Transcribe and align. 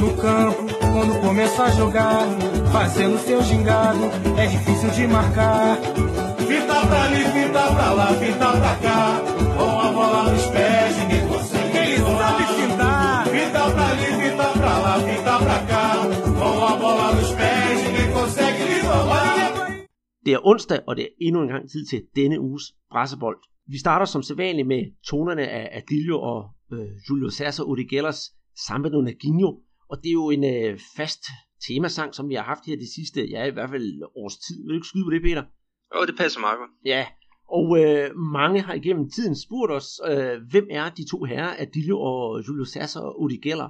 No 0.00 0.16
campo, 0.16 0.62
quando 0.92 1.20
começa 1.20 1.64
a 1.64 1.70
jogar, 1.70 2.26
fazendo 2.72 3.18
seu 3.18 3.42
gingado, 3.42 4.04
é 4.38 4.46
difícil 4.46 4.90
de 4.90 5.06
marcar. 5.06 5.76
Fita 6.48 6.86
pra 6.88 7.02
ali, 7.04 7.24
fita 7.34 7.62
pra 7.74 7.92
lá, 7.92 8.06
fita 8.20 8.48
pra 8.60 8.74
cá, 8.84 9.20
com 9.56 9.80
a 9.86 9.92
bola 9.92 10.32
nos 10.32 10.46
pés, 10.46 10.96
ninguém 10.98 11.28
consegue. 11.28 11.76
Ele 11.78 11.98
sabe 11.98 12.44
fintar. 12.58 13.26
Fita 13.26 13.70
pra 13.74 13.86
ali, 13.92 14.08
fita 14.22 14.48
pra 14.58 14.78
lá, 14.84 14.94
fita 15.08 15.38
pra 15.38 15.58
cá, 15.70 15.86
com 16.38 16.64
a 16.64 16.76
bola 16.76 17.14
nos 17.16 17.32
pés, 17.32 17.76
ninguém 17.84 18.12
consegue 18.12 18.62
lhe 18.70 18.80
roubar. 18.80 19.50
Det 20.24 20.32
er 20.32 20.46
onsdag, 20.46 20.80
og 20.86 20.96
det 20.96 21.04
er 21.04 21.26
endnu 21.26 21.42
en 21.42 21.48
gang 21.48 21.70
tid 21.70 21.86
til 21.86 22.02
denne 22.16 22.40
uges 22.40 22.64
pressebold. 22.92 23.38
Vi 23.68 23.78
starter 23.78 24.06
som 24.06 24.22
sædvanligt 24.22 24.68
med 24.68 24.82
tonerne 25.08 25.48
af 25.48 25.68
Adilio 25.72 26.20
og 26.20 26.50
øh, 26.72 26.88
Julio 27.10 27.30
Cesar 27.30 27.64
Urigelas 27.64 28.20
Samba 28.66 28.88
no 28.88 29.00
Naguinho, 29.00 29.50
og 29.90 29.96
det 30.02 30.08
er 30.08 30.18
jo 30.22 30.30
en 30.30 30.44
øh, 30.44 30.78
fast 30.96 31.22
temasang, 31.66 32.14
som 32.14 32.28
vi 32.28 32.34
har 32.34 32.42
haft 32.42 32.66
her 32.66 32.76
de 32.76 32.94
sidste, 32.94 33.28
ja 33.34 33.44
i 33.44 33.50
hvert 33.50 33.70
fald 33.70 34.02
års 34.16 34.36
tid. 34.36 34.56
Vil 34.62 34.70
du 34.70 34.74
ikke 34.74 34.86
skyde 34.86 35.04
på 35.04 35.10
det, 35.10 35.22
Peter? 35.22 35.44
Jo, 35.94 36.06
det 36.06 36.16
passer 36.16 36.40
meget 36.40 36.58
godt. 36.58 36.70
Ja, 36.84 37.06
og 37.58 37.66
øh, 37.80 38.16
mange 38.16 38.60
har 38.60 38.74
igennem 38.74 39.10
tiden 39.10 39.36
spurgt 39.36 39.72
os, 39.72 40.00
øh, 40.10 40.36
hvem 40.50 40.66
er 40.70 40.90
de 40.90 41.04
to 41.10 41.24
herrer, 41.24 41.54
Adilio 41.58 42.00
og 42.00 42.42
Julio 42.48 42.64
Cesar 42.64 43.20
Urigela? 43.22 43.68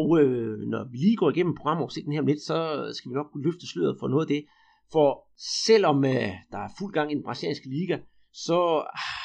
Og 0.00 0.08
øh, 0.20 0.58
når 0.72 0.90
vi 0.90 0.96
lige 0.96 1.16
går 1.16 1.30
igennem 1.30 1.54
programoversigten 1.54 2.12
her 2.12 2.20
om 2.20 2.26
lidt, 2.26 2.42
så 2.42 2.58
skal 2.94 3.10
vi 3.10 3.14
nok 3.14 3.26
løfte 3.44 3.66
sløret 3.66 3.96
for 4.00 4.08
noget 4.08 4.24
af 4.26 4.28
det. 4.28 4.44
For 4.92 5.08
selvom 5.66 6.04
øh, 6.04 6.30
der 6.52 6.58
er 6.58 6.70
fuld 6.78 6.92
gang 6.92 7.12
i 7.12 7.14
den 7.14 7.24
brasilianske 7.24 7.68
liga, 7.68 7.96
så 8.32 8.58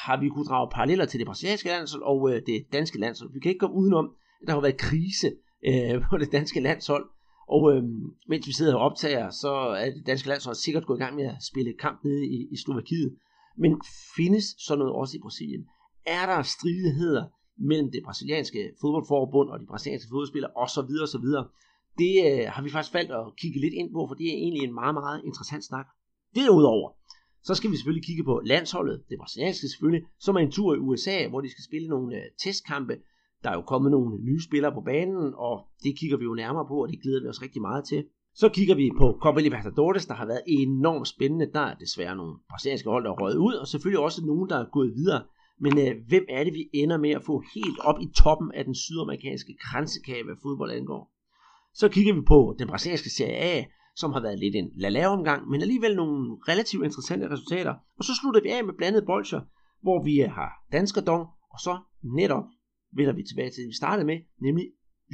har 0.04 0.20
vi 0.20 0.28
kunnet 0.28 0.48
drage 0.48 0.70
paralleller 0.74 1.06
til 1.06 1.18
det 1.20 1.26
brasilianske 1.26 1.68
landshold 1.68 2.02
og 2.02 2.30
øh, 2.30 2.42
det 2.46 2.66
danske 2.72 2.98
landshold. 2.98 3.32
Vi 3.32 3.40
kan 3.40 3.48
ikke 3.48 3.58
komme 3.58 3.76
udenom, 3.76 4.06
at 4.40 4.46
der 4.46 4.54
har 4.54 4.60
været 4.60 4.76
krise 4.76 5.28
øh, 5.68 6.02
på 6.10 6.16
det 6.18 6.32
danske 6.32 6.60
landshold. 6.60 7.06
Og 7.48 7.72
øh, 7.72 7.82
mens 8.28 8.46
vi 8.46 8.52
sidder 8.52 8.74
og 8.74 8.80
optager, 8.80 9.30
så 9.30 9.52
er 9.82 9.90
det 9.90 10.06
danske 10.06 10.28
landshold 10.28 10.56
sikkert 10.56 10.86
gået 10.86 10.98
i 10.98 11.02
gang 11.02 11.16
med 11.16 11.24
at 11.24 11.42
spille 11.50 11.72
kamp 11.80 12.04
nede 12.04 12.26
i, 12.26 12.48
i 12.50 12.56
Slovakiet. 12.56 13.16
Men 13.58 13.80
findes 14.16 14.44
sådan 14.66 14.78
noget 14.78 14.94
også 14.94 15.16
i 15.16 15.20
Brasilien? 15.20 15.64
Er 16.06 16.26
der 16.26 16.42
stridigheder 16.42 17.24
mellem 17.58 17.90
det 17.90 18.00
brasilianske 18.04 18.72
fodboldforbund 18.80 19.48
og 19.50 19.60
de 19.60 19.66
brasilianske 19.66 20.08
fodboldspillere 20.10 20.52
osv. 20.56 20.92
osv.? 21.06 21.28
Det 22.02 22.14
øh, 22.28 22.44
har 22.54 22.62
vi 22.62 22.70
faktisk 22.70 22.94
valgt 22.94 23.12
at 23.12 23.24
kigge 23.40 23.60
lidt 23.60 23.74
ind 23.74 23.92
på, 23.92 24.00
for 24.08 24.14
det 24.14 24.26
er 24.28 24.36
egentlig 24.44 24.62
en 24.62 24.74
meget, 24.74 24.94
meget 24.94 25.20
interessant 25.24 25.64
snak. 25.64 25.86
Derudover, 26.34 26.90
så 27.42 27.54
skal 27.54 27.70
vi 27.70 27.76
selvfølgelig 27.76 28.06
kigge 28.06 28.24
på 28.24 28.40
landsholdet, 28.44 29.02
det 29.08 29.18
brasilianske 29.18 29.68
selvfølgelig, 29.68 30.06
som 30.18 30.36
er 30.36 30.40
en 30.40 30.50
tur 30.50 30.74
i 30.74 30.78
USA, 30.78 31.28
hvor 31.28 31.40
de 31.40 31.50
skal 31.50 31.64
spille 31.64 31.88
nogle 31.88 32.16
øh, 32.16 32.22
testkampe. 32.44 32.96
Der 33.44 33.50
er 33.50 33.54
jo 33.54 33.62
kommet 33.62 33.90
nogle 33.90 34.24
nye 34.24 34.42
spillere 34.48 34.72
på 34.72 34.80
banen, 34.80 35.34
og 35.36 35.54
det 35.82 35.98
kigger 35.98 36.16
vi 36.16 36.24
jo 36.24 36.34
nærmere 36.34 36.66
på, 36.68 36.76
og 36.82 36.88
det 36.88 37.02
glæder 37.02 37.22
vi 37.22 37.28
os 37.28 37.42
rigtig 37.42 37.62
meget 37.62 37.84
til. 37.84 38.04
Så 38.34 38.48
kigger 38.48 38.74
vi 38.74 38.90
på 38.98 39.18
Copa 39.22 39.40
Libertadores, 39.40 40.06
der 40.06 40.14
har 40.14 40.26
været 40.26 40.42
enormt 40.46 41.08
spændende. 41.08 41.50
Der 41.52 41.60
er 41.60 41.74
desværre 41.74 42.16
nogle 42.16 42.34
brasilianske 42.50 42.90
hold, 42.90 43.04
der 43.04 43.10
er 43.10 43.20
røget 43.22 43.36
ud, 43.36 43.54
og 43.54 43.66
selvfølgelig 43.68 44.04
også 44.04 44.26
nogle, 44.26 44.48
der 44.48 44.58
er 44.58 44.70
gået 44.72 44.92
videre. 44.94 45.22
Men 45.60 45.78
øh, 45.78 45.94
hvem 46.08 46.24
er 46.28 46.44
det, 46.44 46.54
vi 46.54 46.64
ender 46.72 46.98
med 46.98 47.10
at 47.10 47.22
få 47.22 47.42
helt 47.54 47.78
op 47.80 47.98
i 48.00 48.08
toppen 48.22 48.52
af 48.52 48.64
den 48.64 48.74
sydamerikanske 48.74 49.56
kransekage, 49.64 50.24
hvad 50.24 50.34
fodbold 50.42 50.70
angår? 50.70 51.12
Så 51.74 51.88
kigger 51.88 52.14
vi 52.14 52.20
på 52.20 52.56
den 52.58 52.68
brasilianske 52.68 53.10
Serie 53.10 53.36
A, 53.36 53.64
som 53.96 54.12
har 54.12 54.20
været 54.20 54.38
lidt 54.38 54.56
en 54.56 54.70
la-la-omgang, 54.74 55.48
men 55.50 55.62
alligevel 55.62 55.96
nogle 55.96 56.38
relativt 56.48 56.84
interessante 56.84 57.30
resultater. 57.30 57.74
Og 57.98 58.04
så 58.04 58.12
slutter 58.20 58.40
vi 58.40 58.48
af 58.48 58.64
med 58.64 58.74
blandet 58.78 59.04
bolcher, 59.06 59.40
hvor 59.82 60.04
vi 60.04 60.22
øh, 60.22 60.30
har 60.30 60.50
danskerdong, 60.72 61.22
og 61.52 61.58
så 61.60 61.78
netop 62.02 62.44
vender 62.96 63.12
vi 63.12 63.22
tilbage 63.22 63.50
til 63.50 63.62
det, 63.62 63.68
vi 63.68 63.76
startede 63.82 64.06
med, 64.06 64.18
nemlig 64.40 64.66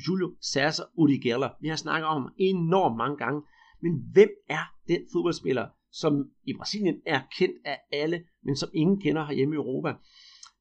Julio 0.09 0.35
Cesar 0.53 0.87
Urigella. 0.95 1.49
Vi 1.61 1.69
har 1.69 1.77
snakket 1.77 2.07
om 2.07 2.23
ham 2.23 2.33
enormt 2.39 2.97
mange 2.97 3.17
gange, 3.17 3.43
men 3.83 3.93
hvem 4.13 4.31
er 4.49 4.65
den 4.89 5.01
fodboldspiller, 5.13 5.67
som 5.93 6.13
i 6.47 6.53
Brasilien 6.59 7.01
er 7.07 7.21
kendt 7.39 7.57
af 7.65 7.79
alle, 7.93 8.25
men 8.45 8.57
som 8.57 8.69
ingen 8.75 9.01
kender 9.01 9.25
herhjemme 9.25 9.55
i 9.55 9.57
Europa? 9.57 9.95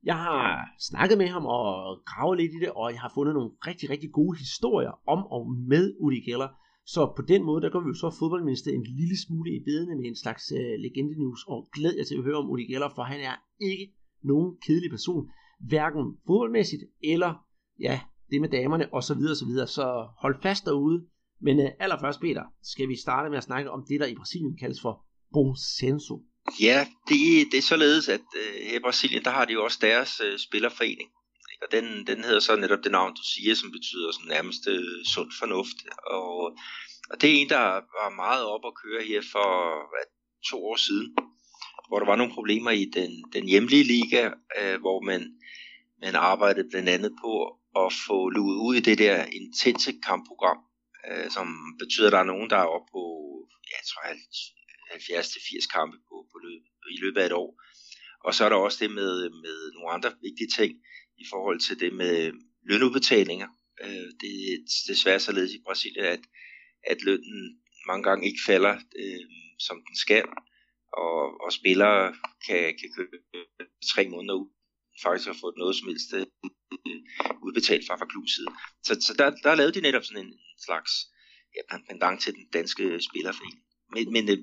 Jeg 0.04 0.16
har 0.16 0.70
snakket 0.90 1.18
med 1.18 1.28
ham 1.28 1.46
og 1.46 1.70
gravet 2.06 2.38
lidt 2.38 2.54
i 2.54 2.60
det, 2.60 2.72
og 2.72 2.92
jeg 2.92 3.02
har 3.02 3.12
fundet 3.16 3.34
nogle 3.34 3.52
rigtig, 3.68 3.90
rigtig 3.90 4.12
gode 4.12 4.38
historier 4.38 4.94
om 5.08 5.20
og 5.36 5.52
med 5.72 5.96
Uri 6.00 6.20
Geller. 6.28 6.50
Så 6.86 7.14
på 7.18 7.22
den 7.22 7.44
måde, 7.44 7.62
der 7.62 7.70
går 7.70 7.82
vi 7.84 7.88
jo 7.88 7.94
så 7.94 8.10
fodboldministeriet 8.20 8.78
en 8.78 8.92
lille 9.00 9.18
smule 9.26 9.50
i 9.56 9.64
bedene 9.70 9.96
med 9.96 10.06
en 10.06 10.16
slags 10.24 10.44
uh, 10.52 10.76
legende 10.86 11.16
news, 11.22 11.42
og 11.48 11.70
glæder 11.76 11.98
jer 11.98 12.08
til 12.08 12.18
at 12.20 12.24
høre 12.24 12.42
om 12.42 12.50
Uri 12.50 12.66
Geller, 12.72 12.90
for 12.96 13.04
han 13.04 13.20
er 13.32 13.36
ikke 13.72 13.88
nogen 14.24 14.58
kedelig 14.66 14.92
person, 14.92 15.30
hverken 15.60 16.18
fodboldmæssigt 16.28 16.84
eller 17.04 17.34
ja, 17.80 18.00
det 18.32 18.42
med 18.42 18.50
damerne 18.50 18.94
og 18.94 19.04
så 19.04 19.14
videre, 19.14 19.36
så 19.36 19.46
videre. 19.46 19.68
Så 19.68 20.08
hold 20.18 20.42
fast 20.42 20.66
derude. 20.66 21.06
Men 21.42 21.60
uh, 21.60 21.66
allerførst, 21.80 22.20
Peter, 22.20 22.44
skal 22.64 22.88
vi 22.88 22.96
starte 22.96 23.30
med 23.30 23.38
at 23.38 23.44
snakke 23.44 23.72
om 23.72 23.86
det, 23.90 24.00
der 24.00 24.06
i 24.06 24.16
Brasilien 24.16 24.58
kaldes 24.58 24.82
for 24.82 25.06
Bonsenso. 25.34 26.16
Ja, 26.62 26.88
det, 27.10 27.18
det 27.52 27.58
er 27.58 27.62
således, 27.74 28.10
at 28.10 28.28
øh, 28.42 28.76
i 28.76 28.80
Brasilien, 28.80 29.24
der 29.24 29.30
har 29.32 29.46
de 29.46 29.54
jo 29.54 29.64
også 29.64 29.80
deres 29.82 30.22
øh, 30.26 30.40
spillerforening. 30.40 31.10
Ikke? 31.52 31.64
Og 31.64 31.68
den, 31.72 32.08
den 32.08 32.24
hedder 32.24 32.40
så 32.40 32.56
netop 32.56 32.84
det 32.84 32.92
navn, 32.92 33.14
du 33.16 33.24
siger, 33.34 33.56
som 33.56 33.72
betyder 33.72 34.12
sådan 34.12 34.34
nærmest 34.36 34.68
øh, 34.68 35.06
sund 35.14 35.32
fornuft. 35.40 35.78
Og, 36.18 36.36
og 37.12 37.16
det 37.22 37.28
er 37.30 37.36
en, 37.42 37.50
der 37.50 37.66
var 38.00 38.10
meget 38.24 38.44
op 38.54 38.64
at 38.70 38.78
køre 38.84 39.04
her 39.12 39.22
for 39.34 39.48
hvad, 39.92 40.06
to 40.50 40.58
år 40.72 40.80
siden, 40.88 41.08
hvor 41.90 42.00
der 42.00 42.06
var 42.12 42.16
nogle 42.16 42.34
problemer 42.34 42.72
i 42.72 42.86
den, 42.86 43.12
den 43.34 43.46
hjemlige 43.48 43.84
liga, 43.84 44.24
øh, 44.60 44.80
hvor 44.84 45.00
man, 45.10 45.22
man 46.02 46.16
arbejdede 46.16 46.70
blandt 46.70 46.90
andet 46.90 47.12
på 47.24 47.32
at 47.84 47.90
få 48.08 48.30
luet 48.30 48.58
ud 48.68 48.76
i 48.76 48.86
det 48.90 48.98
der 48.98 49.26
intense 49.40 49.92
kampprogram, 50.08 50.60
øh, 51.10 51.28
som 51.36 51.48
betyder, 51.82 52.08
at 52.08 52.14
der 52.16 52.20
er 52.20 52.32
nogen, 52.34 52.50
der 52.50 52.58
er 52.58 52.74
oppe 52.76 52.90
på, 52.96 53.04
ja, 53.70 53.78
jeg 53.80 53.86
tror, 53.90 54.04
70-80 54.90 55.68
kampe 55.78 55.98
på, 56.10 56.16
på 56.32 56.38
løb, 56.46 56.64
i 56.96 57.00
løbet 57.04 57.22
af 57.22 57.26
et 57.26 57.40
år. 57.44 57.52
Og 58.26 58.34
så 58.36 58.46
er 58.46 58.50
der 58.50 58.56
også 58.56 58.78
det 58.84 58.92
med, 59.00 59.14
med 59.30 59.58
nogle 59.76 59.90
andre 59.96 60.12
vigtige 60.22 60.52
ting 60.58 60.72
i 61.18 61.26
forhold 61.32 61.60
til 61.60 61.80
det 61.80 61.94
med 61.94 62.32
lønudbetalinger. 62.70 63.50
Øh, 63.84 64.10
det 64.22 64.34
er 64.52 64.58
desværre 64.88 65.20
således 65.20 65.54
i 65.54 65.62
Brasilien, 65.66 66.06
at, 66.06 66.24
at 66.92 67.02
lønnen 67.02 67.60
mange 67.88 68.04
gange 68.04 68.28
ikke 68.28 68.44
falder, 68.46 68.76
øh, 69.02 69.26
som 69.60 69.78
den 69.88 69.96
skal, 69.96 70.24
og, 70.94 71.42
og 71.44 71.54
spillere 71.54 72.16
kan, 72.48 72.64
kan 72.80 72.90
købe 72.98 73.18
tre 73.94 74.10
måneder 74.10 74.36
ud 74.36 74.50
faktisk 75.04 75.28
har 75.28 75.38
fået 75.44 75.58
noget 75.58 75.76
som 75.76 75.88
helst 75.88 76.10
udbetalt 77.46 77.84
fra, 77.88 77.96
fra 78.00 78.12
klubs 78.14 78.32
side. 78.36 78.52
Så, 78.84 78.94
så 79.06 79.14
der, 79.20 79.30
der 79.44 79.56
lavede 79.56 79.74
de 79.78 79.82
netop 79.82 80.06
sådan 80.06 80.26
en 80.26 80.34
slags 80.66 80.92
ja, 81.56 81.62
pendant 81.90 82.22
til 82.22 82.34
den 82.34 82.46
danske 82.54 82.84
spillerforening. 83.08 83.62
Men, 83.94 84.14
men 84.16 84.24
øh, 84.34 84.40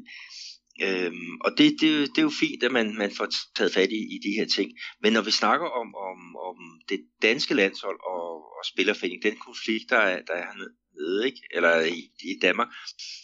øhm, 0.87 1.34
og 1.45 1.51
det, 1.59 1.67
det, 1.81 1.91
det 2.12 2.19
er 2.19 2.29
jo 2.31 2.41
fint, 2.45 2.63
at 2.63 2.73
man, 2.73 2.97
man 3.03 3.13
får 3.19 3.28
taget 3.57 3.75
fat 3.75 3.91
i, 3.91 4.01
i 4.15 4.19
de 4.27 4.37
her 4.39 4.47
ting. 4.57 4.69
Men 5.03 5.13
når 5.13 5.23
vi 5.23 5.31
snakker 5.31 5.67
om, 5.67 5.89
om, 6.09 6.37
om 6.49 6.57
det 6.89 7.01
danske 7.23 7.55
landshold 7.55 8.01
og, 8.15 8.28
og 8.57 8.63
spillerforening, 8.73 9.23
den 9.23 9.37
konflikt, 9.49 9.91
der 9.91 9.99
er, 9.99 10.23
der 10.28 10.34
er 10.34 10.47
hernede, 10.51 11.27
ikke? 11.27 11.41
eller 11.51 11.81
i, 11.81 12.01
i 12.31 12.39
Danmark, 12.43 12.69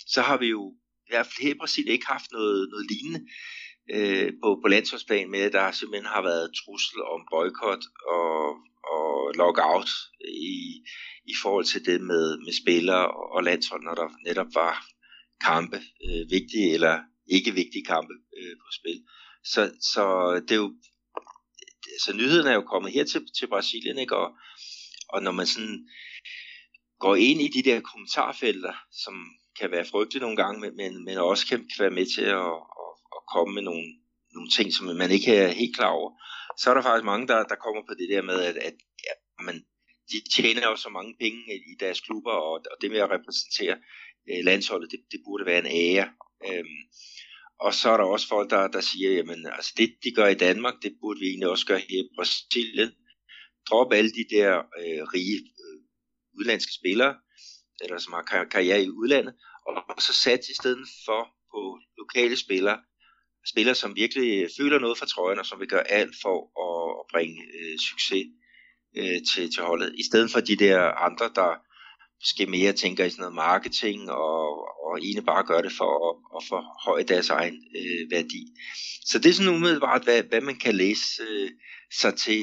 så 0.06 0.21
har 0.22 0.39
vi 0.39 0.47
jo 0.47 0.77
i 1.12 1.14
hvert 1.14 1.26
fald 1.26 1.42
her 1.46 1.54
i 1.54 1.60
Brasilien 1.62 1.92
ikke 1.92 2.06
haft 2.06 2.32
noget, 2.32 2.68
noget 2.70 2.86
lignende 2.90 3.22
øh, 3.94 4.32
på, 4.42 4.48
på 4.62 4.68
landsholdsplan 4.68 5.30
med, 5.30 5.40
at 5.40 5.52
der 5.52 5.72
simpelthen 5.72 6.14
har 6.14 6.22
været 6.22 6.54
trussel 6.60 7.02
om 7.14 7.20
boykot 7.30 7.84
og, 8.16 8.34
og 8.94 9.34
lockout 9.40 9.90
i, 10.54 10.56
i 11.32 11.34
forhold 11.42 11.64
til 11.64 11.84
det 11.86 12.00
med, 12.00 12.38
med 12.44 12.52
spillere 12.62 13.06
og 13.34 13.42
landshold, 13.42 13.82
når 13.84 13.94
der 13.94 14.08
netop 14.26 14.50
var 14.54 14.74
kampe, 15.40 15.78
øh, 16.06 16.24
vigtige 16.36 16.72
eller 16.74 16.98
ikke 17.26 17.54
vigtige 17.54 17.84
kampe 17.84 18.14
øh, 18.38 18.54
på 18.62 18.68
spil. 18.78 19.00
Så, 19.44 19.60
så 19.92 20.04
det 20.48 20.54
er 20.54 20.62
jo, 20.64 20.74
så 22.04 22.12
nyheden 22.16 22.46
er 22.46 22.54
jo 22.54 22.70
kommet 22.72 22.92
her 22.92 23.04
til, 23.04 23.20
til 23.38 23.46
Brasilien, 23.46 23.98
ikke? 23.98 24.16
Og, 24.16 24.28
og 25.08 25.22
når 25.22 25.32
man 25.32 25.46
sådan 25.46 25.88
går 26.98 27.16
ind 27.16 27.40
i 27.42 27.48
de 27.48 27.62
der 27.70 27.80
kommentarfelter, 27.80 28.74
som 29.04 29.15
kan 29.59 29.71
være 29.71 29.91
frygtelig 29.93 30.21
nogle 30.21 30.37
gange, 30.37 30.71
men, 30.81 31.04
men 31.04 31.16
også 31.19 31.47
kan, 31.47 31.59
kan 31.59 31.81
være 31.84 31.99
med 31.99 32.07
til 32.15 32.27
at, 32.45 32.54
at, 32.83 32.93
at 33.16 33.22
komme 33.33 33.54
med 33.54 33.63
nogle, 33.63 33.87
nogle 34.34 34.51
ting, 34.57 34.72
som 34.72 34.97
man 35.03 35.10
ikke 35.10 35.37
er 35.37 35.49
helt 35.49 35.77
klar 35.77 35.93
over, 36.01 36.10
så 36.60 36.71
er 36.71 36.75
der 36.75 36.83
faktisk 36.83 37.04
mange, 37.04 37.28
der, 37.28 37.39
der 37.53 37.63
kommer 37.65 37.83
på 37.89 37.95
det 38.01 38.09
der 38.13 38.22
med, 38.22 38.39
at, 38.49 38.57
at 38.57 38.77
ja, 39.07 39.15
man, 39.49 39.57
de 40.10 40.19
tjener 40.34 40.63
jo 40.71 40.77
så 40.77 40.89
mange 40.89 41.15
penge 41.21 41.41
i 41.72 41.75
deres 41.81 42.01
klubber, 42.01 42.31
og, 42.31 42.53
og 42.72 42.77
det 42.81 42.91
med 42.91 43.01
at 43.04 43.10
repræsentere 43.16 43.77
øh, 44.31 44.45
landsholdet, 44.45 44.91
det, 44.91 45.01
det 45.13 45.21
burde 45.27 45.47
være 45.47 45.63
en 45.65 45.72
ære. 45.83 46.09
Øhm, 46.49 46.81
og 47.60 47.75
så 47.75 47.91
er 47.91 47.97
der 47.97 48.04
også 48.04 48.28
folk, 48.28 48.51
der, 48.51 48.69
der 48.69 48.81
siger, 48.81 49.10
jamen 49.13 49.47
altså 49.57 49.72
det, 49.77 49.89
de 50.04 50.10
gør 50.19 50.27
i 50.27 50.43
Danmark, 50.47 50.75
det 50.83 50.93
burde 51.01 51.21
vi 51.21 51.27
egentlig 51.27 51.49
også 51.49 51.66
gøre 51.66 51.78
her 51.89 52.01
i 52.04 52.09
Brasilien. 52.16 52.91
Drop 53.71 53.93
alle 53.93 54.10
de 54.10 54.25
der 54.37 54.51
øh, 54.81 55.03
rige 55.15 55.39
øh, 55.65 55.78
udlandske 56.39 56.72
spillere, 56.72 57.15
eller 57.82 57.98
som 57.98 58.12
har 58.12 58.22
kar- 58.22 58.44
karriere 58.44 58.82
i 58.82 58.90
udlandet, 58.90 59.34
og, 59.66 60.02
så 60.02 60.12
sat 60.12 60.40
i 60.48 60.54
stedet 60.60 60.88
for 61.06 61.22
på 61.52 61.78
lokale 61.98 62.36
spillere, 62.36 62.78
spillere, 63.52 63.74
som 63.74 63.96
virkelig 63.96 64.48
føler 64.58 64.78
noget 64.78 64.98
for 64.98 65.06
trøjen, 65.06 65.38
og 65.38 65.46
som 65.46 65.60
vil 65.60 65.68
gøre 65.68 65.90
alt 65.90 66.14
for 66.22 66.36
at, 66.66 67.00
at 67.00 67.04
bringe 67.12 67.42
øh, 67.58 67.78
succes 67.78 68.26
øh, 68.96 69.20
til, 69.30 69.52
til 69.54 69.62
holdet, 69.62 69.94
i 69.98 70.04
stedet 70.10 70.30
for 70.30 70.40
de 70.40 70.56
der 70.56 70.78
andre, 71.08 71.30
der, 71.34 71.50
måske 72.22 72.46
mere 72.46 72.72
tænker 72.72 73.04
i 73.04 73.10
sådan 73.10 73.22
noget 73.22 73.34
marketing, 73.34 74.10
og, 74.10 74.44
og 74.84 74.98
egentlig 74.98 75.24
bare 75.24 75.44
gør 75.46 75.60
det 75.62 75.72
for 75.72 75.90
at, 76.08 76.14
at 76.36 76.42
forhøje 76.48 77.02
deres 77.02 77.28
egen 77.30 77.56
øh, 77.76 78.10
værdi. 78.10 78.42
Så 79.04 79.18
det 79.18 79.30
er 79.30 79.34
sådan 79.34 79.54
umiddelbart, 79.54 80.04
hvad, 80.04 80.22
hvad 80.22 80.40
man 80.40 80.58
kan 80.58 80.74
læse 80.74 81.22
øh, 81.22 81.50
sig 82.00 82.14
til 82.14 82.40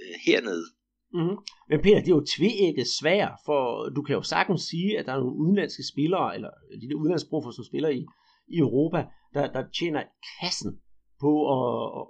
øh, 0.00 0.14
hernede. 0.26 0.66
Mm-hmm. 1.14 1.36
Men 1.68 1.80
Peter, 1.82 2.00
det 2.00 2.10
er 2.10 2.18
jo 2.20 2.30
tvækket 2.36 2.88
svært, 3.00 3.34
for 3.46 3.88
du 3.96 4.02
kan 4.02 4.14
jo 4.14 4.22
sagtens 4.22 4.62
sige, 4.62 4.98
at 4.98 5.06
der 5.06 5.12
er 5.12 5.20
nogle 5.20 5.36
udenlandske 5.36 5.82
spillere, 5.92 6.34
eller 6.34 6.50
de 6.80 6.88
der 6.88 6.94
udenlandsprofer, 6.94 7.50
som 7.50 7.64
spiller 7.64 7.88
i, 7.88 8.06
i 8.48 8.58
Europa, 8.58 9.06
der, 9.34 9.52
der 9.52 9.64
tjener 9.78 10.02
kassen 10.40 10.72
på 11.20 11.32
at, 11.54 11.64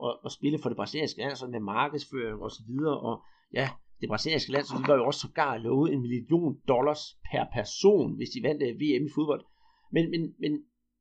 at, 0.06 0.14
at 0.26 0.32
spille 0.32 0.58
for 0.62 0.68
det 0.68 0.76
brasilianske 0.76 1.20
land, 1.20 1.50
med 1.50 1.60
markedsføring 1.60 2.42
og 2.42 2.50
så 2.50 2.62
videre, 2.68 2.98
og 3.00 3.22
ja, 3.54 3.68
det 4.00 4.08
brasilianske 4.08 4.52
land, 4.52 4.64
så 4.64 4.74
de 4.78 4.88
var 4.88 4.96
jo 4.96 5.06
også 5.06 5.20
sågar 5.20 5.56
lovet 5.56 5.92
en 5.92 6.00
million 6.00 6.56
dollars 6.68 7.02
per 7.30 7.44
person, 7.56 8.16
hvis 8.16 8.30
de 8.34 8.42
vandt 8.48 8.62
øh, 8.62 8.80
VM 8.80 9.06
i 9.06 9.14
fodbold. 9.14 9.44
Men, 9.94 10.10
men, 10.10 10.22
men, 10.42 10.52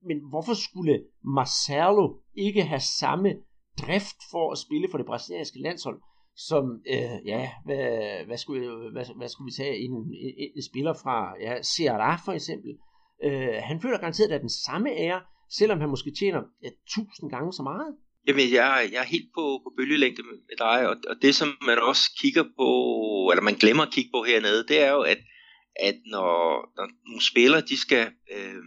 men 0.08 0.18
hvorfor 0.30 0.54
skulle 0.54 1.04
Marcelo 1.38 2.06
ikke 2.46 2.64
have 2.64 2.86
samme 3.00 3.30
drift 3.82 4.20
for 4.32 4.52
at 4.52 4.58
spille 4.58 4.88
for 4.92 4.98
det 4.98 5.08
brasilianske 5.08 5.62
landshold, 5.62 6.00
som, 6.50 6.66
øh, 6.94 7.18
ja, 7.26 7.50
hvad, 7.66 8.26
hvad, 8.26 8.38
skulle, 8.38 8.92
hvad, 8.92 9.06
hvad 9.18 9.30
skulle 9.30 9.50
vi 9.50 9.56
sige, 9.56 9.78
en, 9.86 9.92
en, 9.92 10.50
en 10.56 10.64
spiller 10.70 10.94
fra 11.04 11.16
ja, 11.46 11.54
Ceará 11.72 12.26
for 12.26 12.32
eksempel. 12.40 12.72
Øh, 13.26 13.56
han 13.70 13.82
føler 13.82 13.98
garanteret, 13.98 14.32
at 14.32 14.42
den 14.42 14.56
samme 14.68 14.90
ære, 15.06 15.22
selvom 15.58 15.80
han 15.80 15.90
måske 15.90 16.12
tjener 16.20 16.42
ja, 16.64 16.70
tusind 16.96 17.30
gange 17.30 17.54
så 17.54 17.64
meget. 17.64 17.96
Jamen, 18.28 18.48
jeg, 18.54 18.90
jeg 18.94 19.02
er 19.02 19.14
helt 19.16 19.30
på, 19.38 19.44
på 19.64 19.70
bølgelængde 19.78 20.24
med, 20.24 20.38
med 20.50 20.58
dig, 20.58 20.90
og, 20.90 20.96
og 21.10 21.16
det 21.22 21.36
som 21.36 21.50
man 21.66 21.80
også 21.80 22.04
kigger 22.22 22.44
på, 22.60 22.70
eller 23.32 23.44
man 23.50 23.60
glemmer 23.64 23.84
at 23.84 23.94
kigge 23.94 24.12
på 24.14 24.24
hernede, 24.24 24.68
det 24.68 24.78
er 24.82 24.92
jo, 24.92 25.02
at, 25.02 25.20
at 25.88 25.98
når, 26.06 26.36
når 26.78 26.86
nogle 27.08 27.24
spillere, 27.32 27.62
de 27.62 27.78
skal 27.86 28.06
øh, 28.36 28.64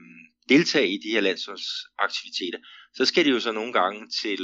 deltage 0.49 0.89
i 0.89 0.99
de 1.05 1.13
her 1.15 1.21
landsholdsaktiviteter, 1.21 2.59
så 2.97 3.05
skal 3.05 3.25
de 3.25 3.31
jo 3.31 3.41
så 3.41 3.53
nogle 3.53 3.73
gange 3.73 4.01
til, 4.23 4.41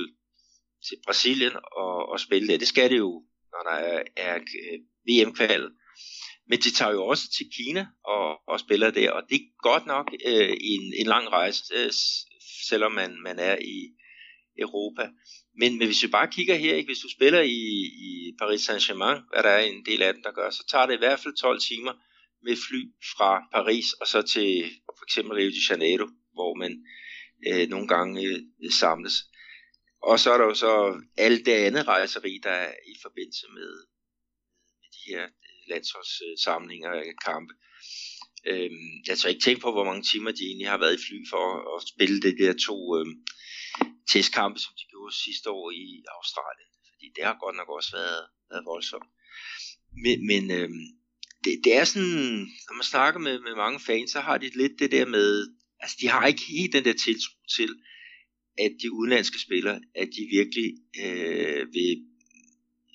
til 0.89 0.97
Brasilien 1.07 1.53
og, 1.77 2.09
og 2.09 2.21
spille 2.21 2.49
der. 2.49 2.59
Det 2.59 2.69
skal 2.69 2.91
det 2.91 2.99
jo, 2.99 3.25
når 3.53 3.63
der 3.71 3.77
er, 3.77 4.03
er 4.17 4.37
øh, 4.37 4.79
VM-kval. 5.09 5.71
Men 6.49 6.59
de 6.59 6.71
tager 6.71 6.93
jo 6.93 7.07
også 7.07 7.31
til 7.37 7.47
Kina 7.57 7.87
og, 8.05 8.49
og 8.49 8.61
spiller 8.61 8.91
der, 8.91 9.11
og 9.11 9.23
det 9.29 9.37
er 9.37 9.63
godt 9.63 9.87
nok 9.87 10.15
øh, 10.27 10.57
en, 10.61 10.93
en 11.01 11.07
lang 11.07 11.29
rejse, 11.29 11.65
øh, 11.77 11.91
selvom 12.69 12.93
man, 12.93 13.23
man 13.23 13.39
er 13.39 13.57
i, 13.59 13.95
Europa. 14.61 15.09
Men, 15.61 15.79
men 15.79 15.87
hvis 15.87 16.03
vi 16.03 16.09
bare 16.09 16.29
kigger 16.29 16.55
her, 16.55 16.75
ikke, 16.75 16.89
hvis 16.89 17.05
du 17.05 17.11
spiller 17.11 17.41
i, 17.41 17.61
i 18.09 18.35
Paris 18.39 18.69
Saint-Germain, 18.69 19.19
hvad 19.33 19.43
der 19.43 19.49
er 19.49 19.59
en 19.59 19.85
del 19.87 20.03
af 20.03 20.15
den, 20.15 20.23
der 20.23 20.33
gør, 20.33 20.51
så 20.51 20.67
tager 20.71 20.87
det 20.87 20.95
i 20.95 21.03
hvert 21.05 21.21
fald 21.21 21.35
12 21.35 21.61
timer 21.61 21.93
med 22.45 22.57
fly 22.69 22.81
fra 23.17 23.31
Paris 23.53 23.93
og 23.93 24.07
så 24.07 24.23
til 24.23 24.65
for 24.99 25.05
eksempel 25.05 25.35
Rio 25.35 25.51
de 25.51 25.67
Janeiro, 25.71 26.07
hvor 26.33 26.55
man 26.55 26.73
øh, 27.49 27.69
nogle 27.69 27.89
gange 27.89 28.27
øh, 28.27 28.71
samles. 28.81 29.15
Og 30.03 30.21
så 30.21 30.33
er 30.33 30.39
der 30.39 30.45
jo 30.45 30.55
så 30.55 31.03
alt 31.17 31.47
det 31.47 31.53
andet 31.53 31.89
rejseri, 31.89 32.41
der 32.43 32.51
er 32.51 32.73
i 32.87 32.95
forbindelse 33.03 33.47
med, 33.55 33.73
med 34.81 34.89
de 34.97 35.03
her 35.11 35.29
landsholdssamlinger 35.69 36.91
og 36.91 37.05
kampe. 37.25 37.55
Øhm, 38.47 38.91
jeg 39.07 39.19
tror 39.19 39.29
ikke 39.29 39.47
tænkt 39.47 39.63
på, 39.63 39.73
hvor 39.73 39.85
mange 39.85 40.03
timer 40.03 40.31
de 40.31 40.45
egentlig 40.45 40.69
har 40.69 40.79
været 40.79 40.99
i 40.99 41.05
fly 41.07 41.19
for 41.33 41.77
at 41.77 41.89
spille 41.93 42.21
det 42.27 42.35
der 42.39 42.53
to 42.67 42.77
øhm, 42.99 43.15
testkampe, 44.13 44.59
som 44.61 44.73
de 44.81 44.85
gjorde 44.91 45.15
sidste 45.25 45.51
år 45.51 45.71
i 45.71 45.87
Australien. 46.17 46.71
Fordi 46.89 47.07
det 47.17 47.25
har 47.25 47.37
godt 47.45 47.57
nok 47.57 47.69
også 47.69 47.93
været, 48.01 48.23
været 48.51 48.65
voldsomt. 48.73 49.11
Men, 50.05 50.27
men 50.31 50.43
øhm, 50.59 50.87
det, 51.45 51.53
det 51.65 51.73
er 51.77 51.85
sådan, 51.85 52.27
når 52.67 52.75
man 52.75 52.91
snakker 52.93 53.21
med, 53.21 53.37
med 53.47 53.55
mange 53.65 53.81
fans, 53.81 54.11
så 54.11 54.21
har 54.21 54.39
de 54.39 54.59
lidt 54.63 54.79
det 54.79 54.91
der 54.91 55.07
med, 55.07 55.29
altså 55.81 55.97
de 56.01 56.09
har 56.09 56.27
ikke 56.27 56.45
helt 56.49 56.73
den 56.73 56.85
der 56.85 56.97
tiltro 57.05 57.35
til, 57.57 57.71
at 58.65 58.73
de 58.83 58.93
udenlandske 58.93 59.39
spillere, 59.39 59.81
at 59.95 60.09
de 60.17 60.23
virkelig 60.39 60.69
øh, 61.05 61.63
vil, 61.75 61.93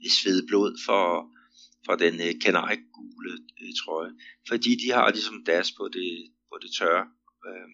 vil 0.01 0.11
svede 0.19 0.47
blod 0.47 0.71
for, 0.85 1.05
for 1.85 1.95
den 1.95 2.13
øh, 2.25 2.33
kanariegule 2.43 3.33
øh, 3.61 3.71
trøje. 3.81 4.11
Fordi 4.47 4.71
de 4.75 4.91
har 4.91 5.11
ligesom 5.11 5.43
deres 5.45 5.71
på 5.71 5.85
det, 5.93 6.09
på 6.49 6.55
det 6.61 6.71
tørre. 6.79 7.05
Øh, 7.47 7.67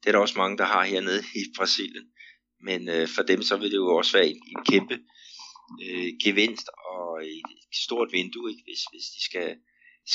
det 0.00 0.06
er 0.08 0.12
der 0.12 0.18
også 0.18 0.38
mange, 0.38 0.58
der 0.58 0.64
har 0.64 0.84
hernede 0.84 1.22
i 1.34 1.42
Brasilien. 1.56 2.06
Men 2.68 2.88
øh, 2.88 3.08
for 3.08 3.22
dem 3.22 3.42
så 3.42 3.56
vil 3.56 3.70
det 3.70 3.76
jo 3.76 3.96
også 3.96 4.12
være 4.16 4.28
en, 4.28 4.40
en 4.52 4.64
kæmpe 4.70 4.96
øh, 5.84 6.10
gevinst 6.24 6.68
og 6.94 7.26
et 7.26 7.42
stort 7.84 8.08
vindue, 8.12 8.50
ikke? 8.50 8.62
Hvis, 8.66 8.82
hvis 8.92 9.06
de 9.14 9.20
skal, 9.28 9.56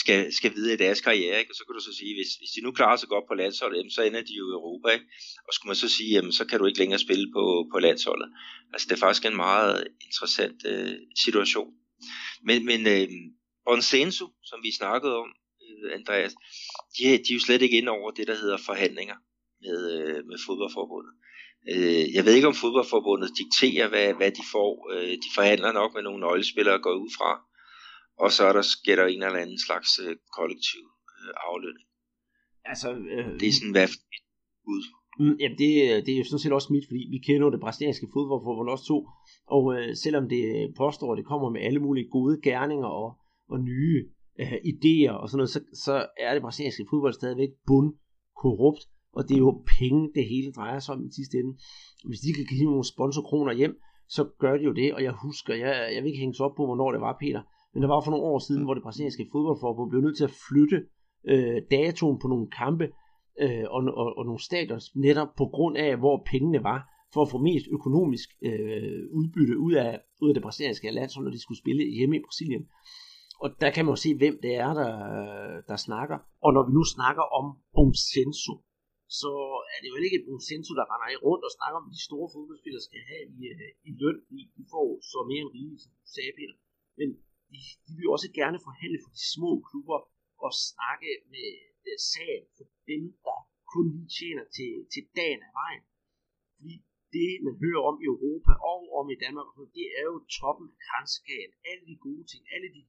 skal, 0.01 0.33
skal 0.33 0.55
videre 0.55 0.73
i 0.73 0.83
deres 0.85 1.01
karriere. 1.01 1.39
Ikke? 1.39 1.51
Og 1.51 1.55
så 1.55 1.63
kan 1.65 1.73
du 1.73 1.83
så 1.83 1.93
sige, 1.99 2.13
hvis, 2.19 2.31
hvis 2.39 2.51
de 2.55 2.61
nu 2.61 2.71
klarer 2.71 2.97
sig 2.97 3.09
godt 3.09 3.27
på 3.27 3.33
landsholdet, 3.33 3.93
så 3.93 4.01
ender 4.01 4.21
de 4.21 4.33
jo 4.39 4.45
i 4.49 4.57
Europa. 4.59 4.89
Ikke? 4.89 5.05
Og 5.47 5.53
skulle 5.53 5.69
man 5.69 5.75
så 5.83 5.89
sige, 5.97 6.11
jamen, 6.15 6.31
så 6.31 6.45
kan 6.45 6.59
du 6.59 6.65
ikke 6.65 6.79
længere 6.79 6.99
spille 6.99 7.27
på, 7.35 7.43
på 7.73 7.79
landsholdet. 7.79 8.29
Altså 8.73 8.85
det 8.87 8.95
er 8.95 9.05
faktisk 9.05 9.25
en 9.25 9.35
meget 9.35 9.87
interessant 10.07 10.59
øh, 10.71 10.95
situation. 11.25 11.71
Men, 12.47 12.65
men 12.65 12.87
øh, 12.87 13.07
Bonsenso, 13.65 14.25
som 14.49 14.59
vi 14.63 14.71
snakkede 14.71 15.15
om, 15.23 15.29
øh, 15.63 15.93
Andreas, 15.97 16.33
de, 16.95 17.03
de 17.03 17.29
er 17.31 17.37
jo 17.39 17.45
slet 17.45 17.61
ikke 17.61 17.77
inde 17.77 17.91
over 17.91 18.11
det, 18.11 18.27
der 18.27 18.35
hedder 18.41 18.57
forhandlinger 18.57 19.17
med, 19.61 19.79
øh, 19.95 20.25
med 20.29 20.37
fodboldforbundet. 20.45 21.13
Øh, 21.71 22.05
jeg 22.15 22.25
ved 22.25 22.33
ikke, 22.33 22.47
om 22.47 22.61
fodboldforbundet 22.63 23.29
dikterer, 23.41 23.87
hvad, 23.87 24.13
hvad 24.13 24.31
de 24.31 24.43
får. 24.51 24.71
Øh, 24.93 25.13
de 25.23 25.29
forhandler 25.35 25.71
nok 25.71 25.93
med 25.93 26.03
nogle 26.03 26.19
nøglespillere 26.19 26.79
går 26.79 26.95
ud 27.03 27.11
fra. 27.17 27.31
Og 28.23 28.29
så 28.35 28.41
er 28.49 28.53
der, 28.53 28.61
sker 28.61 28.95
der 28.95 29.05
en 29.05 29.23
eller 29.23 29.43
anden 29.45 29.61
slags 29.67 29.89
øh, 30.03 30.15
kollektiv 30.37 30.85
øh, 31.15 31.33
aflønning. 31.49 31.87
Altså, 32.71 32.87
øh, 33.13 33.39
det 33.39 33.47
er 33.47 33.55
sådan 33.59 33.75
hvad 33.77 33.89
ud. 34.73 34.83
Mm, 35.19 35.35
jamen, 35.41 35.57
det, 35.61 35.69
det 36.05 36.11
er 36.13 36.17
jo 36.21 36.27
sådan 36.27 36.43
set 36.43 36.57
også 36.57 36.73
mit, 36.73 36.87
fordi 36.89 37.01
vi 37.13 37.19
kender 37.27 37.45
jo 37.47 37.51
det 37.51 37.65
brasilianske 37.65 38.07
fodboldforbund 38.13 38.69
også 38.69 38.85
to. 38.91 38.97
Og 39.55 39.63
øh, 39.75 39.95
selvom 40.03 40.25
det 40.33 40.43
påstår, 40.81 41.11
at 41.11 41.17
det 41.17 41.29
kommer 41.31 41.49
med 41.49 41.61
alle 41.67 41.81
mulige 41.85 42.09
gode 42.15 42.35
gerninger 42.47 42.89
og, 43.03 43.09
og 43.51 43.59
nye 43.59 43.99
øh, 44.41 44.57
idéer 44.71 45.15
og 45.21 45.25
sådan 45.29 45.39
noget, 45.41 45.53
så, 45.55 45.59
så 45.85 45.93
er 46.25 46.33
det 46.33 46.41
brasilianske 46.45 46.89
fodbold 46.89 47.13
stadigvæk 47.13 47.51
bund 47.67 47.89
korrupt 48.41 48.83
og 49.17 49.21
det 49.27 49.35
er 49.35 49.43
jo 49.47 49.63
penge, 49.79 50.01
det 50.15 50.25
hele 50.33 50.51
drejer 50.51 50.79
sig 50.79 50.95
om 50.95 51.05
i 51.05 51.11
sidste 51.19 51.37
ende. 51.37 51.53
Hvis 52.09 52.19
de 52.25 52.33
kan 52.33 52.45
give 52.51 52.69
nogle 52.71 52.85
sponsorkroner 52.93 53.53
hjem, 53.53 53.75
så 54.07 54.23
gør 54.39 54.57
de 54.57 54.63
jo 54.63 54.73
det, 54.73 54.93
og 54.93 55.03
jeg 55.03 55.13
husker, 55.25 55.53
jeg, 55.63 55.73
jeg 55.93 55.99
vil 56.01 56.09
ikke 56.09 56.23
hænge 56.23 56.43
op 56.45 56.55
på, 56.55 56.65
hvornår 56.65 56.91
det 56.91 57.01
var, 57.01 57.17
Peter, 57.19 57.41
men 57.75 57.81
der 57.83 57.89
var 57.93 58.01
for 58.01 58.11
nogle 58.11 58.25
år 58.33 58.39
siden, 58.39 58.63
hvor 58.63 58.73
det 58.73 58.83
brasilianske 58.83 59.29
fodboldforbund 59.31 59.89
blev 59.89 60.01
nødt 60.01 60.17
til 60.17 60.29
at 60.29 60.37
flytte 60.47 60.77
øh, 61.31 61.57
datoen 61.71 62.17
på 62.19 62.27
nogle 62.27 62.47
kampe 62.61 62.85
øh, 63.43 63.65
og, 63.75 63.79
og, 64.01 64.07
og 64.17 64.23
nogle 64.29 64.41
stadions, 64.49 64.85
netop 64.95 65.31
på 65.41 65.45
grund 65.55 65.75
af, 65.77 65.91
hvor 66.03 66.15
pengene 66.31 66.63
var, 66.63 66.79
for 67.13 67.21
at 67.21 67.31
få 67.33 67.37
mest 67.49 67.65
økonomisk 67.77 68.29
øh, 68.49 69.01
udbytte 69.19 69.55
ud 69.65 69.73
af, 69.85 69.91
ud 70.23 70.29
af 70.29 70.35
det 70.35 70.43
brasilianske 70.45 70.97
landshold, 70.99 71.25
når 71.25 71.35
de 71.35 71.43
skulle 71.45 71.61
spille 71.63 71.83
hjemme 71.97 72.15
i 72.17 72.25
Brasilien. 72.27 72.63
Og 73.43 73.47
der 73.61 73.69
kan 73.73 73.83
man 73.85 73.93
jo 73.95 73.99
se, 74.05 74.09
hvem 74.21 74.35
det 74.45 74.53
er, 74.65 74.71
der, 74.81 74.91
der 75.69 75.77
snakker. 75.87 76.17
Og 76.45 76.49
når 76.55 76.63
vi 76.67 76.71
nu 76.77 76.83
snakker 76.95 77.25
om 77.39 77.45
Bonsenso, 77.75 78.53
så 79.21 79.31
er 79.73 79.77
det 79.81 79.89
jo 79.91 79.95
ikke 80.05 80.19
et 80.19 80.27
Bonsenso, 80.29 80.71
der 80.79 80.85
render 80.91 81.09
i 81.15 81.21
rundt 81.25 81.43
og 81.47 81.51
snakker 81.57 81.77
om, 81.79 81.85
de 81.97 82.07
store 82.09 82.27
fodboldspillere 82.33 82.83
skal 82.87 83.01
have 83.11 83.23
i, 83.37 83.39
øh, 83.53 83.71
i 83.89 83.91
løn, 84.01 84.19
i 84.37 84.39
de 84.55 84.63
får 84.73 84.87
så 85.11 85.19
mere 85.29 85.41
end 85.43 85.53
rigeligt, 85.57 85.81
som 85.83 85.91
du 86.01 86.05
sagde, 86.15 86.33
Peter. 86.39 86.55
Men 86.99 87.09
de, 87.51 87.59
de 87.85 87.91
vil 87.95 88.07
jo 88.07 88.11
også 88.17 88.29
gerne 88.39 88.59
forhandle 88.67 88.99
for 89.03 89.11
de 89.17 89.23
små 89.35 89.51
klubber 89.69 89.99
og 90.45 90.51
snakke 90.69 91.09
med 91.33 91.49
uh, 91.89 91.97
sagen 92.13 92.45
for 92.57 92.65
dem, 92.91 93.03
der 93.25 93.37
kun 93.73 93.85
lige 93.95 94.11
tjener 94.19 94.45
til, 94.57 94.71
til 94.93 95.03
dagen 95.19 95.41
af 95.47 95.51
vejen. 95.61 95.83
Fordi 96.57 96.75
det, 97.15 97.31
man 97.47 97.55
hører 97.63 97.81
om 97.89 97.95
i 98.03 98.05
Europa 98.13 98.53
og 98.73 98.81
om 98.99 99.05
i 99.15 99.17
Danmark, 99.23 99.47
det 99.77 99.87
er 99.99 100.05
jo 100.11 100.17
toppen 100.39 100.67
af 100.73 100.77
kranskagen. 100.85 101.51
Alle 101.69 101.83
de 101.91 101.95
gode 102.07 102.25
ting, 102.31 102.41
alle 102.55 102.69
de 102.77 102.83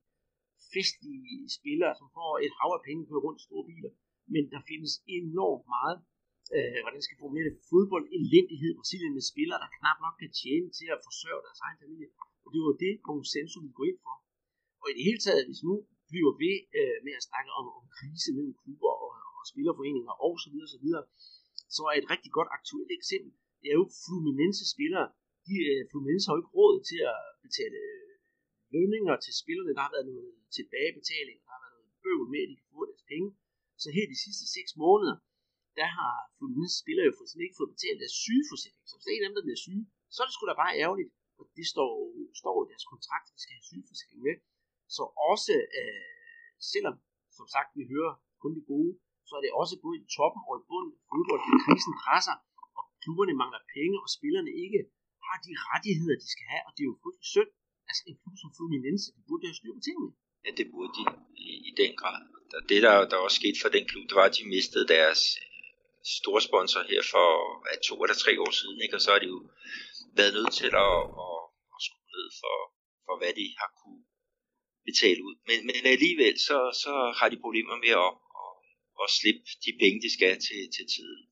festlige 0.75 1.39
spillere, 1.59 1.95
som 2.01 2.09
får 2.17 2.33
et 2.47 2.55
hav 2.59 2.71
af 2.79 2.83
penge 2.89 3.03
på 3.07 3.15
rundt 3.27 3.41
store 3.47 3.67
biler 3.71 3.93
men 4.35 4.45
der 4.53 4.61
findes 4.71 4.93
enormt 5.19 5.67
meget, 5.75 5.99
øh, 6.57 6.79
hvordan 6.85 7.03
skal 7.07 7.21
formulere 7.23 7.47
det, 7.49 7.57
fodbold 7.71 8.07
elendighed 8.19 8.71
i 8.73 8.79
Brasilien 8.81 9.15
med 9.19 9.25
spillere, 9.33 9.63
der 9.65 9.75
knap 9.79 9.99
nok 10.05 10.17
kan 10.23 10.31
tjene 10.43 10.69
til 10.79 10.89
at 10.95 11.01
forsørge 11.07 11.43
deres 11.47 11.61
egen 11.67 11.79
familie. 11.83 12.09
Og 12.45 12.49
det 12.55 12.61
var 12.67 12.75
det, 12.85 12.93
Bonsenso 13.07 13.59
ville 13.63 13.79
gå 13.81 13.85
ind 13.91 14.01
for. 14.07 14.15
Og 14.87 14.91
i 14.93 14.97
det 14.99 15.09
hele 15.09 15.21
taget, 15.27 15.49
hvis 15.49 15.63
nu 15.69 15.75
bliver 16.11 16.33
ved 16.45 16.57
øh, 16.79 16.99
med 17.07 17.15
at 17.19 17.27
snakke 17.29 17.51
om, 17.59 17.67
om 17.79 17.85
krise 17.99 18.31
mellem 18.37 18.55
klubber 18.63 18.93
og, 19.05 19.13
og 19.39 19.45
spillerforeninger 19.53 20.15
og 20.27 20.35
så 20.43 20.49
videre, 20.53 20.71
så 20.75 20.81
videre, 20.85 21.05
så 21.77 21.83
er 21.91 21.95
et 21.97 22.11
rigtig 22.13 22.31
godt 22.37 22.51
aktuelt 22.59 22.93
eksempel, 22.99 23.33
det 23.61 23.69
er 23.73 23.79
jo 23.83 23.87
Fluminense 24.05 24.65
spillere. 24.75 25.07
De, 25.47 25.55
øh, 25.71 25.81
Fluminense 25.91 26.27
har 26.27 26.35
jo 26.35 26.41
ikke 26.43 26.57
råd 26.59 26.77
til 26.91 27.01
at 27.13 27.19
betale 27.47 27.79
øh, 27.89 28.13
lønninger 28.75 29.15
til 29.25 29.33
spillerne. 29.43 29.73
Der 29.77 29.83
har 29.87 29.95
været 29.97 30.09
noget 30.13 30.31
tilbagebetaling, 30.57 31.37
der 31.45 31.51
har 31.55 31.63
været 31.65 31.77
noget 31.79 31.93
bøvl 32.05 32.27
med, 32.33 32.43
at 32.45 32.51
de 32.51 32.57
kan 32.61 32.69
få 32.77 32.83
deres 32.91 33.05
penge. 33.13 33.29
Så 33.83 33.89
her 33.97 34.05
de 34.13 34.19
sidste 34.25 34.45
6 34.61 34.83
måneder, 34.85 35.17
der 35.79 35.89
har 35.99 36.15
Fluminense 36.37 36.77
spiller 36.83 37.05
jo 37.09 37.13
for 37.17 37.25
eksempel 37.25 37.47
ikke 37.47 37.61
fået 37.61 37.75
betalt 37.77 37.99
deres 38.03 38.17
sygeforsikring. 38.25 38.85
Så 38.89 38.93
hvis 38.95 39.05
det 39.05 39.13
er 39.13 39.17
en 39.17 39.25
af 39.25 39.29
dem, 39.29 39.39
der 39.39 39.47
bliver 39.47 39.63
syge, 39.67 39.85
så 40.15 40.19
er 40.21 40.27
det 40.27 40.35
sgu 40.35 40.43
da 40.47 40.63
bare 40.65 40.79
ærgerligt. 40.85 41.11
Og 41.41 41.45
det 41.59 41.67
står, 41.73 41.91
står 42.43 42.57
i 42.65 42.69
deres 42.73 42.87
kontrakt, 42.93 43.27
at 43.29 43.35
de 43.37 43.41
skal 43.43 43.57
have 43.59 43.69
sygeforsikring 43.71 44.21
med. 44.27 44.35
Så 44.97 45.03
også, 45.33 45.55
øh, 45.79 46.03
selvom 46.73 46.95
som 47.39 47.47
sagt 47.55 47.71
vi 47.79 47.85
hører 47.95 48.13
kun 48.43 48.53
det 48.59 48.65
gode, 48.73 48.93
så 49.29 49.33
er 49.39 49.43
det 49.45 49.53
også 49.63 49.75
både 49.85 49.97
i 50.03 50.05
toppen 50.17 50.43
og 50.49 50.55
i 50.61 50.65
bunden 50.71 50.93
af 50.99 51.03
fodbold, 51.11 51.43
at 51.47 51.59
krisen 51.65 51.95
presser, 52.05 52.37
og 52.79 52.85
klubberne 53.03 53.35
mangler 53.43 53.63
penge, 53.77 53.97
og 54.05 54.09
spillerne 54.17 54.53
ikke 54.65 54.81
har 55.27 55.37
de 55.47 55.53
rettigheder, 55.71 56.17
de 56.25 56.29
skal 56.35 56.47
have, 56.53 56.65
og 56.67 56.73
det 56.75 56.83
er 56.83 56.91
jo 56.93 56.97
frygtelig 57.03 57.29
synd. 57.35 57.51
Altså 57.89 58.03
en 58.09 58.17
klub 58.23 58.37
som 58.43 58.51
Fluminense, 58.57 59.07
de 59.17 59.21
burde 59.29 59.45
have 59.49 59.59
styr 59.61 59.73
på 59.79 59.83
tingene. 59.89 60.11
Ja, 60.45 60.51
det 60.59 60.67
burde 60.73 60.93
de 60.99 61.03
i, 61.47 61.49
i 61.69 61.71
den 61.81 61.93
grad. 62.01 62.19
Det, 62.71 62.79
der, 62.87 62.95
der 63.11 63.17
også 63.27 63.39
skete 63.41 63.59
for 63.63 63.71
den 63.77 63.85
klub, 63.91 64.05
det 64.09 64.17
var, 64.21 64.27
at 64.31 64.37
de 64.39 64.45
mistede 64.57 64.87
deres 64.97 65.21
storsponsor 66.15 66.17
store 66.17 66.43
sponsor 66.49 66.83
her 66.93 67.03
for 67.15 67.29
at 67.73 67.79
to 67.87 67.95
eller 68.05 68.19
tre 68.25 68.33
år 68.45 68.53
siden, 68.61 68.79
ikke? 68.85 68.97
og 68.99 69.03
så 69.05 69.11
har 69.15 69.21
de 69.25 69.29
jo 69.35 69.41
været 70.19 70.33
nødt 70.39 70.53
til 70.61 70.71
at, 70.87 70.97
at, 71.25 71.39
at 71.75 71.81
skrue 71.87 72.09
ned 72.17 72.27
for, 72.41 72.57
for, 73.05 73.15
hvad 73.21 73.33
de 73.41 73.47
har 73.61 73.71
kunne 73.81 74.03
betale 74.91 75.21
ud. 75.29 75.37
Men, 75.49 75.59
men 75.69 75.83
alligevel, 75.95 76.35
så, 76.49 76.59
så 76.85 76.93
har 77.19 77.29
de 77.31 77.45
problemer 77.45 77.77
med 77.85 77.95
at, 78.07 78.13
at, 78.43 78.53
at 79.03 79.09
slippe 79.19 79.45
de 79.65 79.73
penge, 79.83 80.05
de 80.05 80.11
skal 80.17 80.35
til, 80.47 80.61
til 80.77 80.87
tiden. 80.95 81.23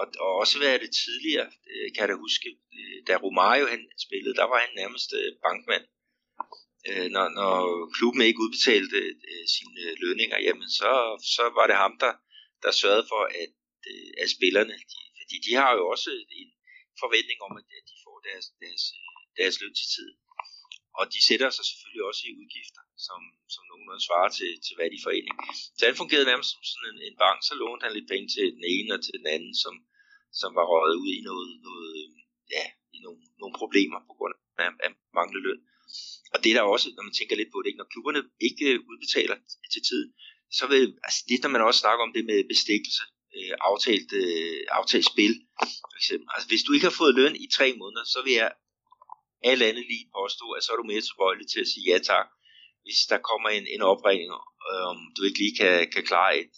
Og, 0.00 0.06
og 0.24 0.30
også 0.42 0.56
været 0.64 0.84
det 0.84 0.92
tidligere, 1.04 1.48
øh, 1.70 1.86
kan 1.92 2.02
jeg 2.02 2.10
da 2.12 2.24
huske, 2.26 2.48
øh, 2.78 2.98
da 3.06 3.12
Romario 3.26 3.66
han 3.74 3.82
spillede, 4.06 4.38
der 4.40 4.46
var 4.52 4.58
han 4.64 4.72
nærmest 4.82 5.08
øh, 5.20 5.30
bankmand. 5.46 5.86
Når, 7.16 7.26
når 7.40 7.54
klubben 7.96 8.22
ikke 8.22 8.44
udbetalte 8.44 8.98
sine 9.56 9.82
lønninger, 10.02 10.38
jamen 10.46 10.70
så, 10.80 10.92
så 11.36 11.44
var 11.58 11.66
det 11.66 11.76
ham, 11.84 11.94
der, 12.04 12.12
der 12.62 12.70
sørgede 12.80 13.06
for, 13.12 13.22
at, 13.42 13.50
at 14.22 14.28
spillerne, 14.36 14.74
de, 14.90 15.00
fordi 15.18 15.36
de 15.46 15.52
har 15.60 15.72
jo 15.78 15.84
også 15.94 16.10
en 16.40 16.50
forventning 17.02 17.38
om, 17.46 17.52
at 17.60 17.66
de 17.90 17.96
får 18.04 18.16
deres, 18.28 18.46
deres, 18.62 18.82
deres 19.38 19.56
løn 19.60 19.74
til 19.80 19.88
tiden. 19.94 20.16
Og 20.98 21.04
de 21.14 21.20
sætter 21.28 21.50
sig 21.56 21.64
selvfølgelig 21.70 22.04
også 22.10 22.22
i 22.28 22.36
udgifter, 22.40 22.82
som, 23.06 23.20
som 23.54 23.62
nogenlunde 23.68 24.06
svarer 24.08 24.30
til, 24.38 24.50
til 24.64 24.74
hvad 24.76 24.88
de 24.94 25.04
forening. 25.06 25.34
Så 25.76 25.82
han 25.88 26.00
fungerede 26.00 26.30
nærmest 26.30 26.50
som 26.52 26.62
sådan 26.70 26.88
en, 26.90 26.98
en 27.08 27.16
bank, 27.24 27.38
så 27.48 27.52
lånte 27.60 27.84
han 27.84 27.94
lidt 27.96 28.10
penge 28.12 28.28
til 28.34 28.46
den 28.56 28.64
ene 28.74 28.90
og 28.96 29.00
til 29.04 29.14
den 29.18 29.26
anden, 29.34 29.54
som, 29.64 29.74
som 30.40 30.50
var 30.58 30.66
røget 30.72 30.96
ud 31.02 31.10
i 31.18 31.22
noget, 31.28 31.48
noget 31.68 31.90
ja, 32.56 32.64
i 32.96 32.98
nogle, 33.04 33.20
nogle 33.40 33.54
problemer 33.60 33.98
på 34.08 34.12
grund 34.18 34.34
af, 34.64 34.70
af 34.84 34.90
manglende 35.16 35.44
løn. 35.46 35.60
Og 36.32 36.38
det 36.42 36.48
er 36.50 36.56
der 36.56 36.72
også, 36.74 36.86
når 36.96 37.04
man 37.08 37.16
tænker 37.18 37.36
lidt 37.36 37.52
på 37.52 37.58
det, 37.60 37.68
ikke? 37.68 37.80
når 37.82 37.92
klubberne 37.92 38.22
ikke 38.48 38.68
udbetaler 38.90 39.36
til 39.72 39.82
tiden, 39.88 40.10
så 40.58 40.64
vil, 40.72 40.82
altså 41.06 41.20
det, 41.28 41.42
når 41.42 41.54
man 41.54 41.66
også 41.68 41.80
snakker 41.84 42.02
om 42.06 42.12
det 42.16 42.24
med 42.30 42.48
bestikkelse, 42.54 43.04
øh, 43.36 43.54
aftalt, 43.70 44.10
øh, 44.22 44.60
aftalt 44.80 45.06
spil, 45.12 45.34
for 45.90 45.98
eksempel. 46.00 46.26
Altså 46.34 46.48
hvis 46.50 46.64
du 46.66 46.70
ikke 46.72 46.88
har 46.90 46.98
fået 47.00 47.18
løn 47.20 47.34
i 47.44 47.46
tre 47.56 47.68
måneder, 47.80 48.04
så 48.14 48.18
vil 48.26 48.34
jeg 48.42 48.50
alt 49.42 49.62
andet 49.62 49.84
lige 49.92 50.12
påstå, 50.18 50.46
at 50.56 50.62
så 50.64 50.72
er 50.72 50.76
du 50.76 50.90
mere 50.92 51.00
tilbøjelig 51.00 51.46
til 51.48 51.60
at 51.60 51.70
sige 51.72 51.90
ja 51.92 51.98
tak, 51.98 52.26
hvis 52.84 53.00
der 53.10 53.18
kommer 53.30 53.48
en, 53.48 53.66
en 53.74 53.82
opringning, 53.92 54.30
øh, 54.68 54.84
om 54.92 54.98
du 55.16 55.20
ikke 55.24 55.38
lige 55.42 55.56
kan, 55.60 55.90
kan 55.94 56.04
klare 56.10 56.32
et, 56.42 56.54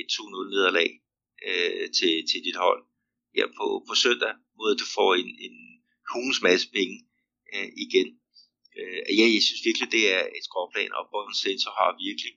et 0.00 0.08
2-0 0.12 0.50
nederlag 0.54 0.90
øh, 1.48 1.86
til, 1.98 2.12
til 2.30 2.40
dit 2.46 2.58
hold 2.64 2.82
her 3.36 3.46
på, 3.58 3.66
på 3.88 3.94
søndag, 4.04 4.34
mod 4.58 4.68
at 4.74 4.80
du 4.82 4.86
får 4.96 5.10
en, 5.22 5.30
en 5.46 5.56
hulens 6.10 6.42
masse 6.48 6.66
penge 6.76 6.96
øh, 7.54 7.68
igen. 7.86 8.08
Øh, 8.78 9.00
ja, 9.18 9.24
jeg 9.34 9.42
synes 9.48 9.66
virkelig, 9.68 9.88
det 9.96 10.04
er 10.16 10.22
et 10.36 10.44
skråplan, 10.48 10.92
og 10.98 11.04
Borgen 11.12 11.38
Center 11.44 11.70
har 11.80 11.90
virkelig 12.06 12.34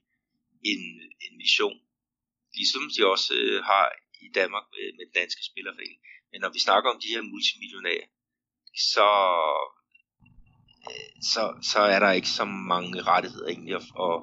en, 0.71 0.81
en 1.25 1.33
mission, 1.41 1.77
ligesom 2.57 2.83
de 2.95 2.99
også 3.13 3.29
øh, 3.41 3.63
har 3.69 3.85
i 4.25 4.27
Danmark 4.39 4.65
med, 4.73 4.85
med 4.97 5.05
den 5.05 5.15
danske 5.21 5.43
spillerforening. 5.49 5.99
Men 6.31 6.39
når 6.41 6.51
vi 6.55 6.59
snakker 6.67 6.87
om 6.93 6.99
de 7.03 7.13
her 7.13 7.23
multimillionærer, 7.33 8.07
så 8.93 9.07
så, 11.21 11.53
så 11.61 11.79
er 11.79 11.99
der 11.99 12.11
ikke 12.11 12.29
så 12.29 12.45
mange 12.45 13.01
rettigheder 13.01 13.47
egentlig 13.47 13.75
at, 13.75 13.81
at, 13.81 14.21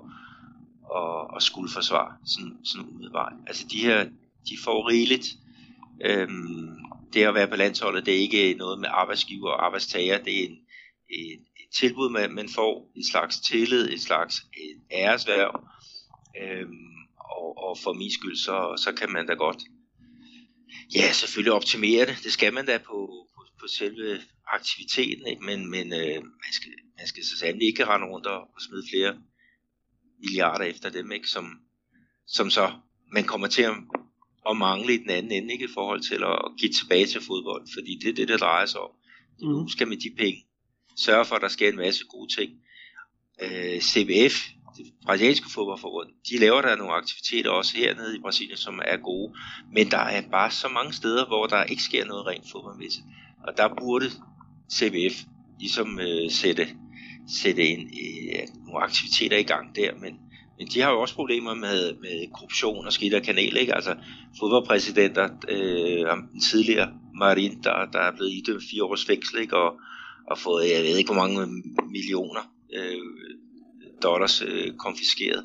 at, 0.97 1.37
at 1.37 1.43
skulle 1.43 1.73
forsvare 1.73 2.13
sådan, 2.27 2.65
sådan 2.65 2.89
umiddelbart. 2.89 3.33
Altså 3.47 3.67
de 3.71 3.79
her, 3.79 4.05
de 4.49 4.57
får 4.65 4.89
rigeligt. 4.89 5.27
Øhm, 6.05 6.85
det 7.15 7.25
at 7.25 7.35
være 7.35 7.49
på 7.49 7.57
landsholdet, 7.57 8.07
det 8.07 8.15
er 8.15 8.19
ikke 8.19 8.55
noget 8.55 8.79
med 8.79 8.89
arbejdsgiver 8.93 9.51
og 9.51 9.65
arbejdstager, 9.65 10.19
det 10.19 10.41
er 10.41 10.47
en, 10.47 10.59
et, 11.11 11.41
et 11.63 11.71
tilbud, 11.79 12.11
man, 12.11 12.35
man 12.35 12.49
får, 12.49 12.93
et 12.97 13.07
slags 13.11 13.41
tillid, 13.41 13.91
et 13.91 14.01
slags 14.01 14.37
et 14.37 14.81
æresværv, 14.93 15.69
øhm, 16.43 16.95
og, 17.19 17.59
og 17.59 17.79
for 17.79 17.93
min 17.93 18.13
skyld, 18.13 18.37
så, 18.37 18.83
så 18.85 18.93
kan 18.93 19.13
man 19.13 19.27
da 19.27 19.33
godt, 19.33 19.63
ja, 20.97 21.13
selvfølgelig 21.13 21.53
optimere 21.53 22.07
det, 22.07 22.19
det 22.25 22.33
skal 22.33 22.55
man 22.55 22.67
da 22.67 22.79
på, 22.79 23.29
på, 23.65 23.69
selve 23.69 24.21
aktiviteten, 24.47 25.27
ikke? 25.27 25.45
men, 25.45 25.71
men 25.71 25.87
øh, 25.93 26.23
man, 26.23 26.53
skal, 26.53 26.73
man 26.99 27.07
skal 27.07 27.25
så 27.25 27.39
sandelig 27.39 27.69
ikke 27.69 27.87
rende 27.87 28.07
rundt 28.07 28.27
og, 28.27 28.41
og 28.41 28.61
smide 28.61 28.85
flere 28.93 29.17
milliarder 30.21 30.65
efter 30.65 30.91
dem, 30.91 31.13
ikke? 31.13 31.29
Som, 31.29 31.61
som 32.27 32.51
så 32.51 32.73
man 33.13 33.25
kommer 33.25 33.47
til 33.47 33.63
at, 33.63 33.77
at 34.51 34.57
mangle 34.57 34.95
i 34.95 34.99
den 34.99 35.11
anden 35.11 35.33
ende 35.33 35.53
ikke? 35.53 35.65
i 35.65 35.75
forhold 35.75 36.01
til 36.01 36.21
at, 36.31 36.39
at 36.45 36.51
give 36.59 36.73
tilbage 36.73 37.07
til 37.07 37.21
fodbold, 37.21 37.67
fordi 37.75 37.99
det 38.03 38.09
er 38.11 38.15
det, 38.15 38.29
der 38.29 38.37
drejer 38.37 38.67
sig 38.67 38.81
om. 38.81 38.91
Mm. 39.41 39.49
Nu 39.49 39.69
skal 39.69 39.89
med 39.89 39.97
de 39.97 40.11
penge 40.17 40.47
sørge 40.97 41.25
for, 41.25 41.35
at 41.35 41.43
der 41.43 41.49
sker 41.49 41.69
en 41.69 41.77
masse 41.77 42.05
gode 42.05 42.35
ting. 42.35 42.51
Øh, 43.43 43.81
CBF, 43.81 44.37
det 44.77 44.87
brasilianske 45.07 45.51
fodboldforbund, 45.55 46.09
de 46.31 46.39
laver 46.39 46.63
der 46.63 46.77
nogle 46.77 46.93
aktiviteter 46.93 47.51
også 47.51 47.77
hernede 47.77 48.17
i 48.17 48.21
Brasilien, 48.21 48.57
som 48.57 48.81
er 48.85 48.97
gode, 48.97 49.35
men 49.73 49.91
der 49.91 49.99
er 49.99 50.31
bare 50.31 50.51
så 50.51 50.69
mange 50.69 50.93
steder, 50.93 51.27
hvor 51.27 51.47
der 51.47 51.65
ikke 51.65 51.83
sker 51.83 52.05
noget 52.05 52.27
rent 52.27 52.51
fodboldmæssigt. 52.53 53.07
Og 53.49 53.57
der 53.57 53.69
burde 53.79 54.11
CBF 54.73 55.17
ligesom 55.61 56.01
øh, 56.01 56.31
sætte, 56.31 56.69
sætte 57.29 57.63
en, 57.63 57.81
øh, 57.81 58.43
nogle 58.67 58.85
aktiviteter 58.85 59.37
i 59.37 59.43
gang 59.43 59.77
der, 59.77 59.95
men, 59.95 60.15
men 60.59 60.67
de 60.67 60.81
har 60.81 60.91
jo 60.91 61.01
også 61.01 61.15
problemer 61.15 61.55
med, 61.55 61.95
med 62.01 62.33
korruption 62.35 62.87
og 62.87 62.93
skidt 62.93 63.15
og 63.15 63.23
kanal, 63.23 63.57
ikke? 63.57 63.75
Altså 63.75 63.97
fodboldpræsidenter, 64.41 65.29
øh, 65.49 66.17
den 66.33 66.41
tidligere 66.41 66.93
Marin, 67.15 67.63
der, 67.63 67.87
der 67.93 67.99
er 67.99 68.17
blevet 68.17 68.33
idømt 68.33 68.63
fire 68.71 68.85
års 68.85 69.05
fængsel, 69.05 69.41
ikke? 69.41 69.57
Og, 69.57 69.81
og 70.31 70.39
fået, 70.39 70.71
jeg 70.71 70.83
ved 70.83 70.97
ikke 70.99 71.13
hvor 71.13 71.23
mange 71.23 71.63
millioner 71.97 72.43
øh, 72.77 72.99
dollars 74.03 74.43
øh, 74.43 74.77
konfiskeret. 74.77 75.45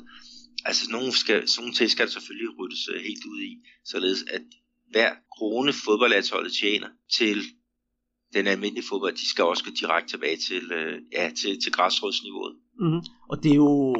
Altså 0.64 0.84
sådan 0.84 0.98
nogle, 0.98 1.12
skal, 1.12 1.48
sådan 1.48 1.62
nogle 1.62 1.74
ting 1.74 1.90
skal 1.90 2.06
der 2.06 2.12
selvfølgelig 2.12 2.58
ryddes 2.58 2.88
øh, 2.94 3.00
helt 3.00 3.24
ud 3.24 3.40
i, 3.40 3.52
således 3.84 4.22
at 4.30 4.42
hver 4.90 5.10
krone 5.36 5.72
fodboldlandsholdet 5.72 6.52
tjener 6.52 6.88
til 7.18 7.42
den 8.34 8.46
almindelige 8.46 8.88
fodbold, 8.90 9.14
de 9.22 9.28
skal 9.28 9.44
også 9.44 9.64
gå 9.64 9.70
direkte 9.80 10.08
tilbage 10.12 10.36
til, 10.36 10.72
øh, 10.72 10.94
ja, 11.12 11.30
til, 11.40 11.52
til 11.62 11.72
græsrådsniveauet. 11.72 12.54
Mm-hmm. 12.80 13.02
Og 13.30 13.42
det 13.42 13.50
er 13.50 13.56
jo 13.56 13.94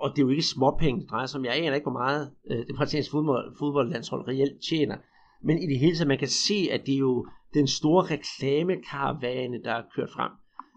og 0.00 0.10
det 0.10 0.18
er 0.18 0.26
jo 0.26 0.30
ikke 0.30 0.42
småpenge, 0.42 1.00
det 1.00 1.10
drejer 1.10 1.26
sig 1.26 1.38
om. 1.38 1.44
Jeg 1.44 1.56
aner 1.56 1.74
ikke, 1.74 1.90
hvor 1.90 2.00
meget 2.02 2.30
øh, 2.50 2.66
det 2.66 2.76
brasilianske 2.76 3.10
fodbold, 3.10 3.56
fodboldlandshold 3.58 4.28
reelt 4.28 4.62
tjener. 4.68 4.96
Men 5.42 5.58
i 5.58 5.66
det 5.66 5.78
hele 5.78 5.96
taget, 5.96 6.08
man 6.08 6.18
kan 6.18 6.28
se, 6.28 6.68
at 6.70 6.86
det 6.86 6.94
er 6.94 6.98
jo 6.98 7.26
den 7.54 7.66
store 7.66 8.04
reklamekaravane, 8.04 9.62
der 9.64 9.72
er 9.72 9.82
kørt 9.94 10.10
frem. 10.10 10.30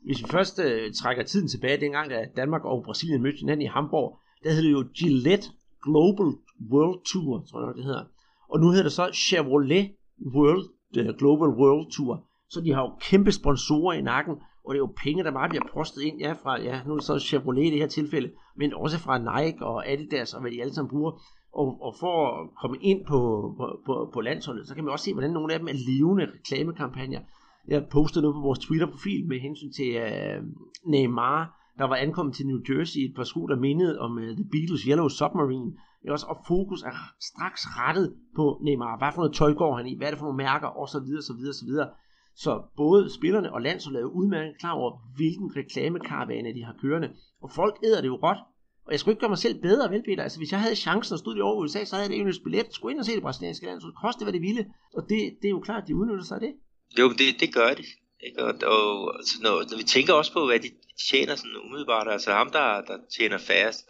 Hvis 0.06 0.24
vi 0.24 0.28
først 0.30 0.60
øh, 0.60 0.94
trækker 0.94 1.24
tiden 1.24 1.48
tilbage, 1.48 1.82
dengang 1.82 2.10
da 2.10 2.26
Danmark 2.36 2.66
og 2.66 2.84
Brasilien 2.84 3.22
mødte 3.22 3.40
hinanden 3.40 3.66
i 3.66 3.70
Hamburg, 3.70 4.20
der 4.44 4.52
hed 4.52 4.64
det 4.64 4.72
jo 4.72 4.86
Gillette 5.00 5.48
Global 5.84 6.30
World 6.72 7.00
Tour, 7.06 7.46
tror 7.50 7.66
jeg 7.66 7.76
det 7.76 7.84
hedder. 7.84 8.06
Og 8.50 8.60
nu 8.60 8.70
hedder 8.70 8.84
det 8.84 8.92
så 8.92 9.12
Chevrolet 9.14 9.92
World, 10.36 10.66
øh, 10.98 11.10
Global 11.20 11.50
World 11.50 11.92
Tour. 11.92 12.28
Så 12.54 12.62
de 12.62 12.74
har 12.74 12.82
jo 12.82 12.92
kæmpe 13.10 13.32
sponsorer 13.32 13.94
i 13.94 14.02
nakken, 14.02 14.36
og 14.66 14.70
det 14.74 14.78
er 14.78 14.86
jo 14.88 14.94
penge, 15.04 15.24
der 15.24 15.32
bare 15.32 15.50
bliver 15.50 15.68
postet 15.74 16.02
ind, 16.02 16.18
ja, 16.20 16.34
fra, 16.44 16.62
ja, 16.62 16.82
nu 16.86 16.92
er 16.92 16.98
det 16.98 17.06
så 17.06 17.20
Chevrolet 17.20 17.66
i 17.66 17.72
det 17.72 17.80
her 17.80 17.88
tilfælde, 17.88 18.30
men 18.58 18.74
også 18.74 19.00
fra 19.00 19.18
Nike 19.18 19.66
og 19.66 19.92
Adidas 19.92 20.34
og 20.34 20.42
hvad 20.42 20.52
de 20.52 20.62
alle 20.62 20.74
sammen 20.74 20.90
bruger. 20.90 21.12
Og, 21.54 21.68
og 21.82 21.96
for 22.00 22.16
at 22.28 22.50
komme 22.62 22.78
ind 22.82 23.06
på, 23.06 23.20
på, 23.58 23.66
på, 23.86 24.10
på 24.14 24.22
landsholdet, 24.22 24.68
så 24.68 24.76
kan 24.76 24.84
man 24.84 24.92
også 24.92 25.06
se, 25.06 25.14
hvordan 25.14 25.32
nogle 25.32 25.54
af 25.54 25.60
dem 25.60 25.68
er 25.68 25.78
levende 25.92 26.26
reklamekampagner. 26.36 27.20
Jeg 27.68 27.86
postede 27.92 28.22
noget 28.24 28.36
på 28.36 28.42
vores 28.42 28.60
Twitter-profil 28.60 29.28
med 29.28 29.40
hensyn 29.40 29.72
til 29.72 29.90
uh, 30.04 30.46
Neymar, 30.92 31.40
der 31.78 31.86
var 31.86 31.96
ankommet 31.96 32.36
til 32.36 32.48
New 32.48 32.60
Jersey 32.70 33.00
i 33.00 33.06
et 33.06 33.16
par 33.16 33.24
sko, 33.24 33.48
der 33.48 33.56
mindede 33.56 34.00
om 34.00 34.12
uh, 34.18 34.24
The 34.24 34.48
Beatles 34.52 34.82
Yellow 34.82 35.08
Submarine. 35.08 35.72
Det 36.02 36.08
er 36.10 36.12
også, 36.12 36.26
og 36.30 36.38
fokus 36.48 36.84
er 36.84 36.96
straks 37.30 37.62
rettet 37.80 38.14
på 38.36 38.62
Neymar. 38.64 38.98
Hvad 38.98 39.12
for 39.14 39.22
noget 39.22 39.36
tøj 39.36 39.54
går 39.54 39.78
han 39.78 39.88
i? 39.88 39.98
Hvad 39.98 40.08
er 40.08 40.12
det 40.12 40.20
for 40.20 40.26
nogle 40.26 40.38
mærker? 40.38 40.68
Og 40.68 40.90
så 40.90 41.00
videre, 41.00 41.22
så 41.22 41.34
videre, 41.34 41.54
så 41.54 41.66
videre. 41.66 41.90
Så 42.36 42.62
både 42.78 43.14
spillerne 43.14 43.54
og 43.54 43.62
landsholdet 43.62 44.02
er 44.02 44.06
udmærket 44.06 44.60
klar 44.60 44.72
over, 44.72 44.92
hvilken 45.16 45.56
reklamekaravane 45.56 46.54
de 46.54 46.64
har 46.64 46.76
kørende. 46.82 47.10
Og 47.42 47.52
folk 47.52 47.76
æder 47.84 48.02
det 48.02 48.08
jo 48.08 48.16
råt. 48.16 48.38
Og 48.86 48.92
jeg 48.92 49.00
skulle 49.00 49.14
ikke 49.14 49.20
gøre 49.20 49.30
mig 49.30 49.38
selv 49.38 49.62
bedre, 49.62 49.92
vel 49.92 50.04
Peter? 50.04 50.24
Altså 50.24 50.40
hvis 50.40 50.52
jeg 50.52 50.62
havde 50.62 50.76
chancen 50.76 51.14
at 51.14 51.20
stå 51.20 51.36
i 51.36 51.42
over 51.42 51.64
USA, 51.64 51.86
så 51.86 51.96
havde 51.96 52.10
jeg 52.10 52.26
det 52.26 52.36
en 52.36 52.44
billet. 52.44 52.68
Skulle 52.74 52.92
ind 52.92 53.00
og 53.00 53.06
se 53.06 53.14
det 53.14 53.22
brasilianske 53.22 53.66
land, 53.66 53.82
så 53.82 53.88
det 53.88 53.96
kostede 54.06 54.26
hvad 54.26 54.34
det 54.34 54.42
ville. 54.42 54.66
Og 54.98 55.02
det, 55.10 55.20
det 55.42 55.48
er 55.48 55.56
jo 55.58 55.60
klart, 55.60 55.82
at 55.84 55.88
de 55.88 55.96
udnytter 55.96 56.24
sig 56.24 56.36
af 56.36 56.42
det. 56.42 56.54
Jo, 57.00 57.10
det, 57.10 57.28
det 57.40 57.54
gør 57.54 57.74
de. 57.80 57.84
Ikke? 58.26 58.44
Og, 58.44 58.54
og 58.76 59.16
altså, 59.20 59.36
når, 59.44 59.56
når, 59.70 59.78
vi 59.78 59.84
tænker 59.84 60.14
også 60.14 60.34
på, 60.34 60.46
hvad 60.46 60.60
de 60.60 60.70
tjener 61.10 61.36
sådan 61.36 61.58
umiddelbart, 61.66 62.08
altså 62.16 62.32
ham, 62.32 62.50
der, 62.52 62.82
der 62.90 62.98
tjener 63.18 63.38
færrest 63.38 63.82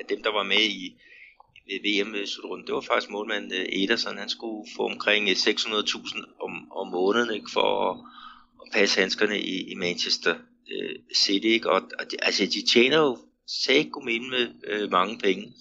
af 0.00 0.04
dem, 0.08 0.22
der 0.22 0.32
var 0.32 0.42
med 0.42 0.64
i, 0.82 0.84
ved 1.68 1.78
VM-slutrunden, 1.84 2.64
øh, 2.64 2.66
det 2.66 2.74
var 2.74 2.80
faktisk 2.80 3.10
målmand 3.10 3.52
øh, 3.52 3.66
Ederson. 3.72 4.18
Han 4.18 4.28
skulle 4.28 4.70
få 4.76 4.82
omkring 4.82 5.28
øh, 5.28 5.36
600.000 5.36 6.44
om, 6.44 6.72
om 6.72 6.86
måneden 6.88 7.34
ikke, 7.34 7.50
for 7.52 7.90
at, 7.90 7.98
at 8.62 8.72
passe 8.72 9.00
handskerne 9.00 9.40
i, 9.40 9.70
i 9.72 9.74
Manchester 9.74 10.34
City. 11.14 11.46
Ikke? 11.46 11.70
Og, 11.70 11.82
og 11.98 12.10
de, 12.10 12.16
altså, 12.22 12.46
de 12.46 12.66
tjener 12.66 12.98
jo 12.98 13.18
sæt 13.46 13.86
med 14.04 14.48
øh, 14.66 14.90
mange 14.90 15.18
penge. 15.18 15.52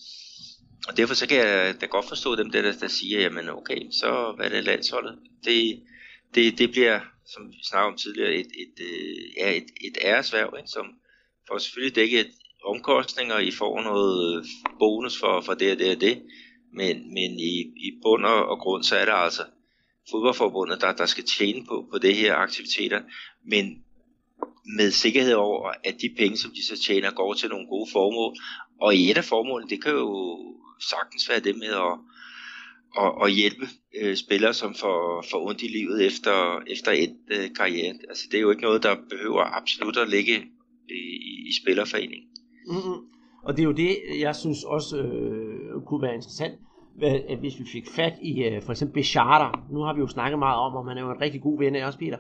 og 0.88 0.98
derfor 0.98 1.14
så 1.14 1.28
kan 1.28 1.38
jeg 1.38 1.82
da 1.82 1.86
godt 1.86 2.08
forstå 2.08 2.36
dem 2.36 2.52
der, 2.52 2.62
der, 2.62 2.74
der 2.74 2.88
siger, 2.88 3.22
jamen 3.22 3.50
okay, 3.50 3.92
så 3.92 4.34
hvad 4.36 4.46
er 4.46 4.50
det 4.50 4.64
landsholdet? 4.64 5.20
Det, 5.46 5.84
det, 6.36 6.58
det 6.58 6.72
bliver, 6.72 7.00
som 7.26 7.50
vi 7.50 7.58
snakkede 7.64 7.92
om 7.92 7.98
tidligere, 7.98 8.34
et, 8.34 8.48
et, 8.64 8.86
øh, 8.86 9.38
ja, 9.38 9.58
et, 9.58 9.68
et 9.82 9.98
æresværv, 10.02 10.54
ikke? 10.58 10.70
som 10.70 10.86
får 11.48 11.58
selvfølgelig 11.58 11.96
dækket 11.96 12.28
omkostninger, 12.66 13.40
I 13.40 13.52
får 13.52 13.82
noget 13.82 14.38
øh, 14.38 14.46
bonus 14.80 15.20
for, 15.20 15.42
for 15.42 15.54
det 15.54 15.72
og 15.72 15.80
det 15.80 15.96
og 15.96 16.02
det, 16.02 16.22
men, 16.74 17.14
men 17.14 17.40
i, 17.40 17.54
i 17.88 17.92
bund 18.04 18.26
og 18.26 18.60
grund, 18.60 18.84
så 18.84 18.96
er 18.96 19.06
det 19.06 19.14
altså 19.16 19.44
fodboldforbundet, 20.12 20.82
der, 20.82 20.94
der 20.94 21.06
skal 21.06 21.24
tjene 21.24 21.66
på, 21.66 21.88
på 21.92 21.98
det 21.98 22.16
her 22.16 22.36
aktiviteter, 22.36 23.02
men 23.46 23.84
med 24.78 24.92
sikkerhed 24.92 25.34
over, 25.34 25.72
at 25.84 25.96
de 26.02 26.16
penge, 26.18 26.38
som 26.38 26.52
de 26.52 26.66
så 26.66 26.84
tjener, 26.84 27.12
går 27.12 27.34
til 27.34 27.50
nogle 27.50 27.68
gode 27.68 27.90
formål. 27.92 28.36
Og 28.82 28.96
i 28.96 29.12
et 29.12 29.18
af 29.18 29.24
formålene, 29.24 29.70
det 29.70 29.84
kan 29.84 29.92
jo 29.92 30.38
sagtens 30.80 31.30
være 31.30 31.40
det 31.40 31.56
med 31.58 31.68
at, 31.68 31.94
at, 33.04 33.12
at 33.24 33.34
hjælpe 33.34 33.68
øh, 34.02 34.16
spillere, 34.18 34.54
som 34.54 34.76
får, 34.76 35.26
får 35.32 35.48
ondt 35.48 35.62
i 35.62 35.68
livet 35.68 36.06
efter, 36.06 36.64
efter 36.68 36.92
et 36.92 37.18
øh, 37.32 37.56
karriere. 37.56 37.94
Altså, 38.10 38.24
det 38.32 38.38
er 38.38 38.42
jo 38.42 38.50
ikke 38.50 38.62
noget, 38.62 38.84
der 38.84 38.96
behøver 39.10 39.58
absolut 39.58 39.98
at 39.98 40.10
ligge 40.10 40.36
i, 40.90 41.04
i, 41.32 41.50
i 41.50 41.52
spillerforeningen. 41.62 42.28
Mm-hmm. 42.68 43.06
Og 43.44 43.58
det 43.58 43.60
er 43.60 43.68
jo 43.68 43.72
det, 43.72 43.98
jeg 44.20 44.36
synes 44.36 44.64
også 44.64 44.98
øh, 44.98 45.82
kunne 45.86 46.02
være 46.02 46.16
interessant, 46.16 46.54
at 47.02 47.40
hvis 47.40 47.60
vi 47.60 47.66
fik 47.72 47.88
fat 47.96 48.14
i 48.22 48.44
øh, 48.44 48.62
for 48.62 48.72
eksempel 48.72 48.94
Bechata. 48.94 49.50
Nu 49.72 49.80
har 49.80 49.94
vi 49.94 50.00
jo 50.00 50.08
snakket 50.08 50.40
meget 50.40 50.60
om, 50.60 50.74
og 50.74 50.88
han 50.88 50.98
er 50.98 51.02
jo 51.02 51.12
en 51.12 51.22
rigtig 51.22 51.42
god 51.42 51.58
ven 51.58 51.76
af 51.76 51.88
os, 51.88 51.98
Peter. 51.98 52.18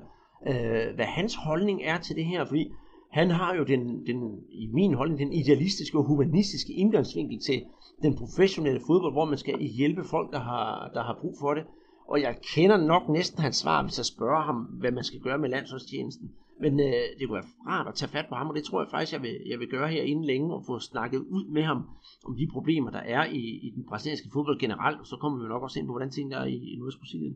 Øh, 0.47 0.95
hvad 0.95 1.05
hans 1.05 1.35
holdning 1.35 1.81
er 1.83 1.97
til 1.97 2.15
det 2.15 2.25
her, 2.25 2.45
fordi 2.45 2.71
han 3.11 3.29
har 3.29 3.55
jo 3.55 3.63
den, 3.63 4.05
den, 4.05 4.39
i 4.51 4.67
min 4.73 4.93
holdning, 4.93 5.19
den 5.19 5.33
idealistiske 5.33 5.97
og 5.97 6.03
humanistiske 6.03 6.73
indgangsvinkel 6.73 7.39
til 7.39 7.63
den 8.01 8.15
professionelle 8.15 8.81
fodbold, 8.87 9.13
hvor 9.13 9.25
man 9.25 9.37
skal 9.37 9.59
hjælpe 9.59 10.03
folk, 10.03 10.31
der 10.31 10.39
har, 10.39 10.91
der 10.93 11.03
har 11.03 11.17
brug 11.21 11.35
for 11.39 11.53
det. 11.53 11.63
Og 12.07 12.21
jeg 12.21 12.35
kender 12.55 12.77
nok 12.77 13.09
næsten 13.09 13.39
hans 13.39 13.55
svar, 13.55 13.83
hvis 13.83 13.97
jeg 13.97 14.05
spørger 14.05 14.41
ham, 14.41 14.55
hvad 14.55 14.91
man 14.91 15.03
skal 15.03 15.19
gøre 15.19 15.37
med 15.37 15.49
landsholdstjenesten. 15.49 16.31
Men 16.61 16.79
øh, 16.79 17.03
det 17.19 17.27
kunne 17.27 17.39
være 17.41 17.53
rart 17.67 17.87
at 17.87 17.95
tage 17.95 18.11
fat 18.11 18.25
på 18.29 18.35
ham, 18.35 18.49
og 18.49 18.55
det 18.55 18.63
tror 18.63 18.81
jeg 18.81 18.91
faktisk, 18.91 19.13
jeg 19.13 19.21
vil, 19.21 19.35
jeg 19.51 19.59
vil 19.59 19.67
gøre 19.67 19.87
her 19.87 20.03
inden 20.03 20.25
længe, 20.25 20.53
og 20.53 20.63
få 20.67 20.79
snakket 20.79 21.19
ud 21.19 21.45
med 21.55 21.63
ham 21.63 21.77
om 22.25 22.35
de 22.37 22.47
problemer, 22.51 22.91
der 22.91 22.99
er 22.99 23.25
i, 23.25 23.43
i 23.67 23.69
den 23.75 23.83
brasilianske 23.89 24.29
fodbold 24.33 24.59
generelt, 24.59 24.99
og 24.99 25.07
så 25.07 25.15
kommer 25.21 25.43
vi 25.43 25.47
nok 25.47 25.63
også 25.63 25.79
ind 25.79 25.87
på, 25.87 25.93
hvordan 25.93 26.11
tingene 26.11 26.35
er 26.35 26.45
i, 26.45 26.57
i 26.73 26.75
Nordsbrasilien. 26.79 27.35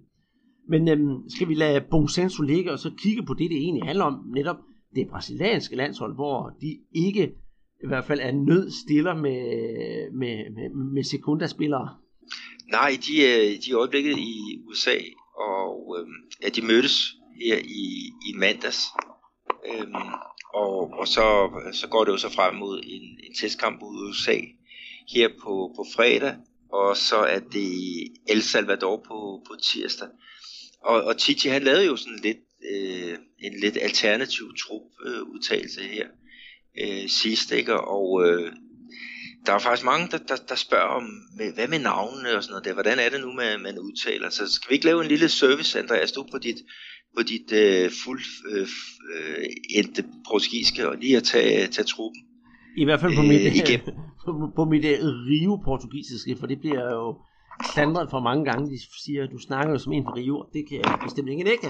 Men 0.70 0.88
øhm, 0.88 1.30
skal 1.30 1.48
vi 1.48 1.54
lade 1.54 1.86
Bonsenso 1.92 2.44
ligge, 2.44 2.72
og 2.72 2.80
så 2.80 2.92
kigge 2.98 3.24
på 3.26 3.34
det, 3.34 3.50
det 3.50 3.58
egentlig 3.58 3.84
handler 3.84 4.06
om, 4.06 4.26
netop 4.36 4.58
det 4.96 5.08
brasilianske 5.10 5.76
landshold, 5.76 6.16
hvor 6.16 6.58
de 6.62 6.80
ikke 6.96 7.24
i 7.84 7.88
hvert 7.88 8.06
fald 8.06 8.20
er 8.20 8.32
nød 8.32 8.72
stiller 8.72 9.16
med, 9.16 9.42
med, 10.12 10.36
med, 10.56 10.70
med 10.94 11.04
sekundaspillere? 11.04 11.90
Nej, 12.72 12.92
de 13.08 13.26
er, 13.26 13.60
de 13.66 13.72
er 13.72 13.78
øjeblikket 13.78 14.18
i 14.18 14.34
USA, 14.68 14.98
og 15.38 15.98
øh, 16.00 16.08
ja, 16.44 16.50
de 16.50 16.62
mødtes 16.68 17.17
her 17.46 17.58
i, 17.58 18.12
i 18.30 18.34
mandags. 18.36 18.84
Øhm, 19.66 19.94
og, 20.54 20.94
og 21.00 21.08
så, 21.08 21.50
så 21.74 21.88
går 21.88 22.06
det 22.06 22.12
jo 22.12 22.18
så 22.18 22.30
frem 22.30 22.56
mod 22.56 22.82
en, 22.84 23.20
en 23.24 23.36
testkamp 23.40 23.82
ud 23.82 24.08
i 24.08 24.10
USA 24.10 24.40
her 25.14 25.30
på, 25.44 25.74
på 25.76 25.86
fredag, 25.96 26.36
og 26.72 26.98
så 26.98 27.18
er 27.18 27.40
det 27.40 27.72
El 28.28 28.44
Salvador 28.44 28.98
på, 29.08 29.44
på 29.48 29.56
tirsdag. 29.64 30.08
Og, 30.82 31.04
og 31.04 31.18
Titi 31.18 31.48
han 31.48 31.64
lavede 31.64 31.86
jo 31.86 31.96
sådan 31.96 32.20
lidt 32.24 32.38
øh, 32.72 33.18
en 33.40 33.60
lidt 33.60 33.78
alternativ 33.82 34.46
trup 34.58 34.92
øh, 35.06 35.22
udtalelse 35.22 35.82
her 35.82 36.08
øh, 36.82 37.10
sidst, 37.10 37.52
ikke? 37.52 37.80
Og 37.80 38.28
øh, 38.28 38.52
der 39.46 39.54
er 39.54 39.60
faktisk 39.60 39.86
mange, 39.86 40.08
der, 40.12 40.18
der, 40.18 40.36
der 40.36 40.56
spørger 40.56 40.88
om, 40.88 41.04
med, 41.38 41.54
hvad 41.54 41.68
med 41.68 41.80
navnene 41.80 42.36
og 42.36 42.44
sådan 42.44 42.52
noget 42.52 42.66
der, 42.66 42.74
hvordan 42.74 43.00
er 43.00 43.10
det 43.10 43.22
nu, 43.22 43.32
man, 43.32 43.62
man 43.62 43.80
udtaler? 43.80 44.30
Så 44.30 44.54
skal 44.54 44.70
vi 44.70 44.74
ikke 44.76 44.86
lave 44.86 45.02
en 45.02 45.08
lille 45.08 45.30
service, 45.30 45.80
Andreas, 45.80 46.12
du 46.12 46.28
på 46.32 46.38
dit, 46.38 46.58
på 47.16 47.22
dit 47.32 47.50
øh, 47.62 47.92
fuld 48.04 48.24
øh, 48.52 48.68
øh, 49.14 49.46
endte 49.78 50.02
portugisiske, 50.28 50.90
og 50.90 50.96
lige 50.98 51.18
at 51.18 51.24
tage, 51.24 51.68
tage 51.68 51.86
truppen? 51.94 52.22
I 52.78 52.84
hvert 52.84 53.00
fald 53.00 53.16
på 53.16 53.22
mit, 53.22 53.42
øh, 53.42 53.80
på, 54.26 54.52
på 54.56 54.66
mit 54.66 54.86
uh, 54.86 55.08
Rio-portugisiske, 55.30 56.36
for 56.40 56.48
det 56.48 56.60
bliver 56.60 56.94
jo 56.94 57.18
klandret 57.74 58.10
for 58.10 58.20
mange 58.20 58.46
gange. 58.46 58.72
De 58.72 58.78
siger, 59.06 59.24
at 59.24 59.30
du 59.32 59.38
snakker 59.38 59.72
jo 59.72 59.78
som 59.78 59.94
en 59.94 60.04
fra 60.04 60.16
Rio, 60.16 60.46
det 60.54 60.70
kan 60.70 60.78
jeg 60.78 61.00
bestemt 61.04 61.30
ikke 61.30 61.44
nægte. 61.44 61.70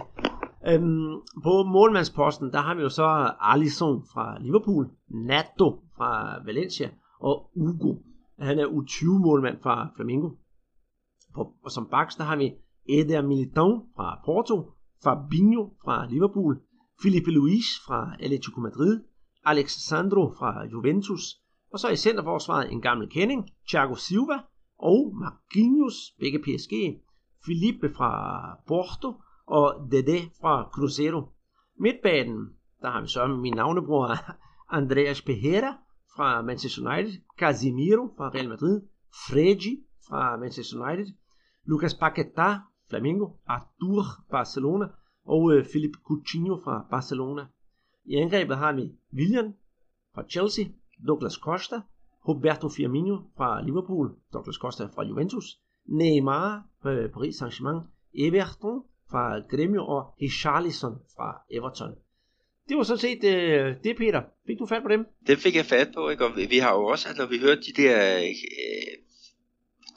Øhm, 0.69 1.13
på 1.43 1.63
målmandsposten, 1.63 2.51
der 2.51 2.61
har 2.61 2.75
vi 2.75 2.81
jo 2.81 2.89
så 2.89 3.33
Alisson 3.41 4.03
fra 4.13 4.37
Liverpool, 4.41 4.89
Nato 5.09 5.67
fra 5.97 6.41
Valencia 6.45 6.89
og 7.19 7.51
Ugo. 7.55 7.95
Han 8.39 8.59
er 8.59 8.65
U20-målmand 8.65 9.57
fra 9.63 9.89
Flamengo. 9.95 10.29
På, 11.35 11.41
og 11.63 11.71
som 11.71 11.87
baks, 11.91 12.15
der 12.15 12.23
har 12.23 12.35
vi 12.35 12.53
Eder 12.89 13.21
Militão 13.21 13.95
fra 13.95 14.19
Porto, 14.25 14.71
Fabinho 15.03 15.73
fra 15.83 16.05
Liverpool, 16.05 16.61
Felipe 17.01 17.31
Luis 17.31 17.65
fra 17.85 18.15
Atletico 18.19 18.59
Madrid, 18.61 19.03
Alexandro 19.45 20.33
fra 20.39 20.65
Juventus, 20.71 21.23
og 21.73 21.79
så 21.79 21.89
i 21.89 21.95
centerforsvaret 21.95 22.71
en 22.71 22.81
gammel 22.81 23.09
kending, 23.09 23.49
Thiago 23.69 23.95
Silva 23.95 24.39
og 24.79 25.13
Marquinhos, 25.15 25.95
begge 26.19 26.39
PSG, 26.39 26.73
Felipe 27.45 27.93
fra 27.97 28.11
Porto 28.67 29.21
og 29.47 29.91
Dede 29.91 30.29
fra 30.41 30.69
Cruzeiro. 30.73 31.21
Midtbanen, 31.79 32.47
der 32.81 32.89
har 32.89 33.01
vi 33.01 33.07
så 33.07 33.27
min 33.27 33.53
navnebror 33.53 34.15
Andreas 34.77 35.21
Pereira 35.21 35.77
fra 36.15 36.41
Manchester 36.41 36.81
United, 36.91 37.21
Casimiro 37.39 38.13
fra 38.17 38.29
Real 38.29 38.49
Madrid, 38.49 38.81
Fregi 39.27 39.77
fra 40.07 40.37
Manchester 40.37 40.77
United, 40.81 41.13
Lucas 41.65 41.93
Paquetá, 41.93 42.49
Flamengo, 42.89 43.27
Arthur, 43.47 44.03
Barcelona 44.31 44.85
og 45.25 45.53
øh, 45.53 45.65
Philip 45.65 45.95
Coutinho 46.07 46.61
fra 46.63 46.85
Barcelona. 46.89 47.45
I 48.05 48.15
angrebet 48.15 48.57
har 48.57 48.73
vi 48.73 48.91
William 49.13 49.53
fra 50.15 50.23
Chelsea, 50.29 50.65
Douglas 51.07 51.33
Costa, 51.33 51.81
Roberto 52.27 52.69
Firmino 52.69 53.17
fra 53.37 53.61
Liverpool, 53.61 54.15
Douglas 54.33 54.55
Costa 54.55 54.85
fra 54.85 55.03
Juventus, 55.03 55.59
Neymar 55.85 56.65
fra 56.81 57.07
Paris 57.13 57.35
Saint-Germain, 57.35 57.81
Everton 58.13 58.83
fra 59.11 59.39
Gremio 59.49 59.85
og 59.85 60.13
Richarlison 60.21 60.95
fra 61.15 61.41
Everton. 61.51 61.95
Det 62.69 62.77
var 62.77 62.83
sådan 62.83 62.99
set 62.99 63.23
øh, 63.23 63.75
det, 63.83 63.97
Peter. 63.97 64.21
Fik 64.47 64.59
du 64.59 64.65
fat 64.65 64.83
på 64.83 64.89
dem? 64.89 65.05
Det 65.27 65.37
fik 65.37 65.55
jeg 65.55 65.65
fat 65.65 65.89
på, 65.95 66.09
ikke? 66.09 66.25
og 66.25 66.31
vi 66.49 66.57
har 66.57 66.73
jo 66.73 66.85
også, 66.85 67.07
altså, 67.07 67.23
når 67.23 67.29
vi 67.29 67.37
hørte 67.39 67.61
de 67.61 67.81
der 67.81 68.17
øh, 68.17 68.29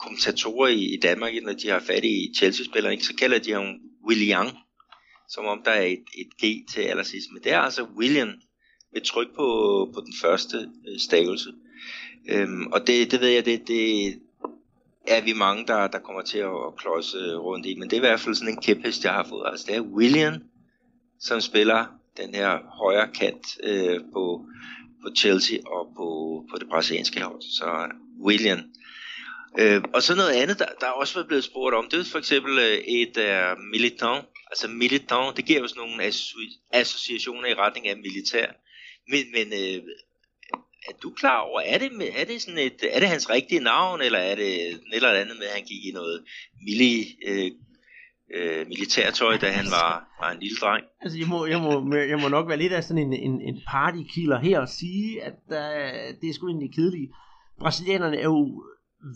kommentatorer 0.01 0.67
i, 0.67 0.93
i 0.93 0.99
Danmark, 0.99 1.33
når 1.43 1.53
de 1.53 1.69
har 1.69 1.79
fat 1.79 2.05
i 2.05 2.33
Chelsea-spillere, 2.37 2.99
så 2.99 3.15
kalder 3.15 3.39
de 3.39 3.51
ham 3.51 3.65
William, 4.07 4.47
som 5.29 5.45
om 5.45 5.61
der 5.65 5.71
er 5.71 5.85
et, 5.85 6.05
et 6.17 6.31
G 6.41 6.71
til 6.73 6.81
allersidst. 6.81 7.27
Men 7.33 7.43
det 7.43 7.51
er 7.51 7.59
altså 7.59 7.83
William 7.83 8.31
med 8.93 9.01
tryk 9.01 9.27
på, 9.35 9.47
på 9.93 10.01
den 10.01 10.13
første 10.21 10.57
øh, 10.57 10.99
stavelse. 10.99 11.49
Øhm, 12.29 12.67
og 12.67 12.87
det, 12.87 13.11
det 13.11 13.21
ved 13.21 13.27
jeg, 13.27 13.45
det, 13.45 13.67
det 13.67 14.07
er 15.07 15.21
vi 15.21 15.33
mange, 15.33 15.67
der, 15.67 15.87
der 15.87 15.99
kommer 15.99 16.21
til 16.21 16.37
at 16.37 16.75
klodse 16.77 17.35
rundt 17.35 17.65
i. 17.65 17.75
Men 17.75 17.89
det 17.89 17.93
er 17.93 17.97
i 17.97 18.07
hvert 18.07 18.19
fald 18.19 18.35
sådan 18.35 18.53
en 18.53 18.61
kæphest, 18.61 19.03
jeg 19.03 19.13
har 19.13 19.27
fået. 19.29 19.47
Altså 19.51 19.65
det 19.67 19.75
er 19.75 19.81
William, 19.81 20.33
som 21.19 21.41
spiller 21.41 21.85
den 22.17 22.35
her 22.35 22.59
højre 22.77 23.07
kant 23.07 23.47
øh, 23.63 23.99
på, 24.13 24.45
på 25.03 25.09
Chelsea 25.17 25.57
og 25.65 25.93
på, 25.97 26.07
på 26.51 26.57
det 26.59 26.69
brasilianske 26.69 27.21
hold. 27.21 27.41
Så 27.41 27.91
William. 28.25 28.59
Øh, 29.59 29.83
og 29.93 30.03
så 30.03 30.15
noget 30.15 30.31
andet, 30.31 30.59
der, 30.59 30.65
der 30.79 30.87
er 30.87 30.91
også 30.91 31.23
blevet 31.23 31.43
spurgt 31.43 31.75
om, 31.75 31.87
det 31.91 31.99
er 31.99 32.11
for 32.11 32.17
eksempel 32.17 32.59
øh, 32.59 32.77
et 32.77 33.17
uh, 33.17 33.63
militant. 33.71 34.25
Altså 34.51 34.67
militant, 34.67 35.37
det 35.37 35.45
giver 35.45 35.59
jo 35.59 35.67
sådan 35.67 35.81
nogle 35.81 36.03
associationer 36.71 37.47
i 37.47 37.53
retning 37.53 37.87
af 37.87 37.97
militær. 37.97 38.47
Men, 39.07 39.23
men 39.35 39.47
øh, 39.53 39.83
er 40.89 40.93
du 41.03 41.09
klar 41.09 41.39
over, 41.39 41.61
er 41.61 41.77
det, 41.77 41.91
er 42.21 42.25
det, 42.25 42.41
sådan 42.41 42.57
et, 42.57 42.79
er 42.91 42.99
det 42.99 43.09
hans 43.09 43.29
rigtige 43.29 43.61
navn, 43.61 44.01
eller 44.01 44.19
er 44.19 44.35
det 44.35 44.79
eller 44.93 45.09
andet 45.09 45.37
med, 45.39 45.45
at 45.45 45.53
han 45.53 45.63
gik 45.63 45.85
i 45.85 45.91
noget 45.91 46.23
mili, 46.65 47.17
øh, 47.27 47.51
øh, 48.35 48.67
militærtøj, 48.67 49.37
da 49.37 49.49
han 49.49 49.65
var, 49.65 50.07
var 50.21 50.31
en 50.31 50.39
lille 50.39 50.57
dreng? 50.57 50.85
Altså, 51.01 51.17
jeg 51.19 51.27
må, 51.27 51.45
jeg 51.45 51.59
må, 51.59 51.95
jeg 51.95 52.19
må 52.19 52.27
nok 52.27 52.47
være 52.47 52.57
lidt 52.57 52.73
af 52.73 52.83
sådan 52.83 53.03
en, 53.03 53.13
en, 53.13 53.41
en 53.41 53.61
partykiller 53.67 54.39
her 54.39 54.59
og 54.59 54.69
sige, 54.69 55.23
at 55.23 55.39
uh, 55.47 56.21
det 56.21 56.29
er 56.29 56.33
sgu 56.33 56.47
egentlig 56.47 56.73
kedeligt. 56.75 57.11
Brasilianerne 57.59 58.17
er 58.17 58.23
jo 58.23 58.63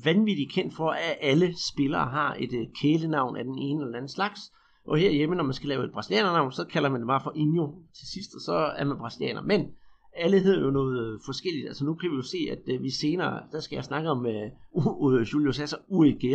vanvittigt 0.03 0.51
kendt 0.51 0.75
for, 0.75 0.89
at 0.89 1.17
alle 1.21 1.53
spillere 1.71 2.05
har 2.05 2.35
et 2.39 2.53
øh, 2.53 2.67
kælenavn 2.81 3.37
af 3.37 3.43
den 3.43 3.57
ene 3.57 3.83
eller 3.83 3.97
anden 3.97 4.09
slags. 4.09 4.41
Og 4.87 4.97
herhjemme, 4.97 5.35
når 5.35 5.43
man 5.43 5.53
skal 5.53 5.69
lave 5.69 5.85
et 5.85 5.91
brasilianernavn, 5.91 6.51
så 6.51 6.65
kalder 6.65 6.89
man 6.89 7.01
det 7.01 7.07
bare 7.07 7.21
for 7.23 7.33
Inho 7.35 7.67
til 7.93 8.07
sidst, 8.07 8.35
og 8.35 8.41
så 8.41 8.53
er 8.53 8.85
man 8.85 8.97
brasilianer. 8.97 9.41
Men 9.41 9.67
alle 10.15 10.39
hedder 10.39 10.61
jo 10.61 10.71
noget 10.71 11.13
øh, 11.13 11.19
forskelligt. 11.25 11.67
Altså 11.67 11.85
nu 11.85 11.93
kan 11.93 12.11
vi 12.11 12.15
jo 12.15 12.21
se, 12.21 12.37
at 12.51 12.73
øh, 12.73 12.83
vi 12.83 12.89
senere, 12.89 13.43
der 13.51 13.59
skal 13.59 13.75
jeg 13.75 13.83
snakke 13.83 14.09
om 14.09 14.25
uh, 14.71 14.85
uh, 14.97 15.21
Julio 15.33 15.51
Cesar 15.51 15.79
Uri 15.87 16.33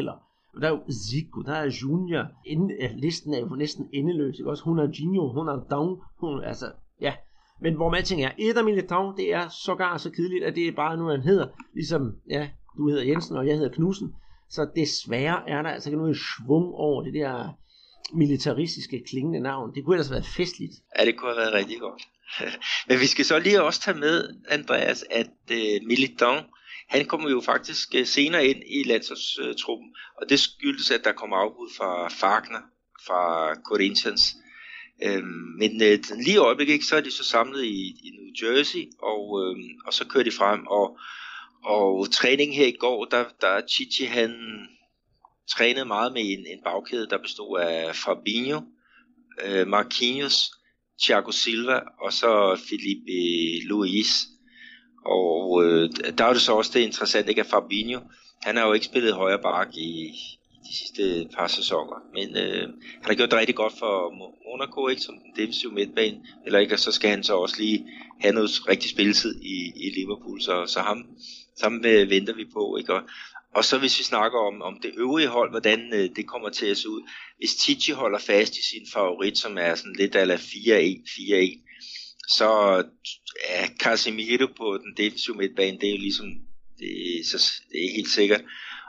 Og 0.54 0.60
der 0.60 0.68
er 0.68 0.72
jo 0.72 0.82
Zico, 0.92 1.42
der 1.42 1.52
er 1.52 1.70
Junior. 1.82 2.26
Ind, 2.46 2.62
uh, 2.62 2.96
listen 2.96 3.34
er 3.34 3.40
jo 3.40 3.46
næsten 3.46 3.88
endeløs. 3.92 4.38
Ikke? 4.38 4.50
Også 4.50 4.64
hun 4.64 4.78
er 4.78 4.86
Gino, 4.86 5.32
hun 5.32 5.48
er 5.48 5.60
Down. 5.70 6.00
Hun, 6.20 6.44
altså, 6.44 6.66
ja. 7.00 7.14
Men 7.62 7.74
hvor 7.74 7.90
man 7.90 8.04
tænker, 8.04 8.30
et 8.38 8.56
af 8.56 8.62
Militão, 8.62 9.16
det 9.16 9.34
er 9.34 9.48
sågar 9.48 9.96
så 9.96 10.10
kedeligt, 10.10 10.44
at 10.44 10.54
det 10.54 10.68
er 10.68 10.72
bare 10.72 10.96
nu, 10.96 11.04
han 11.04 11.20
hedder. 11.20 11.46
Ligesom, 11.74 12.16
ja, 12.30 12.48
du 12.80 12.88
hedder 12.88 13.04
Jensen, 13.04 13.36
og 13.36 13.46
jeg 13.46 13.54
hedder 13.54 13.72
Knudsen. 13.72 14.08
Så 14.50 14.70
desværre 14.76 15.38
er 15.48 15.62
der 15.62 15.70
altså 15.70 15.88
ikke 15.88 15.98
noget 15.98 16.16
svung 16.16 16.66
over 16.86 17.02
det 17.02 17.14
der 17.14 17.34
militaristiske 18.12 19.02
klingende 19.08 19.40
navn. 19.40 19.74
Det 19.74 19.84
kunne 19.84 19.94
ellers 19.96 20.08
have 20.08 20.14
været 20.14 20.34
festligt. 20.36 20.74
Ja, 20.98 21.04
det 21.04 21.16
kunne 21.16 21.30
have 21.30 21.42
været 21.42 21.54
rigtig 21.54 21.80
godt. 21.80 22.02
Men 22.88 23.00
vi 23.00 23.06
skal 23.06 23.24
så 23.24 23.38
lige 23.38 23.62
også 23.62 23.80
tage 23.80 23.98
med, 23.98 24.16
Andreas, 24.48 25.04
at 25.10 25.30
uh, 25.50 25.86
Militant, 25.86 26.46
han 26.88 27.06
kommer 27.06 27.30
jo 27.30 27.40
faktisk 27.40 27.94
øh, 27.94 28.06
senere 28.06 28.46
ind 28.46 28.62
i 28.66 28.88
landsholdstruppen, 28.88 29.88
og 30.20 30.28
det 30.28 30.40
skyldes, 30.40 30.90
at 30.90 31.04
der 31.04 31.12
kommer 31.12 31.36
afbud 31.36 31.70
fra 31.76 32.08
Fagner, 32.08 32.62
fra 33.06 33.54
Corinthians. 33.54 34.22
Øhm, 35.04 35.56
men 35.58 35.70
uh, 35.70 36.18
lige 36.24 36.34
i 36.34 36.44
øjeblikket, 36.48 36.84
så 36.84 36.96
er 36.96 37.00
de 37.00 37.10
så 37.10 37.24
samlet 37.24 37.64
i, 37.64 37.80
i 38.06 38.10
New 38.16 38.28
Jersey, 38.42 38.84
og, 39.02 39.22
øhm, 39.42 39.70
og 39.86 39.92
så 39.92 40.06
kører 40.06 40.24
de 40.24 40.38
frem, 40.38 40.66
og, 40.66 40.98
og 41.64 42.10
træning 42.12 42.56
her 42.56 42.66
i 42.66 42.76
går, 42.80 43.04
der, 43.04 43.24
der 43.40 43.60
Chichi, 43.68 44.04
han 44.04 44.30
trænede 45.50 45.84
meget 45.84 46.12
med 46.12 46.22
en, 46.22 46.38
en 46.38 46.62
bagkæde, 46.64 47.06
der 47.10 47.18
bestod 47.18 47.60
af 47.60 47.96
Fabinho, 47.96 48.60
øh, 49.44 49.66
Marquinhos, 49.68 50.50
Thiago 51.02 51.30
Silva 51.30 51.80
og 52.00 52.12
så 52.12 52.60
Felipe 52.68 53.66
Luis. 53.66 54.26
Og 55.06 55.64
øh, 55.64 55.90
der 56.18 56.24
er 56.24 56.32
det 56.32 56.42
så 56.42 56.52
også 56.52 56.70
det 56.74 56.80
interessante, 56.80 57.30
ikke 57.30 57.40
at 57.40 57.46
Fabinho, 57.46 58.00
han 58.42 58.56
har 58.56 58.66
jo 58.66 58.72
ikke 58.72 58.86
spillet 58.86 59.14
højre 59.14 59.38
bak 59.38 59.68
i, 59.76 60.06
i 60.06 60.12
de 60.68 60.76
sidste 60.78 61.28
par 61.36 61.46
sæsoner, 61.46 61.96
men 62.14 62.36
øh, 62.36 62.68
han 62.92 63.04
har 63.04 63.14
gjort 63.14 63.30
det 63.30 63.38
rigtig 63.38 63.54
godt 63.54 63.72
for 63.78 63.94
Monaco, 64.46 64.88
ikke, 64.88 65.02
som 65.02 65.14
den 65.14 65.32
defensive 65.36 65.72
midtbane, 65.72 66.20
eller 66.46 66.58
ikke, 66.58 66.74
og 66.74 66.78
så 66.78 66.92
skal 66.92 67.10
han 67.10 67.24
så 67.24 67.34
også 67.34 67.56
lige 67.58 67.86
have 68.20 68.34
noget 68.34 68.68
rigtig 68.68 68.90
spilletid 68.90 69.42
i, 69.42 69.72
i 69.76 69.90
Liverpool, 70.00 70.40
så, 70.40 70.66
så 70.66 70.80
ham, 70.80 71.06
ham 71.62 71.84
øh, 71.84 72.10
venter 72.10 72.34
vi 72.34 72.44
på, 72.52 72.76
ikke, 72.76 72.94
og, 72.94 73.02
og 73.54 73.64
så 73.64 73.78
hvis 73.78 73.98
vi 73.98 74.04
snakker 74.04 74.38
om, 74.38 74.62
om 74.62 74.80
det 74.82 74.92
øvrige 74.96 75.28
hold, 75.28 75.50
hvordan 75.50 75.94
øh, 75.94 76.10
det 76.16 76.28
kommer 76.28 76.48
til 76.48 76.66
at 76.66 76.76
se 76.76 76.88
ud. 76.88 77.02
Hvis 77.38 77.54
Titi 77.54 77.90
holder 77.90 78.18
fast 78.18 78.56
i 78.56 78.62
sin 78.62 78.86
favorit, 78.92 79.38
som 79.38 79.58
er 79.58 79.74
sådan 79.74 79.96
lidt 79.98 80.16
ala 80.16 80.36
4-1, 80.36 80.38
4-1, 80.38 81.66
så 82.28 82.48
er 83.48 83.66
Casemiro 83.78 84.46
på 84.56 84.78
den 84.78 84.94
defensive 84.96 85.36
midtbane, 85.36 85.78
det 85.78 85.88
er 85.88 85.92
jo 85.92 85.98
ligesom, 85.98 86.26
det, 86.78 87.26
så, 87.26 87.52
det 87.72 87.84
er 87.84 87.94
helt 87.96 88.10
sikkert. 88.10 88.40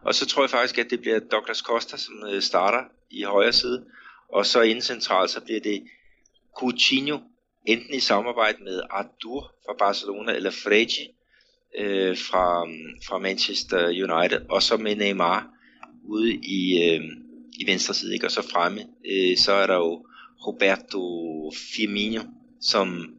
Og 0.03 0.15
så 0.15 0.25
tror 0.25 0.43
jeg 0.43 0.49
faktisk, 0.49 0.77
at 0.77 0.89
det 0.89 1.01
bliver 1.01 1.19
Douglas 1.19 1.57
Costa, 1.57 1.97
som 1.97 2.13
øh, 2.31 2.41
starter 2.41 2.83
i 3.11 3.23
højre 3.23 3.53
side. 3.53 3.85
Og 4.29 4.45
så 4.45 4.61
inden 4.61 4.81
centralt, 4.81 5.31
så 5.31 5.41
bliver 5.41 5.59
det 5.59 5.83
Coutinho, 6.57 7.19
enten 7.65 7.93
i 7.93 7.99
samarbejde 7.99 8.63
med 8.63 8.81
Artur 8.89 9.55
fra 9.65 9.75
Barcelona, 9.79 10.33
eller 10.33 10.51
Frege 10.51 11.13
øh, 11.79 12.17
fra, 12.17 12.65
fra 13.07 13.17
Manchester 13.17 13.87
United, 13.87 14.39
og 14.49 14.63
så 14.63 14.77
med 14.77 14.95
Neymar 14.95 15.47
ude 16.03 16.33
i, 16.33 16.83
øh, 16.83 17.03
i 17.59 17.67
venstre 17.67 17.93
side, 17.93 18.13
ikke? 18.13 18.25
og 18.25 18.31
så 18.31 18.49
fremme, 18.51 18.81
øh, 19.11 19.37
så 19.37 19.51
er 19.51 19.67
der 19.67 19.75
jo 19.75 20.05
Roberto 20.47 21.51
Firmino, 21.75 22.21
som, 22.61 23.13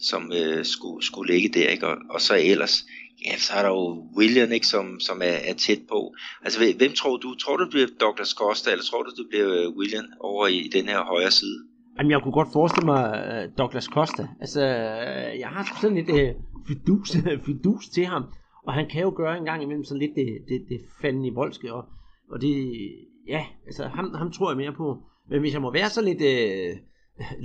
som 0.00 0.32
øh, 0.32 0.64
skulle, 0.64 1.06
skulle 1.06 1.32
ligge 1.32 1.48
der, 1.60 1.68
ikke? 1.68 1.86
Og, 1.86 1.96
og 2.10 2.20
så 2.20 2.34
ellers, 2.34 2.84
ja, 3.26 3.38
så 3.38 3.52
er 3.52 3.62
der 3.62 3.68
jo 3.68 4.06
William, 4.16 4.52
ikke, 4.52 4.66
som, 4.66 5.00
som 5.00 5.22
er, 5.22 5.38
er 5.50 5.54
tæt 5.54 5.80
på. 5.88 6.14
Altså, 6.42 6.74
hvem 6.76 6.92
tror 6.92 7.16
du? 7.16 7.34
Tror 7.34 7.56
du, 7.56 7.64
det 7.64 7.70
bliver 7.70 7.86
Douglas 8.00 8.28
Costa, 8.28 8.70
eller 8.70 8.84
tror 8.84 9.02
du, 9.02 9.10
det 9.10 9.26
bliver 9.30 9.62
øh, 9.62 9.68
William 9.68 10.04
over 10.20 10.46
i 10.46 10.68
den 10.72 10.88
her 10.88 11.04
højre 11.04 11.30
side? 11.30 11.64
Jamen, 12.00 12.10
jeg 12.10 12.22
kunne 12.22 12.32
godt 12.32 12.52
forestille 12.52 12.86
mig 12.86 13.04
uh, 13.10 13.58
Douglas 13.58 13.84
Costa. 13.84 14.28
Altså, 14.40 14.60
øh, 14.60 15.40
jeg 15.40 15.48
har 15.48 15.78
sådan 15.80 15.96
lidt 15.96 16.10
uh, 16.10 16.42
fidus, 16.68 17.16
fidus 17.46 17.88
til 17.88 18.06
ham, 18.06 18.24
og 18.66 18.74
han 18.74 18.88
kan 18.88 19.02
jo 19.02 19.12
gøre 19.16 19.38
en 19.38 19.44
gang 19.44 19.62
imellem 19.62 19.84
sådan 19.84 19.98
lidt 19.98 20.14
det, 20.16 20.38
det, 20.48 20.64
det 20.68 20.80
fanden 21.02 21.24
i 21.24 21.30
voldske, 21.30 21.74
og, 21.74 21.84
og 22.30 22.40
det, 22.40 22.80
ja, 23.28 23.46
altså, 23.66 23.88
ham, 23.88 24.14
ham 24.14 24.32
tror 24.32 24.50
jeg 24.50 24.56
mere 24.56 24.72
på. 24.72 24.98
Men 25.28 25.40
hvis 25.40 25.52
jeg 25.52 25.62
må 25.62 25.72
være 25.72 25.88
så 25.88 26.02
lidt, 26.02 26.20
uh, 26.20 26.78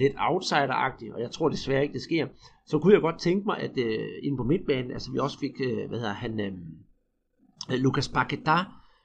lidt 0.02 0.14
outsider 0.18 0.94
og 1.14 1.22
jeg 1.22 1.32
tror 1.32 1.50
desværre 1.50 1.84
ikke, 1.84 1.94
det 1.94 2.02
sker, 2.02 2.28
så 2.66 2.80
kunne 2.80 2.94
jeg 2.94 3.02
godt 3.02 3.20
tænke 3.20 3.46
mig, 3.46 3.58
at 3.58 3.72
uh, 3.78 4.24
inde 4.24 4.38
på 4.38 4.44
midtbanen, 4.44 4.92
altså 4.92 5.12
vi 5.12 5.20
også 5.20 5.40
fik, 5.40 5.56
uh, 5.60 5.90
hvad 5.90 6.00
hedder 6.00 6.14
han, 6.14 6.40
uh, 7.70 7.76
Lucas 7.76 8.08
Paquetá, 8.08 8.60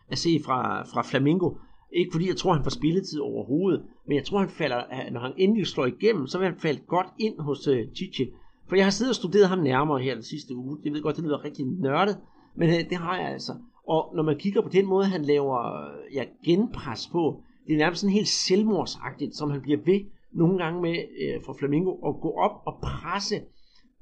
at 0.08 0.18
se 0.18 0.40
fra, 0.44 0.82
fra 0.82 1.02
Flamingo, 1.02 1.50
ikke 1.92 2.12
fordi 2.12 2.28
jeg 2.28 2.36
tror, 2.36 2.52
han 2.52 2.62
får 2.62 2.70
spilletid 2.70 3.20
overhovedet, 3.20 3.82
men 4.06 4.16
jeg 4.16 4.24
tror, 4.24 4.38
han 4.38 4.48
falder, 4.48 5.10
når 5.12 5.20
han 5.20 5.32
endelig 5.36 5.66
slår 5.66 5.86
igennem, 5.86 6.26
så 6.26 6.38
vil 6.38 6.48
han 6.48 6.58
falde 6.58 6.80
godt 6.86 7.06
ind 7.18 7.40
hos 7.40 7.66
øh, 7.66 7.78
uh, 7.78 7.92
Chichi. 7.94 8.30
For 8.68 8.76
jeg 8.76 8.84
har 8.84 8.90
siddet 8.90 9.10
og 9.10 9.16
studeret 9.16 9.48
ham 9.48 9.58
nærmere 9.58 10.02
her 10.02 10.14
den 10.14 10.22
sidste 10.22 10.56
uge. 10.56 10.78
Jeg 10.84 10.92
ved 10.92 11.02
godt, 11.02 11.16
det 11.16 11.24
lyder 11.24 11.44
rigtig 11.44 11.66
nørdet, 11.66 12.18
men 12.56 12.68
uh, 12.68 12.74
det 12.90 12.98
har 12.98 13.16
jeg 13.16 13.28
altså. 13.28 13.52
Og 13.88 14.12
når 14.16 14.22
man 14.22 14.38
kigger 14.38 14.62
på 14.62 14.68
den 14.68 14.86
måde, 14.86 15.06
han 15.06 15.22
laver 15.22 15.58
øh, 15.58 16.14
ja, 16.14 16.24
genpres 16.44 17.08
på, 17.12 17.42
det 17.66 17.72
er 17.72 17.78
nærmest 17.78 18.00
sådan 18.00 18.14
helt 18.14 18.28
selvmordsagtigt, 18.28 19.36
som 19.36 19.50
han 19.50 19.60
bliver 19.62 19.78
ved 19.86 20.00
nogle 20.32 20.58
gange 20.58 20.82
med 20.82 20.96
uh, 20.96 21.44
for 21.44 21.52
Flamingo 21.58 21.92
at 22.08 22.14
gå 22.22 22.30
op 22.30 22.62
og 22.66 22.74
presse 22.82 23.34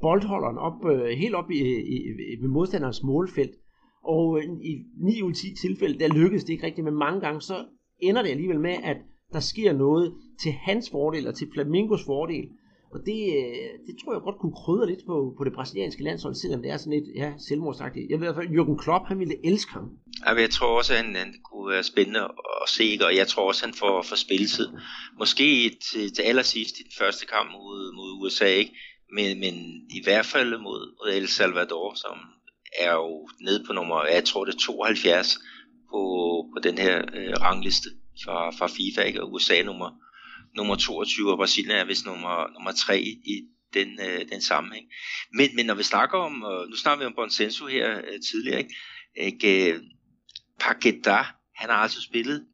boldholderen 0.00 0.58
op, 0.58 0.84
uh, 0.84 1.06
helt 1.22 1.34
op 1.34 1.50
i, 1.50 1.60
i, 1.94 1.96
i, 2.32 2.42
ved 2.42 2.48
modstanderens 2.48 3.02
målfelt. 3.02 3.54
Og 4.04 4.42
i 4.44 4.72
9 4.96 5.22
ud 5.22 5.32
10 5.32 5.54
tilfælde, 5.54 5.98
der 5.98 6.14
lykkedes 6.14 6.44
det 6.44 6.52
ikke 6.52 6.66
rigtigt, 6.66 6.84
men 6.84 6.94
mange 6.94 7.20
gange 7.20 7.40
så 7.40 7.64
ender 8.00 8.22
det 8.22 8.30
alligevel 8.30 8.60
med, 8.60 8.76
at 8.84 8.96
der 9.32 9.40
sker 9.40 9.72
noget 9.72 10.14
til 10.42 10.52
hans 10.52 10.90
fordel 10.90 11.28
og 11.28 11.34
til 11.34 11.48
Flamingos 11.54 12.04
fordel. 12.04 12.48
Og 12.94 13.00
det, 13.06 13.20
øh, 13.40 13.72
det 13.86 13.94
tror 14.00 14.12
jeg 14.12 14.22
godt 14.22 14.38
kunne 14.38 14.56
krydre 14.62 14.86
lidt 14.86 15.06
på, 15.06 15.34
på 15.38 15.44
det 15.44 15.52
brasilianske 15.52 16.02
landshold, 16.02 16.34
selvom 16.34 16.62
det 16.62 16.70
er 16.70 16.76
sådan 16.76 16.92
lidt 16.98 17.16
ja, 17.16 17.32
selvmordsagtigt. 17.48 18.10
Jeg 18.10 18.20
ved 18.20 18.26
i 18.26 18.30
hvert 18.32 18.42
fald, 18.42 18.56
Jürgen 18.58 18.82
Klopp, 18.82 19.04
han 19.06 19.18
ville 19.18 19.46
elske 19.46 19.72
ham. 19.72 19.90
Ja, 20.26 20.34
jeg 20.34 20.50
tror 20.50 20.78
også, 20.78 20.92
at 20.92 21.04
han, 21.04 21.16
han 21.16 21.34
kunne 21.44 21.70
være 21.70 21.82
spændende 21.82 22.20
at 22.62 22.68
se, 22.68 22.98
og 23.00 23.16
jeg 23.16 23.26
tror 23.28 23.48
også, 23.48 23.64
at 23.64 23.68
han 23.68 23.78
får, 23.78 24.02
får 24.02 24.16
spilletid. 24.16 24.68
Måske 25.18 25.78
til, 25.92 26.14
til 26.14 26.22
allersidst 26.22 26.74
i 26.80 26.82
den 26.82 26.92
første 26.98 27.26
kamp 27.26 27.50
mod, 27.52 27.92
mod 27.98 28.10
USA, 28.20 28.46
ikke? 28.46 28.72
Men, 29.16 29.40
men 29.40 29.54
i 29.98 30.00
hvert 30.04 30.26
fald 30.26 30.50
mod, 30.58 30.82
mod 30.98 31.12
El 31.16 31.28
Salvador, 31.28 31.94
som 31.94 32.16
er 32.78 32.92
jo 32.92 33.28
nede 33.40 33.64
på 33.66 33.72
nummer, 33.72 34.04
jeg 34.04 34.24
tror 34.24 34.44
det 34.44 34.54
er 34.54 34.58
72, 34.58 35.38
på, 35.90 36.00
på 36.54 36.60
den 36.62 36.78
her 36.78 37.04
øh, 37.14 37.32
rangliste 37.40 37.88
fra, 38.24 38.50
fra 38.50 38.66
FIFA, 38.66 39.02
ikke? 39.02 39.22
og 39.22 39.32
USA 39.32 39.62
nummer, 39.62 39.90
nummer 40.56 40.76
22, 40.76 41.30
og 41.30 41.38
Brasilien 41.38 41.70
er 41.76 41.84
vist 41.84 42.06
nummer, 42.06 42.52
nummer 42.52 42.72
3 42.72 43.00
i 43.02 43.36
den, 43.74 43.88
øh, 44.00 44.28
den 44.32 44.40
sammenhæng. 44.40 44.86
Men, 45.34 45.56
men 45.56 45.66
når 45.66 45.74
vi 45.74 45.82
snakker 45.82 46.18
om, 46.18 46.44
øh, 46.44 46.68
nu 46.70 46.76
snakker 46.76 47.04
vi 47.04 47.06
om 47.06 47.14
Bonsenso 47.14 47.66
her 47.66 47.98
øh, 47.98 48.20
tidligere, 48.30 48.58
ikke? 48.58 48.74
ikke 49.16 49.72
øh, 49.72 49.80
Paqueta, 50.60 51.18
han 51.56 51.70
har 51.70 51.76
altså 51.76 52.02
spillet 52.02 52.46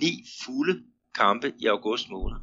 ni 0.00 0.24
fulde 0.44 0.82
kampe 1.14 1.52
i 1.58 1.66
august 1.66 2.10
måned. 2.10 2.36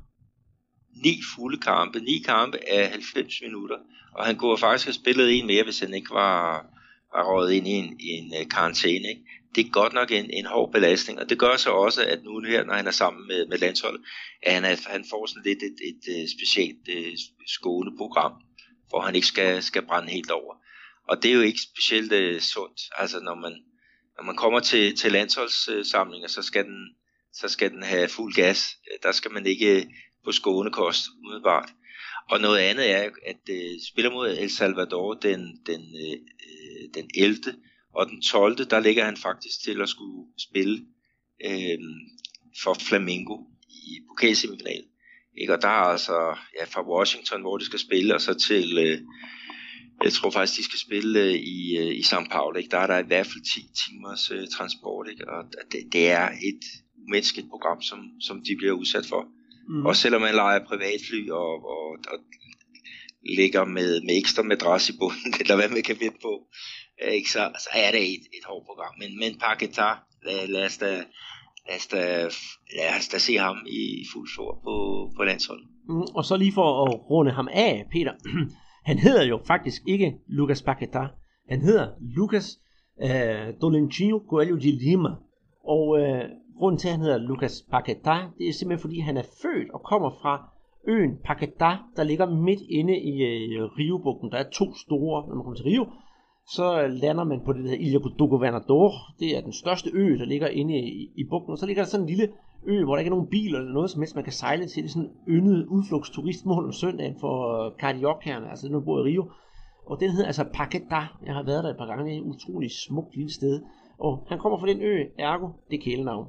Ni 1.04 1.21
fulde 1.36 1.58
kampe, 1.58 1.99
ni 1.99 2.19
kampe 2.25 2.58
af 2.69 2.89
90 2.89 3.41
minutter, 3.41 3.78
og 4.15 4.25
han 4.25 4.36
kunne 4.36 4.58
faktisk 4.58 4.86
have 4.86 4.93
spillet 4.93 5.39
en 5.39 5.47
mere, 5.47 5.63
hvis 5.63 5.80
han 5.80 5.93
ikke 5.93 6.10
var, 6.10 6.65
var 7.13 7.23
røget 7.23 7.54
ind 7.54 7.67
i 7.67 7.71
en, 7.71 7.97
en 7.99 8.34
øh, 8.39 8.49
karantæne. 8.49 9.10
Ikke? 9.10 9.21
Det 9.55 9.65
er 9.65 9.69
godt 9.69 9.93
nok 9.93 10.12
en, 10.12 10.29
en 10.29 10.45
hård 10.45 10.71
belastning, 10.71 11.19
og 11.19 11.29
det 11.29 11.39
gør 11.39 11.55
så 11.57 11.69
også, 11.69 12.05
at 12.05 12.23
nu 12.23 12.41
her, 12.41 12.63
når 12.63 12.73
han 12.73 12.88
er 12.88 12.91
sammen 12.91 13.27
med, 13.27 13.47
med 13.47 13.57
landsholdet, 13.57 14.01
at 14.43 14.53
han, 14.53 14.65
er, 14.65 14.75
han 14.88 15.05
får 15.09 15.25
sådan 15.25 15.43
lidt 15.43 15.63
et, 15.63 15.75
et, 15.89 16.21
et 16.21 16.29
specielt 16.29 16.89
øh, 16.89 17.07
uh, 17.07 17.13
skåneprogram, 17.47 18.33
hvor 18.89 19.01
han 19.01 19.15
ikke 19.15 19.27
skal, 19.27 19.63
skal 19.63 19.85
brænde 19.85 20.09
helt 20.09 20.31
over. 20.31 20.55
Og 21.07 21.23
det 21.23 21.31
er 21.31 21.35
jo 21.35 21.41
ikke 21.41 21.62
specielt 21.62 22.13
uh, 22.13 22.41
sundt, 22.41 22.81
altså 22.97 23.19
når 23.19 23.35
man, 23.35 23.53
når 24.17 24.23
man 24.23 24.35
kommer 24.35 24.59
til, 24.59 24.95
til 24.95 25.12
landsholdssamlinger, 25.12 26.27
så 26.27 26.41
skal 26.41 26.65
den, 26.65 26.95
så 27.33 27.47
skal 27.47 27.71
den 27.71 27.83
have 27.83 28.07
fuld 28.07 28.33
gas. 28.33 28.65
Der 29.03 29.12
skal 29.12 29.31
man 29.31 29.45
ikke 29.45 29.89
på 30.25 30.31
skånekost 30.31 31.05
umiddelbart. 31.23 31.69
Og 32.29 32.41
noget 32.41 32.59
andet 32.59 32.91
er, 32.91 33.09
at 33.25 33.49
uh, 33.49 33.81
spiller 33.91 34.12
mod 34.12 34.29
El 34.29 34.49
Salvador 34.49 35.13
den, 35.13 35.59
den, 35.65 35.81
den 36.93 37.09
11 37.15 37.35
og 37.93 38.10
den 38.10 38.21
12. 38.21 38.56
der 38.56 38.80
ligger 38.80 39.06
han 39.06 39.17
faktisk 39.17 39.63
til 39.63 39.82
at 39.82 39.89
skulle 39.89 40.28
spille 40.38 40.86
øh, 41.45 41.80
for 42.63 42.73
Flamengo 42.73 43.38
i 43.69 43.99
pokalsemifinalen. 44.10 44.89
Ikke? 45.41 45.54
Og 45.54 45.62
der 45.62 45.67
er 45.67 45.89
altså 45.95 46.38
ja, 46.60 46.65
fra 46.65 46.89
Washington, 46.91 47.41
hvor 47.41 47.58
de 47.58 47.65
skal 47.65 47.80
spille, 47.80 48.15
og 48.15 48.21
så 48.21 48.34
til, 48.34 48.78
øh, 48.78 49.02
jeg 50.04 50.13
tror 50.13 50.30
faktisk, 50.30 50.60
de 50.60 50.63
skal 50.63 50.80
spille 50.80 51.19
øh, 51.19 51.34
i, 51.34 51.78
øh, 51.78 51.91
i 51.95 52.02
São 52.02 52.30
Paulo. 52.32 52.58
Ikke? 52.58 52.69
Der 52.69 52.78
er 52.78 52.88
der 52.88 52.97
i 52.97 53.08
hvert 53.08 53.25
fald 53.25 53.54
10 53.54 53.62
timers 53.82 54.32
øh, 54.32 54.47
transport, 54.47 55.08
ikke? 55.12 55.30
og 55.30 55.43
det, 55.71 55.93
det 55.93 56.12
er 56.12 56.30
et 56.30 56.63
umenneskeligt 56.97 57.49
program, 57.49 57.82
som, 57.82 57.99
som 58.21 58.41
de 58.47 58.56
bliver 58.58 58.73
udsat 58.73 59.06
for. 59.06 59.28
Mm. 59.69 59.86
Og 59.86 59.95
selvom 59.95 60.21
man 60.21 60.36
leger 60.36 60.65
privatfly 60.65 61.30
og, 61.30 61.54
og, 61.73 61.97
og 62.12 62.19
ligger 63.38 63.65
med, 63.65 64.02
med 64.02 64.17
ekstra 64.17 64.43
madras 64.43 64.89
i 64.89 64.97
bunden, 64.99 65.34
eller 65.41 65.56
hvad 65.56 65.69
man 65.69 65.84
kan 65.84 65.97
vente 65.99 66.19
på, 66.21 66.47
Øh, 67.01 67.13
ikke, 67.13 67.31
så, 67.31 67.51
så 67.59 67.69
er 67.73 67.91
det 67.91 68.01
et, 68.01 68.25
et 68.38 68.45
hårdt 68.49 68.65
program. 68.65 68.93
Men, 69.01 69.09
men 69.19 69.39
Paketa, 69.39 69.89
lad, 70.25 70.47
lad, 70.47 70.65
os 70.65 70.77
da, 70.77 70.91
lad, 71.67 71.75
os 71.75 71.88
da, 71.88 72.01
lad 72.77 72.89
os 72.99 73.07
da 73.07 73.17
se 73.17 73.33
ham 73.38 73.57
i 73.67 74.05
fuld 74.13 74.29
flor 74.35 74.59
på, 74.63 74.73
på 75.17 75.23
landsholdet. 75.23 75.67
Mm, 75.89 76.07
og 76.15 76.25
så 76.25 76.38
lige 76.38 76.53
for 76.53 76.85
at 76.85 77.09
runde 77.09 77.31
ham 77.31 77.47
af, 77.51 77.85
Peter. 77.91 78.13
han 78.89 78.99
hedder 78.99 79.25
jo 79.25 79.39
faktisk 79.47 79.81
ikke 79.88 80.13
Lucas 80.27 80.62
Paqueta. 80.62 81.07
Han 81.49 81.62
hedder 81.62 81.88
Lucas 82.01 82.59
øh, 83.03 83.53
Dolentino 83.62 84.19
Coelho 84.29 84.55
de 84.55 84.71
Lima. 84.71 85.09
Og 85.63 85.99
øh, 85.99 86.23
grunden 86.57 86.79
til, 86.79 86.88
at 86.88 86.93
han 86.93 87.01
hedder 87.01 87.17
Lucas 87.17 87.65
Paqueta, 87.71 88.15
det 88.38 88.49
er 88.49 88.53
simpelthen, 88.53 88.81
fordi 88.81 88.99
han 88.99 89.17
er 89.17 89.23
født 89.41 89.71
og 89.71 89.81
kommer 89.83 90.09
fra 90.21 90.49
øen 90.88 91.13
Paquetá, 91.27 91.71
der 91.95 92.03
ligger 92.03 92.25
midt 92.29 92.62
inde 92.69 92.95
i 92.99 93.13
øh, 93.21 93.63
Rio-bugten. 93.77 94.31
Der 94.31 94.38
er 94.38 94.49
to 94.49 94.65
store, 94.75 95.27
når 95.27 95.35
man 95.35 95.43
kommer 95.43 95.55
til 95.55 95.65
Rio, 95.65 95.85
så 96.55 96.88
lander 96.88 97.23
man 97.23 97.41
på 97.45 97.53
det 97.53 97.65
der 97.65 97.73
Ilha 97.73 97.99
do 98.19 98.25
Governador. 98.25 98.93
Det 99.19 99.38
er 99.38 99.41
den 99.41 99.53
største 99.53 99.89
ø, 99.93 100.17
der 100.19 100.25
ligger 100.25 100.47
inde 100.47 100.79
i, 100.79 101.12
i 101.15 101.23
bugten. 101.29 101.51
Og 101.51 101.57
så 101.57 101.65
ligger 101.65 101.83
der 101.83 101.89
sådan 101.89 102.03
en 102.03 102.09
lille 102.09 102.27
ø, 102.67 102.83
hvor 102.83 102.95
der 102.95 102.99
ikke 102.99 103.09
er 103.09 103.17
nogen 103.17 103.29
biler 103.29 103.59
eller 103.59 103.73
noget 103.73 103.91
som 103.91 104.01
helst, 104.01 104.15
man 104.15 104.23
kan 104.23 104.33
sejle 104.33 104.67
til. 104.67 104.83
Det 104.83 104.89
er 104.89 104.93
sådan 104.93 105.09
en 105.09 105.15
yndet 105.27 105.65
udflugtsturistmål 105.65 106.65
om 106.65 106.73
søndagen 106.73 107.15
for 107.19 107.35
øh, 107.65 107.71
Cardiocerne, 107.79 108.49
altså 108.49 108.69
nu 108.69 108.79
bor 108.79 108.99
i 108.99 109.03
Rio. 109.09 109.31
Og 109.85 109.99
den 109.99 110.12
hedder 110.12 110.25
altså 110.25 110.43
Paquetá. 110.43 111.01
Jeg 111.25 111.33
har 111.33 111.43
været 111.43 111.63
der 111.63 111.69
et 111.69 111.77
par 111.77 111.85
gange. 111.85 112.05
Det 112.05 112.13
er 112.13 112.21
et 112.21 112.31
utroligt 112.33 112.73
smukt 112.73 113.15
lille 113.15 113.33
sted. 113.33 113.62
Og 113.99 114.25
han 114.29 114.39
kommer 114.39 114.59
fra 114.59 114.67
den 114.67 114.81
ø, 114.81 115.03
ergo 115.19 115.47
det 115.69 115.79
er 115.79 115.83
kælenavn. 115.83 116.27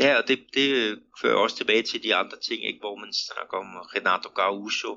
Ja, 0.00 0.10
og 0.18 0.28
det, 0.28 0.38
det 0.54 0.68
fører 1.20 1.38
også 1.44 1.56
tilbage 1.56 1.82
til 1.82 2.02
de 2.02 2.14
andre 2.14 2.38
ting, 2.48 2.64
ikke, 2.68 2.80
hvor 2.80 2.96
man 3.04 3.12
snakker 3.26 3.56
om 3.64 3.70
Renato 3.94 4.28
Gaúcho, 4.40 4.92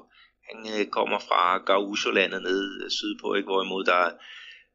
han 0.49 0.79
øh, 0.79 0.87
kommer 0.87 1.19
fra 1.19 1.57
Gaucho-landet 1.57 2.41
nede 2.41 2.83
øh, 2.83 2.89
sydpå, 2.91 3.33
ikke, 3.33 3.47
hvorimod 3.47 3.83
der 3.83 3.93
er 3.93 4.11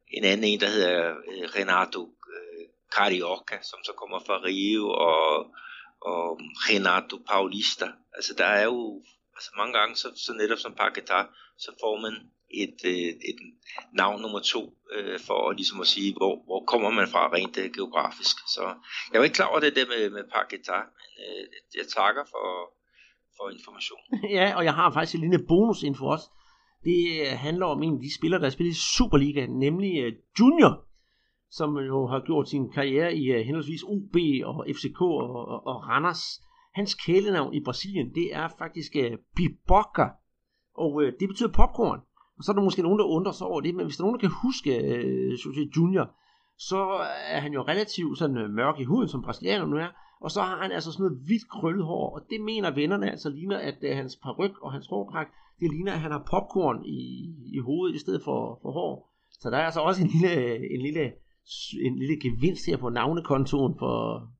en 0.07 0.23
anden 0.23 0.43
en, 0.43 0.59
der 0.59 0.67
hedder 0.67 1.09
øh, 1.09 1.49
Renato 1.55 2.01
øh, 2.33 2.65
Carioca, 2.95 3.57
som 3.63 3.79
så 3.83 3.93
kommer 3.97 4.19
fra 4.19 4.41
Rio, 4.43 4.89
og, 4.89 5.27
og 6.01 6.39
Renato 6.67 7.17
Paulista. 7.29 7.87
Altså 8.13 8.33
der 8.37 8.45
er 8.45 8.63
jo 8.63 9.03
altså 9.35 9.51
mange 9.57 9.73
gange, 9.79 9.95
så, 9.95 10.07
så 10.15 10.33
netop 10.33 10.57
som 10.57 10.77
Paquetá, 10.79 11.19
så 11.57 11.71
får 11.81 11.99
man 12.01 12.13
et, 12.49 12.77
et, 12.83 13.19
et 13.31 13.39
navn 13.93 14.21
nummer 14.21 14.39
to, 14.39 14.77
øh, 14.91 15.19
for 15.19 15.51
ligesom 15.51 15.81
at 15.81 15.87
sige, 15.87 16.13
hvor, 16.13 16.43
hvor 16.45 16.65
kommer 16.65 16.89
man 16.89 17.07
fra 17.07 17.31
rent 17.33 17.57
øh, 17.57 17.73
geografisk. 17.73 18.35
Så 18.55 18.75
jeg 19.11 19.19
var 19.19 19.25
ikke 19.25 19.35
klar 19.35 19.47
over 19.47 19.59
det 19.59 19.75
der 19.75 19.85
med, 19.85 20.09
med 20.09 20.23
Paquetá, 20.35 20.79
men 21.17 21.27
øh, 21.27 21.47
jeg 21.75 21.87
takker 21.87 22.23
for, 22.25 22.74
for 23.37 23.49
information. 23.57 23.99
ja, 24.37 24.55
og 24.57 24.63
jeg 24.63 24.73
har 24.73 24.91
faktisk 24.91 25.15
en 25.15 25.21
lille 25.21 25.45
bonusinfo 25.47 26.05
også. 26.05 26.27
Det 26.83 26.99
øh, 27.21 27.37
handler 27.37 27.65
om 27.65 27.83
en 27.83 27.93
af 27.93 28.01
de 28.01 28.15
spillere, 28.17 28.41
der 28.41 28.49
spiller 28.49 28.71
i 28.71 28.83
Superliga, 28.97 29.45
nemlig 29.45 29.91
øh, 30.03 30.13
Junior, 30.39 30.85
som 31.49 31.77
jo 31.77 32.07
har 32.07 32.19
gjort 32.25 32.49
sin 32.49 32.71
karriere 32.71 33.15
i 33.15 33.23
øh, 33.31 33.45
henholdsvis 33.45 33.83
OB 33.83 34.15
og 34.45 34.65
FCK 34.75 35.01
og, 35.01 35.29
og, 35.51 35.67
og 35.67 35.87
Randers. 35.89 36.41
Hans 36.73 36.93
kælenavn 36.93 37.53
i 37.53 37.63
Brasilien, 37.63 38.15
det 38.15 38.27
er 38.33 38.47
faktisk 38.57 38.95
uh, 38.95 39.17
Biboca, 39.35 40.07
og 40.83 41.01
det 41.19 41.29
betyder 41.29 41.51
popcorn. 41.59 41.99
Og 42.37 42.43
så 42.43 42.51
er 42.51 42.55
der 42.55 42.63
måske 42.63 42.81
nogen, 42.81 42.99
der 42.99 43.05
undrer 43.05 43.31
sig 43.31 43.47
over 43.47 43.61
det, 43.61 43.75
men 43.75 43.85
hvis 43.85 43.97
der 43.97 44.03
er 44.03 44.07
nogen, 44.07 44.19
der 44.19 44.27
kan 44.27 44.37
huske 44.45 44.69
uh, 45.59 45.77
Junior, 45.77 46.15
så 46.57 46.79
er 47.27 47.39
han 47.39 47.53
jo 47.53 47.61
relativt 47.61 48.17
sådan 48.17 48.37
uh, 48.37 48.49
mørk 48.49 48.79
i 48.79 48.83
huden, 48.83 49.09
som 49.09 49.21
brasilianer 49.21 49.65
nu 49.65 49.77
er, 49.77 49.87
og 50.21 50.31
så 50.31 50.41
har 50.41 50.61
han 50.61 50.71
altså 50.71 50.91
sådan 50.91 51.03
noget 51.03 51.23
hvidt 51.25 51.49
krøllet 51.49 51.85
hår, 51.85 52.15
og 52.15 52.21
det 52.29 52.41
mener 52.41 52.71
vennerne 52.71 53.11
altså 53.11 53.29
ligner, 53.29 53.57
at 53.57 53.77
uh, 53.83 53.89
hans 53.89 54.15
paryk 54.23 54.61
og 54.61 54.71
hans 54.71 54.87
hårpragt, 54.87 55.29
det 55.59 55.71
ligner, 55.71 55.93
at 55.93 55.99
han 55.99 56.11
har 56.11 56.27
popcorn 56.31 56.85
i, 56.85 56.99
i 57.55 57.59
hovedet 57.59 57.95
i 57.95 57.99
stedet 57.99 58.21
for, 58.23 58.59
for 58.61 58.71
hår. 58.71 59.11
Så 59.39 59.49
der 59.49 59.57
er 59.57 59.65
altså 59.65 59.81
også 59.81 60.03
en 60.03 60.07
lille, 60.07 60.55
en 60.73 60.81
lille, 60.81 61.11
en 61.85 61.99
lille 61.99 62.19
gevinst 62.21 62.65
her 62.65 62.77
på 62.77 62.89
navnekontoen 62.89 63.75
for 63.79 63.95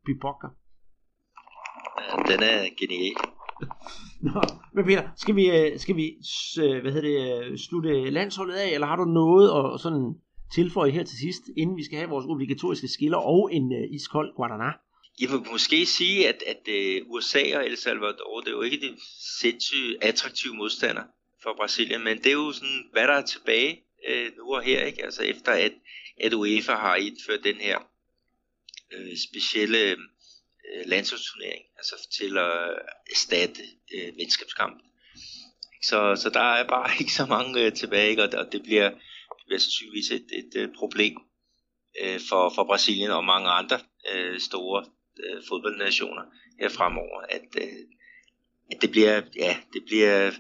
Bibokker. 0.06 0.50
Den 2.30 2.40
er 2.52 2.58
genial. 2.80 3.16
Nå, 4.28 4.42
men 4.74 4.86
Peter, 4.86 5.04
skal 5.16 5.36
vi, 5.36 5.46
øh, 5.58 5.80
skal 5.80 5.96
vi 5.96 6.08
øh, 6.64 6.82
hvad 6.82 6.92
hedder 6.92 7.10
det, 7.10 7.60
slutte 7.60 8.10
landsholdet 8.10 8.56
af, 8.56 8.70
eller 8.74 8.88
har 8.88 8.96
du 8.96 9.06
noget 9.06 9.48
at 9.74 9.80
sådan 9.80 10.16
tilføje 10.56 10.92
her 10.92 11.04
til 11.04 11.18
sidst, 11.18 11.44
inden 11.58 11.78
vi 11.78 11.84
skal 11.84 11.98
have 11.98 12.10
vores 12.10 12.26
obligatoriske 12.30 12.88
skiller 12.88 13.18
og 13.18 13.54
en 13.54 13.74
øh, 13.74 13.96
iskold 13.96 14.36
Guadana? 14.36 14.72
Jeg 15.22 15.30
vil 15.32 15.52
måske 15.52 15.86
sige, 15.86 16.30
at, 16.30 16.44
at 16.48 16.64
øh, 16.68 17.02
USA 17.06 17.58
og 17.58 17.66
El 17.66 17.78
Salvador, 17.78 18.40
det 18.40 18.48
er 18.48 18.52
jo 18.52 18.62
ikke 18.62 18.82
de 18.82 18.98
sindssygt 19.42 20.04
attraktive 20.04 20.56
modstander 20.56 21.04
for 21.44 21.54
Brasilien, 21.58 22.04
men 22.04 22.18
det 22.18 22.26
er 22.26 22.40
jo 22.44 22.52
sådan, 22.52 22.84
hvad 22.92 23.08
der 23.08 23.14
er 23.14 23.26
tilbage 23.26 23.84
øh, 24.08 24.32
nu 24.38 24.56
og 24.56 24.62
her, 24.62 24.86
ikke? 24.86 25.06
Altså 25.06 25.24
efter 25.24 25.52
at, 25.52 25.74
at 26.22 26.34
UEFA 26.34 26.74
har 26.74 26.96
indført 26.96 27.44
den 27.44 27.56
her 27.56 27.80
øh, 28.94 29.18
specielle 29.30 29.92
øh, 30.68 30.86
landsholdsturnering, 30.86 31.64
altså 31.78 32.08
til 32.18 32.38
at 32.38 32.80
erstatte 33.12 33.62
øh, 33.96 34.18
venskabskampen. 34.18 34.82
Så, 35.84 36.16
så 36.16 36.30
der 36.30 36.54
er 36.60 36.68
bare 36.68 36.90
ikke 37.02 37.14
så 37.14 37.26
mange 37.26 37.66
øh, 37.66 37.74
tilbage, 37.74 38.10
ikke? 38.10 38.24
og, 38.24 38.30
og 38.38 38.52
det 38.52 38.64
bliver, 38.64 38.92
bliver 39.46 39.60
sandsynligvis 39.60 40.12
et, 40.12 40.28
et, 40.40 40.62
et 40.62 40.74
problem 40.78 41.16
øh, 42.02 42.20
for, 42.30 42.52
for 42.56 42.64
Brasilien 42.64 43.12
og 43.12 43.24
mange 43.26 43.50
andre 43.50 43.80
øh, 44.14 44.40
store 44.40 44.86
øh, 45.24 45.44
fodboldnationer 45.48 46.24
her 46.60 46.70
fremover, 46.70 47.22
at, 47.30 47.48
øh, 47.58 47.84
at 48.72 48.82
det 48.82 48.92
bliver, 48.92 49.22
ja, 49.36 49.58
det 49.74 49.84
bliver 49.86 50.32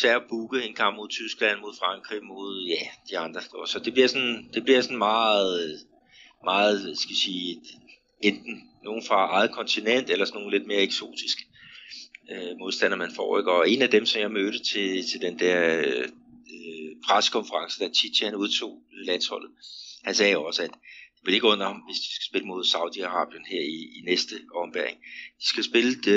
svært 0.00 0.22
at 0.22 0.28
booke 0.28 0.64
en 0.64 0.74
kamp 0.74 0.96
mod 0.96 1.08
Tyskland, 1.08 1.60
mod 1.60 1.74
Frankrig, 1.78 2.24
mod 2.24 2.66
ja, 2.66 2.86
de 3.10 3.18
andre. 3.18 3.40
Så 3.66 3.78
det 3.84 3.92
bliver 3.92 4.08
sådan, 4.08 4.50
det 4.54 4.64
bliver 4.64 4.80
sådan 4.80 4.98
meget, 4.98 5.80
meget, 6.44 6.98
skal 6.98 7.12
jeg 7.12 7.16
sige, 7.16 7.62
enten 8.20 8.70
nogen 8.84 9.02
fra 9.08 9.26
eget 9.26 9.52
kontinent, 9.52 10.10
eller 10.10 10.24
sådan 10.24 10.40
nogle 10.40 10.58
lidt 10.58 10.66
mere 10.66 10.82
eksotiske 10.82 11.44
øh, 12.32 12.58
modstandere, 12.58 12.98
man 12.98 13.14
får. 13.16 13.38
Ikke? 13.38 13.52
Og 13.52 13.70
en 13.70 13.82
af 13.82 13.90
dem, 13.90 14.06
som 14.06 14.20
jeg 14.20 14.30
mødte 14.30 14.58
til, 14.58 15.04
til 15.10 15.20
den 15.20 15.38
der 15.38 15.78
øh, 15.78 16.08
preskonference, 17.06 17.80
da 17.80 17.88
Chichi 17.94 18.24
han 18.24 18.34
udtog 18.34 18.82
landsholdet, 18.92 19.50
han 20.04 20.14
sagde 20.14 20.38
også, 20.38 20.62
at 20.62 20.70
det 20.70 21.26
vil 21.26 21.34
ikke 21.34 21.46
under 21.46 21.66
ham, 21.66 21.76
hvis 21.86 22.00
de 22.04 22.14
skal 22.14 22.28
spille 22.30 22.46
mod 22.46 22.64
Saudi-Arabien 22.64 23.44
her 23.52 23.60
i, 23.60 23.78
i 23.98 24.00
næste 24.04 24.34
ombæring. 24.54 24.98
De 25.40 25.46
skal 25.52 25.64
spille, 25.64 25.94
de, 25.94 26.16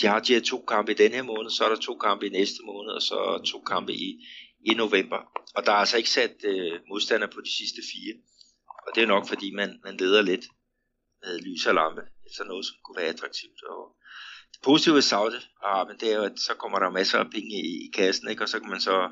de 0.00 0.06
har 0.06 0.20
de 0.20 0.34
her 0.34 0.40
to 0.40 0.64
kampe 0.68 0.92
i 0.92 0.94
den 0.94 1.12
her 1.12 1.22
måned, 1.22 1.50
så 1.50 1.64
er 1.64 1.68
der 1.68 1.80
to 1.80 1.94
kampe 1.98 2.26
i 2.26 2.30
næste 2.30 2.60
måned, 2.66 2.90
og 2.92 3.02
så 3.02 3.42
to 3.52 3.60
kampe 3.60 3.92
i, 3.92 4.08
i 4.70 4.74
november. 4.74 5.20
Og 5.56 5.66
der 5.66 5.72
er 5.72 5.76
altså 5.76 5.96
ikke 5.96 6.10
sat 6.10 6.36
øh, 6.44 6.80
modstander 6.88 7.26
på 7.26 7.40
de 7.40 7.52
sidste 7.58 7.80
fire. 7.92 8.14
Og 8.86 8.90
det 8.94 9.02
er 9.02 9.06
nok, 9.06 9.28
fordi 9.28 9.50
man, 9.50 9.80
man 9.84 9.96
leder 9.96 10.22
lidt 10.22 10.44
med 11.22 11.38
lys 11.38 11.66
og 11.66 11.74
lampe, 11.74 12.02
efter 12.26 12.44
noget, 12.44 12.66
som 12.66 12.76
kunne 12.84 12.96
være 13.00 13.12
attraktivt. 13.14 13.62
Og 13.72 13.80
det 14.52 14.60
positive 14.62 14.94
ved 14.94 15.08
Saudi-Arabien, 15.12 15.98
det 16.00 16.12
er 16.12 16.16
jo, 16.16 16.24
at 16.24 16.38
så 16.46 16.54
kommer 16.54 16.78
der 16.78 16.90
masser 16.90 17.18
af 17.18 17.30
penge 17.30 17.54
i, 17.70 17.86
i 17.86 17.90
kassen, 17.94 18.30
ikke? 18.30 18.42
og 18.42 18.48
så 18.48 18.60
kan 18.60 18.70
man 18.70 18.80
så 18.80 19.10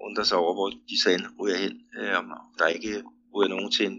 undre 0.00 0.24
sig 0.24 0.38
over, 0.38 0.54
hvor 0.54 0.68
de 0.90 0.96
så 1.02 1.10
ryger 1.40 1.58
hen, 1.64 1.74
øh, 1.98 2.18
om 2.18 2.26
der 2.58 2.66
ikke 2.66 3.02
ryger 3.34 3.48
nogen 3.48 3.70
til 3.70 3.86
en, 3.86 3.96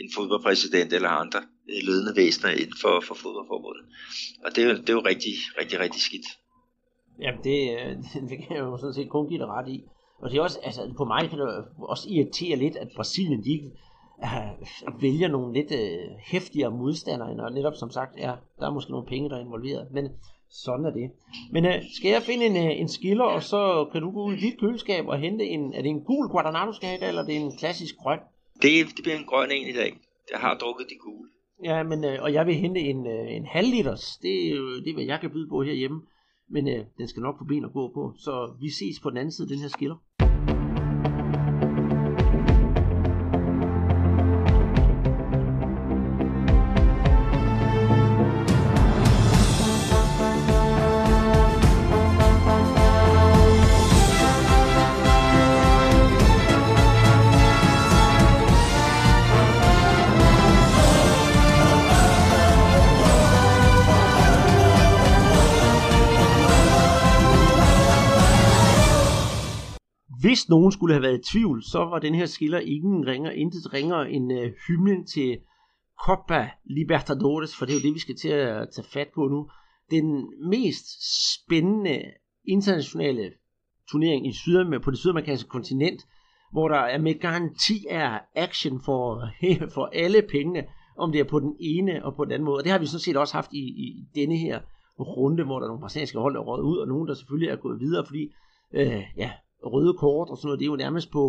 en 0.00 0.08
fodboldpræsident 0.16 0.92
eller 0.92 1.08
andre 1.08 1.40
øh, 1.70 1.80
ledende 1.86 2.16
væsener 2.16 2.50
inden 2.50 2.78
for, 2.82 2.94
for 3.08 3.14
fodboldforbundet. 3.14 3.84
Og 4.44 4.48
det 4.54 4.64
er, 4.64 4.68
jo, 4.68 4.74
det 4.76 4.88
er 4.88 4.98
jo 5.00 5.04
rigtig, 5.12 5.34
rigtig, 5.60 5.80
rigtig 5.80 6.02
skidt. 6.08 6.28
Jamen, 7.22 7.40
det, 7.44 7.58
øh, 7.78 7.92
det 8.30 8.36
kan 8.42 8.56
jeg 8.56 8.64
jo 8.68 8.76
sådan 8.76 8.94
set 8.94 9.10
kun 9.10 9.28
give 9.28 9.40
dig 9.42 9.48
ret 9.48 9.68
i. 9.68 9.78
Og 10.22 10.30
det 10.30 10.36
er 10.38 10.42
også, 10.42 10.60
altså, 10.62 10.94
på 10.96 11.04
mig 11.04 11.28
kan 11.30 11.38
det 11.38 11.48
også 11.78 12.08
irritere 12.10 12.56
lidt, 12.56 12.76
at 12.76 12.88
Brasilien 12.96 13.44
de 13.44 13.50
ikke 13.50 13.70
uh, 14.26 15.02
vælger 15.02 15.28
nogle 15.28 15.52
lidt 15.52 15.72
øh, 15.72 15.80
uh, 15.80 16.18
hæftigere 16.32 16.70
modstandere, 16.70 17.44
og 17.44 17.52
netop 17.52 17.76
som 17.76 17.90
sagt, 17.90 18.16
ja, 18.16 18.32
der 18.58 18.66
er 18.66 18.74
måske 18.74 18.90
nogle 18.90 19.06
penge, 19.06 19.30
der 19.30 19.36
er 19.36 19.40
involveret, 19.40 19.88
men 19.92 20.04
sådan 20.62 20.84
er 20.84 20.90
det. 20.90 21.10
Men 21.52 21.64
uh, 21.64 21.72
skal 21.96 22.10
jeg 22.10 22.22
finde 22.22 22.46
en, 22.46 22.56
uh, 22.56 22.80
en 22.80 22.88
skiller, 22.88 23.24
og 23.24 23.42
så 23.42 23.88
kan 23.92 24.02
du 24.02 24.10
gå 24.10 24.24
ud 24.24 24.34
i 24.34 24.40
dit 24.40 24.60
køleskab 24.60 25.06
og 25.06 25.18
hente 25.18 25.44
en, 25.44 25.72
er 25.74 25.82
det 25.82 25.88
en 25.88 26.04
gul 26.04 26.28
Guadana, 26.28 26.66
du 26.66 26.72
skal 26.72 26.88
have 26.88 27.08
eller 27.08 27.22
er 27.22 27.26
det 27.26 27.36
en 27.36 27.56
klassisk 27.58 27.94
grøn? 27.96 28.18
Det, 28.62 28.70
det 28.96 29.02
bliver 29.02 29.18
en 29.18 29.24
grøn 29.24 29.50
en 29.50 29.68
i 29.68 29.72
dag. 29.72 29.92
Jeg 30.32 30.40
har 30.40 30.54
drukket 30.54 30.86
de 30.90 30.94
gule. 31.04 31.28
Ja, 31.64 31.82
men, 31.82 32.04
uh, 32.04 32.22
og 32.24 32.32
jeg 32.32 32.46
vil 32.46 32.54
hente 32.54 32.80
en, 32.80 33.06
uh, 33.06 33.36
en 33.36 33.46
halv 33.46 33.68
liters. 33.74 34.18
Det 34.22 34.46
er 34.46 34.50
jo 34.50 34.80
det, 34.84 34.94
hvad 34.94 35.04
jeg 35.04 35.20
kan 35.20 35.30
byde 35.30 35.48
på 35.48 35.62
herhjemme. 35.62 36.00
Men 36.50 36.64
uh, 36.66 36.84
den 36.98 37.08
skal 37.08 37.22
nok 37.22 37.38
få 37.38 37.44
ben 37.44 37.64
at 37.64 37.72
gå 37.72 37.92
på. 37.94 38.12
Så 38.18 38.56
vi 38.60 38.70
ses 38.70 39.00
på 39.02 39.10
den 39.10 39.18
anden 39.18 39.32
side 39.32 39.46
af 39.46 39.48
den 39.48 39.58
her 39.58 39.68
skiller. 39.68 39.96
Hvis 70.34 70.48
nogen 70.48 70.72
skulle 70.72 70.94
have 70.94 71.02
været 71.02 71.18
i 71.18 71.30
tvivl, 71.32 71.62
så 71.62 71.78
var 71.78 71.98
den 71.98 72.14
her 72.14 72.26
skiller 72.26 72.58
ingen 72.58 73.06
ringer, 73.06 73.30
intet 73.30 73.72
ringer 73.74 74.00
end 74.00 74.32
uh, 74.32 74.52
hymnen 74.68 75.06
til 75.06 75.38
Copa 76.06 76.50
Libertadores, 76.64 77.56
for 77.56 77.66
det 77.66 77.72
er 77.72 77.78
jo 77.78 77.86
det, 77.86 77.94
vi 77.94 77.98
skal 77.98 78.16
til 78.16 78.28
at 78.28 78.68
tage 78.74 78.86
fat 78.92 79.08
på 79.14 79.28
nu. 79.28 79.48
Den 79.90 80.06
mest 80.50 80.86
spændende 81.34 82.02
internationale 82.48 83.32
turnering 83.90 84.26
i 84.26 84.32
Sydamerika, 84.32 84.84
på 84.84 84.90
det 84.90 84.98
sydamerikanske 84.98 85.48
kontinent, 85.48 86.00
hvor 86.52 86.68
der 86.68 86.80
er 86.94 86.98
med 86.98 87.20
garanti 87.20 87.86
er 87.90 88.18
action 88.34 88.80
for, 88.84 89.28
for 89.74 89.90
alle 89.92 90.22
pengene, 90.22 90.64
om 90.98 91.12
det 91.12 91.20
er 91.20 91.24
på 91.24 91.40
den 91.40 91.56
ene 91.60 92.04
og 92.04 92.16
på 92.16 92.24
den 92.24 92.32
anden 92.32 92.44
måde. 92.44 92.58
Og 92.58 92.64
det 92.64 92.72
har 92.72 92.78
vi 92.78 92.86
sådan 92.86 93.00
set 93.00 93.16
også 93.16 93.34
haft 93.34 93.52
i, 93.52 93.64
i 93.86 94.06
denne 94.14 94.36
her 94.36 94.60
runde, 94.98 95.44
hvor 95.44 95.58
der 95.58 95.66
er 95.66 95.68
nogle 95.68 95.80
brasilianske 95.80 96.18
hold, 96.18 96.34
der 96.34 96.40
er 96.40 96.60
ud, 96.60 96.76
og 96.76 96.88
nogen, 96.88 97.08
der 97.08 97.14
selvfølgelig 97.14 97.48
er 97.48 97.56
gået 97.56 97.80
videre, 97.80 98.06
fordi 98.06 98.32
øh, 98.72 99.02
ja, 99.16 99.30
røde 99.72 99.94
kort 99.94 100.28
og 100.28 100.36
sådan 100.36 100.46
noget, 100.46 100.58
det 100.60 100.66
er 100.66 100.70
jo 100.70 100.76
nærmest 100.76 101.10
på, 101.10 101.24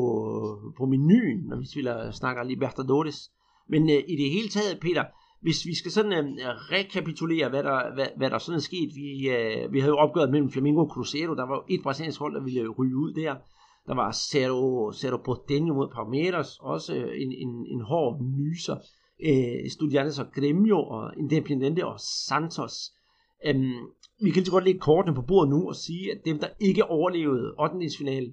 på 0.78 0.86
menuen, 0.86 1.40
når 1.50 1.58
vi 1.58 1.66
snakker 2.12 2.44
Libertadores. 2.44 3.32
Men 3.70 3.90
øh, 3.90 4.04
i 4.08 4.16
det 4.16 4.30
hele 4.32 4.50
taget, 4.50 4.80
Peter, 4.82 5.04
hvis 5.42 5.66
vi 5.66 5.76
skal 5.76 5.92
sådan 5.92 6.14
øh, 6.14 6.50
rekapitulere, 6.76 7.50
hvad 7.50 7.64
der, 7.64 7.94
hvad, 7.94 8.08
hvad 8.18 8.30
der 8.30 8.38
sådan 8.38 8.58
er 8.58 8.62
sket, 8.62 8.90
vi, 8.96 9.30
øh, 9.30 9.74
vi 9.74 9.80
havde 9.80 9.94
jo 9.96 9.98
opgøret 9.98 10.32
mellem 10.32 10.52
Flamengo 10.52 10.82
og 10.82 10.92
Cruzeiro, 10.94 11.34
der 11.36 11.48
var 11.48 11.64
et 11.70 11.84
brasiliansk 11.84 12.20
hold, 12.20 12.36
der 12.36 12.44
ville 12.44 12.62
øh, 12.62 12.70
ryge 12.70 12.98
ud 12.98 13.14
der. 13.14 13.36
Der 13.88 13.96
var 13.96 14.12
Cerro, 14.12 14.92
Cerro 14.94 15.18
Porteño 15.18 15.74
mod 15.74 15.90
Palmeiras, 15.96 16.58
også 16.62 16.96
øh, 16.96 17.22
en, 17.22 17.32
en, 17.32 17.66
en 17.74 17.82
hård 17.82 18.22
nyser. 18.22 18.78
Øh, 19.30 19.70
Studiantes 19.70 20.20
og 20.20 20.26
Gremio 20.36 20.80
og 20.80 21.14
Independiente 21.18 21.86
og 21.86 22.00
Santos. 22.28 22.76
Øhm, 23.46 23.88
vi 24.22 24.30
kan 24.32 24.44
lige 24.44 24.52
godt 24.52 24.64
lægge 24.64 24.80
kortene 24.80 25.16
på 25.16 25.22
bordet 25.22 25.50
nu 25.50 25.68
og 25.68 25.76
sige, 25.76 26.12
at 26.12 26.22
dem, 26.26 26.40
der 26.40 26.48
ikke 26.60 26.86
overlevede 26.86 27.56
8. 27.60 27.80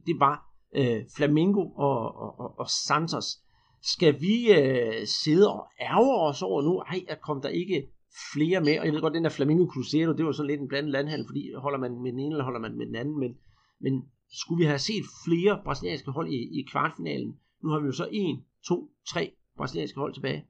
det 0.06 0.16
var 0.18 0.52
øh, 0.76 1.02
Flamengo 1.16 1.60
og, 1.60 2.16
og, 2.16 2.40
og, 2.40 2.58
og 2.58 2.70
Santos. 2.86 3.38
Skal 3.82 4.20
vi 4.20 4.52
øh, 4.52 5.06
sidde 5.06 5.52
og 5.52 5.66
ærge 5.80 6.16
os 6.28 6.42
over 6.42 6.62
nu? 6.62 6.78
Ej, 6.78 7.04
at 7.08 7.20
kom 7.20 7.40
der 7.40 7.48
ikke 7.48 7.88
flere 8.32 8.60
med, 8.60 8.78
og 8.78 8.84
jeg 8.84 8.92
ved 8.92 9.00
godt, 9.00 9.14
den 9.14 9.24
der 9.24 9.30
Flamingo 9.30 9.66
Cruzeiro, 9.72 10.12
det 10.12 10.24
var 10.26 10.32
sådan 10.32 10.50
lidt 10.50 10.60
en 10.60 10.68
blandet 10.68 10.92
landhandel, 10.92 11.26
fordi 11.28 11.52
holder 11.54 11.78
man 11.78 12.02
med 12.02 12.12
den 12.12 12.18
ene, 12.18 12.32
eller 12.34 12.44
holder 12.44 12.60
man 12.60 12.76
med 12.76 12.86
den 12.86 12.94
anden, 12.94 13.18
men, 13.18 13.36
men 13.80 14.04
skulle 14.32 14.58
vi 14.58 14.64
have 14.64 14.78
set 14.78 15.04
flere 15.26 15.60
brasilianske 15.64 16.10
hold 16.10 16.28
i, 16.32 16.60
i 16.60 16.66
kvartfinalen? 16.70 17.38
Nu 17.62 17.68
har 17.68 17.78
vi 17.78 17.86
jo 17.86 17.92
så 17.92 18.08
en, 18.12 18.44
to, 18.68 18.90
tre 19.08 19.32
brasilianske 19.56 20.00
hold 20.00 20.14
tilbage. 20.14 20.44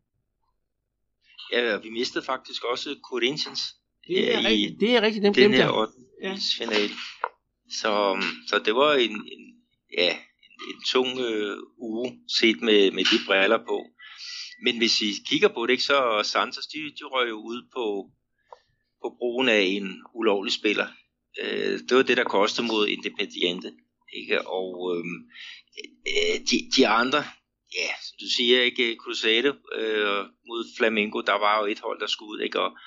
Ja, 1.52 1.78
vi 1.78 1.90
mistede 1.90 2.24
faktisk 2.24 2.64
også 2.64 2.88
Corinthians. 3.10 3.60
Det 4.06 4.34
er, 4.34 4.40
ja, 4.40 4.48
rigtigt, 4.48 4.80
det 4.80 4.96
er 4.96 5.02
rigtigt, 5.02 5.24
dem 5.24 5.34
den 5.34 5.54
her 5.54 5.70
8. 5.70 5.92
Ja. 6.22 6.36
Så, 7.70 8.22
så 8.48 8.58
det 8.64 8.74
var 8.74 8.94
en, 8.94 9.10
en 9.10 9.52
ja, 9.98 10.10
en, 10.44 10.74
en 10.74 10.82
tung 10.92 11.20
øh, 11.20 11.56
uge 11.78 12.18
set 12.38 12.62
med, 12.62 12.90
med 12.90 13.04
de 13.04 13.18
briller 13.26 13.58
på. 13.58 13.86
Men 14.64 14.78
hvis 14.78 15.00
vi 15.00 15.06
kigger 15.26 15.48
på 15.48 15.66
det, 15.66 15.72
ikke, 15.72 15.84
så 15.84 16.20
Santos, 16.24 16.66
de, 16.66 16.78
de 16.78 17.04
røg 17.04 17.28
jo 17.28 17.36
ud 17.36 17.62
på, 17.74 18.10
på 19.02 19.16
brugen 19.18 19.48
af 19.48 19.60
en 19.60 20.02
ulovlig 20.14 20.52
spiller. 20.52 20.86
Øh, 21.42 21.78
det 21.78 21.96
var 21.96 22.02
det, 22.02 22.16
der 22.16 22.24
kostede 22.24 22.66
mod 22.66 22.88
Independiente. 22.88 23.72
Ikke? 24.12 24.48
Og 24.48 24.96
øh, 24.96 25.04
øh, 26.08 26.40
de, 26.50 26.56
de 26.76 26.88
andre, 26.88 27.24
ja, 27.74 27.88
som 28.02 28.16
du 28.20 28.26
siger, 28.36 28.62
ikke 28.62 28.96
Crusade 29.00 29.48
øh, 29.78 30.24
mod 30.48 30.76
Flamengo, 30.78 31.20
der 31.20 31.38
var 31.38 31.60
jo 31.60 31.66
et 31.66 31.80
hold, 31.80 32.00
der 32.00 32.06
skulle 32.06 32.30
ud, 32.30 32.40
ikke? 32.40 32.60
Og, 32.60 32.78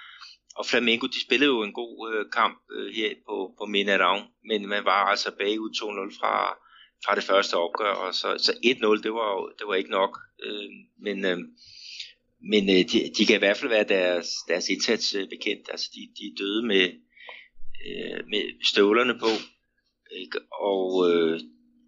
og 0.56 0.65
Flamengo, 0.65 1.08
de 1.08 1.22
spillede 1.22 1.52
jo 1.52 1.63
en 1.63 1.74
god 1.74 2.13
øh, 2.13 2.26
kamp 2.32 2.58
øh, 2.72 2.94
her 2.96 3.10
på, 3.28 3.56
på 3.58 3.65
Minadang, 3.65 4.22
men 4.50 4.68
man 4.68 4.86
var 4.86 5.06
altså 5.06 5.32
bagud 5.39 5.70
2-0 5.70 6.20
fra, 6.20 6.34
fra 7.06 7.15
det 7.15 7.24
første 7.24 7.56
opgør, 7.56 7.94
og 7.94 8.13
så, 8.13 8.38
så 8.38 8.52
1-0, 8.52 9.04
det 9.04 9.13
var 9.13 9.28
jo 9.36 9.52
det 9.60 9.68
var 9.68 9.76
ikke 9.76 9.89
nok. 9.89 10.20
Øh, 10.44 10.70
men 11.06 11.26
øh, 11.26 11.38
men 12.52 12.70
øh, 12.70 12.84
de, 12.91 13.12
de 13.18 13.26
kan 13.26 13.36
i 13.36 13.44
hvert 13.44 13.58
fald 13.58 13.70
være 13.70 13.84
deres, 13.84 14.28
deres 14.48 14.70
indsats 14.70 15.15
øh, 15.15 15.30
bekendt. 15.30 15.70
Altså, 15.72 15.89
de, 15.96 16.02
de 16.20 16.36
døde 16.44 16.65
med, 16.65 16.86
øh, 17.88 18.20
med 18.32 18.65
støvlerne 18.72 19.20
på. 19.20 19.32
Ikke? 20.22 20.39
Og 20.52 21.12
øh, 21.12 21.39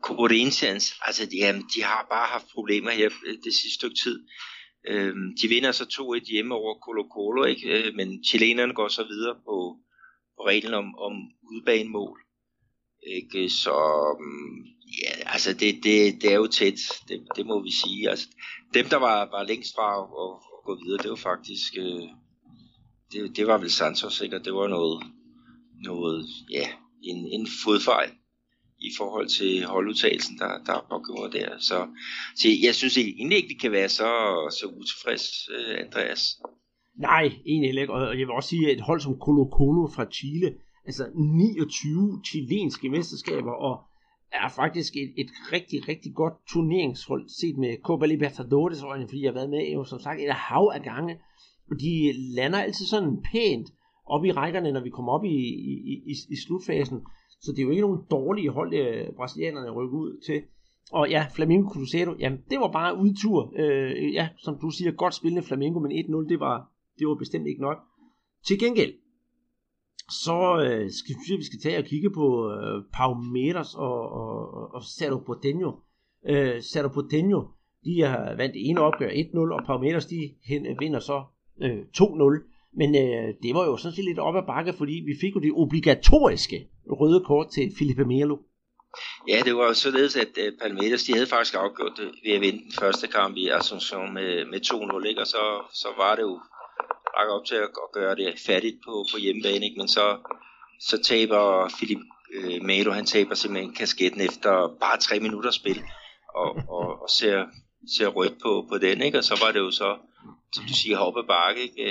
Corinthians, 0.03 0.93
altså 1.01 1.25
de, 1.25 1.37
jamen, 1.37 1.65
de 1.75 1.83
har 1.83 2.07
bare 2.09 2.27
haft 2.27 2.47
problemer 2.53 2.91
her 2.91 3.09
øh, 3.25 3.33
det 3.43 3.53
sidste 3.53 3.75
stykke 3.79 3.95
tid. 4.03 4.27
Øh, 4.87 5.15
de 5.41 5.47
vinder 5.47 5.71
så 5.71 5.83
2-1 6.23 6.31
hjemme 6.31 6.55
over 6.55 6.79
Colo 6.79 7.03
Colo, 7.13 7.43
ikke? 7.43 7.87
Øh, 7.87 7.95
men 7.95 8.23
chilenerne 8.23 8.73
går 8.73 8.87
så 8.87 9.03
videre 9.03 9.35
på, 9.35 9.77
på 10.37 10.47
reglen 10.47 10.73
om, 10.73 10.97
om 10.99 11.13
udbanemål. 11.51 12.19
Ikke? 13.07 13.49
Så 13.49 13.75
mm, 14.19 14.65
ja, 15.03 15.31
altså 15.33 15.53
det, 15.53 15.83
det, 15.83 16.21
det 16.21 16.31
er 16.31 16.35
jo 16.35 16.47
tæt, 16.47 16.79
det, 17.07 17.27
det 17.35 17.45
må 17.45 17.63
vi 17.63 17.71
sige. 17.71 18.09
Altså, 18.09 18.27
dem, 18.73 18.85
der 18.85 18.97
var, 18.97 19.29
var 19.29 19.43
længst 19.43 19.75
fra 19.75 19.87
at, 20.01 20.07
at, 20.23 20.33
at 20.55 20.61
gå 20.65 20.83
videre, 20.83 21.03
det 21.03 21.09
var 21.09 21.31
faktisk, 21.31 21.73
øh, 21.77 22.07
det, 23.11 23.37
det 23.37 23.47
var 23.47 23.57
vel 23.57 23.71
Santos, 23.71 24.21
ikke? 24.21 24.35
Og 24.35 24.45
det 24.45 24.53
var 24.53 24.67
noget, 24.67 25.03
noget 25.83 26.25
ja, 26.51 26.67
en, 27.03 27.27
en 27.27 27.47
fodfejl 27.63 28.11
i 28.79 28.91
forhold 28.97 29.27
til 29.27 29.65
holdudtagelsen, 29.65 30.37
der, 30.37 30.51
der 30.65 30.85
pågår 30.89 31.27
der. 31.27 31.49
Så, 31.59 31.87
så 32.35 32.47
jeg 32.63 32.75
synes 32.75 32.97
egentlig 32.97 33.37
ikke, 33.37 33.49
vi 33.49 33.59
kan 33.61 33.71
være 33.71 33.89
så, 33.89 34.09
så 34.59 34.65
utilfreds, 34.79 35.49
øh, 35.57 35.85
Andreas. 35.85 36.21
Nej, 36.99 37.31
egentlig 37.45 37.81
ikke. 37.81 37.93
Og 37.93 38.19
jeg 38.19 38.27
vil 38.27 38.31
også 38.39 38.49
sige, 38.49 38.67
at 38.67 38.77
et 38.77 38.81
hold 38.81 39.01
som 39.01 39.19
Colo 39.19 39.49
Colo 39.57 39.87
fra 39.95 40.05
Chile, 40.11 40.53
altså 40.85 41.03
29 41.15 42.21
chilenske 42.25 42.89
mesterskaber, 42.89 43.51
og 43.51 43.79
er 44.31 44.49
faktisk 44.49 44.95
et, 44.95 45.13
et 45.17 45.29
rigtig, 45.53 45.87
rigtig 45.87 46.13
godt 46.15 46.33
turneringshold, 46.49 47.29
set 47.29 47.57
med 47.57 47.77
Copa 47.83 48.05
Libertadores 48.05 48.83
øjne, 48.83 49.07
fordi 49.07 49.21
jeg 49.21 49.29
har 49.29 49.39
været 49.39 49.49
med 49.49 49.71
jo 49.73 49.83
som 49.83 49.99
sagt 49.99 50.19
et 50.19 50.33
hav 50.33 50.71
af 50.73 50.81
gange, 50.81 51.17
og 51.71 51.79
de 51.79 52.13
lander 52.35 52.59
altid 52.59 52.85
sådan 52.85 53.23
pænt 53.31 53.67
op 54.05 54.25
i 54.25 54.31
rækkerne, 54.31 54.71
når 54.71 54.83
vi 54.83 54.89
kommer 54.89 55.11
op 55.11 55.25
i, 55.25 55.37
i, 55.71 55.93
i, 56.05 56.13
i 56.29 56.35
slutfasen. 56.45 57.01
Så 57.41 57.51
det 57.51 57.59
er 57.59 57.63
jo 57.63 57.69
ikke 57.69 57.81
nogen 57.81 58.01
dårlige 58.11 58.49
hold, 58.49 58.73
øh, 58.73 59.15
brasilianerne 59.15 59.71
rykker 59.71 59.97
ud 59.97 60.21
til. 60.25 60.41
Og 60.91 61.09
ja, 61.09 61.25
Flamengo 61.35 61.69
Cruzeiro, 61.69 62.15
jamen 62.19 62.39
det 62.49 62.59
var 62.59 62.71
bare 62.71 62.97
udtur. 62.97 63.53
Øh, 63.59 64.13
ja, 64.13 64.29
som 64.37 64.57
du 64.61 64.69
siger, 64.69 64.91
godt 64.91 65.15
spillende 65.15 65.47
Flamengo, 65.47 65.79
men 65.79 65.91
1-0, 65.91 66.29
det 66.29 66.39
var, 66.39 66.71
det 66.99 67.07
var 67.07 67.15
bestemt 67.15 67.47
ikke 67.47 67.61
nok. 67.61 67.77
Til 68.47 68.59
gengæld, 68.59 68.93
så 70.23 70.37
øh, 70.65 70.91
skal 70.91 71.15
vi, 71.15 71.35
vi 71.37 71.43
skal 71.43 71.59
tage 71.59 71.77
og 71.77 71.83
kigge 71.83 72.09
på 72.09 72.51
øh, 72.51 72.83
Palmeiras 72.93 73.75
og, 73.75 74.09
og, 74.11 74.53
og, 74.53 74.73
og 74.73 74.83
Cerro 74.83 75.19
Porteño. 75.27 75.69
Øh, 76.29 76.61
Cerro 76.61 76.87
Porteño, 76.87 77.39
de 77.85 78.01
har 78.01 78.35
vandt 78.35 78.53
det 78.53 78.69
ene 78.69 78.81
opgør 78.81 79.09
1-0, 79.09 79.37
og 79.37 79.65
Palmeiras, 79.65 80.05
de 80.05 80.35
hen, 80.45 80.65
vinder 80.79 80.99
så 80.99 81.23
øh, 81.61 81.79
2-0. 81.97 82.53
Men 82.79 82.95
øh, 82.95 83.33
det 83.43 83.51
var 83.55 83.65
jo 83.65 83.77
sådan 83.77 83.95
set 83.95 84.05
lidt 84.05 84.19
op 84.19 84.35
ad 84.35 84.45
bakke, 84.47 84.73
fordi 84.73 84.93
vi 85.05 85.13
fik 85.21 85.35
jo 85.35 85.39
det 85.39 85.51
obligatoriske 85.55 86.67
røde 86.89 87.23
kort 87.25 87.47
til 87.51 87.73
Felipe 87.77 88.05
Melo. 88.05 88.37
Ja, 89.27 89.41
det 89.45 89.55
var 89.55 89.73
således, 89.73 90.15
at 90.15 90.27
uh, 90.37 90.59
Palmeiras, 90.61 91.03
de 91.03 91.13
havde 91.13 91.27
faktisk 91.27 91.55
afgjort 91.55 91.93
det 91.97 92.11
ved 92.25 92.33
at 92.33 92.41
vinde 92.41 92.63
den 92.63 92.71
første 92.79 93.07
kamp 93.07 93.37
i 93.37 93.49
Asunción 93.49 94.11
med, 94.13 94.45
med 94.45 94.59
2-0, 94.65 95.07
ikke? 95.09 95.21
og 95.21 95.27
så, 95.27 95.43
så 95.73 95.87
var 95.97 96.15
det 96.15 96.21
jo 96.21 96.39
række 97.17 97.33
op 97.33 97.45
til 97.45 97.55
at, 97.55 97.63
at 97.63 97.91
gøre 97.93 98.15
det 98.15 98.39
færdigt 98.45 98.77
på, 98.85 99.05
på 99.13 99.17
hjemmebane, 99.17 99.65
ikke? 99.65 99.77
men 99.77 99.87
så, 99.87 100.17
så 100.79 101.01
taber 101.03 101.69
Filip 101.79 101.99
øh, 102.33 102.61
Melo, 102.63 102.91
han 102.91 103.05
taber 103.05 103.35
simpelthen 103.35 103.73
kasketten 103.73 104.21
efter 104.21 104.77
bare 104.79 104.97
tre 104.97 105.19
minutter 105.19 105.51
spil, 105.51 105.81
og, 106.35 106.55
og, 106.69 107.01
og 107.01 107.09
ser, 107.09 107.45
ser 107.97 108.07
rødt 108.07 108.37
på, 108.41 108.65
på 108.69 108.77
den, 108.77 109.01
ikke? 109.01 109.17
og 109.17 109.23
så 109.23 109.39
var 109.45 109.51
det 109.51 109.59
jo 109.59 109.71
så 109.71 109.97
som 110.53 110.65
du 110.65 110.73
siger, 110.73 110.97
hoppe 110.97 111.23
bakke, 111.23 111.61
ikke? 111.61 111.81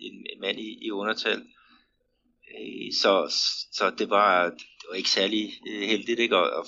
En, 0.00 0.12
en 0.30 0.40
mand 0.40 0.58
i, 0.58 0.78
i 0.86 0.90
undertal. 0.90 1.42
Øh, 2.54 2.92
så, 3.02 3.12
så 3.72 3.90
det 3.98 4.10
var, 4.10 4.44
det 4.50 4.86
var 4.88 4.94
ikke 4.94 5.10
særlig 5.10 5.52
øh, 5.68 5.82
heldigt, 5.88 6.20
ikke? 6.20 6.36
Og, 6.36 6.50
og, 6.50 6.66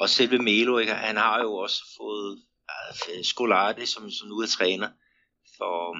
og 0.00 0.08
selve 0.08 0.38
Melo, 0.38 0.78
ikke? 0.78 0.94
han 0.94 1.16
har 1.16 1.42
jo 1.42 1.54
også 1.54 1.82
fået 1.96 2.42
uh, 2.68 3.22
Scolari, 3.22 3.86
som, 3.86 4.10
som 4.10 4.28
nu 4.28 4.38
er 4.38 4.46
træner 4.46 4.88
for, 5.58 5.96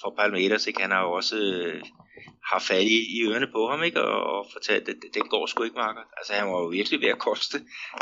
for 0.00 0.14
Palmeiras, 0.18 0.66
ikke? 0.66 0.80
han 0.80 0.90
har 0.90 1.02
jo 1.02 1.12
også 1.12 1.36
øh, 1.36 1.82
har 2.50 2.58
fat 2.58 2.84
i, 2.84 2.98
i 3.16 3.22
ørerne 3.28 3.46
på 3.46 3.68
ham, 3.70 3.82
ikke? 3.82 4.02
Og, 4.02 4.38
og 4.38 4.46
fortalt, 4.52 4.88
at 4.88 4.96
den 5.14 5.28
går 5.28 5.46
sgu 5.46 5.62
ikke, 5.62 5.76
Marker. 5.76 6.04
Altså 6.16 6.32
han 6.32 6.46
var 6.46 6.58
jo 6.60 6.66
virkelig 6.66 7.00
ved 7.00 7.08
at 7.08 7.18
koste 7.18 7.58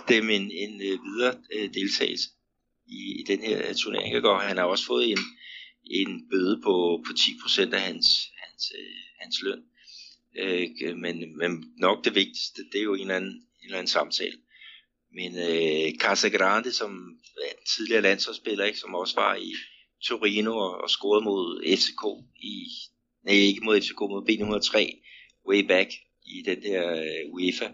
dem 0.09 0.31
en, 0.31 0.50
en 0.50 0.74
øh, 0.88 0.98
videre 1.05 1.34
øh, 1.55 1.74
deltagelse 1.74 2.28
i, 2.86 3.01
i 3.20 3.22
den 3.26 3.41
her 3.41 3.74
turnering, 3.74 4.14
ikke? 4.14 4.30
og 4.30 4.41
han 4.41 4.57
har 4.57 4.64
også 4.64 4.86
fået 4.86 5.11
en, 5.11 5.18
en 5.84 6.28
bøde 6.30 6.61
på, 6.64 7.03
på 7.07 7.11
10% 7.12 7.74
af 7.74 7.80
hans, 7.80 8.07
hans, 8.43 8.72
øh, 8.78 8.97
hans 9.20 9.43
løn. 9.43 9.62
Øh, 10.39 10.97
men, 10.97 11.39
men 11.39 11.72
nok 11.76 12.05
det 12.05 12.14
vigtigste, 12.14 12.62
det 12.72 12.78
er 12.78 12.85
jo 12.85 12.95
en 12.95 13.01
eller 13.01 13.16
anden, 13.16 13.33
en 13.33 13.64
eller 13.64 13.78
anden 13.78 13.91
samtale. 13.91 14.39
Men 15.12 15.37
øh, 15.37 15.99
Casagrande, 15.99 16.72
som 16.72 17.18
er 17.43 17.51
en 17.51 17.64
tidligere 17.76 18.03
landsholdsspiller, 18.03 18.64
ikke, 18.64 18.78
som 18.78 18.95
også 18.95 19.14
var 19.14 19.35
i 19.35 19.53
Torino 20.05 20.57
og, 20.57 20.81
og 20.81 20.91
scorede 20.91 21.24
mod 21.24 21.62
FCK 21.66 22.05
i, 22.37 22.66
nej 23.24 23.35
ikke 23.35 23.64
mod 23.64 23.81
FCK, 23.81 24.01
mod 24.01 24.22
B103 24.28 24.78
way 25.49 25.66
back 25.66 25.91
i 26.26 26.43
den 26.43 26.62
der 26.62 27.01
øh, 27.01 27.33
UEFA, 27.33 27.68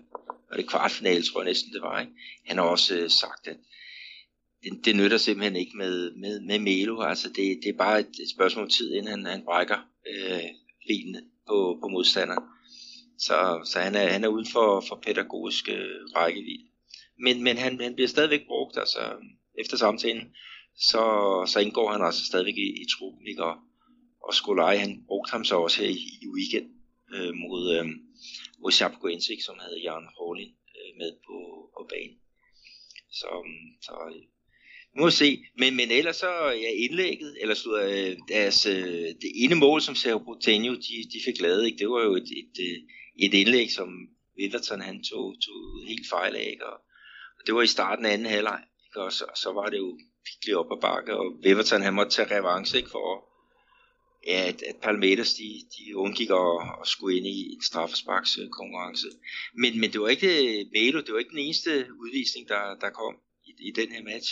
og 0.50 0.58
det 0.58 0.68
kvartfinale, 0.68 1.22
tror 1.22 1.40
jeg 1.40 1.48
næsten 1.48 1.72
det 1.72 1.82
var. 1.82 2.00
Ikke? 2.00 2.12
Han 2.46 2.56
har 2.56 2.64
også 2.64 2.98
øh, 2.98 3.10
sagt, 3.10 3.46
at 3.46 3.56
det, 4.62 4.84
det 4.84 4.96
nytter 4.96 5.18
simpelthen 5.18 5.56
ikke 5.56 5.76
med, 5.76 6.14
med, 6.14 6.40
med 6.40 6.58
Melo. 6.58 7.00
Altså 7.00 7.28
det, 7.28 7.58
det 7.62 7.68
er 7.68 7.78
bare 7.78 8.00
et, 8.00 8.06
et 8.06 8.30
spørgsmål 8.34 8.64
om 8.64 8.70
tid, 8.70 8.92
inden 8.92 9.10
han, 9.10 9.26
han 9.26 9.44
brækker 9.44 9.78
øh, 10.10 10.48
benene 10.88 11.22
på, 11.48 11.78
på 11.82 11.88
modstanderen. 11.88 12.44
Så, 13.18 13.60
så 13.64 13.78
han, 13.78 13.94
er, 13.94 14.08
han 14.08 14.24
er 14.24 14.28
uden 14.28 14.46
for, 14.46 14.84
for 14.88 14.96
pædagogisk 15.06 15.68
øh, 15.68 16.00
rækkevidde. 16.16 16.66
Men, 17.18 17.42
men 17.42 17.56
han, 17.56 17.80
han 17.80 17.94
bliver 17.94 18.08
stadigvæk 18.08 18.46
brugt. 18.46 18.78
Altså, 18.78 19.00
efter 19.58 19.76
samtalen, 19.76 20.34
så, 20.76 21.02
så 21.46 21.60
indgår 21.60 21.92
han 21.92 22.02
altså 22.02 22.24
stadigvæk 22.24 22.56
i, 22.56 22.68
i 22.82 22.86
truppen, 22.94 23.26
ikke? 23.26 23.44
Og, 23.44 23.56
og 24.26 24.34
Skolaj, 24.34 24.76
han 24.76 25.04
brugte 25.06 25.30
ham 25.30 25.44
så 25.44 25.56
også 25.56 25.82
her 25.82 25.88
i, 25.88 26.00
i 26.24 26.26
weekend 26.36 26.68
øh, 27.14 27.34
mod, 27.34 27.76
øh, 27.76 27.86
mod 28.62 28.72
Chapecoense, 28.72 29.32
som 29.46 29.56
havde 29.58 29.82
Jan 29.82 30.06
Horlin 30.18 30.54
øh, 30.76 30.90
med 30.98 31.10
på, 31.26 31.36
på 31.76 31.86
banen. 31.92 32.18
Så, 33.10 33.30
så 33.82 33.92
må 34.98 35.10
se. 35.10 35.44
Men, 35.58 35.76
men 35.76 35.90
ellers 35.90 36.16
så 36.16 36.30
ja, 36.64 36.70
indlægget, 36.74 37.36
eller 37.40 37.54
så, 37.54 37.82
øh, 37.82 38.16
deres, 38.28 38.66
øh, 38.66 39.08
det 39.22 39.30
ene 39.34 39.54
mål, 39.54 39.80
som 39.82 39.94
Sergio 39.94 40.18
Botenio, 40.18 40.74
de, 40.74 40.94
de 41.12 41.18
fik 41.24 41.40
lavet, 41.40 41.66
ikke? 41.66 41.78
det 41.78 41.88
var 41.88 42.02
jo 42.02 42.14
et, 42.14 42.28
et, 42.42 42.54
øh, 42.60 42.78
et 43.18 43.34
indlæg, 43.34 43.70
som 43.70 43.88
Everton 44.38 44.80
han 44.80 45.02
tog, 45.02 45.34
tog 45.44 45.82
helt 45.88 46.08
fejl 46.10 46.36
af, 46.36 46.48
ikke? 46.50 46.66
Og, 46.66 46.78
og 47.38 47.42
det 47.46 47.54
var 47.54 47.62
i 47.62 47.66
starten 47.66 48.06
af 48.06 48.12
anden 48.12 48.26
halvleg, 48.26 48.62
ikke? 48.86 49.00
og 49.00 49.12
så, 49.12 49.24
så 49.42 49.52
var 49.52 49.66
det 49.70 49.78
jo 49.78 49.98
virkelig 50.28 50.56
op 50.56 50.72
ad 50.72 50.80
bakke, 50.80 51.16
og 51.16 51.26
Everton 51.44 51.82
han 51.82 51.94
måtte 51.94 52.12
tage 52.12 52.38
revanche 52.38 52.78
ikke? 52.78 52.90
for 52.90 53.26
ja, 54.26 54.48
at, 54.48 54.62
at 54.62 54.76
Palmeiras 54.82 55.34
de, 55.34 55.48
de 55.76 55.96
undgik 55.96 56.30
at, 56.30 56.52
at 56.82 56.86
skulle 56.88 57.16
ind 57.16 57.26
i 57.26 57.54
en 57.54 57.62
straffesparkskonkurrence. 57.62 59.06
Men, 59.54 59.80
men 59.80 59.92
det 59.92 60.00
var 60.00 60.08
ikke 60.08 60.60
øh, 60.60 60.66
Melo, 60.72 61.00
det 61.00 61.12
var 61.12 61.18
ikke 61.18 61.36
den 61.36 61.44
eneste 61.46 61.86
udvisning, 62.02 62.48
der, 62.48 62.62
der 62.80 62.90
kom 62.90 63.14
i, 63.46 63.50
i 63.68 63.70
den 63.70 63.92
her 63.92 64.02
match. 64.02 64.30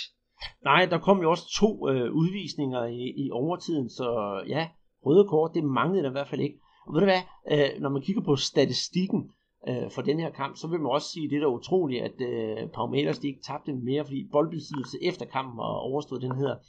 Nej, 0.65 0.87
der 0.87 0.99
kom 0.99 1.23
jo 1.23 1.31
også 1.31 1.55
to 1.61 1.89
øh, 1.89 2.13
udvisninger 2.13 2.85
i, 2.85 3.13
i 3.17 3.31
overtiden, 3.31 3.91
så 3.91 4.41
ja, 4.49 4.69
røde 5.07 5.29
kort, 5.29 5.55
det 5.55 5.65
manglede 5.65 6.03
der 6.03 6.09
i 6.09 6.13
hvert 6.13 6.29
fald 6.29 6.41
ikke. 6.41 6.59
Og 6.87 6.95
ved 6.95 7.01
du 7.01 7.07
hvad, 7.07 7.23
øh, 7.53 7.69
når 7.81 7.89
man 7.89 8.03
kigger 8.03 8.23
på 8.23 8.37
statistikken 8.37 9.31
øh, 9.69 9.91
for 9.91 10.03
den 10.03 10.21
her 10.21 10.31
kamp, 10.31 10.57
så 10.57 10.69
vil 10.69 10.81
man 10.81 10.91
også 10.91 11.09
sige, 11.09 11.25
at 11.25 11.31
det 11.31 11.37
er 11.37 11.41
da 11.41 11.47
utroligt, 11.47 12.03
at 12.03 12.21
øh, 12.21 12.69
Palmeiras 12.77 13.19
de 13.19 13.29
ikke 13.29 13.43
tabte 13.43 13.73
mere, 13.73 14.05
fordi 14.05 14.29
boldbesiddelse 14.33 14.99
efter 15.03 15.27
kampen 15.27 15.57
var 15.57 15.65
overstået, 15.65 16.23
den 16.23 16.37
hedder 16.37 16.57
74-26. 16.57 16.61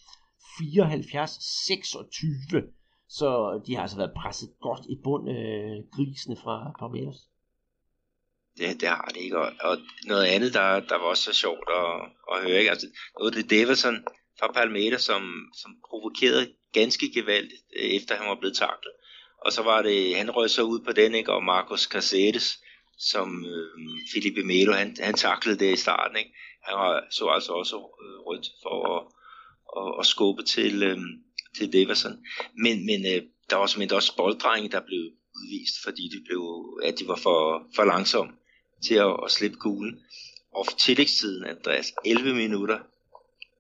Så 3.10 3.62
de 3.68 3.76
har 3.76 3.82
altså 3.82 3.98
været 3.98 4.14
presset 4.18 4.50
godt 4.62 4.86
i 4.90 4.96
bund, 5.04 5.30
øh, 5.30 5.84
grisene 5.96 6.36
fra 6.36 6.72
Palmeiras. 6.80 7.30
Det, 8.58 8.82
det 8.82 8.90
har 8.90 9.12
det 9.14 9.22
ikke. 9.22 9.40
Og, 9.40 9.52
og 9.62 9.78
noget 10.06 10.26
andet, 10.26 10.54
der, 10.54 10.80
der 10.80 10.96
var 10.96 11.06
også 11.06 11.24
så 11.24 11.34
sjovt 11.34 11.70
at, 11.70 12.12
at 12.34 12.44
høre, 12.44 12.60
ikke? 12.60 12.72
Altså, 12.72 12.88
noget 13.20 13.34
det 13.34 14.04
fra 14.40 14.52
Palmeiras, 14.52 15.02
som, 15.02 15.24
som 15.62 15.72
provokerede 15.90 16.54
ganske 16.74 17.12
gevaldigt, 17.14 17.62
øh, 17.80 17.90
efter 17.90 18.16
han 18.16 18.30
var 18.30 18.40
blevet 18.40 18.58
taklet. 18.58 18.94
Og 19.46 19.52
så 19.54 19.62
var 19.62 19.82
det, 19.82 20.18
han 20.18 20.32
røg 20.32 20.50
så 20.50 20.64
ud 20.64 20.80
på 20.80 20.92
den, 20.92 21.16
ikke? 21.16 21.34
og 21.34 21.44
Marcos 21.44 21.82
Caceres, 21.82 22.60
som 23.00 23.46
øh, 23.46 23.70
Felipe 24.14 24.44
Melo, 24.44 24.72
han, 24.74 24.98
han 25.00 25.14
taklede 25.14 25.60
det 25.60 25.74
i 25.74 25.84
starten. 25.86 26.18
Ikke? 26.18 26.32
Han 26.64 26.78
var, 26.78 27.04
så 27.12 27.28
altså 27.28 27.52
også 27.52 27.76
øh, 27.76 28.20
rødt 28.28 28.48
for 28.64 28.78
at, 28.96 29.02
at, 29.80 30.00
at 30.00 30.06
skubbe 30.06 30.44
til, 30.44 30.84
øh, 30.84 30.98
til 31.58 31.74
Davison. 31.74 32.18
Men, 32.64 32.86
men 32.86 33.06
øh, 33.06 33.22
der 33.50 33.56
var 33.56 33.68
simpelthen 33.68 33.96
også 33.96 34.16
bolddrenge, 34.18 34.70
der 34.70 34.80
blev 34.90 35.04
udvist, 35.38 35.76
fordi 35.84 36.04
de, 36.14 36.20
blev, 36.28 36.42
at 36.84 37.00
de 37.00 37.08
var 37.08 37.16
for, 37.16 37.68
for 37.76 37.84
langsomme 37.84 38.34
til 38.88 38.96
at, 38.96 39.16
at 39.26 39.32
slippe 39.32 39.58
kuglen. 39.58 40.00
Og 40.56 40.66
tillægstiden, 40.78 41.46
Andreas, 41.46 41.94
11 42.06 42.34
minutter, 42.34 42.78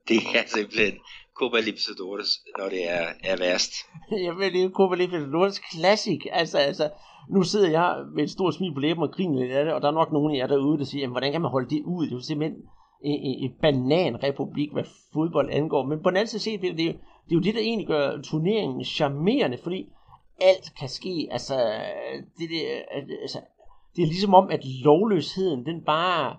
det 0.07 0.17
er 0.17 0.43
simpelthen 0.47 0.93
Copa 1.39 1.59
Libertadores, 1.59 2.29
når 2.57 2.69
det 2.69 2.89
er, 2.89 3.07
er 3.23 3.37
værst. 3.37 3.73
Jamen, 4.25 4.53
det 4.53 4.63
er 4.63 4.69
Copa 4.69 4.95
Libertadores 4.95 5.61
Classic. 5.71 6.21
Altså, 6.31 6.57
altså, 6.57 6.89
nu 7.29 7.43
sidder 7.43 7.69
jeg 7.69 8.05
med 8.15 8.23
et 8.23 8.31
stort 8.31 8.53
smil 8.53 8.73
på 8.73 8.79
læben 8.79 9.03
og 9.03 9.11
griner 9.11 9.39
lidt 9.39 9.51
af 9.51 9.65
det, 9.65 9.73
og 9.73 9.81
der 9.81 9.87
er 9.87 9.91
nok 9.91 10.11
nogen 10.11 10.35
af 10.35 10.37
jer 10.39 10.47
derude, 10.47 10.79
der 10.79 10.85
siger, 10.85 11.01
jamen, 11.01 11.13
hvordan 11.13 11.31
kan 11.31 11.41
man 11.41 11.51
holde 11.51 11.69
det 11.69 11.81
ud? 11.83 12.05
Det 12.05 12.11
er 12.11 12.15
jo 12.15 12.21
simpelthen 12.21 12.61
en, 13.03 13.43
en 13.43 13.51
bananrepublik, 13.61 14.73
hvad 14.73 14.83
fodbold 15.13 15.49
angår. 15.51 15.85
Men 15.85 16.03
på 16.03 16.09
den 16.09 16.17
anden 16.17 16.27
side 16.27 16.41
set, 16.41 16.61
det 16.61 16.69
er, 16.69 16.75
det 16.75 16.89
er 17.31 17.35
jo 17.35 17.39
det, 17.39 17.53
der 17.55 17.61
egentlig 17.61 17.87
gør 17.87 18.21
turneringen 18.21 18.83
charmerende, 18.83 19.57
fordi 19.63 19.89
alt 20.41 20.73
kan 20.79 20.89
ske. 20.89 21.27
Altså, 21.31 21.55
det, 22.37 22.49
det, 22.49 22.61
altså, 23.21 23.39
det 23.95 24.01
er 24.01 24.07
ligesom 24.07 24.33
om, 24.33 24.49
at 24.49 24.65
lovløsheden, 24.65 25.65
den 25.65 25.83
bare 25.85 26.35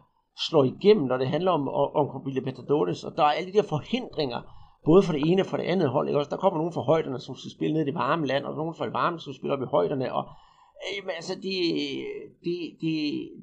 slår 0.49 0.65
igennem, 0.65 1.07
når 1.07 1.17
det 1.17 1.29
handler 1.29 1.51
om, 1.51 1.69
om, 1.69 2.09
Corbilla 2.09 2.39
Libertadores, 2.41 3.05
og 3.05 3.13
der 3.17 3.23
er 3.23 3.31
alle 3.31 3.53
de 3.53 3.57
der 3.57 3.63
forhindringer, 3.63 4.41
både 4.85 5.03
for 5.03 5.13
det 5.13 5.23
ene 5.31 5.43
og 5.43 5.47
for 5.47 5.57
det 5.57 5.65
andet 5.65 5.89
hold. 5.89 6.09
Ikke? 6.09 6.19
Også, 6.19 6.31
der 6.31 6.37
kommer 6.37 6.59
nogen 6.59 6.73
fra 6.73 6.83
højderne, 6.83 7.21
som 7.21 7.35
skal 7.37 7.51
spille 7.51 7.75
ned 7.75 7.83
i 7.83 7.87
det 7.87 7.95
varme 7.95 8.27
land, 8.27 8.45
og 8.45 8.57
nogen 8.57 8.75
fra 8.75 8.85
det 8.85 8.95
varme, 8.95 9.21
som 9.21 9.33
spiller 9.33 9.57
op 9.57 9.63
i 9.63 9.73
højderne, 9.77 10.15
og 10.15 10.25
øh, 10.25 10.97
Jamen, 10.97 11.11
altså, 11.11 11.35
det, 11.35 11.57
det, 12.45 12.59
det, 12.81 12.95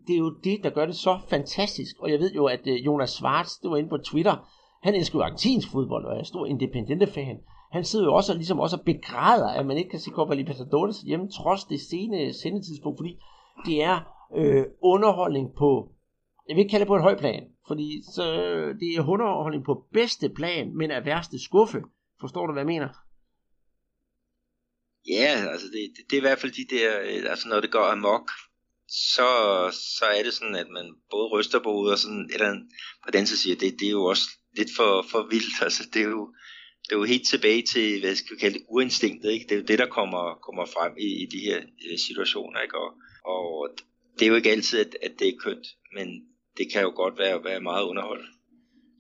det 0.08 0.14
er 0.14 0.20
jo 0.20 0.30
det, 0.44 0.64
der 0.64 0.70
gør 0.70 0.86
det 0.86 0.96
så 0.96 1.20
fantastisk. 1.28 1.96
Og 2.00 2.12
jeg 2.12 2.20
ved 2.20 2.34
jo, 2.34 2.46
at 2.46 2.68
øh, 2.68 2.86
Jonas 2.86 3.10
Schwartz, 3.10 3.52
det 3.62 3.72
var 3.72 3.78
inde 3.78 3.90
på 3.90 3.98
Twitter, 3.98 4.36
han 4.84 4.96
elsker 4.96 5.20
jo 5.20 5.24
argentinsk 5.24 5.72
fodbold, 5.72 6.06
og 6.06 6.18
er 6.20 6.24
stor 6.24 6.46
Independente-fan. 6.46 7.38
Han 7.72 7.84
sidder 7.84 8.06
jo 8.06 8.14
også, 8.14 8.32
og, 8.32 8.36
ligesom 8.36 8.60
også 8.60 8.78
og 8.78 8.84
begræder, 8.86 9.48
at 9.48 9.66
man 9.66 9.78
ikke 9.78 9.90
kan 9.90 10.00
se 10.00 10.12
Copa 10.12 10.34
Libertadores 10.34 11.02
hjemme, 11.02 11.30
trods 11.30 11.64
det 11.64 11.80
sene 11.82 12.34
sendetidspunkt, 12.34 13.00
fordi 13.00 13.18
det 13.66 13.84
er 13.84 13.98
øh, 14.38 14.66
underholdning 14.82 15.56
på, 15.58 15.92
jeg 16.48 16.56
vil 16.56 16.62
ikke 16.62 16.72
kalde 16.72 16.84
det 16.84 16.88
på 16.88 16.96
et 16.96 17.02
højt 17.02 17.20
plan, 17.20 17.44
fordi 17.68 18.04
så, 18.16 18.24
det 18.80 18.90
er 18.96 19.10
underholdning 19.10 19.66
på 19.66 19.86
bedste 19.94 20.30
plan, 20.30 20.78
men 20.78 20.92
af 20.92 21.06
værste 21.06 21.44
skuffe. 21.44 21.82
Forstår 22.20 22.48
du, 22.48 22.54
hvad 22.54 22.62
jeg 22.62 22.74
mener? 22.76 22.90
Ja, 25.10 25.32
altså 25.52 25.68
det, 25.68 25.82
det, 25.96 26.04
det 26.10 26.14
er 26.16 26.22
i 26.22 26.28
hvert 26.28 26.40
fald 26.40 26.52
de 26.52 26.76
der, 26.76 27.00
øh, 27.02 27.32
altså 27.32 27.48
når 27.48 27.60
det 27.62 27.72
går 27.72 27.86
amok, 27.86 28.32
så, 28.88 29.30
så 29.98 30.06
er 30.06 30.24
det 30.24 30.34
sådan, 30.34 30.56
at 30.56 30.70
man 30.70 30.96
både 31.12 31.28
ryster 31.28 31.60
på 31.60 31.72
hovedet 31.72 31.94
og 31.94 32.00
sådan, 32.00 32.30
eller 32.34 32.50
på 33.06 33.12
den 33.12 33.28
side 33.28 33.40
siger, 33.40 33.56
det, 33.56 33.80
det 33.80 33.88
er 33.88 33.92
jo 33.92 34.04
også 34.04 34.26
lidt 34.58 34.70
for, 34.78 35.06
for 35.12 35.28
vildt, 35.32 35.62
altså 35.62 35.84
det 35.94 36.02
er 36.02 36.10
jo, 36.10 36.34
det 36.84 36.92
er 36.94 36.98
jo 36.98 37.04
helt 37.04 37.28
tilbage 37.28 37.62
til, 37.62 38.00
hvad 38.02 38.16
skal 38.16 38.36
vi 38.36 38.40
kalde 38.40 38.58
det, 38.58 38.66
uinstinktet, 38.70 39.32
ikke? 39.32 39.46
Det 39.48 39.52
er 39.52 39.60
jo 39.60 39.66
det, 39.72 39.80
der 39.80 39.88
kommer, 39.98 40.24
kommer 40.46 40.66
frem 40.66 40.94
i, 40.98 41.10
i 41.24 41.26
de 41.34 41.40
her 41.48 41.58
øh, 41.58 41.98
situationer, 42.08 42.60
ikke? 42.60 42.78
Og, 42.78 42.90
og 43.26 43.70
det 44.20 44.26
er 44.26 44.30
jo 44.30 44.36
ikke 44.36 44.52
altid, 44.52 44.80
at, 44.80 44.98
at 45.02 45.12
det 45.20 45.28
er 45.28 45.42
kønt, 45.44 45.68
men 45.96 46.08
det 46.58 46.66
kan 46.72 46.82
jo 46.82 46.92
godt 46.96 47.18
være, 47.18 47.44
være 47.44 47.62
meget 47.62 47.84
underholdende. 47.84 48.32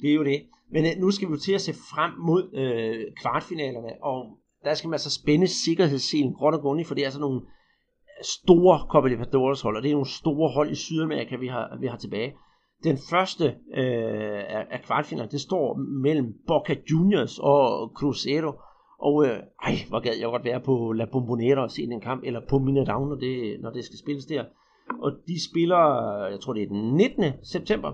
Det 0.02 0.10
er 0.10 0.14
jo 0.14 0.24
det. 0.24 0.42
Men 0.72 0.86
øh, 0.86 0.92
nu 0.98 1.12
skal 1.12 1.32
vi 1.32 1.38
til 1.38 1.54
at 1.54 1.62
se 1.62 1.74
frem 1.74 2.12
mod 2.30 2.44
øh, 2.62 3.06
kvartfinalerne, 3.22 4.04
og 4.04 4.38
der 4.64 4.74
skal 4.74 4.90
man 4.90 5.00
så 5.00 5.12
spænde 5.12 5.48
sikkerhedsselen 5.48 6.34
gråt 6.34 6.54
og 6.54 6.62
grundigt, 6.62 6.88
for 6.88 6.96
det 6.96 7.02
er 7.02 7.08
altså 7.08 7.20
nogle 7.20 7.42
store 8.24 8.86
Copa 8.92 9.08
Libertadores 9.08 9.62
hold, 9.62 9.78
og 9.78 9.84
det 9.84 9.90
er 9.90 9.94
nogle 9.94 10.10
store 10.22 10.50
hold 10.54 10.72
i 10.72 10.76
Sydamerika, 10.76 11.36
vi 11.36 11.48
har, 11.48 11.78
vi 11.82 11.88
har 11.88 11.98
tilbage. 11.98 12.34
Den 12.84 12.98
første 13.10 13.46
øh, 13.74 14.44
af 14.76 14.82
kvartfinalen, 14.86 15.32
det 15.32 15.42
står 15.42 15.76
mellem 16.02 16.34
Boca 16.48 16.76
Juniors 16.92 17.40
og 17.40 17.92
Cruzeiro, 17.96 18.52
og 19.00 19.26
øh, 19.26 19.38
ej, 19.64 19.76
hvor 19.90 20.00
gad 20.00 20.14
jeg 20.20 20.30
godt 20.30 20.46
være 20.46 20.60
på 20.60 20.92
La 20.92 21.06
Bombonera 21.06 21.64
og 21.64 21.72
se 21.72 21.88
den 21.88 22.02
kamp, 22.02 22.24
eller 22.24 22.42
på 22.50 22.56
Mineirão, 22.56 23.06
når 23.10 23.16
det, 23.16 23.62
når 23.62 23.70
det 23.70 23.86
skal 23.86 23.98
spilles 23.98 24.26
der. 24.26 24.44
Og 25.02 25.12
de 25.28 25.46
spiller, 25.50 25.84
jeg 26.32 26.40
tror 26.40 26.54
det 26.54 26.64
er 26.64 26.68
den 26.68 26.94
19. 26.94 27.24
september. 27.44 27.92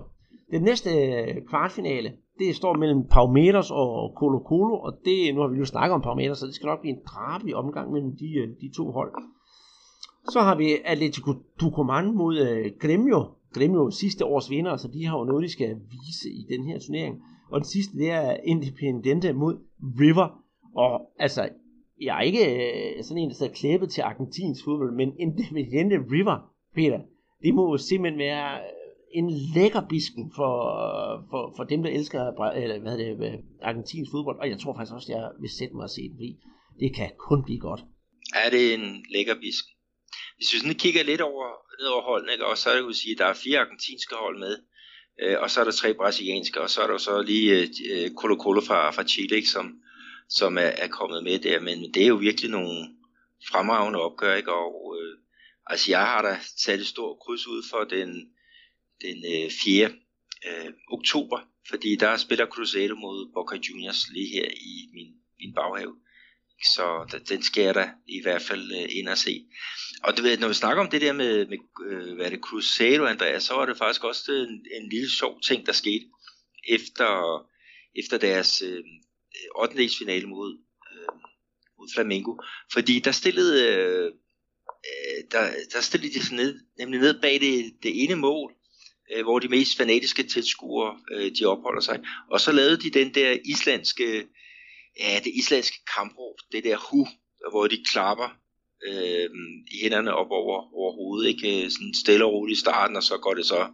Den 0.50 0.62
næste 0.62 0.90
øh, 0.90 1.46
kvartfinale, 1.48 2.12
det 2.38 2.56
står 2.56 2.74
mellem 2.76 3.06
Palmeiras 3.06 3.70
og 3.70 4.12
Colo 4.16 4.38
Colo, 4.38 4.76
og 4.80 4.92
det, 5.04 5.34
nu 5.34 5.40
har 5.40 5.48
vi 5.48 5.58
jo 5.58 5.64
snakket 5.64 5.94
om 5.94 6.02
Palmeiras, 6.02 6.38
så 6.38 6.46
det 6.46 6.54
skal 6.54 6.66
nok 6.66 6.80
blive 6.80 6.96
en 6.96 7.02
drabelig 7.06 7.56
omgang 7.56 7.92
mellem 7.92 8.16
de, 8.16 8.34
øh, 8.38 8.48
de 8.60 8.76
to 8.76 8.90
hold. 8.90 9.12
Så 10.28 10.40
har 10.40 10.54
vi 10.56 10.66
Atletico 10.84 11.30
Tucumán 11.62 12.04
mod 12.12 12.38
øh, 12.38 12.72
Gremio. 12.80 13.24
Gremio 13.54 13.90
sidste 13.90 14.24
års 14.24 14.50
vinder, 14.50 14.76
så 14.76 14.88
de 14.88 15.06
har 15.06 15.18
jo 15.18 15.24
noget, 15.24 15.42
de 15.42 15.52
skal 15.52 15.76
vise 15.90 16.30
i 16.30 16.46
den 16.48 16.64
her 16.64 16.78
turnering. 16.78 17.22
Og 17.50 17.60
den 17.60 17.68
sidste, 17.68 17.98
det 17.98 18.10
er 18.10 18.36
Independente 18.44 19.32
mod 19.32 19.58
River. 20.00 20.28
Og 20.74 21.00
altså, 21.18 21.48
jeg 22.00 22.16
er 22.16 22.20
ikke 22.20 22.44
øh, 22.96 23.04
sådan 23.04 23.22
en, 23.22 23.28
der 23.28 23.34
sidder 23.34 23.52
klæbet 23.52 23.90
til 23.90 24.00
argentinsk 24.00 24.64
fodbold, 24.64 24.94
men 24.94 25.12
Independente 25.18 25.96
River, 26.12 26.52
Peter, 26.74 27.00
det 27.42 27.54
må 27.54 27.70
jo 27.70 27.76
simpelthen 27.76 28.18
være 28.18 28.58
øh, 28.58 28.80
en 29.12 29.30
lækker 29.54 29.82
bisken 29.88 30.32
for, 30.36 30.54
for, 31.30 31.52
for 31.56 31.64
dem, 31.64 31.82
der 31.82 31.90
elsker 31.90 32.20
eller, 32.50 32.78
hvad 32.78 32.98
det, 32.98 33.32
øh, 33.32 33.38
argentinsk 33.62 34.10
fodbold. 34.10 34.38
Og 34.38 34.48
jeg 34.48 34.58
tror 34.58 34.74
faktisk 34.74 34.94
også, 34.94 35.12
jeg 35.12 35.30
vil 35.40 35.50
sætte 35.50 35.74
mig 35.74 35.82
og 35.82 35.90
se 35.90 36.02
den, 36.08 36.16
fordi 36.16 36.36
det 36.80 36.94
kan 36.94 37.10
kun 37.18 37.42
blive 37.42 37.58
godt. 37.58 37.84
Ja, 38.34 38.56
det 38.56 38.70
er 38.70 38.74
en 38.74 39.04
lækker 39.14 39.34
bisken. 39.34 39.72
Hvis 40.40 40.52
vi 40.52 40.58
sådan 40.58 40.74
kigger 40.74 41.02
lidt 41.02 41.20
over, 41.20 41.46
ned 41.80 41.86
over 41.86 42.02
holdene, 42.02 42.32
ikke, 42.32 42.46
og 42.46 42.58
så 42.58 42.70
er 42.70 42.74
det 42.74 42.82
jo 42.82 42.92
sige, 42.92 43.12
at 43.12 43.18
der 43.18 43.26
er 43.26 43.34
fire 43.34 43.58
argentinske 43.58 44.14
hold 44.14 44.38
med, 44.38 44.56
øh, 45.22 45.36
og 45.40 45.50
så 45.50 45.60
er 45.60 45.64
der 45.64 45.72
tre 45.72 45.94
brasilianske, 45.94 46.60
og 46.60 46.70
så 46.70 46.80
er 46.82 46.86
der 46.86 46.98
så 46.98 47.22
lige 47.22 47.70
øh, 47.90 48.10
Colo 48.14 48.36
Colo 48.42 48.60
fra, 48.60 48.90
fra 48.90 49.04
Chile, 49.04 49.36
ikke, 49.36 49.48
som, 49.48 49.80
som 50.28 50.58
er, 50.58 50.72
er 50.84 50.88
kommet 50.88 51.24
med 51.24 51.38
der. 51.38 51.60
Men 51.60 51.94
det 51.94 52.02
er 52.02 52.06
jo 52.06 52.14
virkelig 52.14 52.50
nogle 52.50 52.88
fremragende 53.50 54.00
opgør, 54.00 54.34
ikke? 54.34 54.52
og 54.52 54.96
øh, 55.00 55.18
altså 55.66 55.90
jeg 55.90 56.06
har 56.06 56.22
da 56.22 56.38
sat 56.56 56.80
et 56.80 56.86
stort 56.86 57.18
kryds 57.18 57.46
ud 57.46 57.62
for 57.70 57.84
den 57.84 58.30
den 59.02 59.18
øh, 59.34 59.50
4. 59.64 59.90
Øh, 60.48 60.72
oktober, 60.88 61.38
fordi 61.68 61.96
der 61.96 62.16
spiller 62.16 62.46
Cruzeiro 62.46 62.94
mod 62.94 63.32
Boca 63.34 63.56
Juniors 63.56 64.10
lige 64.10 64.28
her 64.28 64.48
i 64.50 64.90
min, 64.92 65.14
min 65.40 65.54
baghave. 65.54 65.96
Så 66.64 67.18
den 67.28 67.42
skal 67.42 67.64
jeg 67.64 67.74
da 67.74 67.90
i 68.08 68.22
hvert 68.22 68.42
fald 68.42 68.72
øh, 68.72 68.98
ind 68.98 69.08
og 69.08 69.18
se. 69.18 69.44
Og 70.04 70.16
du 70.16 70.22
ved, 70.22 70.38
når 70.38 70.48
vi 70.48 70.54
snakker 70.54 70.82
om 70.82 70.90
det 70.90 71.00
der 71.00 71.12
med, 71.12 71.46
med 71.46 71.58
øh, 71.86 72.14
hvad 72.14 72.26
er 72.26 72.30
det, 72.30 72.40
Cruzeiro, 72.40 73.04
Andreas, 73.04 73.42
så 73.42 73.54
var 73.54 73.66
det 73.66 73.78
faktisk 73.78 74.04
også 74.04 74.32
øh, 74.32 74.40
en, 74.40 74.66
en 74.82 74.88
lille 74.88 75.10
sjov 75.10 75.40
ting, 75.40 75.66
der 75.66 75.72
skete 75.72 76.04
efter, 76.68 77.42
efter 77.96 78.18
deres 78.18 78.62
øh, 78.62 78.84
8. 79.56 79.88
finale 79.98 80.26
mod, 80.26 80.58
øh, 80.92 81.14
mod 81.78 81.88
Flamengo. 81.94 82.36
Fordi 82.72 82.98
der 82.98 83.12
stillede, 83.12 83.66
øh, 83.66 84.06
øh, 84.90 85.24
der, 85.30 85.50
der 85.72 85.80
stillede 85.80 86.14
de 86.14 86.26
sig 86.26 86.36
ned, 86.36 86.60
nemlig 86.78 87.00
ned 87.00 87.20
bag 87.20 87.40
det, 87.40 87.72
det 87.82 88.04
ene 88.04 88.16
mål, 88.16 88.54
øh, 89.12 89.22
hvor 89.22 89.38
de 89.38 89.48
mest 89.48 89.76
fanatiske 89.76 90.22
tilskuere 90.22 90.98
øh, 91.12 91.30
de 91.38 91.44
opholder 91.44 91.80
sig. 91.80 92.00
Og 92.30 92.40
så 92.40 92.52
lavede 92.52 92.80
de 92.80 92.90
den 92.90 93.14
der 93.14 93.38
islandske, 93.44 94.26
ja, 94.98 95.20
det 95.24 95.32
islandske 95.38 95.78
kampråb, 95.96 96.34
det 96.52 96.64
der 96.64 96.76
hu, 96.76 97.06
hvor 97.50 97.66
de 97.66 97.84
klapper 97.92 98.28
øh, 98.88 99.30
i 99.72 99.82
hænderne 99.82 100.14
op 100.14 100.30
over, 100.30 100.74
over 100.74 100.92
hovedet, 100.94 101.28
ikke? 101.28 101.70
Sådan 101.70 101.94
stille 101.94 102.24
og 102.24 102.32
roligt 102.32 102.58
i 102.58 102.60
starten, 102.60 102.96
og 102.96 103.02
så 103.02 103.18
går 103.18 103.34
det 103.34 103.46
så 103.46 103.68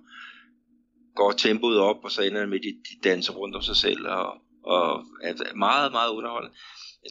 går 1.17 1.33
tempoet 1.33 1.79
op, 1.79 2.05
og 2.05 2.11
så 2.13 2.23
ender 2.23 2.41
det 2.41 2.49
med, 2.49 2.59
at 2.59 2.65
de, 2.65 2.69
de 2.69 3.09
danser 3.09 3.33
rundt 3.33 3.57
om 3.57 3.63
sig 3.63 3.77
selv, 3.77 4.07
og, 4.09 4.27
og 4.65 5.05
er 5.23 5.55
meget, 5.57 5.93
meget 5.93 6.11
underholdende. 6.11 6.57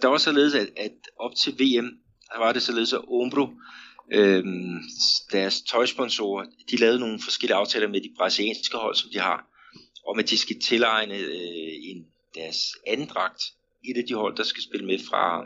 Der 0.01 0.07
var 0.07 0.17
således, 0.17 0.55
at, 0.55 0.69
at 0.77 0.91
op 1.19 1.35
til 1.35 1.53
VM, 1.53 1.89
der 2.33 2.39
var 2.39 2.53
det 2.53 2.61
således, 2.61 2.93
at 2.93 3.01
Ombro, 3.07 3.49
øh, 4.13 4.43
deres 5.31 5.61
tøjsponsorer, 5.61 6.45
de 6.71 6.77
lavede 6.77 6.99
nogle 6.99 7.19
forskellige 7.23 7.55
aftaler 7.55 7.87
med 7.87 8.01
de 8.01 8.13
brasilianske 8.17 8.77
hold, 8.77 8.95
som 8.95 9.09
de 9.13 9.19
har, 9.19 9.47
om 10.07 10.19
at 10.19 10.29
de 10.29 10.37
skal 10.37 10.61
tilegne 10.61 11.17
øh, 11.17 11.73
en, 11.89 12.05
deres 12.35 12.57
anden 12.87 13.07
dragt, 13.07 13.43
et 13.89 13.97
af 13.97 14.03
de 14.07 14.13
hold, 14.13 14.35
der 14.35 14.43
skal 14.43 14.63
spille 14.63 14.85
med 14.85 14.99
fra 15.09 15.45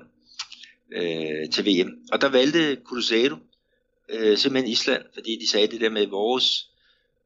øh, 0.92 1.50
til 1.50 1.66
VM. 1.66 1.92
Og 2.12 2.22
der 2.22 2.30
valgte 2.30 2.82
Kulusado 2.86 3.36
øh, 4.10 4.38
simpelthen 4.38 4.72
Island, 4.72 5.04
fordi 5.14 5.40
de 5.42 5.50
sagde 5.50 5.68
det 5.68 5.82
der 5.82 5.90
med 5.90 6.08
vores, 6.08 6.70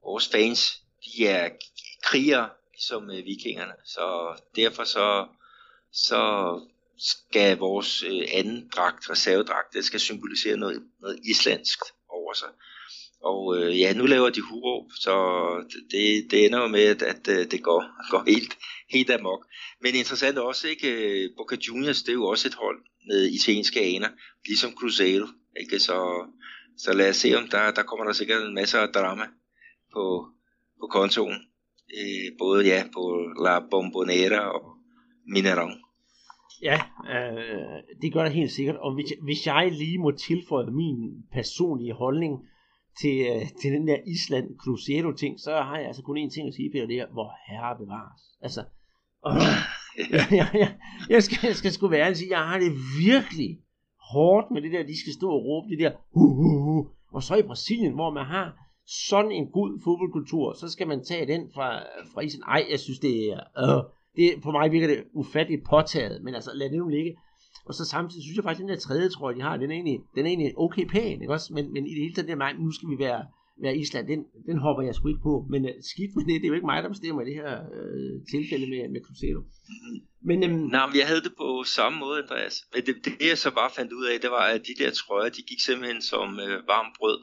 vores 0.03 0.27
fans, 0.27 0.81
de 1.05 1.27
er 1.27 1.49
krigere, 2.03 2.49
som 2.79 3.09
øh, 3.11 3.25
vikingerne. 3.25 3.73
Så 3.85 4.35
derfor 4.55 4.83
så, 4.83 5.27
så 5.91 6.21
skal 6.97 7.57
vores 7.57 8.03
øh, 8.03 8.23
anden 8.33 8.69
dragt, 8.75 9.09
reservedragt, 9.09 9.73
det 9.73 9.85
skal 9.85 9.99
symbolisere 9.99 10.57
noget, 10.57 10.83
noget 10.99 11.19
islandsk 11.29 11.79
over 12.09 12.33
sig. 12.33 12.49
Og 13.23 13.57
øh, 13.57 13.79
ja, 13.79 13.93
nu 13.93 14.05
laver 14.05 14.29
de 14.29 14.41
huråb, 14.41 14.85
så 14.99 15.13
det, 15.91 16.31
det 16.31 16.45
ender 16.45 16.61
jo 16.61 16.67
med, 16.67 16.85
at, 16.95 17.01
at 17.01 17.27
øh, 17.27 17.51
det 17.51 17.63
går, 17.63 17.83
går 18.11 18.23
helt, 18.27 18.57
helt 18.89 19.09
amok. 19.09 19.45
Men 19.81 19.95
interessant 19.95 20.37
også, 20.37 20.67
ikke? 20.67 20.87
Øh, 20.91 21.29
Boca 21.37 21.55
Juniors, 21.67 22.03
det 22.03 22.09
er 22.09 22.13
jo 22.13 22.25
også 22.25 22.47
et 22.47 22.53
hold 22.53 22.79
med 23.07 23.25
italienske 23.25 23.79
aner, 23.81 24.09
ligesom 24.47 24.71
Cruzeiro, 24.71 25.27
ikke? 25.61 25.79
Så, 25.79 25.97
så 26.77 26.93
lad 26.93 27.09
os 27.09 27.15
se, 27.15 27.35
om 27.37 27.47
der, 27.47 27.71
der 27.71 27.83
kommer 27.83 28.05
der 28.05 28.13
sikkert 28.13 28.43
en 28.43 28.55
masse 28.55 28.79
af 28.79 28.87
drama 28.87 29.25
på, 29.93 30.27
på 30.79 30.87
kontoen. 30.91 31.39
Øh, 31.97 32.37
både 32.39 32.65
ja, 32.65 32.83
på 32.93 33.03
La 33.43 33.59
Bombonera 33.71 34.39
og 34.39 34.63
Mineron. 35.27 35.73
Ja, 36.61 36.81
øh, 37.13 37.77
det 38.01 38.13
gør 38.13 38.23
det 38.23 38.33
helt 38.33 38.51
sikkert. 38.51 38.75
Og 38.75 38.93
hvis, 38.95 39.13
hvis 39.23 39.47
jeg 39.47 39.71
lige 39.71 39.97
må 39.97 40.11
tilføje 40.11 40.71
min 40.71 41.23
personlige 41.33 41.93
holdning 41.93 42.33
til, 43.01 43.17
øh, 43.31 43.45
til 43.61 43.71
den 43.71 43.87
der 43.87 43.97
Island 44.05 44.57
Cruzeiro 44.57 45.11
ting, 45.11 45.39
så 45.39 45.51
har 45.51 45.77
jeg 45.77 45.87
altså 45.87 46.01
kun 46.01 46.17
én 46.17 46.29
ting 46.29 46.47
at 46.47 46.53
sige, 46.53 46.71
Peter, 46.71 46.87
det 46.87 46.99
er, 46.99 47.07
hvor 47.11 47.31
herre 47.47 47.77
bevares. 47.77 48.21
Altså, 48.41 48.63
og, 49.21 49.33
ja. 50.11 50.25
jeg, 50.39 50.49
jeg, 50.53 50.75
jeg, 51.09 51.23
skal, 51.23 51.37
jeg 51.43 51.55
skal 51.55 51.71
sgu 51.71 51.87
være 51.87 52.01
ærlig 52.05 52.17
sige, 52.17 52.37
jeg 52.37 52.47
har 52.47 52.59
det 52.59 52.71
virkelig 53.05 53.59
hårdt 54.13 54.51
med 54.51 54.61
det 54.61 54.71
der, 54.71 54.83
de 54.83 54.99
skal 54.99 55.13
stå 55.13 55.27
og 55.29 55.45
råbe 55.45 55.69
det 55.69 55.79
der, 55.79 55.91
hu, 56.13 56.33
hu, 56.33 56.49
hu. 56.59 56.87
og 57.13 57.23
så 57.23 57.35
i 57.35 57.43
Brasilien, 57.43 57.93
hvor 57.93 58.09
man 58.11 58.25
har 58.25 58.55
sådan 58.87 59.31
en 59.31 59.47
god 59.47 59.79
fodboldkultur, 59.83 60.53
så 60.53 60.69
skal 60.69 60.87
man 60.87 61.03
tage 61.03 61.27
den 61.27 61.41
fra, 61.53 61.79
fra 62.13 62.21
isen. 62.21 62.43
Ej, 62.47 62.65
jeg 62.71 62.79
synes, 62.79 62.99
det 62.99 63.15
er... 63.31 63.39
Øh, 63.57 63.83
det, 64.15 64.41
på 64.43 64.51
mig 64.51 64.71
virker 64.71 64.87
det 64.87 65.03
ufatteligt 65.13 65.63
påtaget, 65.69 66.23
men 66.23 66.35
altså 66.35 66.51
lad 66.53 66.69
det 66.69 66.77
nu 66.77 66.87
ligge. 66.87 67.15
Og 67.67 67.73
så 67.73 67.83
samtidig 67.85 68.23
synes 68.23 68.35
jeg 68.37 68.43
faktisk, 68.43 68.63
at 68.63 68.67
den 68.67 68.73
der 68.73 68.85
tredje 68.87 69.09
trøje, 69.09 69.35
de 69.35 69.41
har, 69.41 69.57
den 69.57 69.71
er 69.71 69.75
egentlig, 69.75 69.99
den 70.15 70.25
er 70.25 70.29
egentlig 70.29 70.57
okay 70.57 70.85
pæn, 70.93 71.21
ikke 71.21 71.33
også? 71.33 71.53
Men, 71.53 71.73
men 71.73 71.87
i 71.87 71.93
det 71.95 72.01
hele 72.03 72.13
taget, 72.13 72.27
det 72.27 72.33
er 72.33 72.43
mig, 72.45 72.53
nu 72.53 72.71
skal 72.71 72.89
vi 72.89 72.97
være, 72.99 73.21
være 73.63 73.77
Island, 73.77 74.07
den, 74.07 74.19
den 74.49 74.57
hopper 74.57 74.83
jeg 74.83 74.95
sgu 74.95 75.07
ikke 75.07 75.27
på. 75.29 75.35
Men 75.49 75.61
uh, 75.65 75.71
skidt 75.91 76.15
med 76.15 76.25
det, 76.25 76.35
det 76.41 76.45
er 76.45 76.51
jo 76.51 76.57
ikke 76.59 76.71
mig, 76.71 76.83
der 76.83 76.89
bestemmer 76.89 77.21
i 77.21 77.25
det 77.29 77.35
her 77.41 77.53
uh, 77.77 78.15
tilfælde 78.33 78.67
med, 78.73 78.81
med 78.93 79.01
Cruzeiro. 79.05 79.41
Men, 80.29 80.37
øhm, 80.43 80.53
um, 80.53 80.69
Nej, 80.75 80.85
men 80.87 80.95
jeg 81.01 81.07
havde 81.07 81.23
det 81.27 81.33
på 81.43 81.49
samme 81.77 81.95
måde, 82.03 82.17
Andreas. 82.23 82.55
Men 82.73 82.81
det, 82.85 82.95
det, 83.05 83.13
jeg 83.31 83.37
så 83.37 83.49
bare 83.59 83.71
fandt 83.77 83.91
ud 83.99 84.05
af, 84.11 84.15
det 84.23 84.31
var, 84.37 84.45
at 84.55 84.61
de 84.69 84.75
der 84.81 84.91
trøjer, 84.91 85.29
de 85.37 85.41
gik 85.49 85.61
simpelthen 85.67 86.01
som 86.11 86.27
øh, 86.45 86.49
uh, 86.57 86.67
varm 86.73 86.89
brød. 86.99 87.19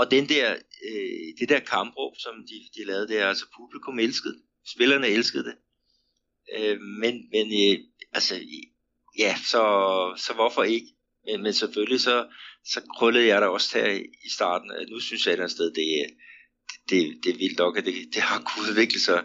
Og 0.00 0.04
den 0.10 0.24
der, 0.34 0.46
øh, 0.88 1.26
det 1.40 1.48
der 1.48 1.60
kampråb, 1.74 2.12
som 2.24 2.34
de, 2.50 2.56
de 2.76 2.82
lavede 2.90 3.08
der, 3.08 3.26
altså 3.32 3.46
publikum 3.56 3.98
elskede, 3.98 4.36
spillerne 4.74 5.08
elskede 5.16 5.44
det. 5.48 5.56
Øh, 6.56 6.80
men 6.80 7.14
men 7.34 7.46
øh, 7.62 7.78
altså, 8.12 8.34
ja, 9.18 9.34
så, 9.52 9.62
så 10.16 10.34
hvorfor 10.34 10.62
ikke? 10.62 10.86
Men, 11.26 11.42
men 11.42 11.52
selvfølgelig 11.52 12.00
så, 12.00 12.26
så 12.64 12.80
krøllede 12.96 13.26
jeg 13.26 13.40
der 13.40 13.46
også 13.46 13.78
her 13.78 13.86
i 14.26 14.30
starten, 14.30 14.70
nu 14.90 14.98
synes 14.98 15.26
jeg 15.26 15.32
et 15.32 15.36
andet 15.36 15.50
sted, 15.50 15.70
det, 15.78 15.86
det, 16.90 17.00
det 17.22 17.30
er 17.34 17.38
vildt 17.38 17.58
nok, 17.58 17.78
at 17.78 17.84
det, 17.84 17.94
det 18.14 18.22
har 18.22 18.38
kunnet 18.38 18.70
udvikle 18.70 19.00
sig 19.00 19.24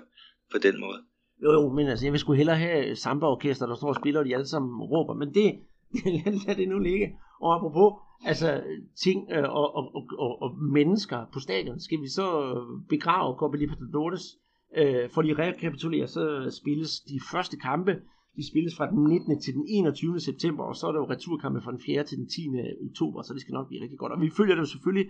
på 0.51 0.57
den 0.57 0.79
måde. 0.79 0.99
Jo, 1.43 1.51
jo, 1.51 1.73
men 1.73 1.87
altså, 1.87 2.05
jeg 2.05 2.11
vil 2.11 2.19
sgu 2.19 2.33
hellere 2.33 2.57
have 2.57 2.95
sambaorkester, 2.95 3.65
der 3.65 3.75
står 3.75 3.87
og 3.87 3.95
spiller, 3.95 4.19
og 4.19 4.25
de 4.25 4.33
alle 4.33 4.47
sammen 4.47 4.81
råber, 4.81 5.13
men 5.13 5.33
det, 5.33 5.49
lad 6.47 6.55
det 6.55 6.69
nu 6.69 6.79
ligge. 6.79 7.07
Og 7.41 7.55
apropos, 7.55 7.89
altså 8.25 8.63
ting 9.03 9.31
øh, 9.31 9.43
og, 9.43 9.75
og, 9.75 9.85
og, 10.19 10.41
og 10.41 10.49
mennesker 10.73 11.25
på 11.33 11.39
stadion, 11.39 11.79
skal 11.79 12.01
vi 12.01 12.07
så 12.07 12.27
øh, 12.43 12.87
begrave 12.89 13.37
Copa 13.37 13.57
Libertadores? 13.57 14.23
Øh, 14.77 15.09
for 15.09 15.21
lige 15.21 15.37
rekapitulere, 15.37 16.07
så 16.07 16.55
spilles 16.61 16.99
de 16.99 17.19
første 17.31 17.57
kampe, 17.57 17.91
de 18.37 18.47
spilles 18.49 18.75
fra 18.77 18.89
den 18.91 19.03
19. 19.03 19.41
til 19.41 19.53
den 19.53 19.65
21. 19.67 20.19
september, 20.19 20.63
og 20.63 20.75
så 20.75 20.87
er 20.87 20.91
der 20.91 20.99
jo 20.99 21.09
returkampe 21.09 21.61
fra 21.61 21.71
den 21.71 21.81
4. 21.85 22.03
til 22.03 22.17
den 22.17 22.27
10. 22.29 22.47
oktober, 22.89 23.21
så 23.21 23.33
det 23.33 23.41
skal 23.41 23.53
nok 23.53 23.67
blive 23.67 23.83
rigtig 23.83 23.99
godt. 23.99 24.13
Og 24.13 24.21
vi 24.21 24.29
følger 24.37 24.55
det 24.55 24.61
jo 24.61 24.73
selvfølgelig 24.75 25.07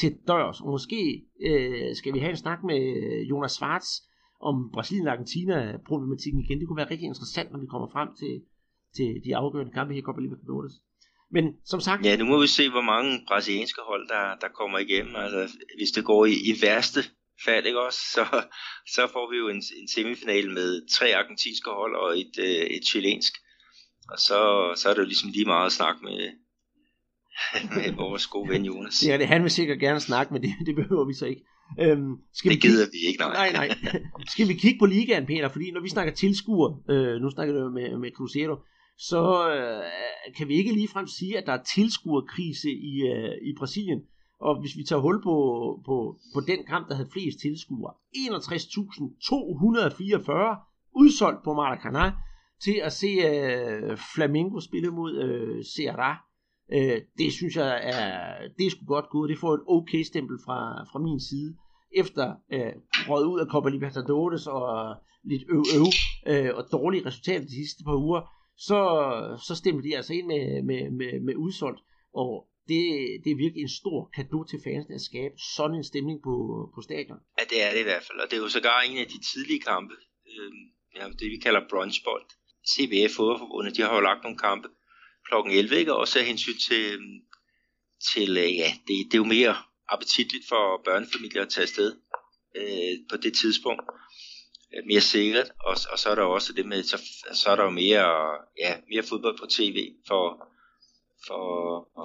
til 0.00 0.10
dørs, 0.28 0.60
og 0.60 0.70
måske 0.76 1.00
øh, 1.48 1.94
skal 1.94 2.14
vi 2.14 2.18
have 2.18 2.30
en 2.30 2.42
snak 2.44 2.60
med 2.70 2.80
Jonas 3.30 3.52
Schwartz 3.52 3.88
om 4.48 4.70
Brasilien-Argentina-problematikken 4.74 6.40
igen. 6.40 6.58
Det 6.58 6.66
kunne 6.68 6.82
være 6.82 6.90
rigtig 6.90 7.06
interessant, 7.12 7.52
når 7.52 7.60
vi 7.60 7.66
kommer 7.66 7.88
frem 7.96 8.08
til, 8.20 8.34
til 8.96 9.08
de 9.24 9.36
afgørende 9.36 9.72
kampe 9.72 9.92
her 9.94 10.02
i 10.02 10.06
Copa 10.08 10.20
Libertadores. 10.20 10.74
Men 11.34 11.44
som 11.64 11.80
sagt... 11.80 12.04
Ja, 12.06 12.16
nu 12.16 12.26
må 12.32 12.40
vi 12.40 12.46
se, 12.46 12.64
hvor 12.70 12.86
mange 12.92 13.10
brasilianske 13.28 13.80
hold, 13.90 14.04
der, 14.14 14.24
der 14.42 14.48
kommer 14.58 14.78
igennem. 14.78 15.14
Altså, 15.16 15.42
hvis 15.78 15.90
det 15.96 16.04
går 16.04 16.22
i, 16.32 16.34
i 16.50 16.52
værste 16.62 17.00
fald, 17.44 17.66
ikke 17.66 17.80
også, 17.80 18.00
så, 18.14 18.24
så 18.94 19.02
får 19.12 19.30
vi 19.30 19.36
jo 19.36 19.48
en, 19.48 19.62
en 19.80 19.88
semifinal 19.88 20.50
med 20.50 20.88
tre 20.98 21.16
argentinske 21.16 21.70
hold 21.70 21.96
og 21.96 22.18
et, 22.18 22.34
øh, 22.38 22.66
et 22.76 22.84
chilensk. 22.90 23.32
Og 24.12 24.18
så, 24.18 24.38
så 24.76 24.88
er 24.88 24.94
det 24.94 25.00
jo 25.00 25.06
ligesom 25.06 25.30
lige 25.30 25.44
meget 25.44 25.66
at 25.66 25.72
snakke 25.72 26.00
med, 26.04 26.18
med 27.76 27.92
vores 27.92 28.26
gode 28.26 28.48
ven 28.48 28.64
Jonas. 28.64 29.06
Ja, 29.06 29.18
det, 29.18 29.28
han 29.28 29.42
vil 29.42 29.50
sikkert 29.50 29.80
gerne 29.80 30.00
snakke, 30.00 30.32
men 30.32 30.42
det, 30.42 30.54
det 30.66 30.74
behøver 30.74 31.04
vi 31.04 31.14
så 31.14 31.26
ikke. 31.26 31.42
Øhm, 31.80 32.14
skal 32.34 32.50
det 32.50 32.56
vi 32.56 32.68
gider 32.68 32.84
kigge... 32.84 32.98
vi 32.98 33.08
ikke, 33.08 33.20
nej. 33.20 33.52
nej, 33.52 33.68
nej. 33.68 34.02
Skal 34.32 34.48
vi 34.48 34.54
kigge 34.54 34.78
på 34.78 34.86
ligaen, 34.86 35.26
Peter? 35.26 35.48
Fordi 35.48 35.70
når 35.70 35.80
vi 35.80 35.88
snakker 35.88 36.12
tilskuer, 36.12 36.70
øh, 36.90 37.20
nu 37.20 37.30
snakker 37.30 37.54
vi 37.54 37.60
med, 37.80 37.98
med 37.98 38.10
Cruzeiro, 38.16 38.56
så 38.98 39.50
øh, 39.54 40.34
kan 40.36 40.48
vi 40.48 40.54
ikke 40.54 40.72
ligefrem 40.72 41.06
sige, 41.06 41.38
at 41.38 41.46
der 41.46 41.52
er 41.52 41.62
tilskuerkrise 41.62 42.70
i, 42.70 42.94
øh, 43.14 43.34
i 43.48 43.54
Brasilien. 43.58 44.00
Og 44.46 44.60
hvis 44.60 44.76
vi 44.76 44.84
tager 44.84 45.02
hul 45.02 45.22
på, 45.22 45.34
på, 45.86 46.16
på 46.34 46.40
den 46.40 46.64
kamp, 46.66 46.88
der 46.88 46.94
havde 46.94 47.10
flest 47.12 47.38
tilskuere, 47.40 47.94
61.244 48.16 51.02
udsolgt 51.02 51.44
på 51.44 51.52
Maracanã 51.60 52.06
til 52.64 52.76
at 52.82 52.92
se 52.92 53.06
øh, 53.06 53.98
Flamengo 54.14 54.60
spille 54.60 54.90
mod 54.90 55.12
øh, 55.24 55.58
Ceará. 55.58 56.12
Øh, 56.72 57.00
det 57.18 57.32
synes 57.32 57.56
jeg 57.56 57.80
er, 57.82 58.34
det 58.58 58.66
er 58.66 58.70
sgu 58.70 58.84
godt 58.86 59.10
gået. 59.10 59.30
Det 59.30 59.38
får 59.38 59.54
et 59.54 59.62
okay 59.66 60.02
stempel 60.02 60.38
fra, 60.46 60.84
fra 60.92 60.98
min 60.98 61.20
side. 61.20 61.56
Efter 61.96 62.34
øh, 62.52 62.72
røget 63.08 63.26
ud 63.26 63.40
af 63.40 63.46
Copa 63.46 63.68
Libertadores 63.68 64.46
og 64.46 64.96
lidt 65.24 65.42
øv 65.50 65.64
øv 65.78 65.86
øh, 66.26 66.50
og 66.54 66.64
dårlige 66.72 67.06
resultater 67.06 67.44
de 67.44 67.56
sidste 67.60 67.84
par 67.84 67.96
uger, 67.96 68.20
så, 68.56 68.78
så 69.46 69.54
stemte 69.54 69.88
de 69.88 69.96
altså 69.96 70.14
ind 70.14 70.26
med, 70.26 70.62
med, 70.62 70.90
med, 70.90 71.20
med 71.20 71.36
udsolgt. 71.36 71.80
Og 72.14 72.46
det, 72.70 72.80
det 73.22 73.30
er 73.30 73.42
virkelig 73.44 73.62
en 73.62 73.78
stor 73.82 73.98
gave 74.16 74.44
til 74.50 74.60
fansene 74.66 74.94
at 75.00 75.06
skabe 75.10 75.34
sådan 75.56 75.76
en 75.76 75.90
stemning 75.90 76.18
på, 76.26 76.34
på 76.74 76.80
stadion. 76.88 77.18
Ja, 77.38 77.44
det 77.50 77.58
er 77.66 77.70
det 77.74 77.80
i 77.80 77.88
hvert 77.90 78.04
fald. 78.06 78.18
Og 78.22 78.26
det 78.28 78.36
er 78.36 78.42
jo 78.44 78.48
sågar 78.48 78.80
en 78.80 78.98
af 79.04 79.08
de 79.14 79.20
tidlige 79.30 79.62
kampe, 79.70 79.94
øh, 80.30 80.52
ja, 80.96 81.04
det 81.20 81.26
vi 81.34 81.38
kalder 81.46 81.68
brunchbold. 81.70 82.26
CBF 82.70 83.12
Fodboldforbundet, 83.16 83.76
de 83.76 83.82
har 83.82 83.94
jo 83.94 84.00
lagt 84.00 84.22
nogle 84.22 84.38
kampe 84.38 84.68
kl. 85.26 85.34
11, 85.50 85.76
ikke? 85.76 85.94
også 85.94 86.18
af 86.18 86.24
hensyn 86.24 86.58
til, 86.68 86.92
øhm, 86.92 87.18
til 88.12 88.30
øh, 88.44 88.56
ja, 88.56 88.70
det, 88.86 88.94
det 89.10 89.14
er 89.14 89.24
jo 89.24 89.34
mere 89.38 89.56
appetitligt 89.88 90.48
for 90.48 90.82
børnefamilier 90.84 91.42
at 91.42 91.48
tage 91.48 91.62
afsted 91.62 91.96
øh, 92.56 92.94
på 93.10 93.16
det 93.16 93.34
tidspunkt. 93.34 93.82
Øh, 94.74 94.82
mere 94.86 95.00
sikkert, 95.00 95.50
og, 95.60 95.76
og 95.92 95.98
så 95.98 96.08
er 96.10 96.14
der 96.14 96.22
også 96.22 96.52
det 96.52 96.66
med, 96.66 96.82
så, 96.82 96.98
så 97.32 97.50
er 97.50 97.56
der 97.56 97.64
jo 97.64 97.70
mere, 97.70 98.06
ja, 98.58 98.76
mere 98.88 99.02
fodbold 99.02 99.38
på 99.38 99.46
tv 99.46 99.92
for, 100.08 100.51
for, 101.26 101.44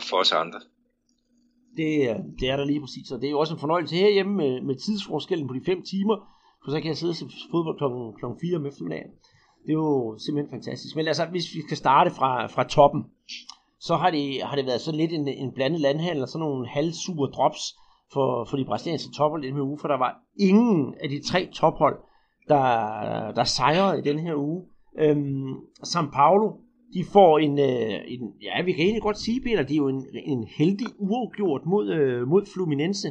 for 0.09 0.18
os 0.18 0.32
andre. 0.32 0.59
Det, 1.78 1.89
det 2.39 2.49
er 2.49 2.57
der 2.57 2.65
lige 2.65 2.82
præcis, 2.82 3.11
og 3.11 3.22
det 3.22 3.28
er 3.28 3.32
jo 3.32 3.39
også 3.39 3.53
en 3.53 3.59
fornøjelse 3.59 3.95
herhjemme 3.95 4.34
med, 4.36 4.61
med 4.61 4.76
tidsforskellen 4.76 5.47
på 5.47 5.53
de 5.53 5.61
fem 5.65 5.82
timer, 5.84 6.15
for 6.63 6.72
så 6.72 6.78
kan 6.82 6.88
jeg 6.88 6.97
sidde 6.97 7.11
og 7.11 7.15
se 7.15 7.26
fodbold 7.51 7.78
kl. 7.78 8.20
klokken 8.20 8.39
4 8.41 8.55
om 8.57 8.65
eftermiddagen. 8.65 9.11
Det 9.63 9.70
er 9.70 9.82
jo 9.88 10.18
simpelthen 10.18 10.51
fantastisk. 10.55 10.95
Men 10.95 11.07
altså, 11.07 11.26
hvis 11.26 11.55
vi 11.55 11.61
skal 11.61 11.78
starte 11.78 12.11
fra, 12.11 12.47
fra 12.47 12.63
toppen, 12.63 13.05
så 13.80 13.95
har 13.95 14.09
det, 14.11 14.43
har 14.43 14.55
det 14.55 14.65
været 14.65 14.82
sådan 14.82 14.99
lidt 14.99 15.13
en, 15.13 15.28
en 15.28 15.53
blandet 15.53 15.82
landhandel, 15.82 16.28
sådan 16.28 16.39
nogle 16.39 16.68
halvsure 16.68 17.32
drops 17.32 17.63
for, 18.13 18.45
for 18.49 18.57
de 18.57 18.65
brasilianske 18.65 19.11
tophold 19.18 19.43
i 19.43 19.47
den 19.47 19.55
her 19.55 19.63
uge, 19.63 19.80
for 19.80 19.88
der 19.88 19.97
var 19.97 20.13
ingen 20.39 20.95
af 21.03 21.09
de 21.09 21.22
tre 21.30 21.49
tophold, 21.53 21.97
der, 22.47 22.65
der 23.32 23.43
sejrede 23.43 23.99
i 23.99 24.01
den 24.01 24.20
her 24.20 24.36
uge. 24.36 24.65
Øhm, 24.99 25.53
São 25.91 26.11
Paulo, 26.13 26.51
de 26.94 27.04
får 27.14 27.40
en, 27.40 27.60
øh, 27.60 28.00
en, 28.08 28.34
ja, 28.42 28.64
vi 28.64 28.72
kan 28.72 28.84
egentlig 28.84 29.02
godt 29.02 29.20
sige, 29.20 29.42
Peter, 29.42 29.64
de 29.64 29.74
er 29.74 29.78
jo 29.78 29.88
en, 29.88 30.06
en 30.26 30.48
heldig 30.58 30.88
uafgjort 30.98 31.66
mod, 31.66 31.90
øh, 31.90 32.28
mod 32.28 32.46
Fluminense. 32.54 33.08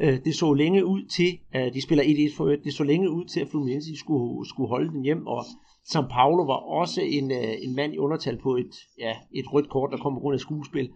Øh, 0.00 0.24
det 0.24 0.34
så 0.34 0.54
længe 0.54 0.86
ud 0.86 1.02
til, 1.04 1.38
øh, 1.56 1.74
de 1.74 1.82
spiller 1.82 2.04
1-1 2.04 2.36
for 2.36 2.46
det 2.46 2.74
så 2.74 2.84
længe 2.84 3.10
ud 3.10 3.24
til, 3.24 3.40
at 3.40 3.48
Fluminense 3.48 3.96
skulle, 3.96 4.48
skulle 4.48 4.68
holde 4.68 4.90
den 4.92 5.02
hjem, 5.02 5.26
og 5.26 5.44
São 5.92 6.08
Paulo 6.10 6.42
var 6.42 6.56
også 6.56 7.00
en, 7.02 7.30
øh, 7.30 7.54
en 7.62 7.76
mand 7.76 7.94
i 7.94 7.98
undertal 7.98 8.38
på 8.38 8.56
et, 8.56 8.74
ja, 8.98 9.12
et 9.34 9.52
rødt 9.52 9.68
kort, 9.68 9.90
der 9.92 9.98
kom 9.98 10.14
på 10.14 10.20
grund 10.20 10.34
af 10.34 10.40
skuespil. 10.40 10.90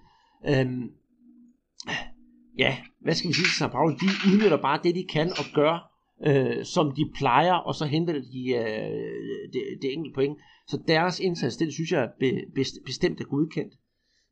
Øh, 0.49 0.67
ja, 2.59 2.77
hvad 3.01 3.15
skal 3.15 3.29
vi 3.29 3.35
sige 3.35 3.47
til 3.47 3.65
São 3.65 3.69
Paulo? 3.69 3.91
De 3.91 4.07
udnytter 4.29 4.63
bare 4.63 4.81
det, 4.85 4.95
de 4.95 5.05
kan 5.13 5.29
og 5.31 5.45
gør, 5.55 5.95
øh, 6.27 6.65
som 6.65 6.93
de 6.93 7.11
plejer, 7.19 7.55
og 7.55 7.75
så 7.75 7.85
henter 7.85 8.13
de 8.13 8.43
øh, 8.63 9.53
det, 9.53 9.63
det 9.83 9.93
enkelte 9.93 10.15
point. 10.15 10.39
Så 10.69 10.79
deres 10.89 11.21
indsats, 11.21 11.57
det 11.57 11.75
synes 11.75 11.91
jeg 11.91 12.09
be, 12.21 12.31
bestemt 12.87 13.21
er 13.21 13.25
godkendt. 13.25 13.75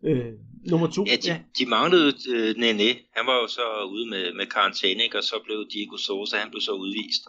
Øh, 0.05 0.33
nummer 0.70 0.91
to. 0.91 1.05
Ja, 1.07 1.16
de, 1.16 1.28
ja. 1.28 1.41
de 1.59 1.66
manglede 1.66 2.14
øh, 2.35 2.57
Nene. 2.57 2.91
Han 3.16 3.26
var 3.26 3.37
jo 3.43 3.47
så 3.47 3.85
ude 3.95 4.11
med, 4.11 4.35
med 4.35 4.47
karantæne, 4.47 5.03
og 5.14 5.24
så 5.24 5.41
blev 5.45 5.66
Diego 5.72 5.97
Sosa, 5.97 6.37
han 6.37 6.51
blev 6.51 6.61
så 6.61 6.72
udvist 6.72 7.22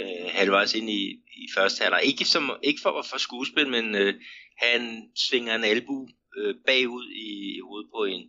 øh, 0.00 0.26
halvvejs 0.28 0.74
ind 0.74 0.90
i, 0.90 1.02
i 1.42 1.46
første 1.56 1.82
halvleg. 1.82 2.02
Ikke, 2.04 2.24
som, 2.24 2.50
ikke 2.62 2.80
for, 2.82 3.06
for 3.10 3.18
skuespil, 3.18 3.68
men 3.68 3.94
øh, 3.94 4.14
han 4.58 5.10
svinger 5.16 5.54
en 5.54 5.64
albu 5.64 6.08
øh, 6.38 6.54
bagud 6.66 7.06
i 7.10 7.60
hovedet 7.60 7.90
på 7.96 8.04
en, 8.04 8.22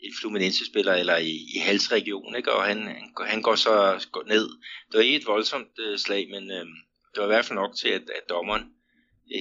en 0.00 0.12
Fluminense-spiller, 0.20 0.92
eller 0.92 1.16
i, 1.16 1.34
i 1.56 1.58
halsregionen, 1.58 2.36
ikke? 2.36 2.52
og 2.52 2.62
han, 2.64 2.82
han, 2.82 3.10
han 3.26 3.42
går 3.42 3.54
så 3.54 4.06
går 4.12 4.24
ned. 4.26 4.48
Det 4.88 4.94
var 4.94 5.00
ikke 5.00 5.16
et 5.16 5.26
voldsomt 5.26 5.78
øh, 5.78 5.98
slag, 5.98 6.28
men 6.30 6.50
øh, 6.50 6.66
det 7.10 7.18
var 7.18 7.24
i 7.24 7.34
hvert 7.34 7.44
fald 7.44 7.58
nok 7.58 7.76
til, 7.76 7.88
at, 7.88 8.02
at 8.02 8.28
dommeren 8.28 8.64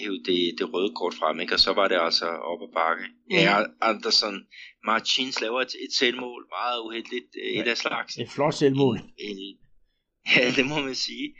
hævde 0.04 0.24
det, 0.24 0.56
det 0.60 0.74
røde 0.74 0.94
kort 0.96 1.14
frem, 1.14 1.40
ikke? 1.40 1.54
og 1.54 1.60
så 1.60 1.74
var 1.74 1.88
det 1.88 1.98
altså 2.02 2.26
op 2.26 2.62
ad 2.62 2.74
bakke. 2.74 3.04
Mm. 3.04 3.36
Ja, 3.36 3.64
Anderson 3.82 4.38
Martins 4.86 5.42
laver 5.42 5.62
et, 5.62 5.74
et 5.86 5.94
selvmål, 5.94 6.48
meget 6.58 6.80
uheldigt, 6.80 7.30
øh, 7.44 7.60
et 7.60 7.68
af 7.68 7.78
slags. 7.78 8.18
Et 8.18 8.30
flot 8.30 8.54
selvmål. 8.54 8.96
En, 8.98 9.38
en, 9.38 9.58
ja, 10.36 10.52
det 10.58 10.66
må 10.66 10.80
man 10.80 10.96
sige 10.96 11.36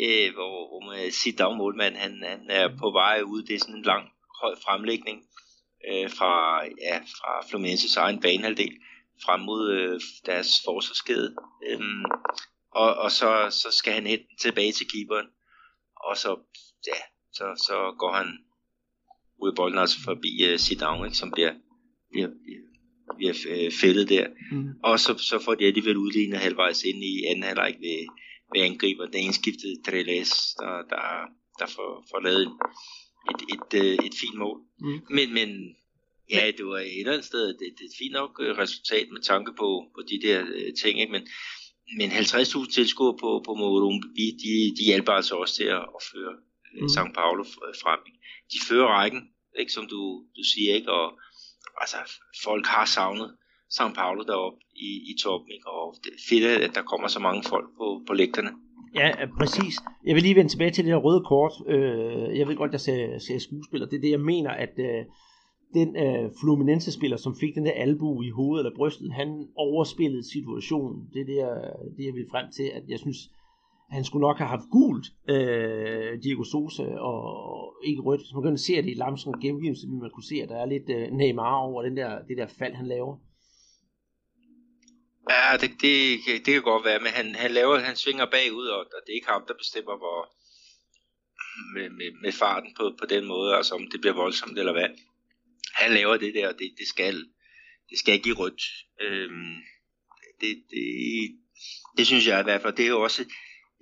øh, 0.00 0.34
hvor, 0.34 0.68
hvor 0.68 0.82
man 0.90 1.12
siger 1.12 1.36
dagmålmand, 1.36 1.96
han, 1.96 2.22
han 2.22 2.50
er 2.50 2.76
på 2.78 2.90
vej 2.90 3.22
ud, 3.22 3.42
det 3.42 3.54
er 3.54 3.58
sådan 3.58 3.74
en 3.74 3.82
lang, 3.82 4.08
høj 4.40 4.54
fremlægning 4.64 5.18
øh, 5.88 6.10
fra, 6.10 6.64
ja, 6.64 6.98
fra 6.98 7.46
Fluminenses 7.48 7.96
egen 7.96 8.20
banehalvdel 8.20 8.76
frem 9.24 9.40
mod 9.40 9.70
øh, 9.70 10.00
deres 10.26 10.48
forsvarskæde. 10.64 11.36
Øhm, 11.68 12.04
og, 12.70 12.94
og 12.94 13.10
så, 13.10 13.30
så 13.50 13.68
skal 13.70 13.92
han 13.92 14.06
hen 14.06 14.20
tilbage 14.40 14.72
til 14.72 14.86
keeperen, 14.92 15.26
og 15.96 16.16
så, 16.16 16.36
ja, 16.86 17.00
så, 17.32 17.64
så 17.66 17.94
går 17.98 18.12
han 18.12 18.28
ud 19.42 19.48
af 19.48 19.56
bolden, 19.56 19.78
altså 19.78 19.98
forbi 20.04 20.30
uh, 20.46 20.58
Zidane, 20.58 21.06
ikke, 21.06 21.16
som 21.16 21.30
bliver, 21.30 21.54
bliver, 22.10 22.28
bliver, 22.44 22.64
bliver 23.16 23.34
øh, 23.48 23.72
fældet 23.80 24.08
der. 24.08 24.26
Mm. 24.52 24.68
Og 24.82 25.00
så, 25.00 25.18
så 25.18 25.38
får 25.44 25.54
de 25.54 25.66
alligevel 25.66 25.96
udlignet 25.96 26.38
halvvejs 26.38 26.82
ind 26.82 27.04
i 27.04 27.24
anden 27.24 27.44
halvleg 27.44 27.76
ved, 27.80 28.06
ved 28.54 28.62
angriber. 28.62 29.06
Den 29.06 29.20
indskiftede 29.20 29.82
Treles, 29.82 30.32
der, 30.60 30.82
der, 30.92 31.04
der 31.58 31.66
får, 31.66 32.06
får 32.10 32.20
lavet 32.20 32.42
et, 32.42 32.50
et, 33.30 33.42
et, 33.54 33.70
øh, 33.82 34.06
et 34.06 34.14
fint 34.20 34.38
mål. 34.38 34.58
Mm. 34.80 35.00
Men, 35.10 35.34
men 35.34 35.76
ja, 36.30 36.50
det 36.56 36.66
var 36.66 36.78
et 36.78 36.98
eller 36.98 37.12
andet 37.12 37.26
sted 37.26 37.48
det, 37.48 37.58
det 37.58 37.84
er 37.84 37.90
et 37.92 37.98
fint 37.98 38.12
nok 38.12 38.40
øh, 38.40 38.58
resultat 38.58 39.06
med 39.12 39.20
tanke 39.20 39.52
på, 39.58 39.68
på 39.94 40.00
de 40.10 40.26
der 40.26 40.44
ting, 40.82 41.00
ikke? 41.00 41.12
Men, 41.12 41.28
men 41.98 42.10
50.000 42.10 42.72
tilskuere 42.74 43.16
på, 43.20 43.42
på 43.46 43.54
Morumbi, 43.54 44.26
de, 44.42 44.52
de 44.78 44.84
hjælper 44.84 45.12
altså 45.12 45.34
også 45.34 45.54
til 45.54 45.64
at, 45.64 45.84
at 45.96 46.02
føre 46.12 46.34
mm. 46.80 46.88
São 46.96 47.08
Paulo 47.18 47.44
frem. 47.82 48.00
De 48.52 48.58
fører 48.68 48.88
rækken, 48.98 49.22
ikke, 49.58 49.72
som 49.72 49.86
du, 49.86 50.00
du 50.36 50.42
siger, 50.52 50.74
ikke? 50.74 50.92
Og 50.92 51.06
altså, 51.80 51.96
folk 52.44 52.66
har 52.66 52.84
savnet 52.84 53.28
São 53.76 53.94
Paulo 53.94 54.22
deroppe 54.22 54.58
i, 54.76 54.90
i 55.10 55.12
toppen, 55.22 55.50
ikke? 55.52 55.68
og 55.70 55.96
det 56.04 56.10
er 56.16 56.22
fedt, 56.28 56.62
at 56.66 56.74
der 56.74 56.82
kommer 56.82 57.08
så 57.08 57.20
mange 57.20 57.42
folk 57.48 57.68
på, 57.78 58.02
på 58.06 58.12
lægterne. 58.12 58.52
Ja, 58.94 59.10
præcis. 59.38 59.74
Jeg 60.06 60.14
vil 60.14 60.22
lige 60.22 60.36
vende 60.36 60.50
tilbage 60.50 60.70
til 60.70 60.84
det 60.84 60.92
her 60.92 61.00
røde 61.06 61.24
kort. 61.24 61.52
Øh, 61.66 62.38
jeg 62.38 62.48
ved 62.48 62.56
godt, 62.56 62.72
jeg 62.72 62.80
ser, 62.80 63.18
ser 63.18 63.38
skuespiller. 63.38 63.86
Det 63.88 63.96
er 63.96 64.00
det, 64.00 64.10
jeg 64.10 64.20
mener, 64.20 64.50
at 64.50 64.74
øh, 64.78 65.04
den 65.74 65.96
øh, 65.96 66.30
Fluminense-spiller, 66.40 67.16
som 67.16 67.36
fik 67.40 67.54
den 67.54 67.66
der 67.66 67.72
albu 67.72 68.22
i 68.22 68.30
hovedet 68.30 68.64
eller 68.64 68.76
brystet, 68.76 69.12
han 69.12 69.48
overspillede 69.56 70.30
situationen. 70.32 71.08
Det 71.12 71.20
er 71.20 71.24
det, 71.24 71.36
jeg, 71.36 71.54
det, 71.96 72.04
jeg 72.04 72.14
vil 72.14 72.26
frem 72.30 72.46
til, 72.56 72.66
at 72.74 72.82
jeg 72.88 72.98
synes, 72.98 73.18
han 73.92 74.04
skulle 74.04 74.26
nok 74.28 74.38
have 74.38 74.48
haft 74.48 74.70
gult, 74.76 75.06
øh, 75.34 76.22
Diego 76.22 76.44
Sosa, 76.44 76.86
og 77.10 77.16
ikke 77.88 78.02
rødt. 78.02 78.26
Så 78.26 78.32
man 78.34 78.44
kan 78.44 78.58
se, 78.58 78.72
at 78.78 78.84
det 78.84 78.90
i 78.90 79.00
Lamsen 79.02 79.40
gengivelse, 79.40 79.86
vil 79.86 80.02
man 80.04 80.10
kunne 80.14 80.30
se, 80.32 80.36
at 80.42 80.48
der 80.48 80.58
er 80.62 80.66
lidt 80.74 80.88
øh, 80.96 81.06
Neymar 81.18 81.56
over 81.68 81.82
den 81.82 81.96
der, 81.96 82.10
det 82.28 82.36
der 82.40 82.46
fald, 82.58 82.74
han 82.74 82.88
laver. 82.94 83.14
Ja, 85.30 85.56
det, 85.62 85.70
det, 85.84 85.96
det 86.44 86.50
kan 86.54 86.62
godt 86.62 86.84
være, 86.84 87.00
men 87.04 87.12
han, 87.18 87.26
han 87.34 87.50
laver, 87.50 87.78
han 87.78 87.96
svinger 87.96 88.26
bagud, 88.36 88.66
og, 88.66 88.78
og 88.78 89.00
det 89.04 89.10
er 89.12 89.18
ikke 89.20 89.32
ham, 89.34 89.44
der 89.48 89.62
bestemmer, 89.62 89.96
hvor 90.02 90.18
med, 91.74 91.88
med, 91.98 92.10
med 92.22 92.32
farten 92.32 92.70
på, 92.78 92.84
på 93.00 93.06
den 93.14 93.24
måde, 93.26 93.56
altså 93.56 93.74
om 93.74 93.84
det 93.92 94.00
bliver 94.00 94.14
voldsomt 94.22 94.58
eller 94.58 94.72
hvad. 94.72 94.90
Han 95.74 95.90
laver 95.98 96.16
det 96.16 96.34
der, 96.34 96.48
og 96.48 96.54
det, 96.58 96.68
det 96.78 96.88
skal, 96.88 97.14
det 97.90 97.98
skal 97.98 98.20
give 98.20 98.36
rødt. 98.36 98.62
Øhm, 99.04 99.56
det, 100.40 100.52
det, 100.70 100.84
det 101.96 102.06
synes 102.06 102.26
jeg 102.26 102.40
i 102.40 102.42
hvert 102.42 102.62
fald. 102.62 102.76
Det 102.76 102.84
er 102.84 102.94
jo 102.96 103.02
også 103.02 103.24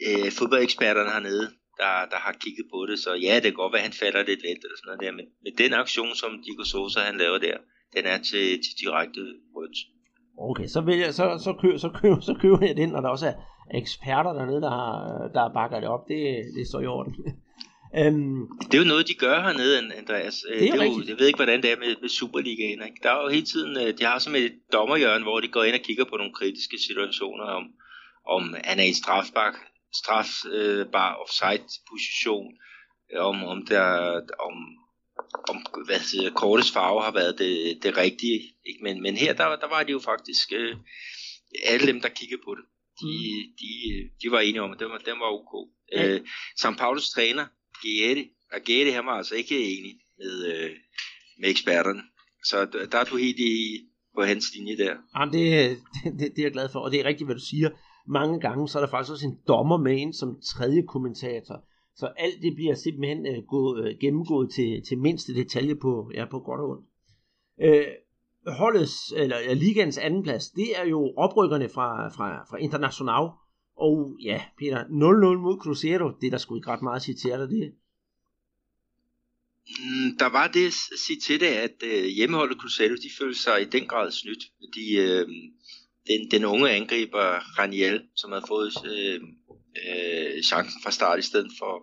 øh, 0.07 0.29
fodboldeksperterne 0.39 1.11
hernede, 1.17 1.47
der, 1.81 1.95
der 2.13 2.21
har 2.27 2.35
kigget 2.45 2.67
på 2.73 2.79
det, 2.89 2.99
så 3.05 3.11
ja, 3.27 3.35
det 3.43 3.49
kan 3.51 3.61
godt 3.63 3.73
være, 3.73 3.83
at 3.85 3.89
han 3.89 4.01
falder 4.03 4.23
lidt 4.31 4.43
let 4.47 4.61
eller 4.65 4.79
sådan 4.79 4.89
noget 4.89 5.03
der, 5.05 5.13
men, 5.19 5.27
men 5.45 5.53
den 5.63 5.73
aktion, 5.83 6.15
som 6.23 6.31
Diego 6.45 6.65
Sosa 6.73 7.01
han 7.09 7.17
laver 7.25 7.39
der, 7.39 7.57
den 7.97 8.05
er 8.13 8.19
til, 8.31 8.47
til 8.65 8.75
direkte 8.83 9.21
rødt. 9.57 9.79
Okay, 10.49 10.67
så, 10.75 10.81
vil 10.81 10.99
jeg, 10.99 11.15
så, 11.15 11.25
så, 11.47 11.53
køber, 11.63 11.79
så, 11.79 11.91
køber, 12.01 12.21
så 12.21 12.35
køber 12.43 12.59
jeg 12.67 12.77
den, 12.77 12.95
og 12.97 13.03
der 13.03 13.09
også 13.09 13.27
er 13.27 13.35
eksperter 13.75 14.33
dernede, 14.33 14.61
der, 14.67 14.71
har, 14.71 14.95
der 15.35 15.55
bakker 15.59 15.81
det 15.81 15.89
op. 15.89 16.05
Det, 16.09 16.21
det 16.57 16.69
står 16.69 16.81
i 16.81 16.87
orden. 16.87 17.15
um, 18.01 18.49
det 18.69 18.75
er 18.75 18.83
jo 18.83 18.89
noget, 18.93 19.09
de 19.09 19.15
gør 19.15 19.37
hernede, 19.47 19.95
Andreas. 20.01 20.37
Det 20.49 20.57
er, 20.57 20.73
det 20.73 20.81
er 20.81 20.85
jo, 20.85 21.03
jeg 21.09 21.19
ved 21.19 21.27
ikke, 21.27 21.43
hvordan 21.43 21.63
det 21.63 21.73
er 21.73 21.77
med, 21.77 21.93
med 22.01 22.09
Superligaen. 22.09 22.81
Ikke? 22.89 23.01
Der 23.03 23.11
er 23.11 23.23
jo 23.23 23.29
hele 23.29 23.47
tiden, 23.53 23.73
øh, 23.83 23.99
de 23.99 24.05
har 24.05 24.19
som 24.19 24.35
et 24.35 24.55
dommerhjørne, 24.73 25.25
hvor 25.25 25.41
de 25.41 25.49
går 25.49 25.65
ind 25.65 25.75
og 25.75 25.85
kigger 25.89 26.05
på 26.05 26.17
nogle 26.17 26.33
kritiske 26.39 26.77
situationer, 26.87 27.45
om, 27.45 27.65
om 28.37 28.43
han 28.65 28.79
er 28.79 28.85
i 28.85 28.89
en 28.95 29.03
strafbar, 29.95 30.25
strafbar 30.25 31.15
offside-position, 31.15 32.53
om, 33.17 33.45
om, 33.45 33.67
der, 33.67 34.21
om 34.41 34.55
om 35.49 35.57
hvad 35.87 36.01
siger, 36.01 36.31
kortets 36.31 36.73
farve 36.73 37.03
har 37.03 37.13
været 37.13 37.39
det, 37.39 37.83
det 37.83 37.97
rigtige. 37.97 38.41
Ikke? 38.69 38.83
Men, 38.83 39.03
men 39.03 39.17
her, 39.17 39.33
der, 39.33 39.57
der 39.57 39.69
var 39.69 39.83
det 39.83 39.93
jo 39.93 39.99
faktisk 39.99 40.53
øh, 40.53 40.77
alle 41.65 41.87
dem, 41.87 42.01
der 42.01 42.09
kiggede 42.09 42.41
på 42.45 42.55
det. 42.55 42.65
De, 43.01 43.07
mm. 43.07 43.53
de, 43.61 43.71
de 44.23 44.31
var 44.31 44.41
enige 44.41 44.63
om, 44.63 44.73
at 44.73 44.81
den 44.81 44.91
var, 44.91 44.99
den 44.99 45.19
var 45.21 45.31
ok. 45.39 45.69
Ja. 45.93 46.09
Øh, 46.09 46.21
St. 46.57 46.79
Paulus 46.79 47.11
træner, 47.11 47.47
Gieri, 47.83 48.31
og 48.53 48.61
Gieri, 48.61 48.91
han 48.91 49.07
var 49.07 49.13
altså 49.13 49.35
ikke 49.35 49.79
enig 49.79 49.95
med, 50.19 50.55
øh, 50.55 50.71
med 51.41 51.51
eksperterne. 51.51 52.03
Så 52.45 52.87
der 52.93 52.99
er 52.99 53.05
du 53.05 53.17
helt 53.17 53.39
i, 53.39 53.81
på 54.15 54.23
hans 54.23 54.45
linje 54.55 54.77
der. 54.77 54.97
Jamen, 55.17 55.35
det, 55.35 55.79
det, 56.05 56.13
det, 56.21 56.37
det 56.37 56.39
er 56.39 56.43
jeg 56.43 56.53
glad 56.53 56.69
for, 56.73 56.81
og 56.81 56.91
det 56.91 57.01
er 57.01 57.05
rigtigt, 57.05 57.27
hvad 57.27 57.37
du 57.37 57.45
siger. 57.51 57.71
Mange 58.11 58.41
gange, 58.41 58.69
så 58.69 58.79
er 58.79 58.83
der 58.83 58.91
faktisk 58.91 59.13
også 59.13 59.27
en 59.27 59.39
dommer 59.49 59.77
med 59.77 59.97
ind 59.97 60.13
som 60.13 60.41
tredje 60.41 60.83
kommentator. 60.83 61.65
Så 61.95 62.07
alt 62.07 62.43
det 62.43 62.55
bliver 62.55 62.75
simpelthen 62.75 63.27
øh, 63.27 63.43
gået, 63.49 63.85
øh, 63.85 63.99
gennemgået 64.01 64.51
til, 64.51 64.83
til 64.89 64.99
mindste 64.99 65.35
detalje 65.35 65.75
på, 65.75 66.11
ja, 66.15 66.25
på 66.31 66.39
godt 66.39 66.61
og 66.61 66.69
ondt. 66.69 66.87
Øh, 67.63 67.87
holdets, 68.47 69.13
eller 69.17 69.39
ja, 69.39 69.53
ligans 69.53 69.99
andenplads, 69.99 70.51
det 70.51 70.79
er 70.81 70.85
jo 70.85 71.13
oprykkerne 71.17 71.69
fra, 71.69 72.09
fra, 72.09 72.45
fra 72.51 72.57
International. 72.57 73.29
Og 73.77 74.17
ja, 74.23 74.43
Peter, 74.59 74.85
0-0 74.85 74.89
mod 75.45 75.59
Cruzeiro, 75.63 76.11
det 76.21 76.27
er 76.27 76.31
der 76.31 76.39
sgu 76.39 76.57
ikke 76.57 76.71
ret 76.71 76.83
meget 76.83 76.97
at 76.97 77.03
sige 77.03 77.15
til, 77.15 77.31
der 77.31 77.47
det? 77.47 77.75
Der 80.19 80.31
var 80.33 80.47
det 80.47 80.67
at 80.67 80.73
sige 81.07 81.21
til 81.21 81.41
det, 81.41 81.47
at 81.47 81.77
øh, 81.85 82.05
hjemmeholdet 82.05 82.59
Cruzeiro, 82.61 82.95
de 82.95 83.11
følte 83.19 83.41
sig 83.43 83.63
i 83.63 83.65
den 83.65 83.87
grad 83.87 84.11
snydt, 84.11 84.45
De, 84.75 84.97
øh, 84.97 85.29
den, 86.11 86.31
den 86.31 86.45
unge 86.45 86.71
angriber 86.71 87.59
Raniel, 87.59 88.03
som 88.17 88.33
havde 88.33 88.45
fået 88.49 88.73
øh, 88.95 89.21
øh, 89.89 90.43
chancen 90.43 90.83
fra 90.83 90.91
start 90.91 91.19
i 91.19 91.23
stedet 91.23 91.51
for, 91.59 91.75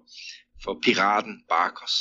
for 0.63 0.79
piraten 0.83 1.43
Barkos. 1.49 1.95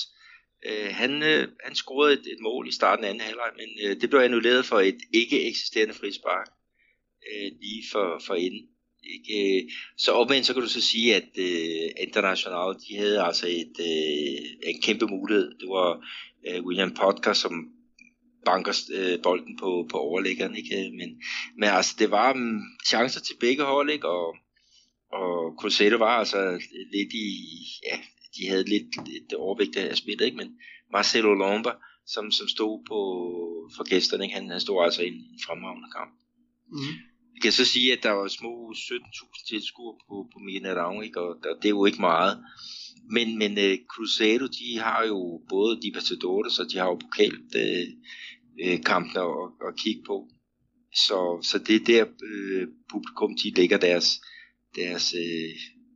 Øh, 0.66 0.90
han, 0.90 1.22
øh, 1.22 1.48
han 1.64 1.74
scorede 1.74 2.12
et, 2.12 2.26
et 2.26 2.40
mål 2.40 2.68
i 2.68 2.72
starten 2.72 3.04
af 3.04 3.08
anden 3.08 3.20
halvleg, 3.20 3.50
men 3.56 3.68
øh, 3.84 4.00
det 4.00 4.10
blev 4.10 4.20
annulleret 4.20 4.64
for 4.64 4.80
et 4.80 4.98
ikke 5.14 5.48
eksisterende 5.48 5.94
frispark 5.94 6.48
øh, 7.32 7.50
lige 7.60 7.82
for, 7.92 8.22
for 8.26 8.34
inden 8.34 8.68
Ikke? 9.14 9.58
Øh, 9.58 9.70
så 9.98 10.12
omvendt 10.12 10.46
så 10.46 10.52
kan 10.52 10.62
du 10.62 10.68
så 10.68 10.80
sige, 10.80 11.14
at 11.14 11.30
øh, 11.38 11.90
International, 12.06 12.74
de 12.88 12.96
havde 12.96 13.22
altså 13.22 13.46
et, 13.46 13.76
øh, 13.80 14.70
en 14.70 14.82
kæmpe 14.82 15.06
mulighed. 15.06 15.58
Det 15.60 15.68
var 15.68 15.90
øh, 16.48 16.64
William 16.66 16.94
Potker, 16.94 17.32
som 17.32 17.52
banker 18.46 18.74
uh, 18.98 19.22
bolden 19.22 19.56
på, 19.56 19.86
på 19.90 19.96
overlæggeren. 19.98 20.56
Ikke? 20.56 20.90
Men, 20.98 21.10
men 21.58 21.68
altså, 21.68 21.96
det 21.98 22.10
var 22.10 22.32
um, 22.32 22.62
chancer 22.86 23.20
til 23.20 23.36
begge 23.40 23.64
hold, 23.64 23.90
ikke? 23.90 24.08
og, 24.08 24.36
og 25.12 25.54
Cruzeiro 25.60 25.96
var 25.96 26.18
altså 26.22 26.40
lidt 26.92 27.12
i, 27.12 27.28
ja, 27.86 27.96
de 28.36 28.48
havde 28.48 28.64
lidt, 28.64 29.08
lidt 29.08 29.32
overvægt 29.32 29.76
af 29.76 29.96
spillet, 29.96 30.24
ikke? 30.26 30.36
men 30.36 30.50
Marcelo 30.92 31.34
Lomba, 31.34 31.70
som, 32.06 32.30
som 32.30 32.48
stod 32.48 32.84
på, 32.88 33.00
for 33.76 33.84
gæsterne, 33.84 34.24
ikke? 34.24 34.34
Han, 34.34 34.50
han 34.50 34.60
stod 34.60 34.84
altså 34.84 35.02
i 35.02 35.08
en, 35.08 35.14
en 35.14 35.40
fremragende 35.46 35.88
kamp. 35.96 36.12
Mm. 36.72 36.94
Vi 37.34 37.40
kan 37.40 37.52
så 37.52 37.64
sige, 37.64 37.92
at 37.92 38.02
der 38.02 38.10
var 38.10 38.28
små 38.28 38.72
17.000 38.72 39.48
tilskuere 39.48 39.96
på, 40.08 40.14
på 40.32 40.38
Minerang, 40.38 41.04
ikke? 41.04 41.20
Og, 41.20 41.28
og 41.28 41.56
det 41.62 41.64
er 41.64 41.76
jo 41.78 41.84
ikke 41.84 42.00
meget. 42.00 42.44
Men, 43.10 43.38
men 43.38 43.52
uh, 43.52 43.74
Cruzeiro, 43.92 44.46
de 44.46 44.78
har 44.78 45.04
jo 45.06 45.40
både 45.48 45.76
de 45.76 45.80
Libertadores, 45.82 46.58
og 46.58 46.66
de 46.72 46.78
har 46.78 46.86
jo 46.86 46.94
pokalt 46.94 47.50
uh, 47.64 47.86
uh, 48.64 48.80
kampene 48.84 49.20
og, 49.22 49.42
og 49.66 49.72
kigge 49.78 50.02
på. 50.06 50.28
Så, 51.06 51.38
så 51.42 51.58
det 51.66 51.76
er 51.76 51.84
der 51.86 52.04
øh, 52.32 52.68
publikum, 52.92 53.36
de 53.42 53.50
lægger 53.56 53.78
deres, 53.78 54.08
deres, 54.76 55.14
øh, 55.14 55.54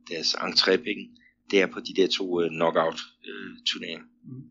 deres 0.09 0.35
entrépenge. 0.35 1.05
Det 1.51 1.61
er 1.61 1.67
på 1.67 1.79
de 1.79 1.93
der 2.01 2.07
to 2.07 2.41
øh, 2.41 2.49
knockout-turneringer. 2.49 4.05
Øh, 4.25 4.33
mm. 4.33 4.43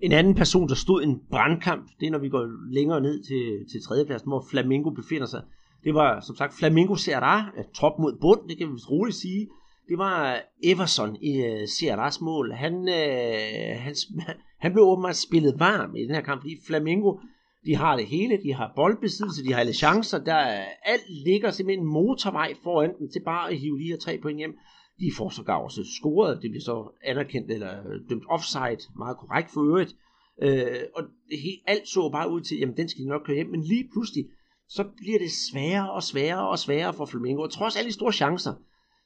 En 0.00 0.12
anden 0.12 0.34
person, 0.34 0.68
der 0.68 0.74
stod 0.74 1.02
en 1.02 1.20
brandkamp, 1.30 1.90
det 2.00 2.06
er 2.06 2.10
når 2.10 2.18
vi 2.18 2.28
går 2.28 2.72
længere 2.72 3.00
ned 3.00 3.22
til, 3.22 3.72
til 3.72 3.82
tredjepladsen, 3.82 4.30
hvor 4.30 4.46
Flamingo 4.50 4.90
befinder 4.90 5.26
sig. 5.26 5.42
Det 5.84 5.94
var 5.94 6.20
som 6.20 6.36
sagt 6.36 6.54
Flamingo 6.58 6.94
Serra, 6.96 7.52
øh, 7.58 7.64
top 7.74 7.98
mod 7.98 8.18
bund, 8.20 8.48
det 8.48 8.58
kan 8.58 8.68
vi 8.68 8.74
roligt 8.90 9.16
sige. 9.16 9.48
Det 9.88 9.98
var 9.98 10.40
Everson 10.64 11.16
i 11.22 11.32
uh, 11.40 11.68
Serras 11.68 12.20
mål. 12.20 12.52
Han, 12.52 12.88
øh, 12.88 13.80
han, 13.84 13.94
han 14.62 14.72
blev 14.72 14.84
åbenbart 14.84 15.16
spillet 15.16 15.54
varm 15.58 15.96
i 15.96 16.02
den 16.02 16.14
her 16.14 16.20
kamp, 16.20 16.40
fordi 16.42 16.56
Flamingo, 16.66 17.18
de 17.66 17.76
har 17.76 17.96
det 17.96 18.06
hele, 18.06 18.42
de 18.42 18.54
har 18.54 18.72
boldbesiddelse, 18.76 19.44
de 19.44 19.52
har 19.52 19.60
alle 19.60 19.72
chancer, 19.72 20.18
der 20.18 20.36
alt 20.84 21.10
ligger 21.24 21.50
simpelthen 21.50 21.84
en 21.84 21.92
motorvej 21.92 22.54
foran 22.62 22.98
dem 22.98 23.08
til 23.10 23.22
bare 23.24 23.50
at 23.50 23.58
hive 23.58 23.78
de 23.78 23.84
her 23.84 23.96
tre 23.96 24.18
point 24.22 24.38
hjem. 24.38 24.58
De 25.00 25.12
får 25.16 25.28
sågar 25.28 25.56
også 25.56 25.84
scoret, 25.98 26.42
det 26.42 26.50
bliver 26.50 26.62
så 26.62 26.92
anerkendt 27.04 27.50
eller 27.50 27.82
dømt 28.08 28.24
offside, 28.28 28.92
meget 28.98 29.16
korrekt 29.16 29.50
for 29.50 29.60
øvrigt. 29.60 29.96
Øh, 30.42 30.82
og 30.94 31.02
det, 31.02 31.38
alt 31.66 31.88
så 31.88 32.10
bare 32.12 32.30
ud 32.30 32.40
til, 32.40 32.58
jamen 32.58 32.76
den 32.76 32.88
skal 32.88 33.04
de 33.04 33.08
nok 33.08 33.22
køre 33.26 33.36
hjem, 33.36 33.50
men 33.50 33.62
lige 33.62 33.88
pludselig, 33.92 34.24
så 34.68 34.84
bliver 34.96 35.18
det 35.18 35.30
sværere 35.30 35.90
og 35.92 36.02
sværere 36.02 36.48
og 36.48 36.58
sværere 36.58 36.94
for 36.94 37.06
Flamengo. 37.06 37.42
Og 37.42 37.50
trods 37.50 37.76
alle 37.76 37.88
de 37.88 37.94
store 37.94 38.12
chancer, 38.12 38.54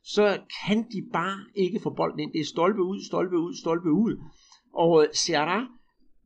så 0.04 0.38
kan 0.66 0.78
de 0.92 1.02
bare 1.12 1.38
ikke 1.54 1.80
få 1.80 1.90
bolden 1.90 2.20
ind. 2.20 2.32
Det 2.32 2.40
er 2.40 2.44
stolpe 2.44 2.82
ud, 2.82 3.00
stolpe 3.04 3.38
ud, 3.38 3.54
stolpe 3.54 3.90
ud. 3.90 4.16
Og 4.74 5.02
øh, 5.02 5.08
Serra, 5.14 5.66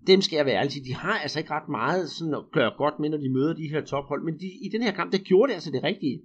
dem 0.07 0.21
skal 0.21 0.37
jeg 0.37 0.47
være 0.47 0.57
ærlig 0.57 0.85
de 0.85 0.95
har 0.95 1.19
altså 1.19 1.39
ikke 1.39 1.51
ret 1.51 1.69
meget 1.69 2.11
sådan 2.11 2.35
at 2.35 2.45
gøre 2.53 2.73
godt 2.77 2.99
med, 3.01 3.09
når 3.11 3.19
de 3.19 3.33
møder 3.33 3.55
de 3.55 3.69
her 3.69 3.81
tophold. 3.81 4.25
Men 4.25 4.35
de, 4.41 4.47
i 4.47 4.69
den 4.73 4.83
her 4.83 4.93
kamp, 4.93 5.13
der 5.13 5.19
gjorde 5.19 5.49
det 5.49 5.55
altså 5.55 5.71
det 5.71 5.83
rigtige. 5.83 6.21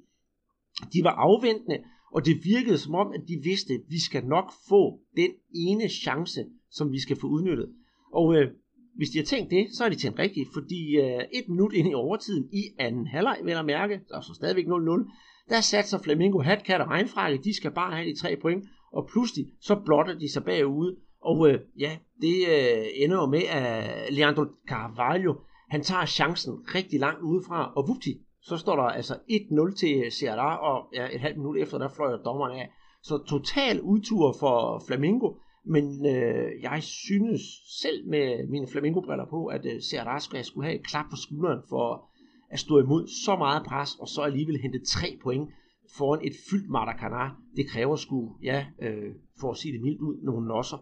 De 0.94 1.04
var 1.04 1.12
afventende, 1.12 1.80
og 2.12 2.26
det 2.26 2.36
virkede 2.44 2.78
som 2.78 2.96
om, 2.96 3.08
at 3.14 3.22
de 3.28 3.40
vidste, 3.44 3.74
at 3.74 3.82
vi 3.90 4.00
skal 4.00 4.24
nok 4.26 4.54
få 4.70 5.00
den 5.16 5.32
ene 5.56 5.90
chance, 5.90 6.46
som 6.72 6.92
vi 6.92 7.00
skal 7.00 7.18
få 7.22 7.28
udnyttet. 7.28 7.70
Og 8.14 8.36
øh, 8.36 8.52
hvis 8.96 9.10
de 9.10 9.18
har 9.18 9.26
tænkt 9.26 9.52
det, 9.52 9.68
så 9.74 9.86
er 9.86 9.90
de 9.90 9.96
tænkt 9.96 10.20
rigtigt, 10.20 10.50
fordi 10.54 10.96
øh, 10.96 11.24
et 11.34 11.50
minut 11.50 11.74
ind 11.74 11.88
i 11.92 11.94
overtiden 11.94 12.50
i 12.54 12.64
anden 12.80 13.08
halvleg, 13.08 13.38
vil 13.44 13.52
jeg 13.52 13.66
mærke, 13.66 14.02
der 14.10 14.18
er 14.18 14.22
så 14.22 14.34
stadigvæk 14.34 14.66
0-0, 14.66 15.50
der 15.50 15.62
satser 15.62 16.00
Flamingo 16.04 16.42
hatkat 16.42 16.82
og 16.82 16.88
regnfrakke, 16.88 17.44
de 17.44 17.54
skal 17.54 17.72
bare 17.72 17.96
have 17.96 18.10
de 18.10 18.20
tre 18.20 18.38
point, 18.42 18.64
og 18.92 19.10
pludselig 19.12 19.46
så 19.62 19.82
blotter 19.86 20.20
de 20.20 20.32
sig 20.32 20.44
bagude, 20.44 20.96
og 21.22 21.50
øh, 21.50 21.60
ja, 21.80 21.98
det 22.22 22.36
øh, 22.50 22.86
ender 22.96 23.16
jo 23.16 23.26
med, 23.26 23.44
at 23.50 24.14
Leandro 24.14 24.46
Carvalho, 24.68 25.34
han 25.70 25.84
tager 25.84 26.06
chancen 26.06 26.54
rigtig 26.76 27.00
langt 27.00 27.22
udefra, 27.22 27.74
og 27.76 27.88
vupti, 27.88 28.22
så 28.42 28.58
står 28.58 28.76
der 28.76 28.84
altså 28.84 29.14
1-0 29.14 29.76
til 29.76 30.04
øh, 30.06 30.12
Serra, 30.12 30.58
og 30.58 30.88
ja, 30.94 31.08
et 31.16 31.22
halvt 31.22 31.38
minut 31.38 31.58
efter, 31.58 31.78
der 31.78 31.90
fløjer 31.90 32.18
dommeren 32.18 32.60
af. 32.60 32.70
Så 33.04 33.24
total 33.28 33.82
udtur 33.82 34.36
for 34.40 34.84
Flamingo, 34.88 35.34
men 35.66 36.06
øh, 36.06 36.62
jeg 36.62 36.84
synes 36.84 37.42
selv 37.82 38.08
med 38.08 38.48
mine 38.48 38.68
Flamingo-briller 38.68 39.26
på, 39.30 39.46
at 39.46 39.66
øh, 39.66 39.82
Serra 39.82 40.20
skulle, 40.20 40.44
skulle 40.44 40.68
have 40.68 40.80
et 40.80 40.88
klap 40.88 41.06
på 41.10 41.16
skulderen 41.16 41.60
for 41.70 42.06
at 42.50 42.60
stå 42.60 42.80
imod 42.80 43.08
så 43.26 43.36
meget 43.36 43.64
pres, 43.66 43.96
og 44.00 44.08
så 44.08 44.22
alligevel 44.22 44.62
hente 44.62 44.86
tre 44.86 45.20
point 45.24 45.50
foran 45.98 46.28
et 46.28 46.34
fyldt 46.50 46.70
Maracanã. 46.70 47.26
Det 47.56 47.70
kræver 47.70 47.96
sgu, 47.96 48.36
ja, 48.44 48.66
øh, 48.82 49.12
for 49.40 49.52
at 49.52 49.58
sige 49.58 49.74
det 49.74 49.82
mildt 49.82 50.02
ud, 50.02 50.18
nogle 50.24 50.48
nosser. 50.48 50.78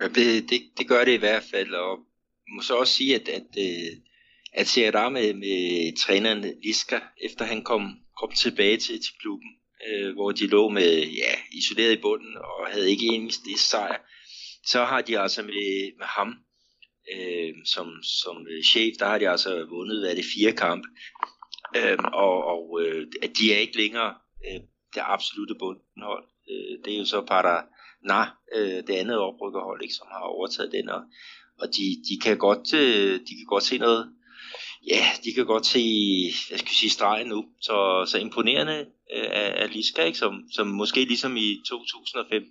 Ja, 0.00 0.08
det, 0.08 0.50
det, 0.50 0.62
det 0.78 0.88
gør 0.88 1.04
det 1.04 1.12
i 1.12 1.24
hvert 1.26 1.42
fald, 1.42 1.74
og 1.74 1.98
må 2.48 2.62
så 2.62 2.76
også 2.76 2.94
sige, 2.94 3.14
at, 3.14 3.28
at, 3.28 3.46
øh, 3.58 3.96
at 4.52 4.66
Serra 4.66 5.08
med, 5.08 5.34
med 5.34 5.96
træneren 5.96 6.44
Liska, 6.64 7.00
efter 7.22 7.44
han 7.44 7.64
kom, 7.64 7.98
kom 8.20 8.32
tilbage 8.32 8.76
til, 8.76 9.02
til 9.02 9.14
klubben, 9.20 9.50
øh, 9.88 10.14
hvor 10.14 10.32
de 10.32 10.46
lå 10.46 10.68
med 10.68 11.06
ja, 11.06 11.32
isoleret 11.52 11.92
i 11.92 12.00
bunden 12.00 12.36
og 12.36 12.66
havde 12.66 12.90
ikke 12.90 13.06
eneste 13.06 13.58
sejr, 13.58 13.98
så 14.66 14.84
har 14.84 15.02
de 15.02 15.18
altså 15.18 15.42
med, 15.42 15.96
med 15.98 16.06
ham 16.06 16.34
øh, 17.14 17.54
som, 17.64 18.02
som 18.02 18.46
chef, 18.64 18.94
der 18.98 19.06
har 19.06 19.18
de 19.18 19.28
altså 19.28 19.64
vundet, 19.64 20.00
hvad 20.00 20.10
er 20.10 20.14
det, 20.14 20.24
fire 20.34 20.52
kampe. 20.52 20.88
Øh, 21.76 21.98
og 22.12 22.44
og 22.44 22.80
øh, 22.82 23.06
de 23.38 23.54
er 23.54 23.58
ikke 23.58 23.76
længere 23.76 24.14
øh, 24.46 24.60
det 24.94 25.02
absolute 25.04 25.54
bundhold. 25.58 26.24
Øh, 26.50 26.84
det 26.84 26.94
er 26.94 26.98
jo 26.98 27.04
så 27.04 27.24
par, 27.24 27.42
der 27.42 27.62
Na, 28.10 28.20
øh, 28.56 28.78
det 28.86 28.94
andet 29.02 29.18
oprykkerhold, 29.18 29.82
ikke, 29.82 29.94
som 29.94 30.06
har 30.10 30.24
overtaget 30.36 30.72
den, 30.72 30.88
og, 30.88 31.02
og 31.60 31.66
de, 31.76 31.86
de, 32.08 32.14
kan 32.24 32.36
godt, 32.46 32.74
øh, 32.74 33.14
de 33.26 33.32
kan 33.38 33.46
godt 33.54 33.64
se 33.64 33.78
noget, 33.78 34.02
ja, 34.92 35.02
de 35.24 35.30
kan 35.36 35.46
godt 35.46 35.66
se, 35.66 35.82
jeg 36.50 36.58
skal 36.58 36.74
sige, 36.80 36.90
stregen 36.90 37.28
nu. 37.28 37.44
Så, 37.60 38.04
så 38.10 38.18
imponerende 38.18 38.78
øh, 39.14 39.28
af, 39.42 39.48
af 39.62 39.74
Liska, 39.74 40.02
ikke? 40.02 40.18
Som, 40.18 40.32
som 40.52 40.66
måske 40.66 41.00
ligesom 41.04 41.36
i 41.36 41.48
2015 41.68 42.50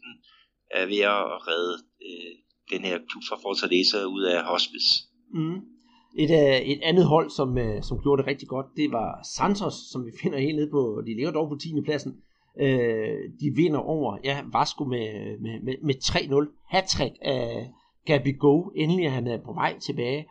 er 0.71 0.85
ved 0.85 1.01
at 1.15 1.47
redde 1.47 1.75
øh, 2.07 2.33
den 2.71 2.81
her 2.85 2.97
klub 3.09 3.23
fra 3.29 3.37
Fortaleza 3.45 4.03
ud 4.15 4.23
af 4.23 4.43
hospice. 4.43 4.89
Mm. 5.33 5.59
Et, 6.23 6.31
øh, 6.41 6.59
et 6.71 6.79
andet 6.83 7.05
hold, 7.05 7.29
som, 7.29 7.57
øh, 7.57 7.83
som 7.83 8.01
gjorde 8.03 8.19
det 8.21 8.27
rigtig 8.27 8.47
godt, 8.47 8.65
det 8.75 8.91
var 8.91 9.09
Santos, 9.35 9.75
som 9.91 10.05
vi 10.05 10.11
finder 10.21 10.39
helt 10.39 10.55
nede 10.55 10.71
på, 10.71 11.01
de 11.07 11.15
ligger 11.15 11.31
dog 11.31 11.49
på 11.49 11.55
10. 11.55 11.81
pladsen. 11.85 12.11
Øh, 12.59 13.29
de 13.39 13.51
vinder 13.55 13.79
over 13.79 14.17
ja, 14.23 14.43
Vasco 14.53 14.83
med, 14.83 15.39
med, 15.39 15.59
med, 15.61 15.75
med 15.83 15.95
3-0. 15.95 16.65
Hattrick 16.69 17.15
af 17.21 17.71
Gabi 18.05 18.31
Go. 18.31 18.69
Endelig 18.75 19.05
er 19.05 19.09
han 19.09 19.27
øh, 19.27 19.43
på 19.43 19.53
vej 19.53 19.79
tilbage. 19.79 20.27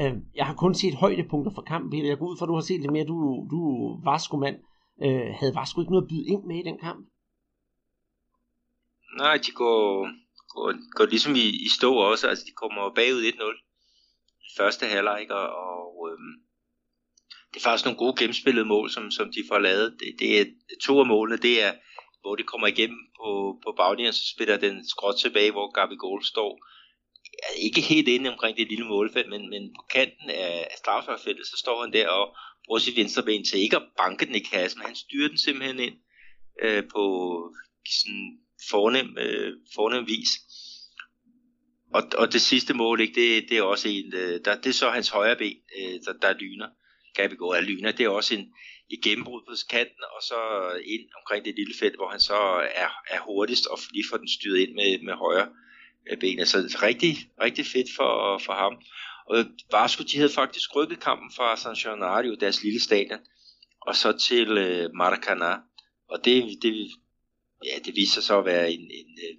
Øh, 0.00 0.12
jeg 0.34 0.46
har 0.46 0.54
kun 0.54 0.74
set 0.74 0.94
højdepunkter 0.94 1.52
fra 1.54 1.62
kampen, 1.62 1.90
Peter. 1.90 2.08
Jeg 2.08 2.18
går 2.18 2.26
ud 2.26 2.36
fra, 2.36 2.44
at 2.44 2.48
du 2.48 2.54
har 2.54 2.60
set 2.60 2.82
det 2.82 2.92
mere. 2.92 3.04
Du, 3.04 3.46
du 3.50 3.60
Vasco-mand. 4.04 4.56
Øh, 5.02 5.34
havde 5.38 5.54
Vasco 5.54 5.80
ikke 5.80 5.92
noget 5.92 6.04
at 6.04 6.08
byde 6.08 6.28
ind 6.28 6.44
med 6.44 6.56
i 6.58 6.68
den 6.68 6.78
kamp? 6.78 7.06
Nej, 9.18 9.36
de 9.46 9.52
går, 9.52 10.08
går, 10.54 10.96
går 10.96 11.06
ligesom 11.06 11.34
i, 11.34 11.46
i 11.66 11.68
stå 11.78 11.94
også. 11.94 12.28
Altså, 12.28 12.44
de 12.48 12.52
kommer 12.62 12.94
bagud 12.94 13.22
1-0 13.22 13.56
i 14.46 14.50
første 14.58 14.86
halvleg, 14.86 15.26
og, 15.30 15.46
og 15.62 16.08
øhm, 16.10 16.34
det 17.54 17.60
er 17.60 17.64
faktisk 17.64 17.84
nogle 17.84 17.98
gode 17.98 18.16
gennemspillede 18.18 18.64
mål, 18.64 18.90
som, 18.90 19.10
som 19.10 19.32
de 19.32 19.44
får 19.48 19.58
lavet. 19.58 19.96
Det, 20.00 20.08
det 20.18 20.40
er 20.40 20.44
to 20.82 21.00
af 21.00 21.06
målene, 21.06 21.42
det 21.42 21.62
er, 21.62 21.72
hvor 22.20 22.36
de 22.36 22.42
kommer 22.42 22.66
igennem 22.66 22.98
på, 23.20 23.60
på 23.64 23.74
baglinjen, 23.76 24.12
så 24.12 24.24
spiller 24.34 24.56
den 24.56 24.88
skråt 24.88 25.16
tilbage, 25.16 25.50
hvor 25.50 25.70
Gabi 25.70 25.96
Gold 25.96 26.24
står. 26.24 26.52
Ja, 27.42 27.62
ikke 27.66 27.80
helt 27.80 28.08
inde 28.08 28.32
omkring 28.32 28.56
det 28.56 28.68
lille 28.68 28.86
målfelt, 28.86 29.28
men, 29.28 29.50
men 29.50 29.74
på 29.76 29.82
kanten 29.94 30.30
af, 30.30 30.68
af 30.70 30.76
straffelfeltet, 30.78 31.46
så 31.46 31.56
står 31.58 31.82
han 31.82 31.92
der 31.92 32.08
og 32.08 32.36
bruger 32.66 32.78
sit 32.78 32.96
venstre 32.96 33.22
ben 33.22 33.44
til 33.44 33.60
ikke 33.60 33.76
at 33.76 33.88
banke 33.96 34.26
den 34.26 34.34
i 34.34 34.38
kassen, 34.38 34.78
men 34.78 34.86
han 34.86 34.96
styrer 34.96 35.28
den 35.28 35.38
simpelthen 35.38 35.78
ind 35.78 35.94
øh, 36.62 36.82
på 36.94 37.04
sådan 37.86 38.38
fornem, 38.70 39.18
øh, 39.18 39.52
fornem 39.74 40.06
vis. 40.06 40.30
Og, 41.94 42.02
og 42.18 42.32
det 42.32 42.40
sidste 42.40 42.74
mål, 42.74 43.00
ikke, 43.00 43.20
det, 43.20 43.48
det 43.48 43.58
er 43.58 43.62
også 43.62 43.88
en, 43.88 44.14
øh, 44.14 44.40
der, 44.44 44.60
det 44.60 44.66
er 44.66 44.72
så 44.72 44.90
hans 44.90 45.08
højre 45.08 45.36
ben, 45.36 45.56
øh, 45.78 46.00
der, 46.04 46.12
der 46.22 46.38
lyner. 46.38 46.68
Kan 47.16 47.30
vi 47.30 47.36
gå 47.36 47.52
af 47.52 47.66
lyner. 47.66 47.92
Det 47.92 48.04
er 48.04 48.08
også 48.08 48.34
en, 48.34 48.54
et 48.90 49.00
gennembrud 49.04 49.42
på 49.48 49.54
kanten, 49.70 50.02
og 50.16 50.22
så 50.22 50.38
ind 50.84 51.04
omkring 51.20 51.44
det 51.44 51.54
lille 51.54 51.74
felt, 51.78 51.96
hvor 51.96 52.10
han 52.10 52.20
så 52.20 52.38
er, 52.74 52.90
er 53.10 53.20
hurtigst 53.20 53.66
og 53.66 53.78
lige 53.92 54.04
får 54.10 54.16
den 54.16 54.28
styret 54.28 54.58
ind 54.58 54.74
med, 54.74 55.02
med 55.02 55.14
højre 55.14 55.48
øh, 56.10 56.18
ben. 56.18 56.46
Så 56.46 56.78
rigtig, 56.82 57.16
rigtig 57.40 57.66
fedt 57.66 57.88
for, 57.96 58.38
for 58.38 58.52
ham. 58.52 58.74
Og 59.26 59.44
Vasco, 59.72 60.02
de 60.04 60.16
havde 60.16 60.32
faktisk 60.32 60.76
rykket 60.76 61.00
kampen 61.00 61.30
fra 61.36 61.56
San 61.56 61.74
Gennaro, 61.74 62.34
deres 62.34 62.62
lille 62.62 62.80
stadion, 62.80 63.20
og 63.80 63.96
så 63.96 64.12
til 64.12 64.58
øh, 64.58 64.90
Maracanã. 65.00 65.52
Og 66.08 66.24
det, 66.24 66.62
det, 66.62 66.90
ja, 67.64 67.78
det 67.84 67.96
viser 67.96 68.14
sig 68.14 68.22
så 68.22 68.38
at 68.38 68.44
være 68.44 68.72
en, 68.72 68.80
en, 68.80 69.18
øh, 69.26 69.36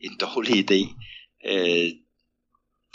en 0.00 0.18
dårlig 0.20 0.54
idé. 0.64 0.80
Øh, 1.46 1.90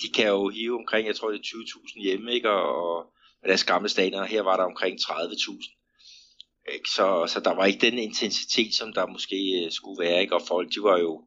de 0.02 0.12
kan 0.16 0.28
jo 0.28 0.50
hive 0.50 0.80
omkring, 0.80 1.08
jeg 1.08 1.16
tror 1.16 1.32
det 1.32 1.40
er 1.40 1.44
20.000 1.44 2.04
hjemme, 2.04 2.34
ikke? 2.34 2.50
Og, 2.50 2.98
og 2.98 3.12
deres 3.50 3.64
gamle 3.64 3.89
stadion, 3.89 4.28
her 4.28 4.41
var 4.41 4.58
der 4.58 4.64
omkring 4.64 5.00
30.000. 5.00 6.74
Ikke? 6.74 6.89
Så, 6.89 7.26
så 7.28 7.39
der 7.39 7.54
var 7.54 7.66
ikke 7.66 7.86
den 7.86 7.98
intensitet, 7.98 8.74
som 8.74 8.94
der 8.94 9.08
måske 9.08 9.64
øh, 9.66 9.72
skulle 9.72 10.04
være. 10.04 10.22
Ikke? 10.22 10.36
Og 10.36 10.41
folk 10.48 10.74
de 10.76 10.84
var 10.84 10.98
jo 11.00 11.26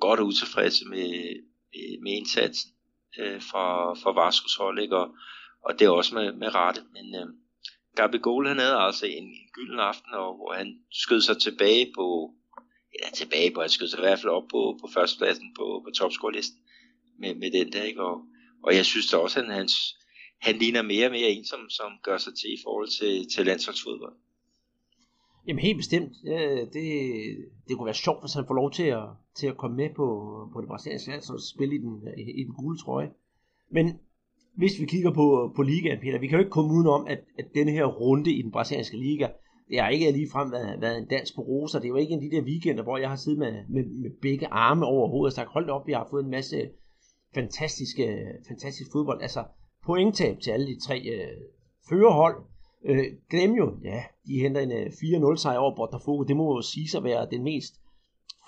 godt 0.00 0.20
utilfredse 0.20 0.84
med, 0.84 1.08
øh, 1.76 2.02
med 2.02 2.12
indsatsen 2.12 2.70
øh, 3.18 3.42
fra, 3.42 3.94
fra 3.94 4.12
Vaskos 4.12 4.56
hold. 4.56 4.78
Ikke? 4.78 4.96
Og, 4.96 5.08
og 5.64 5.78
det 5.78 5.84
er 5.84 5.90
også 5.90 6.14
med, 6.14 6.32
med 6.32 6.54
rette. 6.54 6.82
Men 6.92 7.14
øh, 7.14 7.26
Gabi 7.96 8.18
Goal, 8.18 8.46
han 8.46 8.58
havde 8.58 8.76
altså 8.76 9.06
en, 9.06 9.24
en 9.24 9.48
gylden 9.52 9.80
aften, 9.80 10.12
og, 10.14 10.36
hvor 10.36 10.52
han 10.54 10.78
skød 10.92 11.20
sig 11.20 11.38
tilbage 11.40 11.92
på, 11.94 12.34
eller 12.94 13.10
tilbage 13.10 13.50
på, 13.50 13.60
han 13.60 13.70
skød 13.70 13.88
sig 13.88 13.98
i 13.98 14.06
hvert 14.06 14.18
fald 14.18 14.32
op 14.32 14.48
på, 14.50 14.78
på 14.80 14.88
førstepladsen 14.94 15.54
på, 15.58 15.82
på 15.84 15.90
topscorelisten 15.90 16.60
med, 17.18 17.34
med 17.34 17.50
den 17.50 17.72
der, 17.72 17.82
ikke? 17.82 18.02
Og, 18.02 18.20
og 18.62 18.76
jeg 18.76 18.84
synes 18.84 19.10
da 19.10 19.16
også, 19.16 19.40
at 19.40 19.54
hans, 19.54 19.74
han 20.40 20.54
ligner 20.56 20.82
mere 20.82 21.06
og 21.06 21.12
mere 21.12 21.28
en, 21.28 21.44
som, 21.44 21.60
som 21.68 21.90
gør 22.02 22.18
sig 22.18 22.32
til 22.34 22.52
i 22.52 22.58
forhold 22.64 22.88
til, 22.98 23.28
til 23.34 23.46
landsholdsfodbold. 23.46 24.14
Jamen 25.46 25.62
helt 25.62 25.76
bestemt. 25.76 26.12
Det, 26.72 26.84
det 27.68 27.76
kunne 27.76 27.84
være 27.84 27.94
sjovt, 27.94 28.22
hvis 28.22 28.34
han 28.34 28.44
får 28.46 28.54
lov 28.54 28.70
til 28.72 28.82
at, 28.82 29.04
til 29.34 29.46
at 29.46 29.56
komme 29.56 29.76
med 29.76 29.90
på, 29.96 30.06
på 30.52 30.60
det 30.60 30.68
brasilianske 30.68 31.10
landshold 31.10 31.38
og 31.38 31.44
spille 31.54 31.74
i 31.74 31.78
den, 31.78 32.02
i 32.18 32.44
den 32.44 32.54
gule 32.54 32.78
trøje. 32.78 33.10
Men 33.70 33.98
hvis 34.56 34.80
vi 34.80 34.86
kigger 34.86 35.10
på, 35.10 35.52
på 35.56 35.62
ligaen, 35.62 36.00
Peter, 36.00 36.18
vi 36.18 36.26
kan 36.26 36.38
jo 36.38 36.44
ikke 36.44 36.50
komme 36.50 36.74
udenom, 36.74 37.06
at, 37.06 37.20
at 37.38 37.46
denne 37.54 37.72
her 37.72 37.84
runde 37.84 38.32
i 38.32 38.42
den 38.42 38.52
brasilianske 38.52 38.96
liga, 38.96 39.28
det 39.68 39.80
har 39.80 39.88
ikke 39.88 40.12
ligefrem 40.12 40.52
været, 40.52 40.80
været 40.80 40.98
en 40.98 41.06
dans 41.06 41.32
på 41.32 41.42
roser. 41.42 41.78
Det 41.78 41.86
er 41.86 41.88
jo 41.88 41.96
ikke 41.96 42.12
en 42.12 42.24
af 42.24 42.30
de 42.30 42.36
der 42.36 42.42
weekender, 42.42 42.82
hvor 42.82 42.98
jeg 42.98 43.08
har 43.08 43.16
siddet 43.16 43.38
med, 43.38 43.52
med, 43.68 43.84
med 43.84 44.10
begge 44.22 44.46
arme 44.46 44.86
over 44.86 45.08
hovedet 45.08 45.32
og 45.32 45.36
sagt, 45.36 45.48
hold 45.48 45.70
op, 45.70 45.86
vi 45.86 45.92
har 45.92 46.06
fået 46.10 46.24
en 46.24 46.30
masse 46.30 46.68
fantastiske, 47.34 48.26
fantastisk 48.48 48.90
fodbold. 48.92 49.22
Altså 49.22 49.44
pointtab 49.86 50.36
til 50.40 50.50
alle 50.50 50.66
de 50.66 50.80
tre 50.86 50.98
øh, 51.14 51.36
førerhold. 51.88 52.36
Øh, 52.88 53.06
Gremio, 53.30 53.66
ja, 53.84 54.02
de 54.26 54.40
henter 54.42 54.60
en 54.60 54.72
øh, 54.72 54.86
4-0 54.86 55.36
sejr 55.36 55.58
over 55.58 55.76
Botafogo. 55.76 56.22
Det 56.22 56.36
må 56.36 56.56
jo 56.56 56.62
sige 56.62 56.88
sig 56.88 57.04
være 57.04 57.28
den 57.30 57.42
mest 57.42 57.74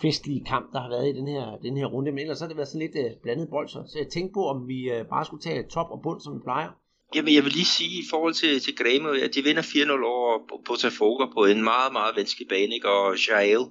festlige 0.03 0.45
kamp, 0.45 0.72
der 0.72 0.80
har 0.80 0.89
været 0.89 1.09
i 1.09 1.18
den 1.18 1.28
her, 1.28 1.57
den 1.62 1.76
her 1.76 1.86
runde. 1.86 2.12
Men 2.12 2.18
ellers 2.18 2.41
har 2.41 2.49
det 2.49 2.57
været 2.57 2.68
sådan 2.68 2.86
lidt 2.86 2.97
øh, 3.05 3.11
blandet 3.22 3.49
bold. 3.51 3.68
Så 3.68 3.99
jeg 3.99 4.09
tænkte 4.09 4.32
på, 4.34 4.43
om 4.49 4.68
vi 4.68 4.91
øh, 4.91 5.05
bare 5.12 5.24
skulle 5.24 5.43
tage 5.43 5.68
top 5.68 5.91
og 5.91 6.01
bund, 6.03 6.20
som 6.20 6.34
vi 6.34 6.41
plejer. 6.45 6.70
Jamen, 7.14 7.34
jeg 7.34 7.45
vil 7.45 7.53
lige 7.53 7.74
sige 7.78 7.95
i 8.03 8.07
forhold 8.11 8.34
til, 8.34 8.61
til 8.61 8.74
Grêmio, 8.80 9.24
at 9.24 9.34
de 9.34 9.43
vinder 9.43 9.62
4-0 9.62 10.05
over 10.14 10.32
Botafogo 10.66 11.26
på 11.36 11.45
en 11.45 11.64
meget, 11.64 11.93
meget 11.93 12.16
vanskelig 12.16 12.49
bane, 12.49 12.74
ikke? 12.74 12.89
og 12.89 13.16
Jael, 13.28 13.64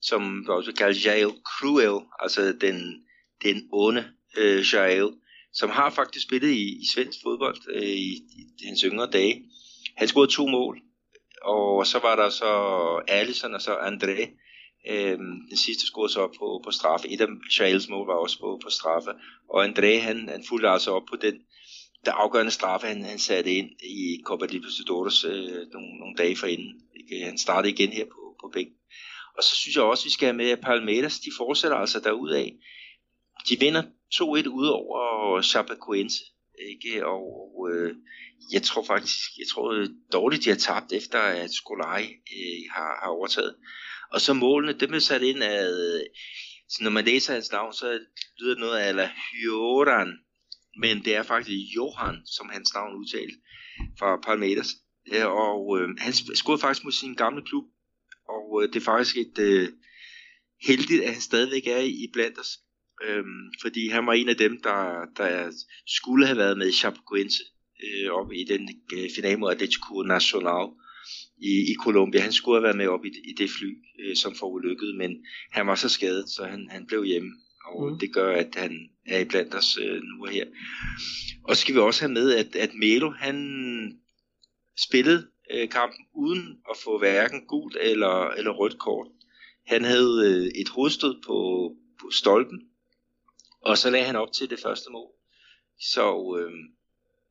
som 0.00 0.22
også 0.48 0.72
kaldes 0.78 1.06
Jael 1.06 1.32
Cruel, 1.50 1.98
altså 2.22 2.40
den, 2.60 2.76
den 3.44 3.56
onde 3.72 4.04
øh, 4.40 4.60
Jael, 4.72 5.10
som 5.52 5.70
har 5.70 5.90
faktisk 5.90 6.26
spillet 6.26 6.50
i, 6.50 6.62
i 6.82 6.86
svensk 6.94 7.18
fodbold 7.22 7.56
øh, 7.74 7.82
i, 7.82 8.12
i 8.58 8.66
hans 8.66 8.80
yngre 8.80 9.06
dage. 9.06 9.42
Han 9.96 10.08
scorede 10.08 10.32
to 10.32 10.46
mål, 10.46 10.80
og 11.42 11.86
så 11.86 11.98
var 11.98 12.16
der 12.16 12.30
så 12.30 12.52
Alisson 13.08 13.54
og 13.54 13.62
så 13.62 13.74
André. 13.74 14.44
Øh, 14.90 15.18
den 15.50 15.56
sidste 15.56 15.86
scorede 15.86 16.12
så 16.12 16.26
på, 16.38 16.60
på 16.64 16.70
straffe. 16.70 17.08
Et 17.08 17.20
af 17.20 17.28
Charles 17.52 17.88
mål 17.88 18.06
var 18.06 18.14
også 18.14 18.38
på, 18.38 18.60
på 18.64 18.70
straffe. 18.70 19.10
Og 19.50 19.64
André, 19.64 19.98
han, 20.00 20.28
han 20.28 20.44
fulgte 20.48 20.68
altså 20.68 20.90
op 20.90 21.02
på 21.10 21.16
den 21.16 21.34
der 22.04 22.12
afgørende 22.12 22.52
straffe, 22.52 22.86
han, 22.86 23.02
han 23.02 23.18
satte 23.18 23.54
ind 23.54 23.70
i 23.84 24.22
Copa 24.24 24.46
Libertadores 24.46 25.24
øh, 25.24 25.66
nogle, 25.72 25.98
nogle 25.98 26.16
dage 26.18 26.36
forinden. 26.36 26.72
Ikke? 27.00 27.24
Han 27.24 27.38
startede 27.38 27.72
igen 27.72 27.92
her 27.92 28.04
på, 28.04 28.36
på 28.40 28.50
bænken. 28.52 28.74
Og 29.36 29.44
så 29.44 29.56
synes 29.56 29.76
jeg 29.76 29.84
også, 29.84 30.04
vi 30.04 30.10
skal 30.10 30.26
have 30.26 30.36
med, 30.36 30.50
at 30.50 30.60
Palmeiras, 30.60 31.20
de 31.20 31.30
fortsætter 31.36 31.76
altså 31.76 32.00
derudad. 32.00 32.48
De 33.48 33.58
vinder 33.60 33.82
2-1 34.14 34.48
ud 34.48 34.66
over 34.66 35.42
Chapecoense. 35.42 36.24
Ikke? 36.70 37.06
Og 37.06 37.68
øh, 37.72 37.96
jeg 38.52 38.62
tror 38.62 38.84
faktisk, 38.84 39.18
jeg 39.38 39.46
tror 39.52 39.72
øh, 39.72 39.88
dårligt, 40.12 40.44
de 40.44 40.50
har 40.50 40.56
tabt, 40.56 40.92
efter 40.92 41.18
at 41.18 41.50
Skolai 41.50 42.04
øh, 42.04 42.62
har, 42.70 42.98
har 43.02 43.10
overtaget. 43.10 43.54
Og 44.12 44.20
så 44.20 44.32
målene, 44.32 44.72
dem 44.72 44.94
er 44.94 44.98
sat 44.98 45.22
ind 45.22 45.42
af, 45.42 45.68
øh, 45.68 46.00
så 46.68 46.84
når 46.84 46.90
man 46.90 47.04
læser 47.04 47.32
hans 47.32 47.52
navn, 47.52 47.72
så 47.72 48.00
lyder 48.40 48.54
det 48.54 48.60
noget 48.60 48.78
af 48.78 48.94
la 48.94 49.10
Hyoran, 49.32 50.18
men 50.80 51.04
det 51.04 51.14
er 51.14 51.22
faktisk 51.22 51.74
Johan, 51.76 52.26
som 52.26 52.48
hans 52.48 52.74
navn 52.74 52.96
udtalt, 52.96 53.34
fra 53.98 54.16
Palmeiras. 54.16 54.68
Og 55.24 55.80
øh, 55.80 55.88
han 55.98 56.12
scorede 56.12 56.60
faktisk 56.60 56.84
mod 56.84 56.92
sin 56.92 57.14
gamle 57.14 57.42
klub, 57.44 57.64
og 58.28 58.62
øh, 58.62 58.68
det 58.72 58.76
er 58.76 58.84
faktisk 58.84 59.16
et 59.16 59.38
øh, 59.38 59.68
heldigt, 60.66 61.02
at 61.02 61.12
han 61.12 61.20
stadigvæk 61.20 61.66
er 61.66 61.78
i 61.78 62.10
blandt 62.12 62.38
os. 62.38 62.58
Øhm, 63.04 63.52
fordi 63.62 63.88
han 63.88 64.06
var 64.06 64.12
en 64.12 64.28
af 64.28 64.36
dem, 64.36 64.60
der, 64.62 65.04
der 65.16 65.50
skulle 65.86 66.26
have 66.26 66.38
været 66.38 66.58
med 66.58 66.68
i 66.68 66.78
Chapecoense 66.80 67.42
øh, 67.84 68.10
op 68.10 68.32
i 68.32 68.44
den 68.44 68.68
øh, 68.94 69.10
finale 69.16 69.36
mod 69.36 69.50
Atletico 69.50 70.02
Nacional 70.02 70.68
i, 71.38 71.52
i 71.72 71.74
Colombia. 71.84 72.20
Han 72.20 72.32
skulle 72.32 72.56
have 72.56 72.64
været 72.64 72.76
med 72.76 72.86
op 72.86 73.04
i, 73.04 73.08
i 73.08 73.32
det 73.38 73.50
fly, 73.50 73.70
øh, 74.00 74.16
som 74.16 74.34
forulykkede, 74.34 74.96
men 74.96 75.10
han 75.52 75.66
var 75.66 75.74
så 75.74 75.88
skadet, 75.88 76.28
så 76.28 76.44
han, 76.44 76.68
han 76.70 76.86
blev 76.86 77.04
hjemme 77.04 77.30
og 77.72 77.92
mm. 77.92 77.98
det 77.98 78.12
gør, 78.12 78.36
at 78.36 78.54
han 78.54 78.90
er 79.06 79.24
blandt 79.24 79.54
os 79.54 79.78
øh, 79.82 80.02
nu 80.02 80.22
og 80.24 80.28
her. 80.28 80.44
Og 81.44 81.56
så 81.56 81.60
skal 81.60 81.74
vi 81.74 81.80
også 81.80 82.00
have 82.00 82.12
med, 82.12 82.34
at, 82.34 82.56
at 82.56 82.74
Melo, 82.74 83.10
han 83.10 83.36
spillede 84.78 85.26
øh, 85.54 85.68
kampen 85.68 86.04
uden 86.14 86.58
at 86.70 86.76
få 86.84 86.98
hverken 86.98 87.46
gult 87.46 87.76
eller, 87.80 88.30
eller 88.30 88.50
rødt 88.50 88.78
kort. 88.78 89.06
Han 89.66 89.84
havde 89.84 90.14
øh, 90.26 90.60
et 90.60 90.68
hovedstød 90.68 91.22
på, 91.26 91.36
på 92.00 92.10
stolpen, 92.10 92.60
og 93.64 93.78
så 93.78 93.90
lagde 93.90 94.06
han 94.06 94.16
op 94.16 94.32
til 94.38 94.50
det 94.50 94.60
første 94.62 94.90
mål. 94.90 95.10
Så, 95.80 96.36
øh, 96.40 96.52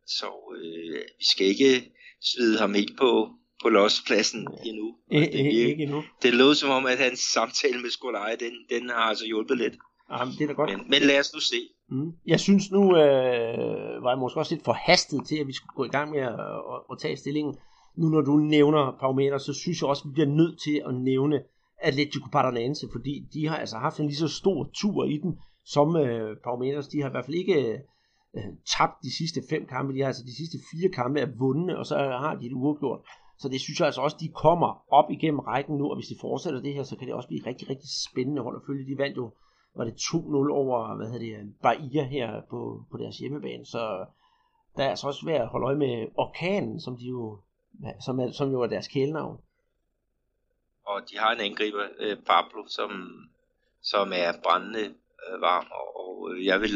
så 0.07 0.55
øh, 0.57 1.01
vi 1.19 1.25
skal 1.34 1.45
ikke 1.47 1.91
svide 2.21 2.57
ham 2.57 2.73
helt 2.73 2.97
på, 2.97 3.30
på 3.61 3.69
lospladsen 3.69 4.47
endnu. 4.65 4.95
Det, 5.11 5.34
det, 5.34 5.39
ikke 5.39 5.84
endnu. 5.84 6.03
Det 6.21 6.34
lød 6.34 6.55
som 6.55 6.69
om, 6.69 6.86
at 6.86 6.97
hans 6.97 7.19
samtale 7.19 7.82
med 7.82 7.89
Skolaj, 7.89 8.36
den, 8.39 8.80
den 8.80 8.89
har 8.89 8.95
altså 8.95 9.25
hjulpet 9.25 9.57
lidt. 9.57 9.73
Jamen, 10.11 10.34
det 10.34 10.41
er 10.41 10.47
da 10.47 10.53
godt. 10.53 10.69
Men, 10.69 10.89
men 10.89 11.01
lad 11.01 11.19
os 11.19 11.34
nu 11.34 11.39
se. 11.39 11.69
Mm. 11.89 12.11
Jeg 12.25 12.39
synes 12.39 12.71
nu, 12.71 12.82
øh, 12.82 14.03
var 14.03 14.11
jeg 14.11 14.19
måske 14.19 14.39
også 14.39 14.55
lidt 14.55 14.65
forhastet 14.65 15.28
til, 15.28 15.38
at 15.38 15.47
vi 15.47 15.53
skulle 15.53 15.75
gå 15.75 15.84
i 15.84 15.95
gang 15.97 16.11
med 16.11 16.19
at, 16.19 16.39
at, 16.73 16.80
at 16.91 16.99
tage 16.99 17.17
stillingen. 17.17 17.55
Nu 17.97 18.09
når 18.09 18.21
du 18.21 18.38
nævner 18.38 18.97
Paumeter, 18.99 19.38
så 19.38 19.53
synes 19.53 19.82
jeg 19.82 19.89
også, 19.89 20.03
at 20.05 20.09
vi 20.09 20.13
bliver 20.13 20.30
nødt 20.30 20.61
til 20.61 20.82
at 20.88 20.93
nævne 20.95 21.41
Atletico 21.82 22.28
Paranaense, 22.32 22.88
fordi 22.91 23.23
de 23.34 23.47
har 23.47 23.57
altså 23.57 23.78
haft 23.78 23.99
en 23.99 24.07
lige 24.07 24.17
så 24.17 24.28
stor 24.28 24.69
tur 24.82 25.05
i 25.05 25.17
den, 25.17 25.39
som 25.74 25.95
øh, 25.95 26.38
Parmeters, 26.43 26.88
De 26.88 27.01
har 27.01 27.09
i 27.09 27.11
hvert 27.11 27.26
fald 27.26 27.38
ikke 27.43 27.82
øh, 28.36 28.43
tabt 28.78 29.03
de 29.03 29.18
sidste 29.18 29.39
fem 29.49 29.65
kampe. 29.65 29.93
De 29.93 29.99
har 29.99 30.07
altså 30.07 30.24
de 30.24 30.36
sidste 30.36 30.57
fire 30.72 30.89
kampe 30.89 31.20
er 31.20 31.36
vundne, 31.39 31.78
og 31.78 31.86
så 31.86 31.95
har 31.97 32.36
de 32.36 32.45
et 32.45 32.53
uafgjort. 32.53 33.01
Så 33.38 33.49
det 33.49 33.61
synes 33.61 33.80
jeg 33.80 33.86
altså 33.86 34.01
også, 34.01 34.18
de 34.20 34.30
kommer 34.30 34.84
op 34.99 35.11
igennem 35.11 35.39
rækken 35.39 35.78
nu, 35.78 35.89
og 35.89 35.95
hvis 35.95 36.07
de 36.07 36.22
fortsætter 36.22 36.61
det 36.61 36.74
her, 36.74 36.84
så 36.84 36.95
kan 36.95 37.07
det 37.07 37.15
også 37.15 37.28
blive 37.28 37.45
rigtig, 37.45 37.70
rigtig 37.70 37.89
spændende 38.09 38.41
hold 38.41 38.55
at 38.55 38.65
følge. 38.68 38.91
De 38.91 38.97
vandt 38.97 39.18
jo 39.18 39.32
var 39.76 39.84
det 39.84 39.93
2-0 39.93 40.18
over, 40.51 40.95
hvad 40.95 41.07
hedder 41.07 41.38
det, 41.38 41.55
Bahia 41.61 42.03
her 42.03 42.41
på, 42.49 42.86
på 42.91 42.97
deres 42.97 43.18
hjemmebane, 43.18 43.65
så 43.65 44.05
der 44.78 44.84
er 44.84 44.89
altså 44.89 45.07
også 45.07 45.26
værd 45.26 45.41
at 45.41 45.47
holde 45.47 45.65
øje 45.65 45.76
med 45.76 46.07
orkanen, 46.15 46.82
som 46.82 46.97
de 46.97 47.05
jo, 47.05 47.39
som, 48.05 48.20
er, 48.20 48.32
som 48.32 48.51
jo 48.51 48.61
er 48.61 48.68
deres 48.68 48.88
kælenavn. 48.88 49.41
Og 50.86 51.01
de 51.11 51.18
har 51.18 51.32
en 51.32 51.41
angriber, 51.41 51.84
øh, 51.99 52.18
Pablo, 52.26 52.68
som, 52.68 52.89
som 53.82 54.11
er 54.15 54.32
brændende 54.43 54.93
øh, 55.28 55.41
varm, 55.41 55.67
og, 55.71 55.88
og 56.01 56.36
øh, 56.36 56.45
jeg 56.45 56.61
vil 56.61 56.73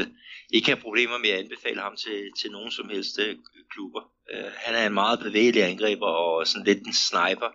ikke 0.53 0.67
have 0.67 0.81
problemer 0.81 1.17
med 1.17 1.29
at 1.29 1.39
anbefale 1.39 1.81
ham 1.81 1.95
til, 1.95 2.19
til 2.39 2.51
nogen 2.51 2.71
som 2.71 2.89
helst 2.89 3.19
øh, 3.19 3.35
klubber. 3.73 4.01
Øh, 4.33 4.51
han 4.55 4.75
er 4.75 4.87
en 4.87 4.93
meget 4.93 5.19
bevægelig 5.19 5.63
angriber, 5.63 6.07
og 6.07 6.47
sådan 6.47 6.65
lidt 6.65 6.87
en 6.87 6.93
sniper. 6.93 7.51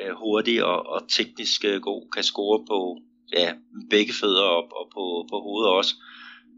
Øh, 0.00 0.14
hurtig 0.22 0.64
og, 0.64 0.86
og 0.86 1.00
teknisk 1.08 1.64
øh, 1.64 1.80
god, 1.80 2.10
kan 2.14 2.22
score 2.22 2.64
på, 2.70 2.98
ja, 3.32 3.54
begge 3.90 4.12
fødder 4.20 4.42
op 4.42 4.70
og 4.72 4.90
på, 4.94 5.26
på 5.30 5.36
hovedet 5.40 5.70
også, 5.70 5.94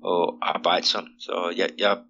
og 0.02 0.38
arbejdsom. 0.42 1.06
Så 1.20 1.54
jeg, 1.56 1.70
jeg, 1.78 2.02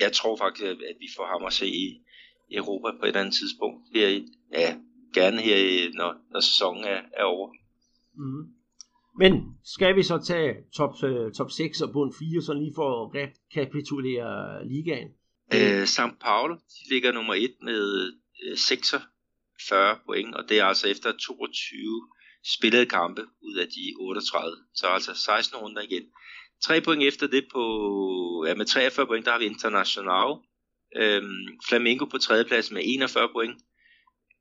jeg 0.00 0.12
tror 0.12 0.36
faktisk, 0.36 0.64
at 0.64 0.96
vi 1.00 1.08
får 1.16 1.26
ham 1.26 1.46
at 1.46 1.52
se 1.52 1.66
i 1.66 2.02
Europa 2.50 2.90
på 2.90 3.02
et 3.02 3.08
eller 3.08 3.20
andet 3.20 3.34
tidspunkt. 3.34 3.78
Her 3.94 4.08
i, 4.08 4.26
ja, 4.52 4.76
gerne 5.14 5.40
her, 5.40 5.90
når, 5.94 6.14
når 6.32 6.40
sæsonen 6.40 6.84
er, 6.84 7.00
er 7.12 7.24
over. 7.24 7.48
Mm. 8.14 8.61
Men 9.18 9.32
skal 9.64 9.96
vi 9.96 10.02
så 10.02 10.18
tage 10.26 10.54
top, 10.76 10.94
øh, 11.04 11.32
top 11.32 11.50
6 11.50 11.80
og 11.80 11.92
bund 11.92 12.12
4, 12.18 12.42
så 12.42 12.52
lige 12.54 12.72
for 12.74 12.88
at 13.02 13.10
rekapitulere 13.14 14.68
ligaen? 14.68 15.08
Øh, 15.54 15.86
St. 15.86 16.18
Paulo, 16.20 16.54
de 16.54 16.92
ligger 16.92 17.12
nummer 17.12 17.34
1 17.34 17.50
med 17.62 18.12
øh, 18.44 18.56
46 18.56 19.98
point, 20.06 20.34
og 20.34 20.48
det 20.48 20.58
er 20.58 20.64
altså 20.64 20.88
efter 20.88 21.12
22 21.12 22.08
spillede 22.56 22.86
kampe 22.86 23.22
ud 23.42 23.56
af 23.56 23.66
de 23.66 23.94
38. 24.00 24.56
Så 24.74 24.86
altså 24.86 25.14
16 25.14 25.58
runder 25.58 25.82
igen. 25.82 26.02
3 26.62 26.80
point 26.80 27.02
efter 27.02 27.26
det 27.26 27.44
på, 27.52 27.64
ja 28.48 28.54
med 28.54 28.66
43 28.66 29.06
point, 29.06 29.26
der 29.26 29.32
har 29.32 29.38
vi 29.38 29.44
International. 29.44 30.36
Øhm, 30.96 31.46
Flamengo 31.68 32.04
på 32.04 32.18
tredjeplads 32.18 32.70
med 32.70 32.82
41 32.84 33.28
point. 33.32 33.62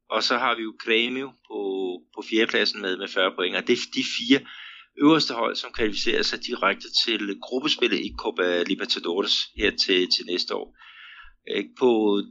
Og 0.10 0.24
så 0.24 0.38
har 0.38 0.56
vi 0.56 0.62
jo 0.62 0.74
Grêmio 0.84 1.28
på, 1.48 1.60
på 2.16 2.24
fjerdepladsen 2.30 2.82
med, 2.82 2.98
med 2.98 3.08
40 3.08 3.36
point. 3.36 3.56
Og 3.56 3.68
det 3.68 3.74
er 3.74 3.92
de 3.96 4.04
fire 4.18 4.40
øverste 4.98 5.34
hold, 5.34 5.56
som 5.56 5.72
kvalificerer 5.72 6.22
sig 6.24 6.46
direkte 6.46 6.88
til 7.06 7.40
gruppespillet 7.42 8.00
i 8.00 8.14
Copa 8.18 8.64
Libertadores 8.64 9.34
her 9.58 9.72
til, 9.86 10.10
til 10.16 10.26
næste 10.26 10.56
år. 10.56 10.78
Øh, 11.52 11.66
på 11.80 12.22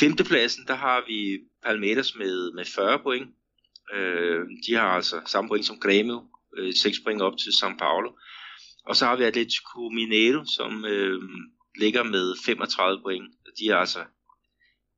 femtepladsen, 0.00 0.66
der 0.66 0.74
har 0.74 1.04
vi 1.08 1.38
Palmeiras 1.64 2.14
med, 2.14 2.52
med 2.52 2.64
40 2.64 2.98
point. 3.02 3.28
Øh, 3.94 4.40
de 4.66 4.74
har 4.74 4.88
altså 4.88 5.20
samme 5.26 5.48
point 5.48 5.66
som 5.66 5.82
Grêmio, 5.84 6.18
øh, 6.58 6.74
6 6.74 7.00
point 7.04 7.22
op 7.22 7.38
til 7.38 7.50
São 7.50 7.78
Paulo. 7.78 8.12
Og 8.86 8.96
så 8.96 9.06
har 9.06 9.16
vi 9.16 9.24
Atletico 9.24 9.88
Mineiro, 9.88 10.44
som 10.44 10.84
øh, 10.84 11.22
ligger 11.78 12.02
med 12.02 12.34
35 12.46 13.02
point. 13.02 13.34
De 13.58 13.68
har 13.68 13.76
altså 13.76 14.04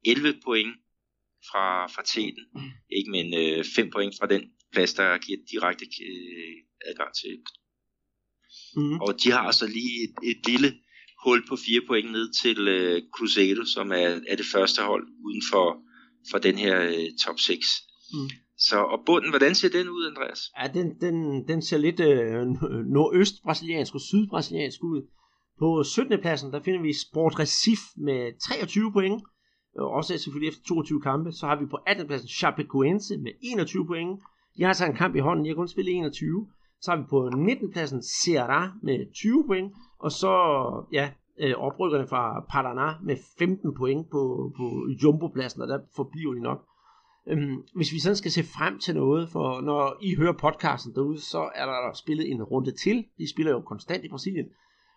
11 0.04 0.34
point 0.44 0.74
fra, 1.50 1.86
fra 1.86 2.02
teten, 2.12 2.44
mm. 2.54 2.70
ikke 2.96 3.10
men 3.10 3.26
øh, 3.42 3.64
5 3.76 3.90
point 3.90 4.14
fra 4.18 4.26
den 4.26 4.42
plads, 4.72 4.94
der 4.94 5.18
giver 5.18 5.38
direkte 5.52 5.84
øh, 6.10 6.54
adgang 6.88 7.12
til. 7.14 7.34
Mm. 8.76 9.00
Og 9.00 9.10
de 9.22 9.30
har 9.30 9.42
altså 9.50 9.66
lige 9.66 9.94
et, 10.04 10.14
et 10.30 10.40
lille 10.46 10.70
hul 11.24 11.48
på 11.48 11.56
4 11.56 11.80
point 11.86 12.12
ned 12.12 12.32
til 12.42 12.68
øh, 12.68 13.02
Cruzeiro, 13.14 13.64
som 13.64 13.92
er, 13.92 14.10
er 14.30 14.36
det 14.36 14.46
første 14.54 14.82
hold 14.82 15.04
uden 15.26 15.42
for, 15.52 15.66
for 16.30 16.38
den 16.38 16.58
her 16.58 16.76
øh, 16.82 17.08
top 17.24 17.38
6. 17.40 17.66
Mm. 18.12 18.30
Så, 18.58 18.78
og 18.92 18.98
bunden, 19.06 19.30
hvordan 19.30 19.54
ser 19.54 19.68
den 19.68 19.88
ud, 19.88 20.06
Andreas? 20.06 20.40
Ja, 20.60 20.66
den, 20.74 21.00
den, 21.00 21.48
den 21.48 21.62
ser 21.62 21.78
lidt 21.78 22.00
øh, 22.00 22.46
nordøst-brasiliansk 22.96 23.94
og 23.94 24.00
syd-brasiliansk 24.00 24.82
ud. 24.82 25.02
På 25.58 25.82
17. 25.84 26.20
pladsen, 26.20 26.52
der 26.52 26.62
finder 26.62 26.82
vi 26.82 26.92
Sport 27.06 27.38
Recife 27.38 27.86
med 27.96 28.40
23 28.48 28.92
point. 28.92 29.22
Øh, 29.78 29.84
også 29.84 30.18
selvfølgelig 30.18 30.48
efter 30.48 30.62
22 30.64 31.00
kampe. 31.00 31.32
Så 31.32 31.46
har 31.46 31.56
vi 31.56 31.66
på 31.66 31.78
18. 31.86 32.06
pladsen 32.06 32.28
Chapecoense 32.28 33.16
med 33.16 33.32
21 33.42 33.86
point. 33.86 34.20
De 34.56 34.62
har 34.62 34.68
altså 34.68 34.86
en 34.86 34.94
kamp 34.94 35.14
i 35.16 35.18
hånden, 35.18 35.44
de 35.44 35.50
har 35.50 35.56
kun 35.56 35.68
spillet 35.68 35.96
21. 35.96 36.46
Så 36.80 36.90
har 36.90 36.98
vi 36.98 37.04
på 37.10 37.30
19. 37.36 37.70
pladsen 37.70 37.98
Ceará 37.98 38.60
med 38.82 39.12
20 39.14 39.44
point. 39.46 39.72
Og 39.98 40.12
så, 40.12 40.32
ja, 40.92 41.10
øh, 41.40 41.54
oprykkerne 41.56 42.06
fra 42.06 42.40
Paraná 42.40 43.04
med 43.04 43.16
15 43.38 43.74
point 43.74 44.10
på, 44.10 44.52
på 44.56 44.88
Jumbo-pladsen, 45.02 45.62
og 45.62 45.68
der 45.68 45.78
forbliver 45.96 46.34
de 46.34 46.40
nok. 46.40 46.64
Øhm, 47.28 47.62
hvis 47.74 47.92
vi 47.92 48.00
sådan 48.00 48.16
skal 48.16 48.30
se 48.30 48.42
frem 48.42 48.78
til 48.78 48.94
noget, 48.94 49.28
for 49.28 49.60
når 49.60 49.96
I 50.00 50.14
hører 50.14 50.32
podcasten 50.32 50.94
derude, 50.94 51.20
så 51.20 51.50
er 51.54 51.66
der 51.66 51.92
spillet 51.94 52.30
en 52.30 52.42
runde 52.42 52.70
til. 52.70 53.04
De 53.18 53.30
spiller 53.30 53.52
jo 53.52 53.60
konstant 53.60 54.04
i 54.04 54.08
Brasilien. 54.08 54.46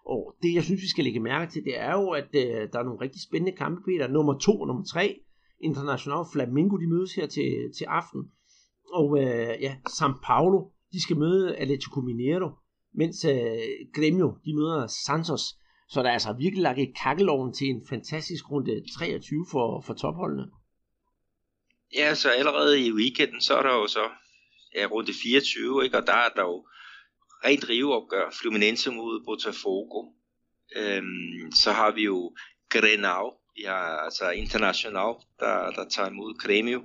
Og 0.06 0.36
det, 0.44 0.54
jeg 0.54 0.64
synes, 0.64 0.82
vi 0.82 0.90
skal 0.90 1.04
lægge 1.04 1.20
mærke 1.20 1.52
til, 1.52 1.64
det 1.64 1.80
er 1.80 1.92
jo, 1.92 2.10
at 2.10 2.30
øh, 2.34 2.70
der 2.72 2.80
er 2.80 2.84
nogle 2.84 3.02
rigtig 3.02 3.22
spændende 3.22 3.58
kampe, 3.58 3.82
Peter. 3.86 4.08
Nummer 4.08 4.38
to 4.38 4.62
og 4.62 4.68
nummer 4.68 4.84
tre, 4.84 5.20
International 5.60 6.24
Flamingo, 6.34 6.78
de 6.78 6.88
mødes 6.88 7.14
her 7.14 7.28
til, 7.28 7.52
til 7.78 7.86
aften. 7.86 8.22
Og 8.94 9.18
øh, 9.20 9.62
ja, 9.62 9.76
São 9.90 10.12
Paulo, 10.24 10.70
de 10.94 11.02
skal 11.02 11.18
møde 11.18 11.56
Atletico 11.56 12.02
Mineiro, 12.02 12.50
mens 12.94 13.26
øh, 13.26 13.72
Grêmio, 13.98 14.30
de 14.46 14.56
møder 14.56 14.88
Santos. 15.06 15.44
Så 15.90 16.02
der 16.04 16.10
er 16.10 16.14
altså 16.14 16.34
virkelig 16.34 16.64
lagt 16.64 16.80
et 16.80 16.94
kakkeloven 17.04 17.54
til 17.54 17.68
en 17.68 17.82
fantastisk 17.90 18.52
runde 18.52 18.84
23 18.98 19.46
for, 19.52 19.82
for 19.86 19.94
topholdene. 19.94 20.48
Ja, 21.96 22.16
så 22.16 22.30
allerede 22.30 22.88
i 22.88 22.92
weekenden, 22.92 23.42
så 23.42 23.54
er 23.58 23.64
der 23.64 23.74
jo 23.74 23.88
så 23.88 24.10
ja, 24.76 24.86
runde 24.86 25.14
24, 25.24 25.84
ikke? 25.84 25.98
og 25.98 26.08
der 26.08 26.14
er 26.14 26.30
der 26.36 26.42
jo 26.42 26.66
rent 27.46 27.70
riveopgør, 27.70 28.30
Fluminense 28.42 28.92
mod 28.92 29.24
Botafogo. 29.26 30.12
Øhm, 30.76 31.52
så 31.52 31.72
har 31.72 31.92
vi 31.92 32.04
jo 32.04 32.36
Grenau, 32.70 33.34
vi 33.56 33.64
har 33.64 33.98
altså 33.98 34.30
International, 34.30 35.14
der, 35.40 35.72
der 35.72 35.90
tager 35.90 36.10
imod 36.10 36.34
Grêmio. 36.44 36.82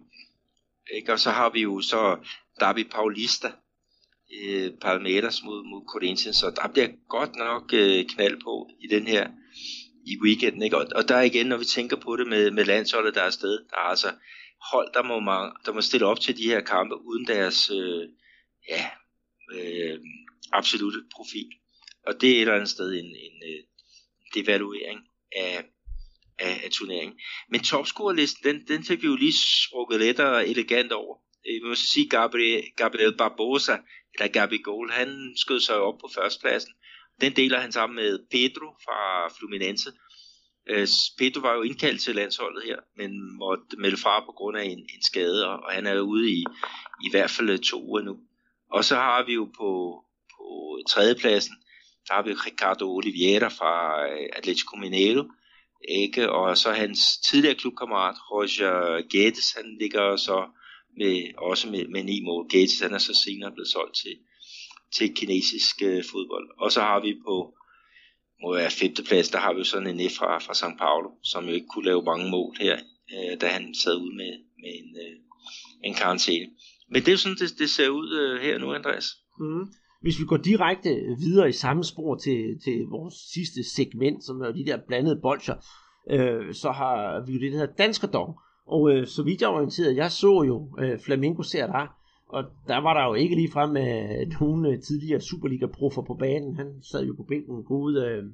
Ikke? 0.96 1.12
Og 1.12 1.18
så 1.18 1.30
har 1.30 1.50
vi 1.50 1.60
jo 1.62 1.80
så 1.80 2.18
Derby 2.60 2.90
Paulista, 2.90 3.52
øh, 4.42 4.72
Palmeiras 4.80 5.42
mod, 5.42 5.64
mod 5.64 5.82
Corinthians, 5.92 6.36
så 6.36 6.50
der 6.50 6.68
bliver 6.68 6.88
godt 7.08 7.36
nok 7.36 7.72
øh, 7.72 8.06
knald 8.06 8.40
på 8.44 8.70
i 8.80 8.86
den 8.86 9.06
her 9.06 9.30
i 10.06 10.18
weekenden. 10.22 10.62
Ikke? 10.62 10.76
Og, 10.76 10.86
og 10.94 11.08
der 11.08 11.20
igen, 11.20 11.46
når 11.46 11.56
vi 11.56 11.64
tænker 11.64 11.96
på 11.96 12.16
det 12.16 12.26
med, 12.26 12.50
med 12.50 12.64
landsholdet, 12.64 13.14
der 13.14 13.20
er 13.20 13.26
afsted, 13.26 13.58
der 13.70 13.76
er 13.76 13.88
altså 13.90 14.12
hold, 14.70 14.92
der 14.94 15.02
må, 15.02 15.20
mange, 15.20 15.52
der 15.66 15.72
må 15.72 15.80
stille 15.80 16.06
op 16.06 16.20
til 16.20 16.36
de 16.36 16.48
her 16.48 16.60
kampe 16.60 16.94
uden 17.04 17.26
deres 17.26 17.70
øh, 17.70 18.08
ja, 18.68 18.84
øh, 19.54 19.98
absolute 20.52 21.02
profil. 21.14 21.50
Og 22.06 22.20
det 22.20 22.30
er 22.30 22.34
et 22.34 22.40
eller 22.40 22.54
andet 22.54 22.68
sted 22.68 22.92
en, 22.92 23.06
en, 23.06 23.42
en 23.42 23.64
devaluering 24.34 25.00
af, 25.32 25.64
af, 26.38 26.60
af 26.64 26.70
turneringen. 26.70 27.18
Men 27.50 27.60
topscorerlisten, 27.62 28.54
den, 28.54 28.66
den 28.68 28.84
fik 28.84 29.02
vi 29.02 29.06
jo 29.06 29.16
lige 29.16 29.34
sprukket 29.68 30.00
lettere 30.00 30.48
elegant 30.48 30.92
over. 30.92 31.16
Øh, 31.48 31.54
vi 31.54 31.68
må 31.68 31.74
sige, 31.74 32.08
Gabriel, 32.08 32.64
Gabriel 32.76 33.16
Barbosa, 33.16 33.76
eller 34.14 34.32
Gabi 34.32 34.58
Gold, 34.58 34.90
han 34.90 35.32
skød 35.36 35.60
sig 35.60 35.76
op 35.76 35.98
på 35.98 36.10
førstepladsen. 36.14 36.72
Den 37.20 37.36
deler 37.36 37.60
han 37.60 37.72
sammen 37.72 37.96
med 37.96 38.18
Pedro 38.30 38.68
fra 38.84 39.28
Fluminense. 39.38 39.92
Øh, 40.68 40.88
Pedro 41.18 41.40
var 41.40 41.54
jo 41.54 41.62
indkaldt 41.62 42.00
til 42.00 42.14
landsholdet 42.14 42.62
her, 42.64 42.76
men 42.96 43.36
måtte 43.38 43.76
melde 43.78 43.96
fra 43.96 44.20
på 44.20 44.32
grund 44.32 44.56
af 44.56 44.64
en, 44.64 44.78
en 44.78 45.02
skade, 45.02 45.48
og 45.48 45.72
han 45.72 45.86
er 45.86 46.00
ude 46.00 46.30
i, 46.30 46.44
i 47.06 47.10
hvert 47.10 47.30
fald 47.30 47.58
to 47.58 47.82
uger 47.82 48.02
nu. 48.02 48.16
Og 48.70 48.84
så 48.84 48.94
har 48.94 49.26
vi 49.26 49.34
jo 49.34 49.44
på, 49.44 50.02
på 50.46 50.78
tredjepladsen, 50.90 51.54
der 52.06 52.14
har 52.14 52.22
vi 52.22 52.32
Ricardo 52.32 52.84
Oliveira 52.96 53.48
fra 53.48 53.72
øh, 54.10 54.28
Atletico 54.32 54.76
Mineiro, 54.76 55.24
ikke? 55.88 56.32
og 56.32 56.58
så 56.58 56.72
hans 56.72 56.98
tidligere 57.30 57.54
klubkammerat 57.54 58.16
Roger 58.30 59.02
Guedes, 59.12 59.52
han 59.56 59.76
ligger 59.80 60.16
så 60.16 60.38
med, 60.98 61.16
også 61.38 61.70
med, 61.70 61.88
med 61.88 62.02
ni 62.04 62.20
mål. 62.20 62.46
Guedes, 62.50 62.80
han 62.80 62.94
er 62.94 62.98
så 62.98 63.14
senere 63.24 63.52
blevet 63.52 63.68
solgt 63.68 63.96
til, 64.02 64.14
til 64.96 65.14
kinesisk 65.14 65.82
øh, 65.82 66.04
fodbold. 66.10 66.48
Og 66.58 66.72
så 66.72 66.80
har 66.80 67.00
vi 67.00 67.14
på 67.26 67.56
må 68.42 68.54
være 68.54 68.70
femteplads, 68.70 69.28
der 69.28 69.38
har 69.38 69.52
vi 69.52 69.58
jo 69.58 69.64
sådan 69.64 70.00
en 70.00 70.10
fra, 70.10 70.38
fra 70.38 70.52
São 70.52 70.78
Paulo, 70.78 71.10
som 71.22 71.44
jo 71.48 71.54
ikke 71.54 71.66
kunne 71.66 71.84
lave 71.84 72.02
mange 72.02 72.30
mål 72.30 72.56
her, 72.60 72.76
øh, 73.14 73.40
da 73.40 73.46
han 73.46 73.74
sad 73.74 73.96
ud 73.96 74.12
med, 74.20 74.32
med 74.62 74.70
en, 74.80 74.90
øh, 75.04 75.16
en 75.84 75.94
karantæne. 75.94 76.46
Men 76.90 77.02
det 77.02 77.08
er 77.08 77.12
jo 77.12 77.18
sådan, 77.18 77.36
det, 77.36 77.58
det 77.58 77.70
ser 77.70 77.88
ud 77.88 78.08
øh, 78.20 78.40
her 78.42 78.58
nu, 78.58 78.74
Andreas. 78.74 79.06
Mm. 79.40 79.64
Hvis 80.02 80.20
vi 80.20 80.24
går 80.24 80.36
direkte 80.36 80.90
videre 81.18 81.48
i 81.48 81.52
samme 81.52 81.84
spor 81.84 82.14
til, 82.14 82.58
til 82.64 82.86
vores 82.90 83.14
sidste 83.34 83.74
segment, 83.74 84.24
som 84.24 84.40
er 84.40 84.52
de 84.52 84.66
der 84.66 84.78
blandede 84.86 85.20
bolcher, 85.22 85.54
øh, 86.10 86.54
så 86.54 86.70
har 86.70 87.24
vi 87.26 87.32
jo 87.32 87.40
det, 87.40 87.52
der 87.52 87.58
hedder 87.58 87.74
Danskerdom. 87.78 88.34
Og 88.66 88.90
øh, 88.90 89.06
så 89.06 89.22
vidt 89.22 89.40
jeg 89.40 89.48
er 89.48 89.54
orienteret, 89.54 89.96
jeg 89.96 90.10
så 90.10 90.42
jo 90.42 90.68
øh, 90.78 90.98
Flamingo 90.98 91.42
ser 91.42 91.66
der, 91.66 91.86
og 92.28 92.44
der 92.68 92.78
var 92.78 92.94
der 92.94 93.06
jo 93.06 93.14
ikke 93.14 93.34
lige 93.34 93.52
frem 93.52 93.70
med 93.70 94.26
nogen 94.40 94.66
øh, 94.66 94.80
tidligere 94.80 95.20
Superliga-proffer 95.20 96.02
på 96.02 96.14
banen. 96.14 96.56
Han 96.56 96.66
sad 96.82 97.04
jo 97.04 97.14
på 97.16 97.22
bænken, 97.22 97.64
gode 97.64 98.06
øh, 98.06 98.24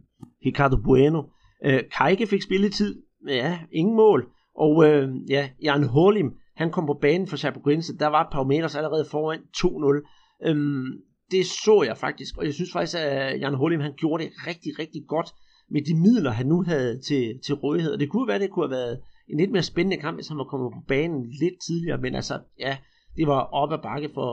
Ricardo 0.46 0.76
Bueno. 0.76 1.22
Øh, 1.64 1.80
Kajke 1.98 2.26
fik 2.26 2.42
spilletid, 2.42 3.02
ja, 3.28 3.58
ingen 3.72 3.96
mål. 3.96 4.28
Og 4.54 4.88
øh, 4.88 5.08
ja, 5.30 5.48
Jan 5.62 5.84
Holim, 5.84 6.32
han 6.56 6.70
kom 6.70 6.86
på 6.86 6.94
banen 6.94 7.26
for 7.26 7.36
Chapecoense, 7.36 7.98
der 7.98 8.06
var 8.06 8.28
Paumeters 8.32 8.76
allerede 8.76 9.04
foran 9.10 9.40
2-0. 9.56 10.48
Øhm, 10.48 10.86
det 11.33 11.47
så 11.47 11.83
jeg 11.87 11.99
faktisk, 11.99 12.37
og 12.39 12.45
jeg 12.45 12.55
synes 12.55 12.72
faktisk, 12.72 12.99
at 12.99 13.41
Jan 13.41 13.55
Holim 13.55 13.80
han 13.80 13.95
gjorde 13.97 14.24
det 14.24 14.33
rigtig, 14.47 14.78
rigtig 14.78 15.03
godt 15.09 15.28
med 15.74 15.83
de 15.83 15.95
midler, 15.95 16.30
han 16.30 16.47
nu 16.47 16.62
havde 16.62 17.01
til, 17.01 17.41
til 17.45 17.55
rådighed. 17.55 17.93
Og 17.93 18.01
det 18.01 18.11
kunne 18.11 18.28
være, 18.28 18.39
det 18.39 18.51
kunne 18.51 18.68
have 18.68 18.78
været 18.80 19.03
en 19.28 19.39
lidt 19.41 19.51
mere 19.51 19.62
spændende 19.62 20.03
kamp, 20.05 20.16
hvis 20.16 20.28
han 20.28 20.39
var 20.39 20.45
kommet 20.45 20.72
på 20.72 20.83
banen 20.89 21.20
lidt 21.41 21.59
tidligere, 21.66 21.99
men 21.99 22.14
altså, 22.14 22.41
ja, 22.59 22.76
det 23.16 23.26
var 23.26 23.41
op 23.41 23.72
ad 23.72 23.83
bakke 23.83 24.11
for, 24.14 24.33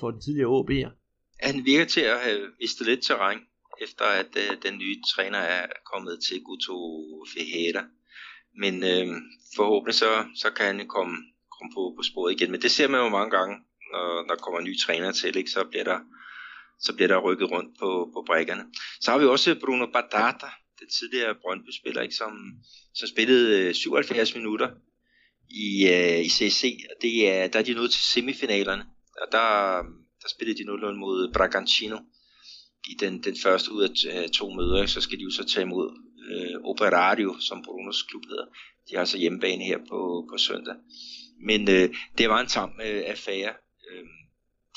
for 0.00 0.10
den 0.10 0.20
tidligere 0.20 0.54
OB'er. 0.58 0.90
Han 1.40 1.64
virker 1.64 1.84
til 1.84 2.00
at 2.00 2.18
have 2.26 2.40
mistet 2.60 2.86
lidt 2.86 3.02
terræn, 3.02 3.40
efter 3.80 4.04
at 4.04 4.32
øh, 4.42 4.50
den 4.64 4.78
nye 4.78 4.96
træner 5.14 5.38
er 5.38 5.66
kommet 5.92 6.18
til 6.26 6.42
Guto 6.46 6.76
Fejeda. 7.32 7.82
Men 8.62 8.74
øh, 8.92 9.06
forhåbentlig 9.56 9.94
så, 9.94 10.10
så 10.42 10.48
kan 10.56 10.66
han 10.66 10.88
komme, 10.96 11.16
komme 11.54 11.70
på, 11.76 11.82
på 11.96 12.02
sporet 12.10 12.32
igen. 12.34 12.50
Men 12.50 12.62
det 12.62 12.70
ser 12.70 12.88
man 12.88 13.00
jo 13.00 13.08
mange 13.08 13.30
gange, 13.36 13.54
når 13.92 14.34
der 14.34 14.42
kommer 14.44 14.60
nye 14.60 14.78
træner 14.86 15.12
til, 15.12 15.36
ikke? 15.36 15.50
så 15.50 15.64
bliver 15.70 15.84
der 15.84 15.98
så 16.80 16.94
bliver 16.94 17.08
der 17.08 17.18
rykket 17.18 17.50
rundt 17.50 17.78
på, 17.78 18.10
på 18.14 18.22
brækkerne. 18.26 18.64
Så 19.00 19.10
har 19.10 19.18
vi 19.18 19.24
også 19.24 19.56
Bruno 19.60 19.86
Badata, 19.86 20.50
den 20.80 20.88
tidligere 20.98 21.34
Brøndby-spiller, 21.42 22.02
ikke, 22.02 22.14
som, 22.14 22.32
som 22.94 23.08
spillede 23.08 23.68
øh, 23.68 23.74
77 23.74 24.34
minutter 24.34 24.68
i, 25.50 25.68
uh, 25.84 26.20
i 26.26 26.28
CC, 26.28 26.62
og 26.90 27.02
det 27.02 27.28
er, 27.30 27.46
der 27.46 27.58
er 27.58 27.62
de 27.62 27.74
nået 27.74 27.90
til 27.90 28.00
semifinalerne, 28.00 28.84
og 29.22 29.26
der, 29.32 29.48
der 30.22 30.28
spillede 30.34 30.58
de 30.58 30.70
0-0 30.70 30.92
mod 30.92 31.32
Bragantino 31.32 31.98
i 32.88 32.94
den, 33.00 33.22
den 33.22 33.36
første 33.42 33.72
ud 33.72 33.82
af 33.82 34.22
øh, 34.22 34.28
to 34.28 34.50
møder, 34.50 34.86
så 34.86 35.00
skal 35.00 35.18
de 35.18 35.22
jo 35.22 35.30
så 35.30 35.44
tage 35.44 35.62
imod 35.62 35.88
uh, 35.88 36.70
Operario, 36.70 37.36
som 37.40 37.62
Brunos 37.62 38.02
klub 38.02 38.22
hedder. 38.28 38.46
De 38.90 38.94
har 38.94 39.00
altså 39.00 39.18
hjemmebane 39.18 39.64
her 39.64 39.78
på, 39.78 40.26
på 40.30 40.38
søndag. 40.38 40.74
Men 41.40 41.60
uh, 41.62 41.96
det 42.18 42.28
var 42.28 42.40
en 42.40 42.46
tam 42.46 42.70
uh, 42.70 43.02
affære. 43.12 43.52
Uh, 43.86 44.08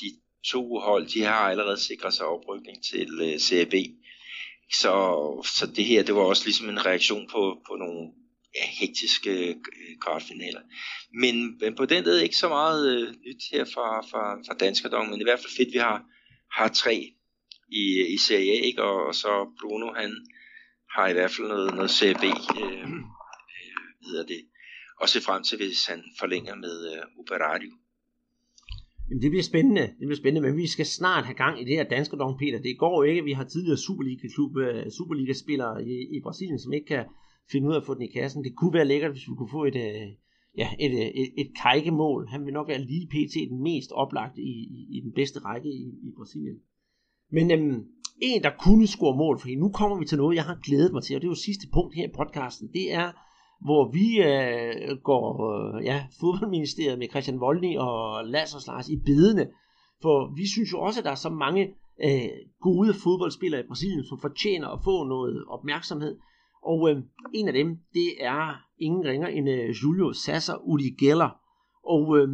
de 0.01 0.05
to 0.45 0.79
hold, 0.79 1.07
de 1.07 1.21
har 1.23 1.49
allerede 1.49 1.77
sikret 1.77 2.13
sig 2.13 2.25
oprykning 2.25 2.83
til 2.83 3.21
øh, 3.21 3.39
CAB. 3.39 3.73
Så, 4.73 4.93
så 5.57 5.67
det 5.75 5.85
her, 5.85 6.03
det 6.03 6.15
var 6.15 6.21
også 6.21 6.45
ligesom 6.45 6.69
en 6.69 6.85
reaktion 6.85 7.27
på, 7.31 7.61
på 7.67 7.75
nogle 7.75 8.11
ja, 8.55 8.65
hektiske 8.79 9.47
øh, 9.49 9.55
kvartfinaler. 10.01 10.61
Men, 11.21 11.57
men 11.59 11.75
på 11.75 11.85
den 11.85 12.03
led 12.03 12.19
ikke 12.19 12.35
så 12.35 12.49
meget 12.49 12.95
øh, 12.95 13.07
nyt 13.09 13.43
her 13.51 13.65
fra, 13.65 14.01
fra, 14.01 14.35
fra 14.47 14.57
Danskerdom, 14.59 15.07
men 15.07 15.21
i 15.21 15.23
hvert 15.23 15.39
fald 15.39 15.55
fedt, 15.57 15.73
vi 15.73 15.77
har, 15.77 16.03
har 16.51 16.67
tre 16.67 17.13
i, 17.69 18.13
i 18.13 18.17
Serie 18.17 18.51
A, 18.51 18.65
ikke? 18.65 18.83
Og, 18.83 19.05
og 19.05 19.15
så 19.15 19.53
Bruno, 19.61 19.93
han 19.93 20.11
har 20.95 21.07
i 21.07 21.13
hvert 21.13 21.31
fald 21.31 21.47
noget, 21.47 21.75
noget 21.75 21.91
CB, 21.91 22.23
øh, 22.23 22.81
øh, 22.81 22.89
hedder 24.05 24.25
det. 24.25 24.41
og 25.01 25.09
se 25.09 25.21
frem 25.21 25.43
til, 25.43 25.57
hvis 25.57 25.85
han 25.85 26.03
forlænger 26.19 26.55
med 26.55 26.93
øh, 26.93 27.03
Operario. 27.19 27.71
Jamen, 29.11 29.21
det 29.21 29.31
bliver 29.31 29.43
spændende, 29.43 29.81
det 29.81 30.05
bliver 30.07 30.15
spændende, 30.15 30.47
men 30.47 30.57
vi 30.57 30.67
skal 30.67 30.85
snart 30.85 31.25
have 31.25 31.35
gang 31.35 31.61
i 31.61 31.63
det 31.63 31.75
her 31.75 31.83
danske 31.83 32.15
dog, 32.17 32.37
Peter. 32.39 32.59
Det 32.59 32.77
går 32.77 33.03
jo 33.03 33.09
ikke, 33.09 33.23
vi 33.23 33.31
har 33.31 33.43
tidligere 33.43 33.77
Superliga-klub, 33.77 34.57
øh, 34.57 34.91
Superliga-spillere 34.91 35.87
i, 35.87 35.95
i 36.15 36.21
Brasilien, 36.23 36.59
som 36.59 36.73
ikke 36.73 36.85
kan 36.85 37.05
finde 37.51 37.67
ud 37.67 37.73
af 37.73 37.79
at 37.79 37.85
få 37.85 37.93
den 37.93 38.01
i 38.01 38.11
kassen. 38.17 38.43
Det 38.43 38.55
kunne 38.55 38.73
være 38.73 38.85
lækkert, 38.85 39.11
hvis 39.11 39.27
vi 39.27 39.33
kunne 39.37 39.55
få 39.57 39.65
et, 39.65 39.75
øh, 39.75 40.07
ja, 40.57 40.67
et, 40.79 40.91
øh, 40.91 41.09
et, 41.21 41.29
et 41.37 41.51
kajkemål. 41.63 42.27
Han 42.27 42.45
vil 42.45 42.53
nok 42.53 42.67
være 42.67 42.81
lige 42.81 43.07
pt. 43.07 43.33
den 43.49 43.63
mest 43.63 43.91
oplagte 43.91 44.41
i, 44.41 44.53
i, 44.77 44.97
i 44.97 45.01
den 45.05 45.11
bedste 45.11 45.39
række 45.39 45.69
i, 45.69 45.85
i 46.07 46.11
Brasilien. 46.17 46.57
Men 47.31 47.51
øhm, 47.51 47.85
en, 48.21 48.43
der 48.43 48.51
kunne 48.63 48.87
score 48.87 49.17
mål, 49.17 49.39
for 49.39 49.47
nu 49.57 49.69
kommer 49.69 49.99
vi 49.99 50.05
til 50.05 50.17
noget, 50.17 50.35
jeg 50.35 50.43
har 50.43 50.59
glædet 50.63 50.93
mig 50.93 51.03
til, 51.03 51.15
og 51.15 51.21
det 51.21 51.27
er 51.27 51.31
jo 51.31 51.35
sidste 51.35 51.67
punkt 51.73 51.95
her 51.95 52.07
i 52.07 52.15
podcasten, 52.19 52.69
det 52.73 52.93
er 52.93 53.11
hvor 53.65 53.91
vi 53.91 54.07
øh, 54.21 54.97
går 55.03 55.27
øh, 55.51 55.85
ja, 55.85 56.05
fodboldministeriet 56.19 56.99
med 56.99 57.09
Christian 57.09 57.39
Voldny 57.39 57.77
og 57.77 58.25
Lasse 58.25 58.67
Lars 58.67 58.89
i 58.89 58.97
bedene. 59.05 59.47
For 60.01 60.35
vi 60.35 60.47
synes 60.47 60.71
jo 60.73 60.79
også, 60.79 60.99
at 60.99 61.05
der 61.05 61.11
er 61.11 61.15
så 61.15 61.29
mange 61.29 61.63
øh, 62.03 62.29
gode 62.61 62.93
fodboldspillere 62.93 63.61
i 63.61 63.67
Brasilien, 63.67 64.05
som 64.05 64.19
fortjener 64.21 64.67
at 64.67 64.83
få 64.83 65.03
noget 65.03 65.45
opmærksomhed. 65.47 66.17
Og 66.63 66.89
øh, 66.89 66.97
en 67.33 67.47
af 67.47 67.53
dem, 67.53 67.77
det 67.93 68.09
er 68.19 68.55
ingen 68.79 69.03
ringer 69.05 69.27
end 69.27 69.49
øh, 69.49 69.69
Julio 69.69 70.13
Sasser 70.13 70.55
Uligeller. 70.63 71.29
Og 71.85 72.17
øh, 72.17 72.29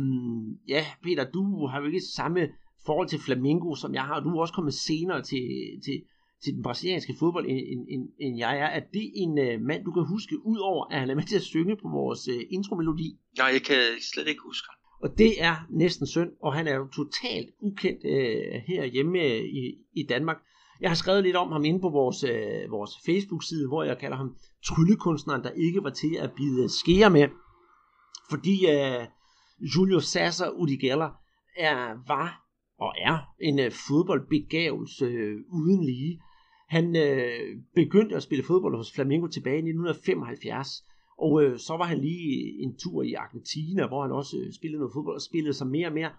ja, 0.68 0.86
Peter, 1.04 1.32
du 1.32 1.68
har 1.68 1.80
jo 1.80 1.86
ikke 1.86 2.02
samme 2.16 2.48
forhold 2.86 3.08
til 3.08 3.20
Flamingo, 3.20 3.76
som 3.76 3.94
jeg 3.94 4.04
har. 4.04 4.20
Du 4.20 4.30
er 4.30 4.42
også 4.42 4.54
kommet 4.54 4.74
senere 4.74 5.22
til, 5.22 5.48
til, 5.86 6.02
til 6.44 6.54
den 6.54 6.64
brasilianske 6.64 7.16
fodbold, 7.20 7.46
end, 7.50 7.88
end, 7.90 8.10
end 8.20 8.38
jeg 8.38 8.58
er. 8.58 8.66
Er 8.66 8.80
det 8.80 9.12
en 9.16 9.32
uh, 9.46 9.62
mand, 9.68 9.84
du 9.86 9.92
kan 9.92 10.06
huske, 10.08 10.46
ud 10.46 10.58
over 10.58 10.86
at 10.86 11.00
han 11.00 11.10
er 11.10 11.16
med 11.16 11.24
til 11.24 11.36
at 11.36 11.42
synge 11.42 11.76
på 11.76 11.88
vores 11.90 12.28
uh, 12.28 12.42
intromelodi? 12.50 13.20
Nej, 13.38 13.48
jeg 13.48 13.62
kan 13.62 13.82
slet 14.14 14.28
ikke 14.28 14.42
huske 14.42 14.68
Og 15.02 15.18
det 15.18 15.44
er 15.44 15.56
næsten 15.70 16.08
synd, 16.08 16.32
og 16.42 16.54
han 16.54 16.68
er 16.68 16.76
jo 16.76 16.88
totalt 16.88 17.50
ukendt 17.62 18.04
uh, 18.04 18.62
herhjemme 18.68 19.20
uh, 19.20 19.46
i, 19.62 19.64
i 19.96 20.04
Danmark. 20.10 20.38
Jeg 20.82 20.90
har 20.90 20.96
skrevet 20.96 21.24
lidt 21.24 21.36
om 21.36 21.52
ham 21.52 21.66
inde 21.66 21.80
på 21.80 21.90
vores, 21.90 22.24
uh, 22.24 22.72
vores 22.72 22.92
Facebook-side, 23.06 23.68
hvor 23.68 23.84
jeg 23.84 23.98
kalder 23.98 24.18
ham 24.18 24.36
tryllekunstneren, 24.66 25.44
der 25.44 25.52
ikke 25.52 25.84
var 25.84 25.90
til 25.90 26.16
at 26.20 26.32
bide 26.38 26.70
skære 26.70 27.10
med. 27.10 27.28
Fordi 28.30 28.56
uh, 28.66 29.04
Julio 29.76 30.00
Sasser 30.00 30.50
Udigella 30.50 31.10
er, 31.58 32.08
var 32.08 32.48
og 32.80 32.94
er 32.98 33.18
en 33.42 33.60
uh, 33.60 33.72
fodboldbegavelse 33.88 35.06
uh, 35.06 35.60
uden 35.60 35.84
lige. 35.86 36.22
Han 36.68 36.95
øh, 36.95 37.61
begyndte 37.76 38.15
at 38.15 38.24
spille 38.24 38.43
fodbold 38.43 38.76
hos 38.76 38.93
Flamengo 38.93 39.28
tilbage 39.28 39.55
i 39.55 39.70
1975, 39.72 40.84
og 41.20 41.43
øh, 41.43 41.59
så 41.59 41.74
var 41.78 41.84
han 41.86 41.99
lige 42.01 42.63
en 42.63 42.78
tur 42.78 43.03
i 43.03 43.13
Argentina, 43.13 43.88
hvor 43.88 44.01
han 44.01 44.11
også 44.11 44.38
øh, 44.38 44.53
spillede 44.53 44.80
noget 44.80 44.93
fodbold 44.93 45.15
og 45.15 45.22
spillede 45.22 45.53
sig 45.53 45.68
mere 45.68 45.88
og 45.88 45.93
mere 45.93 46.11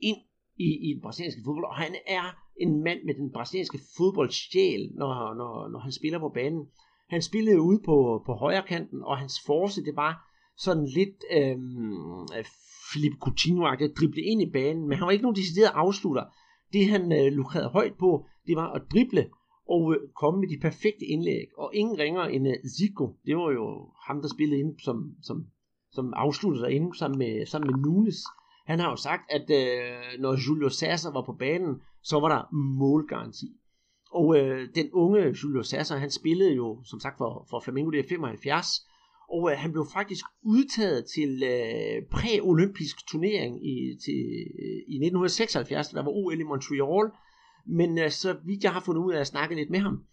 ind 0.00 0.18
i, 0.58 0.90
i 0.90 0.94
den 0.94 1.02
brasilianske 1.02 1.42
fodbold. 1.44 1.64
Og 1.64 1.74
han 1.74 1.94
er 2.06 2.24
en 2.60 2.82
mand 2.84 2.98
med 3.04 3.14
den 3.14 3.32
brasilianske 3.32 3.78
fodboldsjæl, 3.96 4.90
når, 4.94 5.34
når, 5.34 5.68
når 5.68 5.78
han 5.78 5.92
spiller 5.92 6.18
på 6.18 6.28
banen. 6.28 6.66
Han 7.08 7.22
spillede 7.22 7.60
ude 7.60 7.80
på, 7.84 8.22
på 8.26 8.32
højre 8.34 8.62
kanten, 8.68 9.02
og 9.02 9.18
hans 9.18 9.36
force, 9.46 9.84
det 9.84 9.96
var 9.96 10.12
sådan 10.56 10.86
lidt 10.98 11.18
øh, 11.36 11.56
Philip 12.90 13.16
coutinho 13.20 13.64
at 13.66 13.92
drible 13.98 14.22
ind 14.22 14.42
i 14.42 14.50
banen, 14.50 14.88
men 14.88 14.98
han 14.98 15.06
var 15.06 15.10
ikke 15.10 15.22
nogen 15.22 15.36
decideret 15.36 15.70
afslutter. 15.74 16.24
Det 16.72 16.88
han 16.88 17.12
øh, 17.12 17.32
lukrede 17.32 17.68
højt 17.68 17.94
på, 17.98 18.26
det 18.46 18.56
var 18.56 18.68
at 18.72 18.82
drible 18.92 19.30
og 19.74 19.94
øh, 19.94 20.00
komme 20.20 20.40
med 20.40 20.48
de 20.48 20.58
perfekte 20.60 21.04
indlæg. 21.04 21.46
Og 21.58 21.70
ingen 21.74 21.98
ringer 21.98 22.22
end 22.22 22.48
øh, 22.48 22.54
Zico. 22.76 23.06
Det 23.26 23.36
var 23.36 23.50
jo 23.50 23.88
ham, 24.06 24.22
der 24.22 24.28
spillede 24.28 24.60
ind 24.60 24.74
som, 24.84 24.96
som, 25.22 25.46
som 25.92 26.12
afsluttede 26.16 26.64
derinde 26.64 26.98
sammen 26.98 27.18
med, 27.18 27.46
sammen 27.46 27.70
med 27.70 27.78
Nunes. 27.84 28.20
Han 28.66 28.78
har 28.78 28.90
jo 28.90 28.96
sagt, 28.96 29.22
at 29.30 29.46
øh, 29.60 30.20
når 30.20 30.32
Julio 30.48 30.68
Sasser 30.68 31.12
var 31.12 31.24
på 31.26 31.32
banen, 31.32 31.80
så 32.02 32.20
var 32.20 32.28
der 32.28 32.54
målgaranti. 32.54 33.46
Og 34.12 34.38
øh, 34.38 34.68
den 34.74 34.88
unge 34.92 35.34
Julio 35.42 35.62
Sasser, 35.62 35.96
han 35.96 36.10
spillede 36.10 36.54
jo, 36.54 36.82
som 36.84 37.00
sagt, 37.00 37.18
for, 37.18 37.46
for 37.50 37.60
Flamengo, 37.60 37.90
det 37.90 38.00
er 38.00 38.08
75, 38.08 38.66
og 39.30 39.50
øh, 39.50 39.58
han 39.58 39.72
blev 39.72 39.86
faktisk 39.92 40.24
udtaget 40.42 41.04
til 41.14 41.42
øh, 41.42 42.02
præ-olympisk 42.12 42.96
turnering 43.10 43.66
i, 43.72 43.76
til, 44.04 44.20
øh, 44.62 44.78
i 44.92 44.96
1976, 45.06 45.88
der 45.88 46.02
var 46.02 46.10
OL 46.10 46.40
i 46.40 46.42
Montreal, 46.42 47.06
men 47.66 47.98
øh, 47.98 48.10
så 48.10 48.36
vidt 48.44 48.64
jeg 48.64 48.72
har 48.72 48.80
fundet 48.80 49.02
ud 49.02 49.12
af 49.12 49.20
at 49.20 49.26
snakke 49.26 49.54
lidt 49.54 49.70
med 49.70 49.80
ham, 49.80 50.04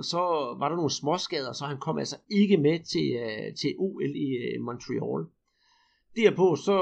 så 0.00 0.18
var 0.58 0.68
der 0.68 0.76
nogle 0.76 0.90
småskader, 0.90 1.52
så 1.52 1.64
han 1.64 1.78
kom 1.80 1.98
altså 1.98 2.16
ikke 2.30 2.56
med 2.56 2.78
til, 2.92 3.16
øh, 3.24 3.54
til 3.54 3.74
OL 3.78 4.16
i 4.16 4.28
øh, 4.36 4.62
Montreal. 4.64 5.26
Derpå 6.16 6.56
så 6.56 6.76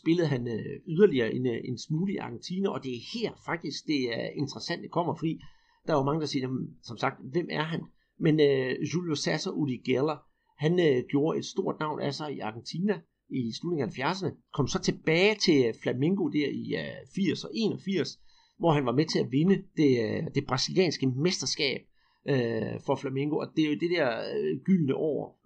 spillede 0.00 0.28
han 0.28 0.48
øh, 0.48 0.80
yderligere 0.88 1.34
en, 1.34 1.46
øh, 1.46 1.60
en 1.64 1.78
smule 1.78 2.12
i 2.12 2.16
Argentina, 2.16 2.68
og 2.68 2.84
det 2.84 2.92
er 2.92 3.00
her 3.14 3.32
faktisk 3.46 3.86
det 3.86 4.00
er 4.14 4.28
interessant, 4.28 4.82
det 4.82 4.90
kommer, 4.90 5.14
fordi 5.14 5.40
der 5.86 5.92
er 5.92 5.96
jo 5.96 6.04
mange, 6.04 6.20
der 6.20 6.26
siger, 6.26 6.48
som 6.82 6.96
sagt, 6.96 7.16
hvem 7.32 7.46
er 7.50 7.62
han? 7.62 7.80
Men 8.18 8.40
øh, 8.40 8.76
Julio 8.94 9.14
Sasser 9.14 9.50
Udigella, 9.50 10.14
han 10.58 10.80
øh, 10.80 11.04
gjorde 11.10 11.38
et 11.38 11.44
stort 11.44 11.76
navn 11.80 12.00
af 12.00 12.14
sig 12.14 12.36
i 12.36 12.40
Argentina 12.40 13.00
i 13.30 13.52
slutningen 13.52 13.88
af 13.88 14.12
70'erne, 14.12 14.50
kom 14.52 14.66
så 14.68 14.78
tilbage 14.78 15.34
til 15.34 15.66
øh, 15.66 15.74
Flamingo 15.82 16.28
der 16.28 16.48
i 16.48 16.74
øh, 16.74 17.06
80 17.14 17.44
og 17.44 17.50
81, 17.54 18.18
hvor 18.58 18.72
han 18.72 18.86
var 18.86 18.92
med 18.92 19.06
til 19.06 19.18
at 19.18 19.32
vinde 19.32 19.62
det, 19.76 19.92
øh, 20.04 20.24
det 20.34 20.46
brasilianske 20.46 21.06
mesterskab 21.06 21.80
øh, 22.28 22.80
for 22.86 22.94
Flamengo, 22.94 23.36
og 23.36 23.48
det 23.56 23.64
er 23.64 23.68
jo 23.68 23.78
det 23.80 23.90
der 23.90 24.08
øh, 24.36 24.58
gyldne 24.64 24.94
år, 24.94 25.38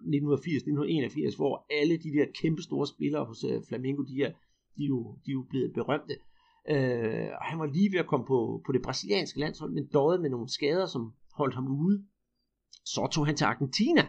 1980-1981, 1.31 1.35
hvor 1.35 1.65
alle 1.69 1.97
de 1.97 2.09
der 2.17 2.25
kæmpe 2.41 2.61
store 2.61 2.87
spillere 2.87 3.25
hos 3.25 3.43
øh, 3.43 3.61
Flamengo, 3.67 4.01
de 4.03 4.23
er, 4.23 4.31
de, 4.77 4.83
er 4.83 4.87
jo, 4.87 5.15
de 5.25 5.31
er 5.31 5.33
jo 5.33 5.45
blevet 5.49 5.73
berømte. 5.73 6.15
Øh, 6.69 7.29
og 7.39 7.45
han 7.45 7.59
var 7.59 7.65
lige 7.65 7.91
ved 7.91 7.99
at 7.99 8.07
komme 8.07 8.25
på, 8.25 8.61
på 8.65 8.71
det 8.71 8.81
brasilianske 8.81 9.39
landshold, 9.39 9.71
men 9.71 9.87
døde 9.87 10.21
med 10.21 10.29
nogle 10.29 10.49
skader, 10.49 10.85
som 10.85 11.13
holdt 11.33 11.55
ham 11.55 11.67
ude. 11.67 12.03
Så 12.85 13.07
tog 13.11 13.25
han 13.25 13.35
til 13.35 13.45
Argentina, 13.45 14.07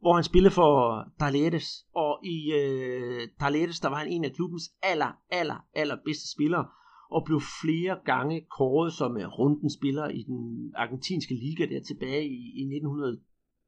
hvor 0.00 0.14
han 0.14 0.24
spillede 0.24 0.54
for 0.54 1.04
Talleres, 1.18 1.86
og 1.94 2.20
i 2.24 2.52
øh, 2.52 3.28
Talleres, 3.40 3.80
der 3.80 3.88
var 3.88 3.96
han 3.96 4.08
en 4.08 4.24
af 4.24 4.32
klubbens 4.32 4.70
aller, 4.82 5.12
aller, 5.30 5.66
aller 5.74 5.96
bedste 6.04 6.30
spillere, 6.30 6.66
og 7.10 7.24
blev 7.24 7.40
flere 7.62 7.98
gange 8.04 8.46
kåret 8.56 8.92
som 8.92 9.16
øh, 9.16 9.26
runden 9.38 9.70
spiller 9.70 10.08
i 10.08 10.22
den 10.22 10.72
argentinske 10.76 11.34
liga 11.34 11.66
der 11.66 11.80
tilbage 11.82 12.28
i, 12.28 12.40
i 12.60 12.62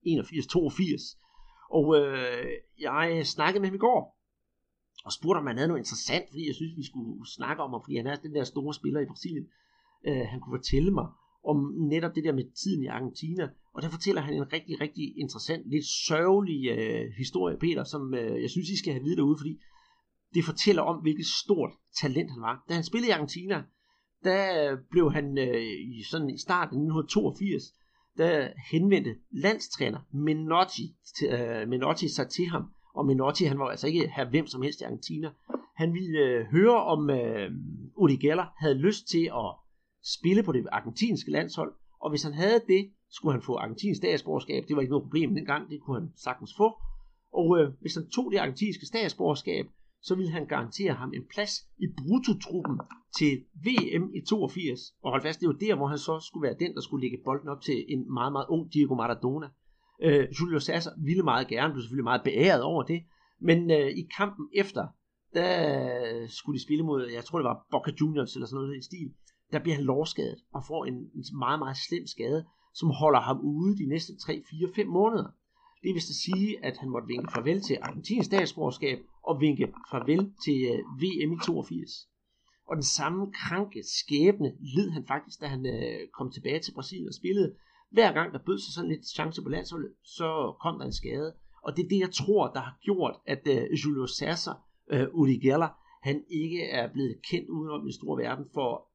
1981-82. 0.06 1.16
Og 1.70 1.96
øh, 1.98 2.46
jeg 2.80 3.26
snakkede 3.26 3.60
med 3.60 3.68
ham 3.68 3.74
i 3.74 3.84
går, 3.88 4.20
og 5.04 5.12
spurgte 5.12 5.38
om 5.38 5.46
han 5.46 5.56
havde 5.56 5.68
noget 5.68 5.80
interessant, 5.80 6.24
fordi 6.30 6.46
jeg 6.46 6.54
synes, 6.54 6.76
vi 6.76 6.84
skulle 6.90 7.30
snakke 7.36 7.62
om 7.62 7.70
ham, 7.70 7.82
fordi 7.84 7.96
han 7.96 8.06
er 8.06 8.16
den 8.16 8.34
der 8.34 8.44
store 8.44 8.74
spiller 8.74 9.00
i 9.00 9.10
Brasilien. 9.12 9.46
Øh, 10.08 10.24
han 10.30 10.40
kunne 10.40 10.58
fortælle 10.58 10.90
mig 10.90 11.06
om 11.44 11.56
netop 11.92 12.14
det 12.14 12.24
der 12.24 12.32
med 12.32 12.46
tiden 12.62 12.82
i 12.82 12.86
Argentina, 12.86 13.48
og 13.74 13.82
der 13.82 13.90
fortæller 13.90 14.22
han 14.22 14.34
en 14.34 14.52
rigtig, 14.52 14.80
rigtig 14.80 15.18
interessant, 15.18 15.70
lidt 15.70 15.86
sørgelig 16.08 16.60
øh, 16.70 17.12
historie, 17.18 17.56
Peter, 17.64 17.84
som 17.84 18.14
øh, 18.14 18.42
jeg 18.42 18.50
synes, 18.50 18.68
I 18.68 18.78
skal 18.78 18.92
have 18.92 19.02
videre 19.02 19.16
derude, 19.16 19.38
fordi 19.38 19.60
det 20.34 20.44
fortæller 20.44 20.82
om, 20.82 21.02
hvilket 21.02 21.26
stort 21.26 21.70
talent 22.00 22.30
han 22.30 22.42
var. 22.42 22.64
Da 22.68 22.74
han 22.74 22.84
spillede 22.84 23.08
i 23.08 23.12
Argentina, 23.12 23.62
der 24.24 24.76
blev 24.90 25.12
han 25.12 25.38
øh, 25.38 25.62
i 25.98 26.02
sådan 26.10 26.30
i 26.30 26.38
starten 26.38 26.76
af 26.76 27.02
1982, 27.02 27.62
der 28.18 28.48
henvendte 28.70 29.14
landstræner 29.30 30.00
Menotti, 30.12 30.96
øh, 31.30 31.68
Menotti 31.68 32.08
sig 32.08 32.28
til 32.28 32.46
ham, 32.46 32.64
og 32.94 33.06
Menotti, 33.06 33.44
han 33.44 33.58
var 33.58 33.68
altså 33.68 33.86
ikke 33.86 34.12
her 34.16 34.30
hvem 34.30 34.46
som 34.46 34.62
helst 34.62 34.80
i 34.80 34.84
Argentina. 34.84 35.30
Han 35.76 35.94
ville 35.94 36.18
øh, 36.18 36.46
høre, 36.46 36.84
om 36.84 37.10
øh, 37.10 37.50
Uri 37.96 38.16
Geller 38.16 38.46
havde 38.58 38.74
lyst 38.74 39.08
til 39.08 39.24
at 39.24 39.54
spille 40.16 40.42
på 40.42 40.52
det 40.52 40.66
argentinske 40.72 41.30
landshold, 41.30 41.72
og 42.00 42.10
hvis 42.10 42.22
han 42.22 42.34
havde 42.34 42.60
det, 42.68 42.90
skulle 43.10 43.32
han 43.32 43.42
få 43.42 43.56
argentinsk 43.56 43.98
statsborgerskab. 43.98 44.64
Det 44.68 44.76
var 44.76 44.82
ikke 44.82 44.90
noget 44.90 45.04
problem 45.04 45.34
dengang, 45.34 45.70
det 45.70 45.80
kunne 45.80 46.00
han 46.00 46.12
sagtens 46.16 46.54
få. 46.56 46.72
Og 47.32 47.58
øh, 47.58 47.72
hvis 47.80 47.94
han 47.94 48.08
tog 48.08 48.32
det 48.32 48.38
argentinske 48.38 48.86
statsborgerskab, 48.86 49.66
så 50.02 50.14
ville 50.14 50.32
han 50.32 50.46
garantere 50.46 50.94
ham 50.94 51.12
en 51.14 51.24
plads 51.34 51.52
i 51.78 51.86
brutotruppen 51.98 52.80
til 53.18 53.32
VM 53.66 54.04
i 54.14 54.20
82. 54.28 54.80
Og 55.02 55.10
hold 55.10 55.22
fast, 55.22 55.40
det 55.40 55.48
var 55.48 55.54
der, 55.54 55.74
hvor 55.74 55.86
han 55.86 55.98
så 55.98 56.20
skulle 56.20 56.46
være 56.48 56.56
den, 56.58 56.74
der 56.74 56.80
skulle 56.80 57.04
lægge 57.04 57.18
bolden 57.24 57.48
op 57.48 57.60
til 57.60 57.84
en 57.88 58.14
meget, 58.14 58.32
meget 58.32 58.46
ung 58.48 58.72
Diego 58.72 58.94
Maradona. 58.94 59.48
Øh, 60.02 60.28
Julio 60.40 60.60
Sasser 60.60 60.90
ville 61.04 61.22
meget 61.22 61.48
gerne, 61.48 61.72
blev 61.72 61.82
selvfølgelig 61.82 62.10
meget 62.12 62.22
beæret 62.24 62.62
over 62.62 62.82
det, 62.82 63.00
men 63.40 63.70
øh, 63.70 63.90
i 63.90 64.08
kampen 64.16 64.48
efter, 64.54 64.86
der 65.34 66.26
skulle 66.28 66.58
de 66.58 66.62
spille 66.62 66.84
mod, 66.84 67.08
jeg 67.14 67.24
tror 67.24 67.38
det 67.38 67.44
var 67.44 67.66
Boca 67.70 67.92
Juniors 68.00 68.34
eller 68.34 68.46
sådan 68.46 68.62
noget 68.62 68.78
i 68.78 68.84
stil, 68.84 69.08
der 69.52 69.58
bliver 69.58 69.76
han 69.76 69.84
lårskadet 69.84 70.38
og 70.54 70.64
får 70.64 70.84
en, 70.84 70.94
en 70.94 71.24
meget, 71.38 71.58
meget 71.58 71.76
slem 71.88 72.06
skade, 72.06 72.44
som 72.74 72.90
holder 72.90 73.20
ham 73.20 73.40
ude 73.40 73.76
de 73.76 73.86
næste 73.86 74.12
3, 74.18 74.42
4, 74.50 74.68
5 74.74 74.86
måneder. 74.86 75.28
Det 75.82 75.94
vil 75.94 76.02
sige, 76.02 76.64
at 76.64 76.76
han 76.78 76.88
måtte 76.90 77.08
vinke 77.08 77.32
farvel 77.32 77.60
til 77.60 77.78
Argentins 77.82 78.26
statsborgerskab 78.26 78.98
og 79.22 79.40
vinke 79.40 79.72
farvel 79.90 80.32
til 80.44 80.58
øh, 80.72 80.78
VM 81.02 81.32
i 81.32 81.36
82. 81.46 81.90
Og 82.68 82.76
den 82.76 82.82
samme 82.82 83.32
kranke 83.32 83.82
skæbne 83.98 84.52
led 84.76 84.90
han 84.90 85.04
faktisk, 85.06 85.40
da 85.40 85.46
han 85.46 85.66
øh, 85.66 86.08
kom 86.18 86.30
tilbage 86.30 86.60
til 86.60 86.74
Brasilien 86.74 87.08
og 87.08 87.14
spillede. 87.14 87.54
Hver 87.90 88.12
gang 88.12 88.32
der 88.32 88.38
bød 88.46 88.58
sig 88.58 88.74
sådan 88.74 88.90
lidt 88.90 89.06
chance 89.06 89.42
på 89.42 89.48
landsholdet, 89.48 89.92
så 90.04 90.54
kom 90.62 90.78
der 90.78 90.86
en 90.86 90.92
skade. 90.92 91.34
Og 91.62 91.76
det 91.76 91.84
er 91.84 91.88
det, 91.88 91.98
jeg 91.98 92.10
tror, 92.10 92.52
der 92.52 92.60
har 92.60 92.78
gjort, 92.82 93.16
at 93.26 93.42
øh, 93.48 93.62
Julio 93.84 94.06
Cesar 94.06 94.56
øh, 94.90 95.08
uh, 95.08 95.20
Uri 95.20 95.36
Geller, 95.38 95.68
han 96.02 96.24
ikke 96.28 96.62
er 96.62 96.92
blevet 96.92 97.16
kendt 97.30 97.48
udenom 97.48 97.86
i 97.88 97.92
store 97.92 98.22
verden 98.22 98.46
for 98.54 98.90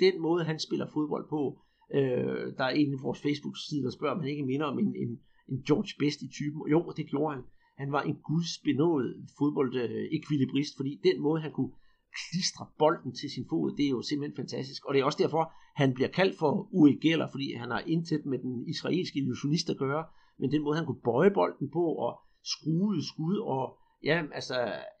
den 0.00 0.22
måde, 0.22 0.44
han 0.44 0.58
spiller 0.58 0.86
fodbold 0.94 1.28
på. 1.28 1.58
Øh, 1.94 2.46
der 2.58 2.64
er 2.64 2.74
en 2.80 2.92
af 2.92 3.02
vores 3.02 3.20
Facebook-side, 3.22 3.82
der 3.84 3.90
spørger, 3.90 4.14
om 4.14 4.20
han 4.20 4.30
ikke 4.30 4.46
minder 4.46 4.66
om 4.66 4.78
en, 4.78 4.96
en, 4.96 5.20
en 5.48 5.62
George 5.68 5.92
Best 5.98 6.22
i 6.22 6.28
typen. 6.28 6.62
Jo, 6.70 6.92
det 6.96 7.06
gjorde 7.06 7.34
han. 7.34 7.44
Han 7.78 7.92
var 7.92 8.02
en 8.02 8.16
gudsbenået 8.28 9.08
fodboldekvilibrist, 9.38 10.76
fordi 10.76 11.00
den 11.04 11.22
måde, 11.22 11.40
han 11.40 11.52
kunne 11.52 11.72
klistre 12.20 12.66
bolden 12.78 13.12
til 13.20 13.30
sin 13.30 13.46
fod, 13.50 13.76
det 13.76 13.86
er 13.86 13.90
jo 13.90 14.02
simpelthen 14.02 14.36
fantastisk. 14.36 14.84
Og 14.84 14.94
det 14.94 15.00
er 15.00 15.04
også 15.04 15.22
derfor, 15.22 15.52
han 15.74 15.94
bliver 15.94 16.08
kaldt 16.08 16.38
for 16.38 16.68
Uri 16.72 16.96
Geller, 17.02 17.28
fordi 17.30 17.54
han 17.54 17.70
har 17.70 17.82
intet 17.94 18.26
med 18.26 18.38
den 18.38 18.68
israelske 18.68 19.18
illusionist 19.18 19.70
at 19.70 19.76
gøre, 19.76 20.04
men 20.38 20.52
den 20.52 20.62
måde, 20.62 20.76
han 20.76 20.86
kunne 20.86 21.04
bøje 21.04 21.30
bolden 21.30 21.70
på 21.70 21.84
og 22.04 22.20
skrue 22.44 23.02
skud, 23.02 23.36
og 23.38 23.78
ja, 24.04 24.22
altså 24.32 24.54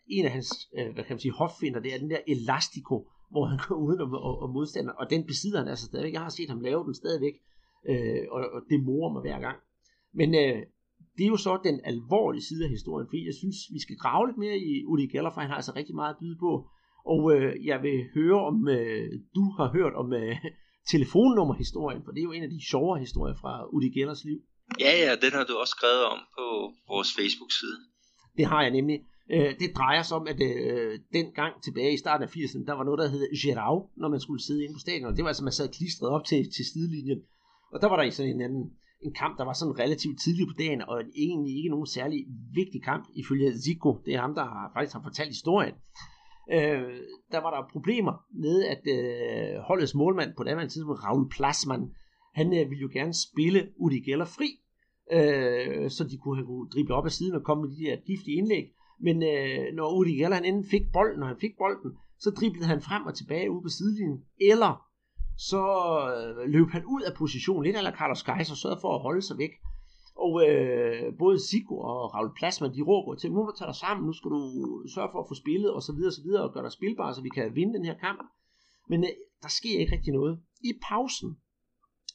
en 0.06 0.24
af 0.24 0.30
hans, 0.30 0.48
øh, 0.78 0.92
hvad 0.94 1.04
kan 1.04 1.14
man 1.14 1.24
sige, 1.24 1.32
hoffinder, 1.32 1.80
det 1.80 1.94
er 1.94 1.98
den 1.98 2.10
der 2.10 2.22
elastico, 2.26 2.96
hvor 3.30 3.44
han 3.44 3.58
går 3.68 3.74
uden 3.74 4.00
og, 4.00 4.08
og, 4.28 4.34
og 4.42 4.50
modstander, 4.50 4.92
og 4.92 5.10
den 5.10 5.26
besidder 5.26 5.58
han 5.58 5.68
altså 5.68 5.86
stadigvæk. 5.86 6.12
Jeg 6.12 6.20
har 6.20 6.28
set 6.28 6.50
ham 6.50 6.60
lave 6.60 6.84
den 6.84 6.94
stadigvæk, 6.94 7.34
øh, 7.90 8.22
og, 8.30 8.40
og 8.54 8.60
det 8.70 8.84
morer 8.84 9.12
mig 9.12 9.22
hver 9.22 9.40
gang. 9.40 9.58
Men 10.20 10.28
øh, 10.42 10.58
det 11.16 11.24
er 11.24 11.32
jo 11.34 11.36
så 11.36 11.52
den 11.68 11.80
alvorlige 11.92 12.46
side 12.48 12.64
af 12.64 12.70
historien, 12.70 13.08
fordi 13.10 13.22
jeg 13.30 13.36
synes, 13.42 13.56
vi 13.74 13.80
skal 13.84 13.96
grave 14.04 14.26
lidt 14.26 14.38
mere 14.44 14.58
i 14.58 14.84
Uli 14.90 15.06
Geller, 15.12 15.30
for 15.32 15.40
han 15.40 15.50
har 15.50 15.56
altså 15.60 15.72
rigtig 15.76 15.94
meget 15.94 16.14
at 16.14 16.20
byde 16.22 16.38
på. 16.46 16.52
Og 17.12 17.20
øh, 17.34 17.66
jeg 17.70 17.78
vil 17.82 17.98
høre, 18.14 18.40
om 18.50 18.68
øh, 18.68 19.08
du 19.36 19.44
har 19.58 19.68
hørt 19.76 19.94
om 20.02 20.08
øh, 20.12 20.36
telefonnummerhistorien, 20.92 22.02
for 22.04 22.10
det 22.12 22.20
er 22.20 22.28
jo 22.30 22.36
en 22.38 22.46
af 22.48 22.52
de 22.56 22.60
sjovere 22.70 22.98
historier 23.06 23.36
fra 23.42 23.52
Uli 23.74 23.90
Gellers 23.96 24.24
liv. 24.24 24.38
Ja, 24.84 24.92
ja, 25.04 25.12
den 25.24 25.32
har 25.36 25.44
du 25.44 25.54
også 25.62 25.74
skrevet 25.78 26.04
om 26.12 26.18
på 26.38 26.46
vores 26.92 27.10
Facebook-side. 27.18 27.78
Det 28.38 28.46
har 28.52 28.62
jeg 28.62 28.72
nemlig. 28.78 28.98
Øh, 29.34 29.50
det 29.60 29.68
drejer 29.80 30.02
sig 30.02 30.16
om, 30.20 30.26
at 30.32 30.40
øh, 30.50 30.98
dengang 31.12 31.52
tilbage 31.66 31.92
i 31.94 32.02
starten 32.04 32.24
af 32.26 32.30
80'erne, 32.36 32.66
der 32.68 32.74
var 32.78 32.84
noget, 32.84 32.98
der 33.02 33.08
hed 33.08 33.22
Gerau, 33.42 33.76
når 33.96 34.08
man 34.14 34.20
skulle 34.20 34.42
sidde 34.46 34.62
inde 34.64 34.74
på 34.74 34.84
stadion. 34.86 35.10
Og 35.10 35.16
det 35.16 35.24
var 35.24 35.30
altså, 35.32 35.44
man 35.44 35.58
sad 35.58 35.68
klistret 35.78 36.10
op 36.16 36.24
til, 36.24 36.40
til 36.56 36.64
sidelinjen. 36.72 37.20
Og 37.72 37.80
der 37.80 37.88
var 37.88 37.96
der 37.96 38.10
sådan 38.10 38.34
en 38.34 38.40
anden 38.48 38.64
en 39.04 39.12
kamp, 39.12 39.38
der 39.38 39.44
var 39.44 39.52
sådan 39.52 39.78
relativt 39.78 40.20
tidlig 40.20 40.46
på 40.48 40.54
dagen, 40.58 40.82
og 40.88 41.02
egentlig 41.16 41.56
ikke 41.56 41.70
nogen 41.74 41.86
særlig 41.86 42.18
vigtig 42.54 42.82
kamp, 42.82 43.04
ifølge 43.14 43.58
Zico. 43.64 43.90
Det 44.04 44.14
er 44.14 44.20
ham, 44.20 44.34
der 44.34 44.44
har, 44.44 44.70
faktisk 44.74 44.94
har 44.96 45.02
fortalt 45.02 45.28
historien 45.28 45.74
øh, 46.52 46.98
der 47.32 47.40
var 47.40 47.50
der 47.50 47.68
problemer 47.72 48.12
med, 48.44 48.64
at 48.64 48.82
øh, 48.96 49.60
holdets 49.60 49.94
målmand 49.94 50.34
på 50.36 50.44
daværende 50.44 50.72
tidspunkt, 50.72 51.04
Raul 51.04 51.30
Plasman, 51.30 51.90
han 52.34 52.46
øh, 52.46 52.70
ville 52.70 52.82
jo 52.82 52.90
gerne 52.92 53.14
spille 53.14 53.68
Udi 53.76 54.00
Geller 54.00 54.24
fri, 54.24 54.50
øh, 55.12 55.90
så 55.90 56.04
de 56.04 56.16
kunne, 56.16 56.36
have 56.36 56.46
kunne 56.46 56.68
drible 56.68 56.94
op 56.94 57.04
af 57.04 57.12
siden 57.12 57.34
og 57.34 57.44
komme 57.44 57.62
med 57.62 57.76
de 57.76 57.84
der 57.84 57.96
giftige 58.06 58.36
indlæg. 58.36 58.64
Men 59.00 59.22
øh, 59.22 59.74
når 59.74 59.98
Udi 59.98 60.10
Geller 60.10 60.36
han 60.36 60.44
enden 60.44 60.64
fik 60.64 60.92
bolden, 60.92 61.22
og 61.22 61.28
han 61.28 61.40
fik 61.40 61.56
bolden, 61.58 61.92
så 62.18 62.30
driblede 62.30 62.66
han 62.66 62.80
frem 62.80 63.02
og 63.06 63.14
tilbage 63.14 63.50
ude 63.50 63.62
på 63.62 63.68
sidelinjen, 63.68 64.20
eller 64.40 64.72
så 65.38 65.62
øh, 66.16 66.48
løb 66.50 66.68
han 66.70 66.84
ud 66.84 67.02
af 67.02 67.14
position, 67.14 67.62
lidt 67.62 67.76
eller 67.76 67.92
Carlos 67.92 68.22
Kaiser, 68.22 68.54
sørgede 68.54 68.80
for 68.80 68.94
at 68.94 69.02
holde 69.02 69.22
sig 69.22 69.38
væk. 69.38 69.50
Og 70.16 70.48
øh, 70.48 71.18
både 71.18 71.38
Sigo 71.48 71.78
og 71.78 72.14
Raul 72.14 72.34
Plasman, 72.36 72.74
de 72.74 72.82
råber 72.82 73.14
til, 73.14 73.30
nu 73.30 73.36
må 73.36 73.50
du 73.50 73.56
tage 73.58 73.68
dig 73.68 73.74
sammen, 73.74 74.06
nu 74.06 74.12
skal 74.12 74.30
du 74.30 74.40
sørge 74.94 75.08
for 75.12 75.20
at 75.20 75.28
få 75.28 75.34
spillet, 75.34 75.70
og 75.72 75.82
så 75.82 75.92
videre, 75.92 76.08
og 76.08 76.12
så 76.12 76.22
videre, 76.22 76.42
og 76.42 76.52
gøre 76.54 76.64
dig 76.64 76.72
spilbar, 76.72 77.12
så 77.12 77.22
vi 77.22 77.28
kan 77.28 77.54
vinde 77.54 77.74
den 77.74 77.84
her 77.84 77.98
kamp. 77.98 78.20
Men 78.88 79.04
øh, 79.04 79.10
der 79.42 79.48
sker 79.48 79.78
ikke 79.80 79.92
rigtig 79.96 80.12
noget. 80.12 80.40
I 80.68 80.72
pausen, 80.88 81.30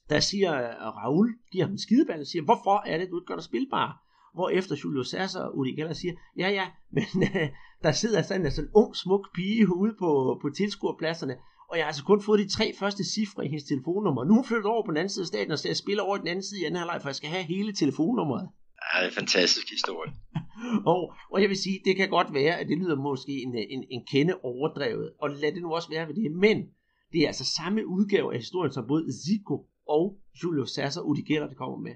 der 0.10 0.20
siger 0.20 0.54
øh, 0.64 0.98
Raul, 1.02 1.28
giver 1.52 1.66
ham 1.66 1.72
en 1.72 1.86
skideball, 1.86 2.22
og 2.22 2.28
siger, 2.28 2.44
hvorfor 2.44 2.78
er 2.92 2.98
det, 2.98 3.10
du 3.10 3.20
ikke 3.20 3.30
gør 3.30 3.36
dig 3.36 3.44
spilbar? 3.44 3.90
Hvor 4.34 4.50
efter 4.50 4.76
Julio 4.84 5.04
Sasser 5.04 5.42
og 5.42 5.58
Uri 5.58 5.72
Geller 5.72 5.94
siger, 5.94 6.14
ja 6.38 6.50
ja, 6.50 6.66
men 6.92 7.10
øh, 7.36 7.50
der 7.84 7.92
sidder 7.92 8.22
sådan 8.22 8.46
en 8.46 8.52
sådan 8.52 8.72
ung, 8.76 8.96
smuk 8.96 9.36
pige 9.36 9.76
ude 9.76 9.94
på, 10.00 10.40
på 10.42 10.50
tilskuerpladserne, 10.50 11.36
og 11.70 11.78
jeg 11.78 11.86
har 11.86 11.88
altså 11.88 12.04
kun 12.04 12.22
fået 12.22 12.40
de 12.40 12.50
tre 12.58 12.74
første 12.80 13.04
cifre 13.14 13.46
i 13.46 13.50
hendes 13.50 13.64
telefonnummer. 13.64 14.24
Nu 14.24 14.32
er 14.34 14.36
hun 14.36 14.46
flyttet 14.46 14.66
over 14.66 14.84
på 14.86 14.92
den 14.92 14.98
anden 14.98 15.14
side 15.14 15.24
af 15.24 15.28
staten, 15.28 15.52
og 15.52 15.60
så 15.60 15.68
jeg 15.68 15.78
spiller 15.78 16.04
over 16.04 16.16
i 16.18 16.20
den 16.20 16.28
anden 16.28 16.44
side 16.44 16.62
i 16.62 16.64
anden 16.64 16.80
halvleg, 16.80 17.02
for 17.02 17.10
jeg 17.10 17.16
skal 17.16 17.30
have 17.30 17.44
hele 17.44 17.74
telefonnummeret. 17.74 18.50
Ja, 18.82 19.00
det 19.00 19.06
er 19.06 19.10
en 19.10 19.16
fantastisk 19.16 19.70
historie. 19.70 20.12
og, 20.94 21.14
og 21.32 21.42
jeg 21.42 21.50
vil 21.50 21.58
sige, 21.58 21.80
det 21.86 21.96
kan 21.96 22.10
godt 22.10 22.34
være, 22.34 22.54
at 22.60 22.68
det 22.68 22.78
lyder 22.78 22.96
måske 22.96 23.32
en, 23.46 23.56
en, 23.56 23.84
en 23.90 24.04
kende 24.12 24.34
overdrevet, 24.44 25.08
og 25.22 25.30
lad 25.30 25.52
det 25.52 25.62
nu 25.62 25.70
også 25.74 25.90
være 25.90 26.08
ved 26.08 26.16
det, 26.16 26.32
men 26.32 26.58
det 27.12 27.20
er 27.24 27.28
altså 27.28 27.46
samme 27.58 27.88
udgave 27.88 28.34
af 28.34 28.40
historien, 28.40 28.74
som 28.74 28.88
både 28.88 29.06
Zico 29.24 29.56
og 29.88 30.18
Julio 30.44 30.66
Sasser 30.66 31.02
Udi 31.02 31.22
Geller, 31.22 31.48
der 31.48 31.56
kommer 31.56 31.78
med. 31.78 31.96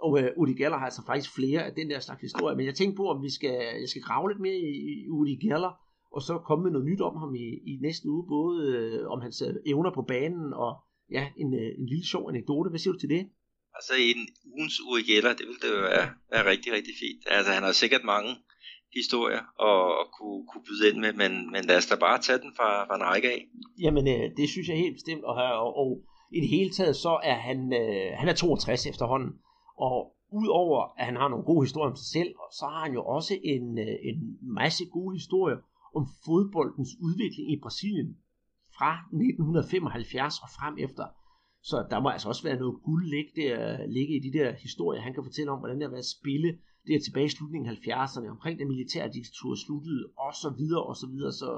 Og 0.00 0.10
uh, 0.10 0.42
Udi 0.42 0.54
Geller 0.54 0.78
har 0.78 0.84
altså 0.84 1.02
faktisk 1.06 1.34
flere 1.34 1.62
af 1.64 1.72
den 1.74 1.90
der 1.90 2.00
slags 2.00 2.20
historie, 2.20 2.56
men 2.56 2.66
jeg 2.66 2.74
tænker 2.74 2.96
på, 2.96 3.10
om 3.10 3.22
vi 3.22 3.30
skal, 3.30 3.56
jeg 3.80 3.88
skal 3.88 4.02
grave 4.02 4.30
lidt 4.30 4.40
mere 4.40 4.56
i, 4.56 5.04
i 5.04 5.08
Udi 5.08 5.36
Geller, 5.46 5.72
og 6.14 6.20
så 6.22 6.34
komme 6.48 6.62
med 6.62 6.72
noget 6.72 6.88
nyt 6.90 7.00
om 7.00 7.16
ham 7.22 7.34
i, 7.34 7.48
i 7.70 7.72
næste 7.86 8.08
uge, 8.08 8.24
både 8.28 8.56
øh, 8.72 9.08
om 9.14 9.20
hans 9.20 9.42
øh, 9.46 9.54
evner 9.66 9.92
på 9.94 10.02
banen 10.02 10.52
og 10.64 10.72
ja, 11.16 11.24
en, 11.42 11.54
øh, 11.54 11.70
en 11.80 11.86
lille 11.92 12.06
sjov 12.12 12.28
anekdote. 12.28 12.70
Hvad 12.70 12.80
siger 12.80 12.92
du 12.92 12.98
til 12.98 13.14
det? 13.16 13.22
Altså 13.78 13.92
en 14.10 14.20
ugens 14.54 14.80
Uri 14.88 15.02
det 15.38 15.46
ville 15.48 15.62
det 15.64 15.70
jo 15.76 15.80
være, 15.90 16.08
være 16.32 16.50
rigtig, 16.52 16.72
rigtig 16.72 16.94
fint. 17.02 17.22
Altså 17.36 17.52
han 17.52 17.62
har 17.62 17.72
sikkert 17.72 18.04
mange 18.04 18.30
historier 18.98 19.42
og, 19.68 19.80
og 20.00 20.06
kunne, 20.16 20.40
kunne 20.50 20.64
byde 20.68 20.84
ind 20.90 20.98
med, 21.04 21.12
men, 21.22 21.32
men 21.52 21.62
lad 21.64 21.76
os 21.76 21.86
da 21.86 21.96
bare 22.06 22.18
tage 22.26 22.38
den 22.44 22.52
fra, 22.58 22.68
fra 22.86 22.96
en 22.96 23.08
række 23.10 23.28
af. 23.34 23.40
Jamen 23.84 24.04
øh, 24.14 24.24
det 24.36 24.48
synes 24.48 24.68
jeg 24.68 24.76
helt 24.76 24.96
bestemt, 24.98 25.24
og, 25.24 25.34
og, 25.64 25.70
og 25.82 25.90
i 26.36 26.40
det 26.40 26.48
hele 26.48 26.70
taget 26.70 26.96
så 26.96 27.20
er 27.22 27.38
han, 27.48 27.58
øh, 27.80 28.08
han 28.20 28.28
er 28.28 28.34
62 28.34 28.86
efterhånden, 28.86 29.32
og 29.86 29.96
udover 30.32 30.80
at 30.98 31.04
han 31.04 31.16
har 31.16 31.28
nogle 31.28 31.44
gode 31.44 31.64
historier 31.66 31.90
om 31.90 31.96
sig 31.96 32.10
selv, 32.16 32.32
så 32.58 32.64
har 32.72 32.80
han 32.84 32.92
jo 32.98 33.02
også 33.04 33.34
en, 33.44 33.78
øh, 33.78 33.96
en 34.08 34.18
masse 34.42 34.84
gode 34.96 35.14
historier 35.16 35.56
om 36.00 36.06
fodboldens 36.24 36.92
udvikling 37.06 37.46
i 37.52 37.62
Brasilien 37.64 38.10
fra 38.76 38.90
1975 38.92 40.38
og 40.44 40.48
frem 40.58 40.74
efter. 40.86 41.06
Så 41.70 41.76
der 41.90 41.98
må 42.00 42.08
altså 42.08 42.28
også 42.28 42.42
være 42.48 42.58
noget 42.62 42.82
guld 42.88 43.04
ligge, 43.14 43.32
der, 43.40 43.86
ligge 43.96 44.12
i 44.18 44.20
de 44.26 44.32
der 44.38 44.48
historier, 44.64 45.00
han 45.06 45.14
kan 45.14 45.24
fortælle 45.28 45.50
om, 45.52 45.58
hvordan 45.58 45.76
det 45.76 45.86
har 45.86 45.96
været 45.96 46.08
at 46.08 46.16
spille 46.18 46.50
det 46.88 46.94
er 46.96 47.00
tilbage 47.00 47.26
i 47.26 47.36
slutningen 47.36 47.70
af 47.70 47.74
70'erne, 47.74 48.28
omkring 48.34 48.58
den 48.58 48.68
militære 48.68 49.12
diktatur 49.16 49.54
sluttede, 49.64 50.02
og 50.24 50.32
så 50.42 50.48
videre, 50.58 50.82
og 50.90 50.96
så 50.96 51.06
videre, 51.12 51.32
så 51.32 51.50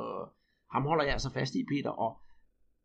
ham 0.75 0.83
holder 0.91 1.05
jeg 1.05 1.13
altså 1.13 1.31
fast 1.39 1.55
i, 1.55 1.65
Peter, 1.73 1.91
og 1.91 2.13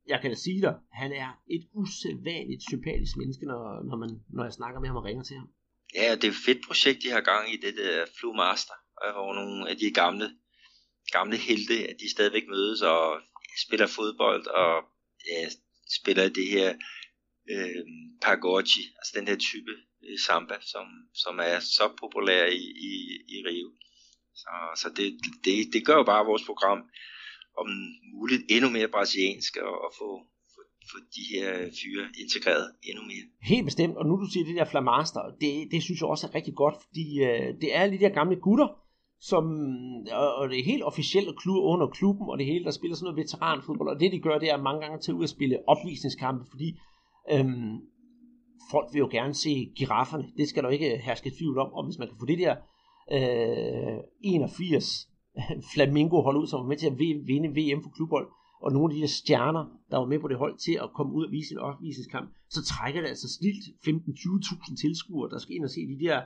jeg 0.08 0.18
kan 0.22 0.30
da 0.32 0.36
sige 0.36 0.62
dig, 0.62 0.76
han 0.92 1.12
er 1.24 1.30
et 1.56 1.64
usædvanligt 1.74 2.64
sympatisk 2.72 3.18
menneske, 3.18 3.46
når, 3.46 3.62
når, 3.90 3.98
man, 3.98 4.12
når 4.36 4.44
jeg 4.44 4.54
snakker 4.54 4.80
med 4.80 4.88
ham 4.90 4.98
og 4.98 5.06
ringer 5.06 5.24
til 5.24 5.38
ham. 5.38 5.50
Ja, 5.96 6.16
det 6.16 6.24
er 6.28 6.34
et 6.38 6.44
fedt 6.48 6.62
projekt, 6.68 7.00
de 7.04 7.10
har 7.16 7.22
gang 7.32 7.44
i, 7.54 7.56
det 7.66 7.74
der 7.82 8.06
Flu 8.18 8.34
Master, 8.34 8.78
hvor 9.16 9.34
nogle 9.40 9.70
af 9.70 9.76
de 9.78 9.90
gamle 10.02 10.26
gamle 11.12 11.38
helte, 11.38 11.88
at 11.90 11.96
de 12.00 12.12
stadigvæk 12.12 12.48
mødes 12.48 12.82
og 12.82 13.22
spiller 13.66 13.88
fodbold 13.88 14.48
og 14.48 14.84
ja, 15.32 15.50
spiller 16.00 16.30
det 16.30 16.48
her 16.48 16.70
øh, 17.52 17.84
pagode, 18.22 18.82
altså 19.00 19.12
den 19.16 19.28
her 19.28 19.36
type 19.36 19.72
øh, 20.06 20.20
samba, 20.26 20.56
som, 20.62 20.86
som 21.14 21.40
er 21.40 21.60
så 21.60 21.86
populær 22.00 22.46
i, 22.46 22.66
i, 22.90 22.94
i 23.36 23.38
Rio. 23.48 23.70
Så, 24.36 24.52
så 24.82 24.90
det, 24.98 25.08
det, 25.46 25.74
det 25.74 25.86
gør 25.86 25.96
jo 25.96 26.04
bare 26.04 26.26
vores 26.26 26.46
program 26.46 26.80
om 27.58 27.68
muligt 28.14 28.44
endnu 28.50 28.70
mere 28.70 28.88
brasiliansk 28.88 29.58
og, 29.58 29.76
og 29.86 29.92
få, 30.00 30.08
få, 30.54 30.62
få 30.92 30.98
de 31.16 31.24
her 31.34 31.50
fyre 31.80 32.06
integreret 32.24 32.68
endnu 32.84 33.04
mere. 33.12 33.26
Helt 33.42 33.66
bestemt, 33.66 33.98
og 33.98 34.06
nu 34.06 34.14
du 34.24 34.28
siger 34.34 34.46
det 34.46 34.56
der 34.56 34.72
flamaster, 34.74 35.22
det, 35.42 35.72
det 35.72 35.84
synes 35.84 36.00
jeg 36.02 36.10
også 36.10 36.28
er 36.28 36.36
rigtig 36.36 36.56
godt, 36.56 36.76
fordi 36.88 37.08
øh, 37.28 37.50
det 37.62 37.76
er 37.76 37.86
lige 37.86 38.00
de 38.00 38.06
der 38.06 38.20
gamle 38.20 38.36
gutter, 38.36 38.68
som, 39.30 39.44
og 40.40 40.50
det 40.50 40.60
er 40.60 40.72
helt 40.72 40.84
officielt 40.84 41.40
klub 41.40 41.64
under 41.64 41.88
klubben, 41.88 42.30
og 42.30 42.38
det 42.38 42.46
hele, 42.46 42.66
der 42.66 42.72
spiller 42.72 42.96
sådan 42.96 43.06
noget 43.06 43.24
veteranfodbold, 43.24 43.90
og 43.90 44.00
det 44.00 44.12
de 44.12 44.20
gør, 44.20 44.38
det 44.38 44.50
er 44.52 44.58
mange 44.58 44.82
gange 44.82 45.00
til 45.00 45.14
ud 45.14 45.24
at 45.24 45.30
spille 45.30 45.58
opvisningskampe, 45.68 46.46
fordi 46.50 46.80
øhm, 47.32 47.74
folk 48.72 48.88
vil 48.94 49.00
jo 49.00 49.10
gerne 49.12 49.34
se 49.34 49.72
girafferne, 49.76 50.26
det 50.38 50.50
skal 50.50 50.64
der 50.64 50.70
ikke 50.70 50.98
herske 50.98 51.32
tvivl 51.38 51.58
om, 51.58 51.74
og 51.74 51.86
hvis 51.86 51.98
man 52.00 52.08
kan 52.08 52.18
få 52.20 52.26
det 52.26 52.40
der 52.40 52.56
øh, 53.12 53.98
81 54.22 55.10
Flamingo 55.74 56.22
hold 56.22 56.38
ud, 56.38 56.48
som 56.48 56.60
var 56.60 56.68
med 56.68 56.78
til 56.78 56.88
at 56.88 57.00
vinde 57.32 57.50
VM 57.58 57.84
for 57.84 57.90
klubhold, 57.90 58.28
og 58.62 58.72
nogle 58.72 58.92
af 58.92 58.96
de 58.96 59.02
der 59.02 59.08
stjerner, 59.08 59.66
der 59.92 59.98
var 59.98 60.06
med 60.06 60.20
på 60.20 60.28
det 60.28 60.38
hold 60.38 60.58
til 60.58 60.76
at 60.84 60.90
komme 60.98 61.14
ud 61.14 61.26
og 61.26 61.32
vise 61.32 61.54
en 61.54 61.60
opvisningskamp, 61.60 62.30
så 62.50 62.60
trækker 62.66 63.02
det 63.02 63.08
altså 63.08 63.28
snilt 63.38 63.64
15-20.000 63.88 64.82
tilskuere, 64.82 65.30
der 65.30 65.40
skal 65.40 65.56
ind 65.56 65.64
og 65.64 65.70
se 65.70 65.82
de 65.94 66.06
der 66.06 66.22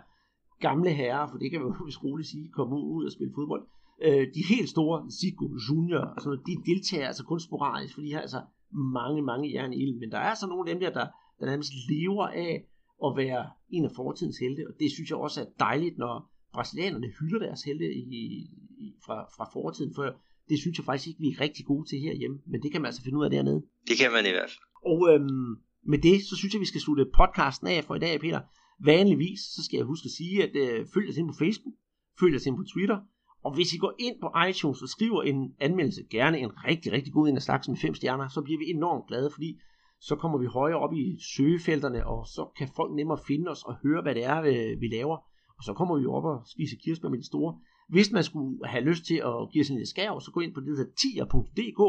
gamle 0.60 0.90
herrer, 0.90 1.28
for 1.32 1.38
det 1.38 1.52
kan 1.52 1.62
man 1.62 1.70
jo 1.70 1.76
roligt 2.04 2.30
sige, 2.30 2.50
komme 2.50 2.76
ud 2.76 3.06
og 3.06 3.12
spille 3.12 3.34
fodbold. 3.36 3.64
Øh, 4.02 4.28
de 4.36 4.42
helt 4.50 4.70
store, 4.70 5.12
Zico 5.12 5.46
Junior, 5.70 6.00
og 6.00 6.22
sådan 6.22 6.30
noget, 6.30 6.48
de 6.48 6.72
deltager 6.72 7.08
altså 7.08 7.24
kun 7.24 7.40
sporadisk, 7.40 7.94
for 7.94 8.02
de 8.02 8.14
har 8.14 8.22
altså 8.22 8.42
mange, 8.72 9.22
mange 9.22 9.54
jern 9.54 9.74
i 9.74 9.92
Men 10.00 10.12
der 10.12 10.18
er 10.18 10.30
altså 10.34 10.48
nogle 10.48 10.70
af 10.70 10.74
dem 10.74 10.80
der, 10.84 10.92
der, 11.00 11.08
der 11.40 11.46
nærmest 11.46 11.72
lever 11.90 12.28
af 12.28 12.66
at 13.06 13.18
være 13.18 13.50
en 13.70 13.86
af 13.86 13.92
fortidens 13.96 14.38
helte, 14.38 14.68
og 14.68 14.74
det 14.80 14.92
synes 14.92 15.10
jeg 15.10 15.18
også 15.18 15.42
er 15.42 15.46
dejligt, 15.60 15.98
når 15.98 16.32
brasilianerne 16.54 17.08
hylder 17.20 17.40
deres 17.40 17.64
helte 17.64 17.86
i, 17.94 18.04
i, 18.84 18.94
fra, 19.06 19.18
fra 19.38 19.50
fortiden, 19.54 19.94
for 19.96 20.04
det 20.50 20.60
synes 20.60 20.78
jeg 20.78 20.86
faktisk 20.86 21.08
ikke, 21.08 21.20
vi 21.20 21.28
er 21.28 21.42
rigtig 21.42 21.66
gode 21.66 21.90
til 21.90 22.00
herhjemme, 22.00 22.38
men 22.46 22.62
det 22.64 22.72
kan 22.72 22.82
man 22.82 22.86
altså 22.86 23.04
finde 23.04 23.18
ud 23.18 23.26
af 23.26 23.32
dernede. 23.32 23.62
Det 23.88 23.98
kan 24.02 24.12
man 24.12 24.26
i 24.26 24.34
hvert 24.38 24.52
fald. 24.54 24.66
Og 24.92 25.00
øhm, 25.12 25.52
med 25.92 26.00
det, 26.08 26.16
så 26.30 26.36
synes 26.36 26.54
jeg, 26.54 26.62
vi 26.62 26.72
skal 26.72 26.82
slutte 26.82 27.06
podcasten 27.20 27.68
af 27.68 27.84
for 27.84 27.96
i 27.96 28.00
dag, 28.00 28.20
Peter. 28.20 28.42
Vanligvis, 28.86 29.40
så 29.40 29.64
skal 29.64 29.78
jeg 29.78 29.86
huske 29.86 30.06
at 30.06 30.12
sige, 30.12 30.44
at 30.44 30.56
øh, 30.56 30.86
følg 30.94 31.10
os 31.10 31.18
ind 31.18 31.28
på 31.28 31.36
Facebook, 31.40 31.76
følg 32.20 32.36
os 32.36 32.46
ind 32.46 32.58
på 32.58 32.64
Twitter, 32.64 33.00
og 33.44 33.56
hvis 33.56 33.74
I 33.74 33.78
går 33.78 33.94
ind 34.00 34.16
på 34.22 34.30
iTunes 34.50 34.82
og 34.82 34.90
skriver 34.90 35.22
en 35.24 35.54
anmeldelse, 35.60 36.04
gerne 36.10 36.40
en 36.40 36.52
rigtig, 36.68 36.92
rigtig 36.92 37.14
god 37.14 37.28
en 37.28 37.36
af 37.36 37.42
slags 37.42 37.68
med 37.68 37.78
fem 37.78 37.94
stjerner, 37.94 38.28
så 38.28 38.42
bliver 38.42 38.60
vi 38.60 38.66
enormt 38.70 39.08
glade, 39.08 39.30
fordi 39.32 39.60
så 40.00 40.16
kommer 40.16 40.38
vi 40.38 40.46
højere 40.46 40.80
op 40.80 40.94
i 40.94 41.18
søgefelterne, 41.36 42.08
og 42.08 42.28
så 42.28 42.52
kan 42.58 42.68
folk 42.76 42.96
nemmere 42.96 43.20
finde 43.28 43.52
os 43.52 43.64
og 43.64 43.76
høre, 43.84 44.02
hvad 44.02 44.16
det 44.16 44.24
er, 44.26 44.40
øh, 44.42 44.82
vi 44.82 44.88
laver. 44.88 45.18
Og 45.58 45.64
så 45.64 45.74
kommer 45.74 46.00
vi 46.00 46.06
op 46.06 46.26
og 46.26 46.42
spiser 46.46 46.78
kirsebær 46.84 47.10
med 47.10 47.18
de 47.18 47.26
store. 47.26 47.60
Hvis 47.90 48.12
man 48.12 48.24
skulle 48.24 48.68
have 48.68 48.84
lyst 48.84 49.04
til 49.06 49.20
at 49.30 49.50
give 49.52 49.62
os 49.62 49.70
en 49.70 49.86
skærv, 49.86 50.22
så 50.22 50.32
gå 50.32 50.40
ind 50.40 50.54
på 50.54 50.60
det, 50.60 50.78
der 50.78 50.86
tier.dk, 51.02 51.82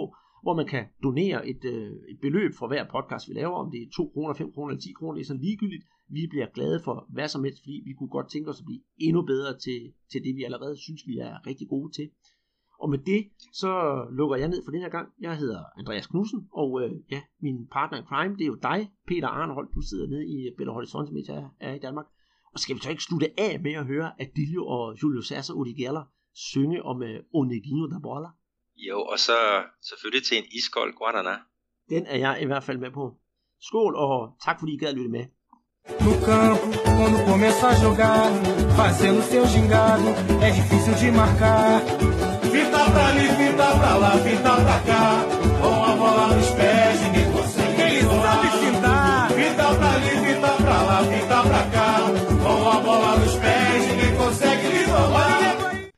hvor 0.42 0.54
man 0.56 0.66
kan 0.66 0.84
donere 1.02 1.48
et, 1.48 1.64
øh, 1.64 1.92
et 2.12 2.18
beløb 2.20 2.52
for 2.58 2.66
hver 2.68 2.84
podcast, 2.94 3.28
vi 3.28 3.34
laver, 3.34 3.56
om 3.62 3.70
det 3.70 3.82
er 3.82 3.86
2 3.96 4.10
kroner, 4.14 4.34
5 4.34 4.52
kroner 4.52 4.68
eller 4.70 4.80
10 4.80 4.92
kroner, 4.92 5.14
det 5.14 5.20
er 5.20 5.26
sådan 5.26 5.42
ligegyldigt. 5.42 5.84
Vi 6.10 6.26
bliver 6.30 6.46
glade 6.46 6.80
for 6.84 7.06
hvad 7.08 7.28
som 7.28 7.44
helst, 7.44 7.60
fordi 7.62 7.82
vi 7.84 7.92
kunne 7.98 8.08
godt 8.16 8.30
tænke 8.30 8.50
os 8.50 8.60
at 8.60 8.66
blive 8.66 8.82
endnu 8.98 9.22
bedre 9.22 9.58
til, 9.58 9.92
til 10.12 10.24
det, 10.24 10.36
vi 10.36 10.42
allerede 10.44 10.76
synes, 10.76 11.02
vi 11.06 11.18
er 11.18 11.46
rigtig 11.46 11.68
gode 11.68 11.92
til. 11.92 12.10
Og 12.82 12.90
med 12.90 12.98
det, 12.98 13.22
så 13.52 13.72
lukker 14.18 14.36
jeg 14.36 14.48
ned 14.48 14.64
for 14.64 14.70
den 14.70 14.80
her 14.80 14.88
gang. 14.88 15.08
Jeg 15.20 15.36
hedder 15.36 15.64
Andreas 15.78 16.06
Knudsen, 16.06 16.48
og 16.52 16.82
øh, 16.82 16.92
ja, 17.10 17.20
min 17.40 17.66
partner 17.72 17.98
in 17.98 18.04
crime, 18.04 18.34
det 18.36 18.44
er 18.44 18.52
jo 18.54 18.58
dig, 18.62 18.90
Peter 19.06 19.28
Arnhold. 19.28 19.68
Du 19.74 19.80
sidder 19.80 20.06
nede 20.08 20.26
i 20.34 20.36
Belo 20.58 20.72
Horizonte, 20.72 21.24
som 21.26 21.50
er, 21.60 21.74
i 21.74 21.78
Danmark. 21.78 22.06
Og 22.52 22.58
skal 22.58 22.76
vi 22.76 22.80
så 22.80 22.90
ikke 22.90 23.02
slutte 23.02 23.40
af 23.40 23.60
med 23.60 23.72
at 23.72 23.86
høre 23.86 24.20
Adilio 24.22 24.66
og 24.66 25.02
Julio 25.02 25.22
Sasser 25.22 25.54
Odigeller 25.54 26.04
synge 26.34 26.82
om 26.82 26.96
uh, 26.96 27.40
Onegino 27.40 27.86
da 27.86 27.98
Bola? 28.02 28.28
Jo, 28.76 28.98
og 29.02 29.18
så 29.18 29.38
selvfølgelig 29.88 30.26
til 30.26 30.38
en 30.38 30.44
iskold 30.58 30.94
Guadana. 30.98 31.36
Den 31.88 32.06
er 32.06 32.18
jeg 32.18 32.42
i 32.42 32.46
hvert 32.46 32.64
fald 32.64 32.78
med 32.78 32.90
på. 32.90 33.16
Skål, 33.60 33.94
og 33.96 34.36
tak 34.44 34.58
fordi 34.58 34.74
I 34.74 34.78
gad 34.78 34.94
lytte 34.94 35.10
med. 35.10 35.24
No 36.00 36.14
campo, 36.20 36.68
quando 36.84 37.24
começa 37.24 37.68
a 37.68 37.74
jogar, 37.74 38.30
fazendo 38.76 39.22
seu 39.22 39.46
gingado, 39.46 40.14
é 40.42 40.50
difícil 40.50 40.94
de 40.94 41.10
marcar. 41.10 41.80
Fita 42.50 42.90
pra 42.90 43.06
ali, 43.08 43.28
fita 43.28 43.66
pra 43.78 43.96
lá, 43.96 44.10
fita 44.18 44.50
pra 44.56 44.80
cá. 44.80 45.29